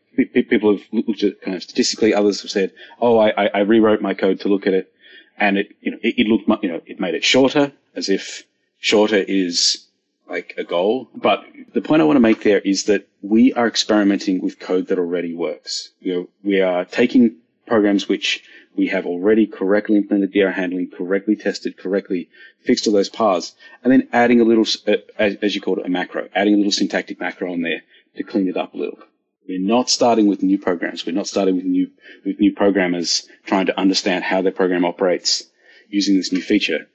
people 0.49 0.77
have 0.77 0.85
looked 0.91 1.23
at 1.23 1.41
kind 1.41 1.55
of 1.55 1.63
statistically. 1.63 2.13
Others 2.13 2.41
have 2.41 2.51
said, 2.51 2.73
"Oh, 2.99 3.17
I, 3.17 3.47
I 3.47 3.59
rewrote 3.59 4.01
my 4.01 4.13
code 4.13 4.41
to 4.41 4.49
look 4.49 4.67
at 4.67 4.73
it, 4.73 4.91
and 5.37 5.57
it, 5.57 5.69
you 5.81 5.91
know, 5.91 5.97
it, 6.01 6.15
it 6.17 6.27
looked, 6.27 6.63
you 6.63 6.69
know, 6.69 6.81
it 6.85 6.99
made 6.99 7.15
it 7.15 7.23
shorter, 7.23 7.71
as 7.95 8.09
if 8.09 8.43
shorter 8.79 9.17
is 9.17 9.87
like 10.29 10.53
a 10.57 10.63
goal. 10.63 11.09
But 11.15 11.45
the 11.73 11.81
point 11.81 12.01
I 12.01 12.05
want 12.05 12.17
to 12.17 12.21
make 12.21 12.43
there 12.43 12.59
is 12.59 12.83
that 12.85 13.07
we 13.21 13.53
are 13.53 13.67
experimenting 13.67 14.41
with 14.41 14.59
code 14.59 14.87
that 14.87 14.99
already 14.99 15.33
works. 15.33 15.91
We 16.03 16.15
are, 16.15 16.25
we 16.43 16.61
are 16.61 16.85
taking 16.85 17.37
programs 17.67 18.09
which 18.09 18.43
we 18.75 18.87
have 18.87 19.05
already 19.05 19.47
correctly 19.47 19.97
implemented 19.97 20.31
the 20.31 20.41
error 20.41 20.51
handling, 20.51 20.89
correctly 20.89 21.35
tested, 21.35 21.77
correctly 21.77 22.29
fixed 22.61 22.87
all 22.87 22.93
those 22.93 23.09
paths, 23.09 23.55
and 23.83 23.91
then 23.91 24.07
adding 24.13 24.39
a 24.39 24.43
little, 24.43 24.65
uh, 24.87 24.97
as, 25.17 25.35
as, 25.41 25.55
you 25.55 25.61
called 25.61 25.79
it, 25.79 25.85
a 25.85 25.89
macro, 25.89 26.29
adding 26.35 26.53
a 26.53 26.57
little 26.57 26.71
syntactic 26.71 27.19
macro 27.19 27.51
on 27.51 27.61
there 27.61 27.81
to 28.15 28.23
clean 28.23 28.47
it 28.47 28.57
up 28.57 28.73
a 28.73 28.77
little. 28.77 28.99
We're 29.47 29.59
not 29.59 29.89
starting 29.89 30.27
with 30.27 30.43
new 30.43 30.59
programs. 30.59 31.05
We're 31.05 31.15
not 31.15 31.27
starting 31.27 31.55
with 31.55 31.65
new, 31.65 31.89
with 32.25 32.39
new 32.39 32.53
programmers 32.53 33.27
trying 33.45 33.67
to 33.67 33.79
understand 33.79 34.23
how 34.23 34.41
their 34.41 34.51
program 34.51 34.85
operates 34.85 35.45
using 35.89 36.17
this 36.17 36.31
new 36.31 36.41
feature. 36.41 36.87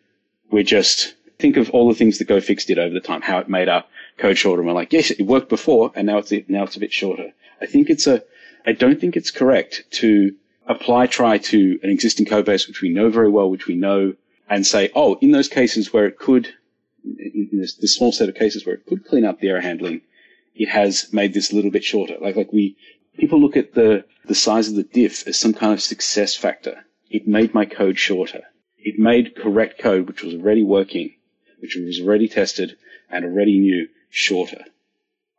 We're 0.50 0.62
just 0.62 1.14
think 1.38 1.56
of 1.56 1.70
all 1.70 1.88
the 1.88 1.94
things 1.94 2.18
that 2.18 2.28
GoFix 2.28 2.66
did 2.66 2.78
over 2.78 2.92
the 2.94 3.00
time, 3.00 3.22
how 3.22 3.38
it 3.38 3.48
made 3.48 3.68
our 3.68 3.84
code 4.18 4.38
shorter. 4.38 4.60
And 4.60 4.68
we're 4.68 4.74
like, 4.74 4.92
yes, 4.92 5.10
it 5.10 5.22
worked 5.22 5.48
before, 5.48 5.92
and 5.94 6.06
now 6.06 6.18
it's 6.18 6.32
now 6.48 6.64
it's 6.64 6.76
a 6.76 6.80
bit 6.80 6.92
shorter. 6.92 7.32
I 7.60 7.66
think 7.66 7.90
it's 7.90 8.06
a, 8.06 8.22
I 8.66 8.72
don't 8.72 9.00
think 9.00 9.16
it's 9.16 9.30
correct 9.30 9.84
to 9.92 10.34
apply 10.66 11.06
try 11.06 11.38
to 11.38 11.78
an 11.82 11.90
existing 11.90 12.26
code 12.26 12.44
base, 12.44 12.68
which 12.68 12.80
we 12.80 12.88
know 12.88 13.10
very 13.10 13.28
well, 13.28 13.50
which 13.50 13.66
we 13.66 13.74
know, 13.74 14.14
and 14.48 14.66
say, 14.66 14.90
oh, 14.94 15.16
in 15.20 15.32
those 15.32 15.48
cases 15.48 15.92
where 15.92 16.06
it 16.06 16.18
could, 16.18 16.54
in 17.04 17.48
this, 17.52 17.74
this 17.74 17.94
small 17.94 18.12
set 18.12 18.28
of 18.28 18.34
cases 18.34 18.64
where 18.64 18.74
it 18.74 18.86
could 18.86 19.04
clean 19.06 19.24
up 19.24 19.40
the 19.40 19.48
error 19.48 19.60
handling, 19.60 20.02
it 20.54 20.68
has 20.68 21.12
made 21.12 21.32
this 21.32 21.52
a 21.52 21.56
little 21.56 21.70
bit 21.70 21.84
shorter. 21.84 22.16
Like, 22.20 22.36
like 22.36 22.52
we, 22.52 22.76
people 23.16 23.40
look 23.40 23.56
at 23.56 23.74
the, 23.74 24.04
the 24.26 24.34
size 24.34 24.68
of 24.68 24.74
the 24.74 24.82
diff 24.82 25.26
as 25.26 25.38
some 25.38 25.54
kind 25.54 25.72
of 25.72 25.80
success 25.80 26.36
factor. 26.36 26.84
It 27.10 27.26
made 27.26 27.54
my 27.54 27.64
code 27.64 27.98
shorter. 27.98 28.42
It 28.78 28.98
made 28.98 29.36
correct 29.36 29.78
code, 29.80 30.08
which 30.08 30.22
was 30.22 30.34
already 30.34 30.62
working, 30.62 31.14
which 31.60 31.76
was 31.76 32.00
already 32.00 32.28
tested 32.28 32.76
and 33.10 33.24
already 33.24 33.58
knew, 33.58 33.88
shorter. 34.10 34.64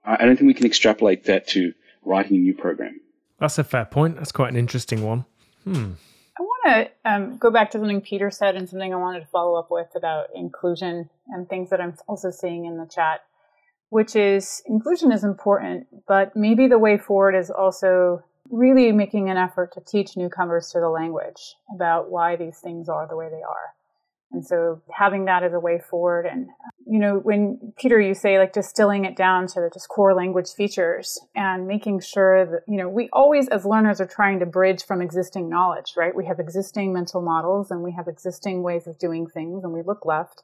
I 0.05 0.25
don't 0.25 0.35
think 0.35 0.47
we 0.47 0.53
can 0.53 0.65
extrapolate 0.65 1.25
that 1.25 1.47
to 1.49 1.73
writing 2.03 2.37
a 2.37 2.39
new 2.39 2.53
program. 2.53 2.99
That's 3.39 3.57
a 3.57 3.63
fair 3.63 3.85
point. 3.85 4.17
That's 4.17 4.31
quite 4.31 4.49
an 4.49 4.57
interesting 4.57 5.03
one. 5.03 5.25
Hmm. 5.63 5.93
I 6.37 6.41
want 6.41 6.87
to 7.03 7.11
um, 7.11 7.37
go 7.37 7.51
back 7.51 7.71
to 7.71 7.77
something 7.77 8.01
Peter 8.01 8.31
said 8.31 8.55
and 8.55 8.67
something 8.67 8.93
I 8.93 8.97
wanted 8.97 9.19
to 9.21 9.27
follow 9.27 9.59
up 9.59 9.69
with 9.69 9.89
about 9.95 10.27
inclusion 10.33 11.09
and 11.29 11.47
things 11.47 11.69
that 11.69 11.79
I'm 11.79 11.95
also 12.07 12.31
seeing 12.31 12.65
in 12.65 12.77
the 12.77 12.87
chat, 12.87 13.21
which 13.89 14.15
is 14.15 14.63
inclusion 14.65 15.11
is 15.11 15.23
important, 15.23 15.87
but 16.07 16.35
maybe 16.35 16.67
the 16.67 16.79
way 16.79 16.97
forward 16.97 17.35
is 17.35 17.51
also 17.51 18.23
really 18.49 18.91
making 18.91 19.29
an 19.29 19.37
effort 19.37 19.73
to 19.73 19.81
teach 19.81 20.17
newcomers 20.17 20.69
to 20.71 20.79
the 20.79 20.89
language 20.89 21.55
about 21.73 22.09
why 22.09 22.35
these 22.35 22.59
things 22.59 22.89
are 22.89 23.07
the 23.07 23.15
way 23.15 23.29
they 23.29 23.41
are. 23.41 23.73
And 24.31 24.45
so 24.45 24.81
having 24.91 25.25
that 25.25 25.43
as 25.43 25.53
a 25.53 25.59
way 25.59 25.79
forward 25.79 26.25
and 26.25 26.49
you 26.85 26.99
know, 26.99 27.19
when 27.23 27.73
Peter, 27.77 27.99
you 27.99 28.13
say 28.13 28.37
like 28.37 28.53
distilling 28.53 29.05
it 29.05 29.15
down 29.15 29.47
to 29.47 29.55
the 29.55 29.69
just 29.73 29.87
core 29.87 30.13
language 30.13 30.49
features 30.55 31.19
and 31.35 31.67
making 31.67 32.01
sure 32.01 32.45
that, 32.45 32.61
you 32.67 32.77
know, 32.77 32.89
we 32.89 33.09
always 33.13 33.47
as 33.49 33.65
learners 33.65 34.01
are 34.01 34.07
trying 34.07 34.39
to 34.39 34.45
bridge 34.45 34.83
from 34.83 35.01
existing 35.01 35.49
knowledge, 35.49 35.93
right? 35.95 36.15
We 36.15 36.25
have 36.25 36.39
existing 36.39 36.93
mental 36.93 37.21
models 37.21 37.71
and 37.71 37.83
we 37.83 37.93
have 37.93 38.07
existing 38.07 38.63
ways 38.63 38.87
of 38.87 38.99
doing 38.99 39.27
things 39.27 39.63
and 39.63 39.73
we 39.73 39.81
look 39.81 40.05
left. 40.05 40.43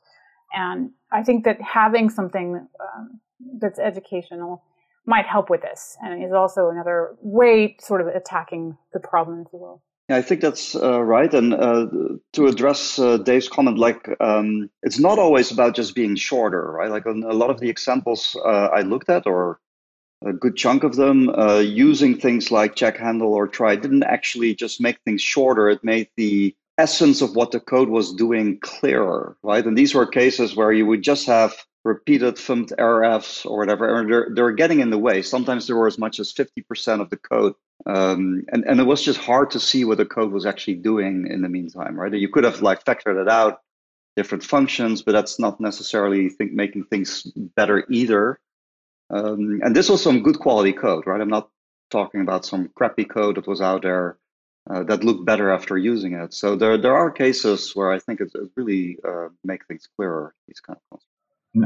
And 0.53 0.91
I 1.11 1.23
think 1.23 1.45
that 1.45 1.61
having 1.61 2.09
something 2.09 2.67
um, 2.79 3.19
that's 3.59 3.79
educational 3.79 4.63
might 5.05 5.25
help 5.25 5.49
with 5.49 5.61
this 5.61 5.97
and 6.01 6.23
is 6.23 6.33
also 6.33 6.69
another 6.69 7.15
way 7.21 7.75
sort 7.79 8.01
of 8.01 8.07
attacking 8.07 8.77
the 8.93 8.99
problem, 8.99 9.43
if 9.45 9.53
you 9.53 9.59
will. 9.59 9.81
Yeah, 10.09 10.17
I 10.17 10.23
think 10.23 10.41
that's 10.41 10.75
uh, 10.75 11.01
right. 11.03 11.31
And 11.31 11.53
uh, 11.53 11.87
to 12.33 12.47
address 12.47 12.97
uh, 12.97 13.17
Dave's 13.17 13.47
comment, 13.47 13.77
like 13.77 14.09
um, 14.19 14.69
it's 14.81 14.97
not 14.97 15.19
always 15.19 15.51
about 15.51 15.75
just 15.75 15.93
being 15.93 16.15
shorter, 16.15 16.71
right? 16.71 16.89
Like 16.89 17.05
a 17.05 17.11
lot 17.11 17.51
of 17.51 17.59
the 17.59 17.69
examples 17.69 18.35
uh, 18.43 18.69
I 18.73 18.81
looked 18.81 19.09
at, 19.09 19.27
or 19.27 19.59
a 20.25 20.33
good 20.33 20.57
chunk 20.57 20.83
of 20.83 20.95
them, 20.95 21.29
uh, 21.29 21.59
using 21.59 22.17
things 22.17 22.49
like 22.49 22.75
check 22.75 22.97
handle 22.97 23.33
or 23.33 23.47
try 23.47 23.75
didn't 23.75 24.03
actually 24.03 24.55
just 24.55 24.81
make 24.81 24.99
things 25.05 25.21
shorter. 25.21 25.69
It 25.69 25.83
made 25.83 26.09
the 26.17 26.55
essence 26.79 27.21
of 27.21 27.35
what 27.35 27.51
the 27.51 27.59
code 27.59 27.89
was 27.89 28.11
doing 28.13 28.59
clearer, 28.61 29.37
right? 29.43 29.65
And 29.65 29.77
these 29.77 29.93
were 29.93 30.07
cases 30.07 30.55
where 30.55 30.71
you 30.71 30.87
would 30.87 31.03
just 31.03 31.27
have 31.27 31.53
repeated 31.85 32.35
fmt.Errorfs 32.35 33.45
or 33.45 33.57
whatever, 33.57 33.99
and 33.99 34.11
they're, 34.11 34.27
they're 34.33 34.51
getting 34.51 34.79
in 34.79 34.89
the 34.89 34.97
way. 34.97 35.21
Sometimes 35.21 35.67
there 35.67 35.75
were 35.75 35.87
as 35.87 35.97
much 35.97 36.19
as 36.19 36.33
50% 36.33 37.01
of 37.01 37.09
the 37.09 37.17
code. 37.17 37.53
Um, 37.85 38.43
and, 38.51 38.65
and 38.65 38.79
it 38.79 38.83
was 38.83 39.01
just 39.01 39.19
hard 39.19 39.51
to 39.51 39.59
see 39.59 39.85
what 39.85 39.97
the 39.97 40.05
code 40.05 40.31
was 40.31 40.45
actually 40.45 40.75
doing 40.75 41.27
in 41.29 41.41
the 41.41 41.49
meantime, 41.49 41.97
right? 41.97 42.13
You 42.13 42.29
could 42.29 42.43
have 42.43 42.61
like 42.61 42.83
factored 42.83 43.21
it 43.21 43.29
out, 43.29 43.61
different 44.17 44.43
functions, 44.43 45.01
but 45.01 45.13
that's 45.13 45.39
not 45.39 45.61
necessarily 45.61 46.29
think, 46.29 46.51
making 46.51 46.83
things 46.85 47.23
better 47.55 47.85
either. 47.89 48.39
Um, 49.09 49.61
and 49.63 49.75
this 49.75 49.89
was 49.89 50.03
some 50.03 50.21
good 50.21 50.39
quality 50.39 50.73
code, 50.73 51.07
right? 51.07 51.21
I'm 51.21 51.29
not 51.29 51.49
talking 51.89 52.21
about 52.21 52.45
some 52.45 52.69
crappy 52.75 53.05
code 53.05 53.35
that 53.37 53.47
was 53.47 53.61
out 53.61 53.81
there 53.83 54.17
uh, 54.69 54.83
that 54.83 55.03
looked 55.03 55.25
better 55.25 55.49
after 55.49 55.77
using 55.77 56.13
it. 56.13 56.33
So 56.33 56.55
there, 56.55 56.77
there 56.77 56.95
are 56.95 57.09
cases 57.09 57.71
where 57.75 57.91
I 57.91 57.99
think 57.99 58.19
it, 58.19 58.31
it 58.35 58.49
really 58.55 58.97
uh, 59.07 59.29
make 59.43 59.65
things 59.65 59.87
clearer. 59.95 60.35
These 60.47 60.59
kind 60.59 60.77
of 60.77 60.83
concepts. 60.89 61.08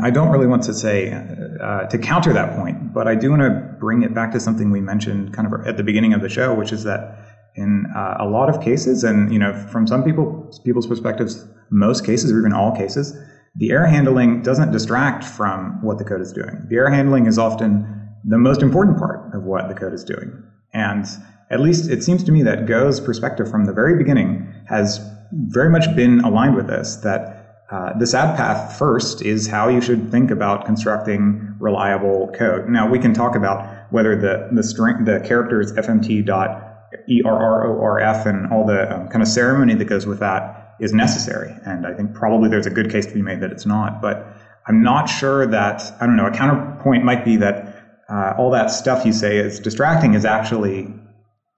I 0.02 0.12
don't 0.12 0.30
really 0.30 0.48
want 0.48 0.64
to 0.64 0.74
say 0.74 1.12
uh, 1.12 1.88
to 1.88 1.98
counter 1.98 2.32
that 2.34 2.56
point, 2.56 2.94
but 2.94 3.08
I 3.08 3.16
do 3.16 3.32
want 3.32 3.42
to 3.42 3.76
bring 3.80 4.04
it 4.04 4.14
back 4.14 4.32
to 4.32 4.40
something 4.40 4.72
we 4.72 4.80
mentioned 4.80 5.34
kind 5.34 5.46
of 5.46 5.68
at 5.68 5.76
the 5.76 5.84
beginning 5.84 6.14
of 6.14 6.22
the 6.22 6.30
show, 6.30 6.54
which 6.54 6.72
is 6.72 6.86
that 6.86 7.20
in 7.56 7.86
uh, 7.96 8.16
a 8.20 8.26
lot 8.26 8.50
of 8.50 8.64
cases, 8.64 9.04
and 9.04 9.32
you 9.32 9.38
know, 9.38 9.54
from 9.72 9.86
some 9.86 10.04
people 10.04 10.50
people's 10.64 10.88
perspectives, 10.88 11.46
most 11.70 12.06
cases 12.06 12.32
or 12.32 12.40
even 12.40 12.54
all 12.54 12.74
cases, 12.76 13.14
the 13.56 13.72
error 13.72 13.86
handling 13.86 14.42
doesn't 14.42 14.72
distract 14.72 15.24
from 15.24 15.82
what 15.82 15.98
the 15.98 16.06
code 16.06 16.22
is 16.22 16.32
doing. 16.32 16.66
The 16.70 16.78
error 16.78 16.90
handling 16.90 17.26
is 17.26 17.38
often 17.38 18.10
the 18.24 18.38
most 18.38 18.62
important 18.62 18.98
part 18.98 19.36
of 19.36 19.44
what 19.44 19.68
the 19.68 19.76
code 19.76 19.94
is 19.94 20.06
doing, 20.06 20.44
and 20.74 21.06
at 21.52 21.60
least 21.60 21.92
it 21.92 22.04
seems 22.04 22.24
to 22.24 22.32
me 22.32 22.42
that 22.44 22.68
Go's 22.68 23.02
perspective 23.02 23.52
from 23.52 23.66
the 23.66 23.74
very 23.74 23.98
beginning 23.98 24.52
has 24.70 25.06
very 25.34 25.70
much 25.70 25.94
been 25.94 26.22
aligned 26.22 26.56
with 26.56 26.68
this. 26.68 26.96
That 26.98 27.33
uh, 27.72 27.97
the 27.97 28.05
SAD 28.05 28.38
path 28.38 28.78
first 28.78 29.22
is 29.22 29.47
how 29.47 29.70
you 29.70 29.82
should 29.82 30.11
think 30.11 30.32
about 30.32 30.66
constructing 30.66 31.55
reliable 31.59 32.32
code. 32.38 32.70
Now 32.70 32.89
we 32.89 32.99
can 32.99 33.14
talk 33.14 33.36
about 33.36 33.91
whether 33.91 34.20
the 34.20 34.49
the 34.51 34.64
string 34.64 35.05
the 35.05 35.20
characters 35.26 35.72
fmt 35.74 36.26
dot 36.26 36.91
errorf 37.09 38.26
and 38.26 38.51
all 38.51 38.66
the 38.66 38.93
um, 38.93 39.07
kind 39.07 39.22
of 39.22 39.28
ceremony 39.28 39.76
that 39.76 39.86
goes 39.86 40.05
with 40.05 40.20
that 40.20 40.76
is 40.80 40.93
necessary. 40.93 41.55
And 41.66 41.88
I 41.88 41.93
think 41.93 42.14
probably 42.14 42.49
there's 42.49 42.66
a 42.66 42.72
good 42.72 42.91
case 42.91 43.05
to 43.05 43.14
be 43.14 43.22
made 43.22 43.41
that 43.41 43.51
it's 43.51 43.66
not. 43.66 44.01
But 44.01 44.28
I'm 44.68 44.84
not 44.84 45.05
sure 45.05 45.45
that 45.47 45.82
I 45.99 46.05
don't 46.05 46.16
know. 46.16 46.28
A 46.28 46.32
counterpoint 46.32 47.03
might 47.03 47.24
be 47.26 47.38
that 47.38 48.01
uh, 48.09 48.34
all 48.38 48.51
that 48.51 48.68
stuff 48.68 49.05
you 49.05 49.14
say 49.14 49.38
is 49.38 49.59
distracting 49.59 50.14
is 50.14 50.26
actually 50.26 50.93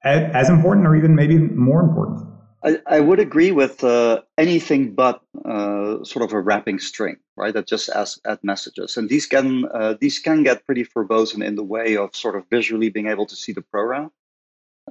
as 0.04 0.50
important 0.50 0.86
or 0.86 0.96
even 0.96 1.16
maybe 1.16 1.38
more 1.38 1.82
important. 1.82 2.35
I, 2.66 2.80
I 2.88 3.00
would 3.00 3.20
agree 3.20 3.52
with 3.52 3.84
uh, 3.84 4.22
anything 4.40 4.96
but 4.96 5.22
uh, 5.46 6.04
sort 6.04 6.26
of 6.26 6.34
a 6.34 6.42
wrapping 6.42 6.80
string, 6.80 7.18
right? 7.38 7.54
That 7.54 7.68
just 7.68 7.90
adds 7.90 8.20
add 8.26 8.40
messages, 8.44 8.98
and 8.98 9.08
these 9.08 9.28
can 9.28 9.66
uh, 9.72 9.94
these 10.02 10.18
can 10.18 10.42
get 10.42 10.66
pretty 10.66 10.84
verbose 10.84 11.36
and 11.36 11.44
in 11.44 11.56
the 11.56 11.64
way 11.64 11.96
of 11.96 12.16
sort 12.16 12.36
of 12.36 12.44
visually 12.50 12.90
being 12.90 13.08
able 13.08 13.28
to 13.28 13.36
see 13.36 13.54
the 13.54 13.62
program. 13.62 14.12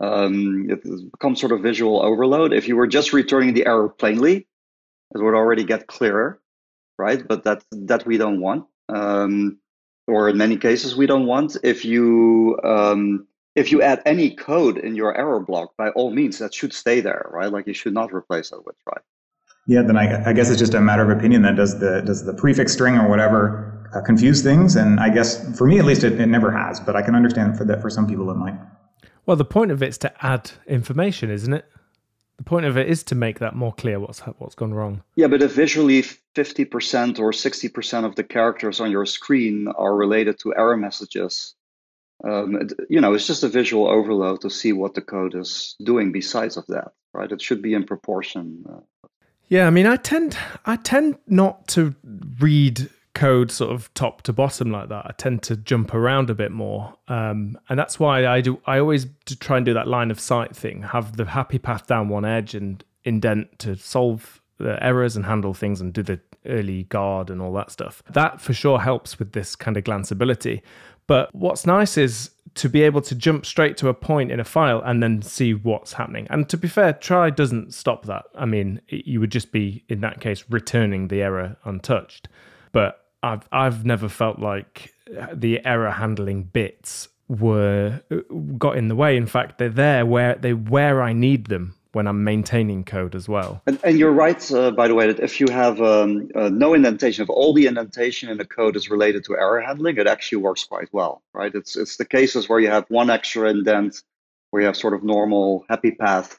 Um, 0.01 0.71
it 0.71 0.83
becomes 1.11 1.41
sort 1.41 1.53
of 1.53 1.63
visual 1.63 2.01
overload. 2.01 2.53
If 2.53 2.69
you 2.69 2.77
were 2.77 2.87
just 2.87 3.13
returning 3.13 3.55
the 3.55 3.67
error 3.67 3.89
plainly, 3.89 4.47
it 5.15 5.19
would 5.19 5.35
already 5.35 5.65
get 5.65 5.89
clearer, 5.89 6.41
right? 6.97 7.27
But 7.27 7.43
that 7.43 7.65
that 7.73 8.07
we 8.07 8.19
don't 8.19 8.41
want, 8.41 8.67
um, 8.89 9.59
or 10.07 10.29
in 10.29 10.37
many 10.37 10.59
cases 10.59 10.95
we 10.95 11.07
don't 11.07 11.27
want. 11.27 11.57
If 11.65 11.85
you 11.85 12.57
um, 12.63 13.27
if 13.55 13.71
you 13.71 13.83
add 13.83 14.03
any 14.05 14.31
code 14.31 14.79
in 14.79 14.97
your 14.97 15.17
error 15.17 15.41
block, 15.41 15.77
by 15.77 15.91
all 15.91 16.11
means, 16.11 16.39
that 16.39 16.55
should 16.55 16.73
stay 16.73 17.01
there, 17.01 17.29
right? 17.33 17.51
Like 17.51 17.67
you 17.67 17.75
should 17.75 17.95
not 17.95 18.13
replace 18.13 18.51
that 18.51 18.65
with 18.67 18.77
try. 18.83 18.99
Yeah, 19.67 19.83
then 19.83 19.97
I, 19.97 20.31
I 20.31 20.33
guess 20.33 20.51
it's 20.51 20.59
just 20.59 20.75
a 20.75 20.81
matter 20.81 21.03
of 21.03 21.17
opinion. 21.17 21.43
Then 21.43 21.57
does 21.57 21.79
the 21.79 22.03
does 22.03 22.25
the 22.25 22.35
prefix 22.35 22.73
string 22.73 22.97
or 22.97 23.09
whatever 23.09 23.89
uh, 23.95 24.03
confuse 24.03 24.43
things? 24.43 24.77
And 24.77 25.01
I 25.01 25.09
guess 25.09 25.57
for 25.57 25.67
me 25.67 25.79
at 25.79 25.85
least, 25.85 26.05
it, 26.05 26.21
it 26.21 26.27
never 26.27 26.51
has. 26.51 26.81
But 26.81 26.97
I 26.97 27.03
can 27.03 27.15
understand 27.15 27.57
for 27.57 27.65
that 27.65 27.81
for 27.81 27.89
some 27.89 28.07
people 28.07 28.31
it 28.31 28.35
might. 28.35 28.59
Well, 29.25 29.37
the 29.37 29.45
point 29.45 29.71
of 29.71 29.83
it 29.83 29.89
is 29.89 29.99
to 29.99 30.13
add 30.27 30.51
information, 30.67 31.31
isn't 31.31 31.53
it? 31.53 31.65
The 32.37 32.45
point 32.45 32.67
of 32.67 32.77
it 32.77 32.89
is 32.89 33.05
to 33.05 33.15
make 33.15 33.39
that 33.39 33.55
more 33.55 33.73
clear 33.73 34.01
what's 34.01 34.21
what's 34.21 34.55
gone 34.55 34.75
wrong. 34.75 35.03
Yeah, 35.15 35.29
but 35.29 35.41
if 35.41 35.53
visually 35.53 36.03
fifty 36.03 36.67
percent 36.67 37.19
or 37.19 37.33
sixty 37.33 37.69
percent 37.69 38.05
of 38.05 38.17
the 38.17 38.25
characters 38.25 38.81
on 38.81 38.91
your 38.91 39.07
screen 39.07 39.69
are 39.79 39.95
related 39.95 40.39
to 40.41 40.55
error 40.57 40.77
messages, 40.77 41.55
um, 42.23 42.69
you 42.89 43.01
know, 43.01 43.13
it's 43.15 43.27
just 43.27 43.43
a 43.43 43.49
visual 43.49 43.89
overload 43.89 44.43
to 44.43 44.51
see 44.51 44.73
what 44.73 44.95
the 44.95 45.03
code 45.03 45.35
is 45.35 45.75
doing 45.83 46.13
besides 46.13 46.57
of 46.57 46.67
that, 46.69 46.93
right? 47.13 47.31
It 47.31 47.43
should 47.43 47.63
be 47.63 47.75
in 47.75 47.85
proportion. 47.85 48.65
Uh, 48.69 49.09
yeah, 49.49 49.67
I 49.67 49.71
mean, 49.71 49.87
I 49.87 49.97
tend 49.97 50.37
I 50.65 50.77
tend 50.77 51.19
not 51.27 51.69
to 51.69 51.95
read 52.41 52.89
code 53.15 53.51
sort 53.51 53.73
of 53.73 53.93
top 53.95 54.23
to 54.23 54.33
bottom 54.33 54.71
like 54.71 54.89
that. 54.89 55.07
I 55.07 55.13
tend 55.17 55.43
to 55.45 55.57
jump 55.57 55.95
around 55.95 56.31
a 56.31 56.35
bit 56.35 56.51
more, 56.51 56.95
um, 57.09 57.59
and 57.69 57.79
that's 57.79 58.01
why 58.01 58.27
I 58.27 58.41
do. 58.41 58.61
I 58.67 58.79
always 58.79 59.07
try 59.41 59.57
and 59.57 59.67
do 59.67 59.75
that 59.75 59.87
line 59.87 60.11
of 60.11 60.19
sight 60.19 60.57
thing. 60.57 60.83
Have 60.83 61.17
the 61.17 61.25
happy 61.25 61.59
path 61.59 61.87
down 61.87 62.09
one 62.09 62.25
edge 62.25 62.55
and 62.55 62.83
indent 63.05 63.59
to 63.61 63.77
solve 63.77 64.41
the 64.59 64.83
errors 64.83 65.17
and 65.17 65.27
handle 65.27 65.53
things 65.53 65.81
and 65.81 65.93
do 65.93 66.03
the 66.03 66.21
early 66.47 66.85
guard 66.85 67.31
and 67.31 67.41
all 67.41 67.53
that 67.53 67.71
stuff. 67.71 68.03
That 68.11 68.41
for 68.41 68.53
sure 68.53 68.81
helps 68.81 69.19
with 69.19 69.33
this 69.33 69.57
kind 69.57 69.77
of 69.77 69.85
glanceability. 69.85 70.63
But 71.07 71.35
what's 71.35 71.67
nice 71.67 71.97
is 71.97 72.31
to 72.55 72.69
be 72.69 72.83
able 72.83 73.03
to 73.03 73.15
jump 73.15 73.45
straight 73.45 73.77
to 73.79 73.89
a 73.89 73.95
point 73.95 74.31
in 74.31 74.39
a 74.39 74.45
file 74.45 74.81
and 74.85 75.03
then 75.03 75.23
see 75.23 75.55
what's 75.55 75.95
happening. 75.95 76.27
And 76.31 76.49
to 76.49 76.57
be 76.57 76.69
fair, 76.69 76.93
try 76.93 77.31
doesn't 77.31 77.75
stop 77.75 78.07
that. 78.07 78.27
I 78.37 78.45
mean, 78.45 78.81
you 78.89 79.21
would 79.21 79.33
just 79.33 79.51
be 79.51 79.85
in 79.89 80.01
that 80.03 80.21
case 80.21 80.45
returning 80.49 81.09
the 81.09 81.23
error 81.23 81.57
untouched. 81.65 82.29
But 82.73 83.05
I've 83.23 83.49
I've 83.51 83.85
never 83.85 84.09
felt 84.09 84.39
like 84.39 84.95
the 85.33 85.65
error 85.65 85.91
handling 85.91 86.45
bits 86.45 87.09
were 87.29 88.03
uh, 88.11 88.17
got 88.59 88.77
in 88.77 88.89
the 88.89 88.97
way. 88.97 89.17
In 89.17 89.27
fact, 89.27 89.59
they're 89.59 89.69
there 89.69 90.07
where 90.07 90.35
they 90.35 90.55
where 90.55 91.03
I 91.03 91.13
need 91.13 91.47
them 91.47 91.75
when 91.95 92.07
I'm 92.07 92.25
maintaining 92.25 92.85
code 92.85 93.15
as 93.15 93.29
well. 93.29 93.63
And, 93.67 93.79
and 93.85 93.99
you're 93.99 94.13
right, 94.13 94.53
uh, 94.53 94.71
by 94.73 94.89
the 94.89 94.95
way, 94.95 95.07
that 95.07 95.21
if 95.21 95.41
you 95.41 95.47
have 95.51 95.81
um, 95.81 96.29
uh, 96.35 96.49
no 96.49 96.75
indentation, 96.75 97.23
if 97.23 97.31
all 97.31 97.55
the 97.55 97.67
indentation 97.67 98.29
in 98.29 98.39
the 98.39 98.45
code 98.45 98.77
is 98.77 98.91
related 98.91 99.25
to 99.25 99.35
error 99.35 99.61
handling, 99.61 99.97
it 99.97 100.07
actually 100.07 100.39
works 100.39 100.65
quite 100.65 100.89
well, 100.93 101.23
right? 101.33 101.55
It's 101.55 101.77
it's 101.77 101.97
the 101.97 102.05
cases 102.05 102.49
where 102.49 102.61
you 102.61 102.69
have 102.69 102.85
one 102.89 103.11
extra 103.11 103.49
indent, 103.49 104.03
where 104.51 104.63
you 104.63 104.67
have 104.67 104.77
sort 104.77 104.95
of 104.95 105.05
normal 105.05 105.65
happy 105.69 105.93
path, 105.93 106.39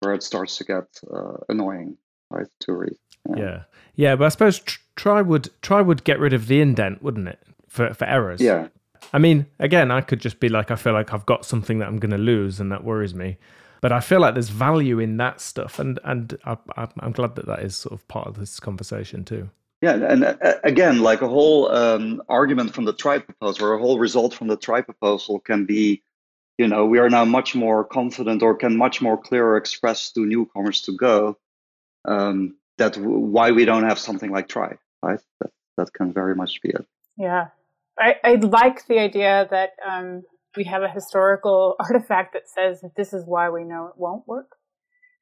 where 0.00 0.14
it 0.14 0.22
starts 0.22 0.58
to 0.58 0.64
get 0.64 0.84
uh, 1.12 1.38
annoying, 1.48 1.96
right, 2.30 2.48
to 2.60 2.72
read. 2.72 2.96
Yeah. 3.28 3.36
yeah, 3.36 3.62
yeah, 3.94 4.16
but 4.16 4.24
I 4.24 4.28
suppose 4.30 4.60
try 4.96 5.22
would 5.22 5.50
try 5.62 5.80
would 5.80 6.04
get 6.04 6.18
rid 6.18 6.32
of 6.32 6.48
the 6.48 6.60
indent, 6.60 7.02
wouldn't 7.02 7.28
it, 7.28 7.38
for 7.68 7.94
for 7.94 8.04
errors? 8.04 8.40
Yeah. 8.40 8.68
I 9.12 9.18
mean, 9.18 9.46
again, 9.58 9.90
I 9.90 10.00
could 10.00 10.20
just 10.20 10.38
be 10.38 10.48
like, 10.48 10.70
I 10.70 10.76
feel 10.76 10.92
like 10.92 11.12
I've 11.12 11.26
got 11.26 11.44
something 11.44 11.80
that 11.80 11.88
I'm 11.88 11.98
going 11.98 12.12
to 12.12 12.18
lose, 12.18 12.60
and 12.60 12.70
that 12.70 12.84
worries 12.84 13.14
me. 13.14 13.36
But 13.82 13.90
I 13.90 13.98
feel 13.98 14.20
like 14.20 14.34
there's 14.34 14.48
value 14.48 15.00
in 15.00 15.16
that 15.18 15.40
stuff, 15.40 15.80
and 15.80 15.98
and 16.04 16.38
I, 16.44 16.56
am 17.02 17.12
glad 17.12 17.34
that 17.34 17.46
that 17.46 17.62
is 17.62 17.76
sort 17.76 17.92
of 17.92 18.06
part 18.06 18.28
of 18.28 18.38
this 18.38 18.60
conversation 18.60 19.24
too. 19.24 19.50
Yeah, 19.82 19.94
and 19.94 20.24
uh, 20.24 20.36
again, 20.62 21.00
like 21.00 21.20
a 21.20 21.28
whole 21.28 21.68
um, 21.72 22.22
argument 22.28 22.72
from 22.72 22.84
the 22.84 22.92
try 22.92 23.18
proposal, 23.18 23.66
or 23.66 23.74
a 23.74 23.80
whole 23.80 23.98
result 23.98 24.34
from 24.34 24.46
the 24.46 24.56
try 24.56 24.82
proposal 24.82 25.40
can 25.40 25.66
be, 25.66 26.00
you 26.58 26.68
know, 26.68 26.86
we 26.86 27.00
are 27.00 27.10
now 27.10 27.24
much 27.24 27.56
more 27.56 27.84
confident, 27.84 28.40
or 28.40 28.54
can 28.54 28.76
much 28.76 29.02
more 29.02 29.20
clearer 29.20 29.56
express 29.56 30.12
to 30.12 30.24
newcomers 30.24 30.82
to 30.82 30.96
go 30.96 31.36
um, 32.04 32.54
that 32.78 32.94
w- 32.94 33.18
why 33.18 33.50
we 33.50 33.64
don't 33.64 33.84
have 33.84 33.98
something 33.98 34.30
like 34.30 34.46
try, 34.46 34.76
right? 35.02 35.20
That 35.40 35.50
that 35.76 35.92
can 35.92 36.12
very 36.12 36.36
much 36.36 36.62
be 36.62 36.68
it. 36.68 36.86
Yeah, 37.16 37.48
I, 37.98 38.14
I 38.22 38.34
like 38.34 38.86
the 38.86 39.00
idea 39.00 39.48
that 39.50 39.70
um, 39.84 40.22
we 40.56 40.64
have 40.64 40.82
a 40.82 40.88
historical 40.88 41.76
artifact 41.80 42.32
that 42.34 42.48
says 42.48 42.80
that 42.82 42.96
this 42.96 43.12
is 43.12 43.24
why 43.26 43.50
we 43.50 43.64
know 43.64 43.86
it 43.86 43.94
won't 43.96 44.26
work. 44.26 44.56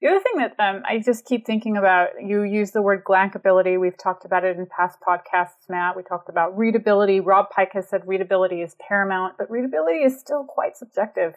The 0.01 0.09
other 0.09 0.21
thing 0.21 0.39
that 0.39 0.55
um, 0.59 0.83
I 0.89 0.99
just 0.99 1.27
keep 1.27 1.45
thinking 1.45 1.77
about, 1.77 2.09
you 2.25 2.43
use 2.43 2.71
the 2.71 2.81
word 2.81 3.05
glanceability. 3.05 3.79
We've 3.79 3.99
talked 3.99 4.25
about 4.25 4.45
it 4.45 4.57
in 4.57 4.67
past 4.67 4.99
podcasts, 5.07 5.69
Mat. 5.69 5.95
We 5.95 6.03
talked 6.03 6.31
about 6.31 6.57
readability. 6.57 7.21
Rob 7.21 7.51
Pike 7.51 7.73
has 7.75 7.87
said 7.91 8.09
readability 8.09 8.63
is 8.63 8.75
paramount, 8.89 9.35
but 9.37 9.51
readability 9.51 9.99
is 9.99 10.19
still 10.19 10.45
quite 10.45 10.79
subjective. 10.79 11.35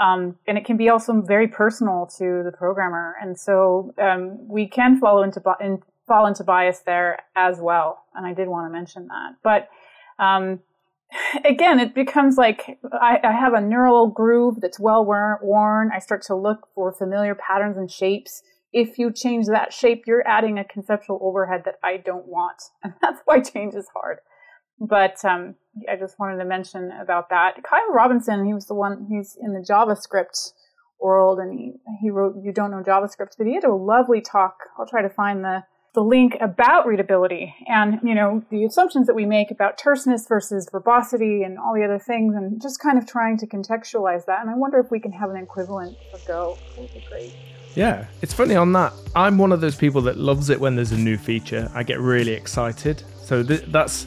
Um, 0.00 0.36
and 0.48 0.58
it 0.58 0.64
can 0.64 0.76
be 0.76 0.88
also 0.88 1.20
very 1.20 1.46
personal 1.46 2.10
to 2.18 2.42
the 2.44 2.50
programmer. 2.50 3.14
And 3.22 3.38
so 3.38 3.94
um, 3.96 4.48
we 4.48 4.66
can 4.66 4.98
follow 4.98 5.22
into, 5.22 5.40
in, 5.60 5.80
fall 6.08 6.26
into 6.26 6.42
bias 6.42 6.80
there 6.80 7.20
as 7.36 7.58
well. 7.60 8.02
And 8.16 8.26
I 8.26 8.34
did 8.34 8.48
want 8.48 8.66
to 8.68 8.72
mention 8.72 9.06
that. 9.06 9.36
But 9.44 9.68
um, 10.20 10.58
again, 11.44 11.78
it 11.78 11.94
becomes 11.94 12.36
like 12.36 12.78
I, 12.92 13.18
I, 13.22 13.32
have 13.32 13.54
a 13.54 13.60
neural 13.60 14.08
groove 14.08 14.60
that's 14.60 14.80
well 14.80 15.04
worn. 15.04 15.90
I 15.94 15.98
start 15.98 16.22
to 16.22 16.34
look 16.34 16.68
for 16.74 16.92
familiar 16.92 17.34
patterns 17.34 17.76
and 17.76 17.90
shapes. 17.90 18.42
If 18.72 18.98
you 18.98 19.12
change 19.12 19.46
that 19.46 19.72
shape, 19.72 20.04
you're 20.06 20.26
adding 20.26 20.58
a 20.58 20.64
conceptual 20.64 21.20
overhead 21.22 21.62
that 21.64 21.76
I 21.82 21.98
don't 21.98 22.26
want. 22.26 22.62
And 22.82 22.94
that's 23.00 23.20
why 23.24 23.40
change 23.40 23.74
is 23.74 23.88
hard. 23.94 24.18
But 24.80 25.24
um, 25.24 25.54
I 25.90 25.96
just 25.96 26.18
wanted 26.18 26.38
to 26.38 26.44
mention 26.44 26.90
about 27.00 27.30
that. 27.30 27.62
Kyle 27.62 27.92
Robinson, 27.92 28.44
he 28.44 28.54
was 28.54 28.66
the 28.66 28.74
one, 28.74 29.06
he's 29.08 29.36
in 29.40 29.52
the 29.52 29.64
JavaScript 29.64 30.52
world 31.00 31.38
and 31.38 31.56
he, 31.56 31.74
he 32.00 32.10
wrote 32.10 32.34
You 32.42 32.52
Don't 32.52 32.72
Know 32.72 32.82
JavaScript, 32.82 33.36
but 33.38 33.46
he 33.46 33.54
had 33.54 33.64
a 33.64 33.74
lovely 33.74 34.20
talk. 34.20 34.56
I'll 34.78 34.86
try 34.86 35.02
to 35.02 35.08
find 35.08 35.44
the 35.44 35.62
the 35.94 36.02
link 36.02 36.36
about 36.40 36.86
readability 36.86 37.54
and 37.68 38.00
you 38.02 38.14
know 38.14 38.44
the 38.50 38.64
assumptions 38.64 39.06
that 39.06 39.14
we 39.14 39.24
make 39.24 39.50
about 39.50 39.78
terseness 39.78 40.26
versus 40.26 40.68
verbosity 40.70 41.44
and 41.44 41.56
all 41.56 41.72
the 41.72 41.84
other 41.84 42.00
things 42.00 42.34
and 42.34 42.60
just 42.60 42.80
kind 42.80 42.98
of 42.98 43.06
trying 43.06 43.38
to 43.38 43.46
contextualize 43.46 44.26
that. 44.26 44.40
And 44.40 44.50
i 44.50 44.54
wonder 44.54 44.78
if 44.78 44.90
we 44.90 44.98
can 44.98 45.12
have 45.12 45.30
an 45.30 45.36
equivalent 45.36 45.96
for 46.10 46.18
go. 46.26 46.58
Would 46.76 46.92
be 46.92 47.04
great. 47.08 47.34
Yeah. 47.74 48.06
It's 48.22 48.34
funny 48.34 48.56
on 48.56 48.72
that 48.72 48.92
i'm 49.14 49.38
one 49.38 49.52
of 49.52 49.60
those 49.60 49.76
people 49.76 50.00
that 50.02 50.16
loves 50.16 50.50
it 50.50 50.58
when 50.58 50.74
there's 50.74 50.92
a 50.92 50.98
new 50.98 51.16
feature. 51.16 51.70
I 51.74 51.84
get 51.84 52.00
really 52.00 52.32
excited. 52.32 53.02
So 53.22 53.42
th- 53.42 53.64
that's 53.68 54.06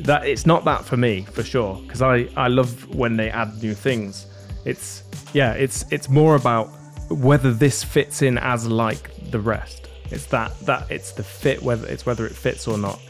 that 0.00 0.26
it's 0.26 0.46
not 0.46 0.64
that 0.66 0.84
for 0.84 0.96
me 0.96 1.22
for 1.22 1.42
sure 1.42 1.80
because 1.82 2.02
i 2.02 2.28
i 2.36 2.48
love 2.48 2.94
when 2.94 3.16
they 3.16 3.30
add 3.30 3.60
new 3.60 3.74
things. 3.74 4.26
It's 4.64 5.02
yeah 5.34 5.54
it's 5.54 5.84
it's 5.90 6.08
more 6.08 6.36
about 6.36 6.68
whether 7.10 7.52
this 7.52 7.82
fits 7.82 8.22
in 8.22 8.38
as 8.38 8.68
like 8.68 9.10
the 9.30 9.40
rest 9.40 9.85
it's 10.10 10.26
that 10.26 10.58
that 10.60 10.90
it's 10.90 11.12
the 11.12 11.22
fit 11.22 11.62
whether 11.62 11.86
it's 11.86 12.06
whether 12.06 12.26
it 12.26 12.34
fits 12.34 12.68
or 12.68 12.78
not. 12.78 13.00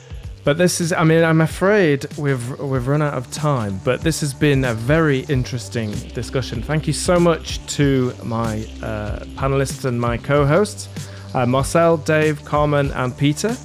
But 0.44 0.58
this 0.58 0.80
is 0.80 0.92
I 0.92 1.02
mean 1.02 1.24
I'm 1.24 1.40
afraid 1.40 2.06
we've 2.16 2.58
we've 2.60 2.86
run 2.86 3.02
out 3.02 3.14
of 3.14 3.30
time, 3.32 3.80
but 3.84 4.00
this 4.02 4.20
has 4.20 4.32
been 4.32 4.64
a 4.64 4.74
very 4.74 5.20
interesting 5.28 5.90
discussion. 6.14 6.62
Thank 6.62 6.86
you 6.86 6.92
so 6.92 7.18
much 7.18 7.64
to 7.74 8.14
my 8.22 8.64
uh, 8.82 9.24
panelists 9.34 9.84
and 9.84 10.00
my 10.00 10.16
co-hosts, 10.16 10.88
uh, 11.34 11.46
Marcel, 11.46 11.96
Dave, 11.96 12.44
Carmen, 12.44 12.92
and 12.92 13.16
Peter. 13.18 13.56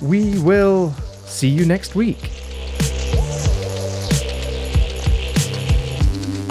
We 0.00 0.40
will 0.40 0.92
see 1.24 1.48
you 1.48 1.64
next 1.64 1.94
week. 1.94 2.41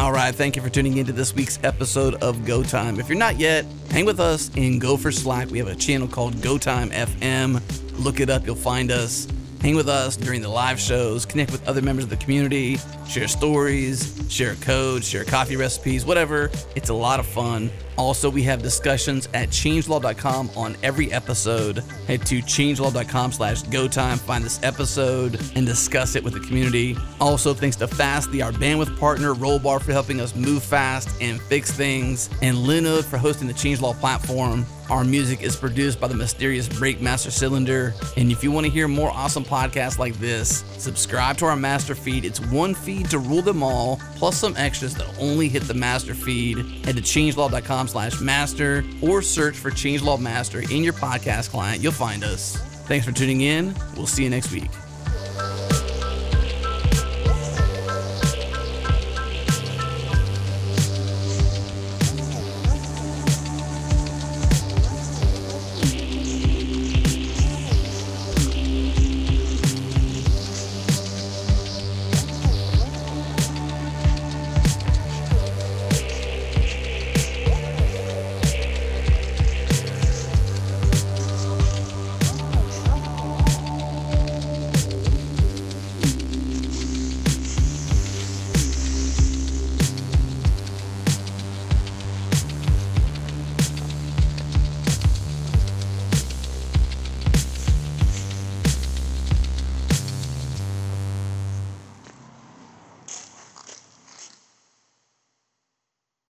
All 0.02 0.12
right, 0.12 0.34
thank 0.34 0.56
you 0.56 0.64
for 0.64 0.70
tuning 0.70 0.98
into 0.98 1.14
this 1.14 1.36
week's 1.36 1.60
episode 1.64 2.16
of 2.24 2.44
Go 2.44 2.64
Time. 2.64 3.00
If 3.00 3.08
you're 3.08 3.20
not 3.20 3.38
yet, 3.38 3.68
hang 3.92 4.04
with 4.04 4.20
us 4.20 4.50
in 4.56 4.80
Gophers 4.80 5.20
Slack. 5.20 5.52
We 5.52 5.60
have 5.60 5.68
a 5.68 5.76
channel 5.76 6.08
called 6.08 6.42
Go 6.42 6.58
Time 6.58 6.90
FM. 6.90 7.62
Look 8.04 8.20
it 8.20 8.28
up, 8.28 8.44
you'll 8.48 8.56
find 8.56 8.90
us. 8.90 9.28
Hang 9.62 9.76
with 9.76 9.90
us 9.90 10.18
during 10.18 10.42
the 10.42 10.50
live 10.50 10.80
shows, 10.80 11.24
connect 11.24 11.52
with 11.52 11.68
other 11.68 11.84
members 11.84 12.04
of 12.04 12.10
the 12.10 12.18
community, 12.18 12.80
share 13.08 13.28
stories, 13.28 14.20
share 14.28 14.56
code, 14.56 15.04
share 15.04 15.24
coffee 15.24 15.56
recipes, 15.56 16.04
whatever. 16.04 16.50
It's 16.76 16.90
a 16.90 16.94
lot 16.96 17.20
of 17.20 17.28
fun. 17.28 17.70
Also, 17.96 18.28
we 18.28 18.42
have 18.42 18.64
discussions 18.64 19.30
at 19.36 19.50
changelog.com 19.50 20.50
on 20.56 20.76
every 20.82 21.14
episode. 21.14 21.84
Head 22.08 22.26
to 22.26 22.42
changelog.com 22.42 23.34
slash 23.34 23.62
go 23.64 23.88
time, 23.88 24.18
find 24.18 24.44
this 24.44 24.60
episode, 24.64 25.40
and 25.56 25.64
discuss 25.68 26.16
it 26.16 26.24
with 26.24 26.34
the 26.34 26.40
community. 26.40 26.98
Also, 27.20 27.54
thanks 27.54 27.76
to 27.76 27.88
Fastly, 27.88 28.42
our 28.42 28.52
bandwidth 28.52 28.98
partner, 28.98 29.36
Rollbar 29.36 29.80
for 29.80 29.92
helping 29.92 30.20
us 30.20 30.34
move 30.34 30.64
fast 30.64 31.10
and 31.22 31.40
fix 31.40 31.72
things, 31.72 32.32
and 32.42 32.58
Linode 32.58 33.04
for 33.04 33.20
hosting 33.20 33.48
the 33.48 33.54
Changelog 33.54 34.00
platform. 34.00 34.66
Our 34.92 35.06
music 35.06 35.42
is 35.42 35.56
produced 35.56 36.02
by 36.02 36.10
the 36.10 36.16
mysterious 36.16 36.68
Breakmaster 36.68 37.32
Cylinder. 37.32 37.94
And 38.18 38.30
if 38.30 38.44
you 38.44 38.52
want 38.52 38.66
to 38.66 38.72
hear 38.72 38.90
more 38.90 39.10
awesome 39.10 39.46
podcasts 39.46 39.98
like 39.98 40.16
this, 40.16 40.66
subscribe 40.78 41.38
to 41.38 41.46
our 41.46 41.56
master 41.56 41.96
feed. 41.96 42.26
It's 42.26 42.42
one 42.42 42.76
feed 42.76 43.10
to 43.12 43.18
rule 43.18 43.42
them 43.42 43.64
all, 43.64 44.02
plus 44.18 44.38
some 44.38 44.54
extras 44.58 44.94
that 44.96 45.08
only 45.18 45.48
hit 45.48 45.64
the 45.64 45.74
master 45.74 46.14
feed. 46.14 46.58
Head 46.84 46.98
to 46.98 47.02
changelog.com 47.02 47.88
slash 47.88 48.20
master 48.20 48.84
or 49.02 49.22
search 49.22 49.58
for 49.58 49.72
Changelog 49.72 50.20
Master 50.20 50.60
in 50.60 50.84
your 50.84 50.94
podcast 50.94 51.52
client. 51.52 51.82
You'll 51.82 51.94
find 51.94 52.26
us. 52.26 52.58
Thanks 52.90 53.06
for 53.06 53.14
tuning 53.14 53.40
in. 53.40 53.74
We'll 53.96 54.08
see 54.08 54.26
you 54.26 54.30
next 54.30 54.52
week. 54.52 54.70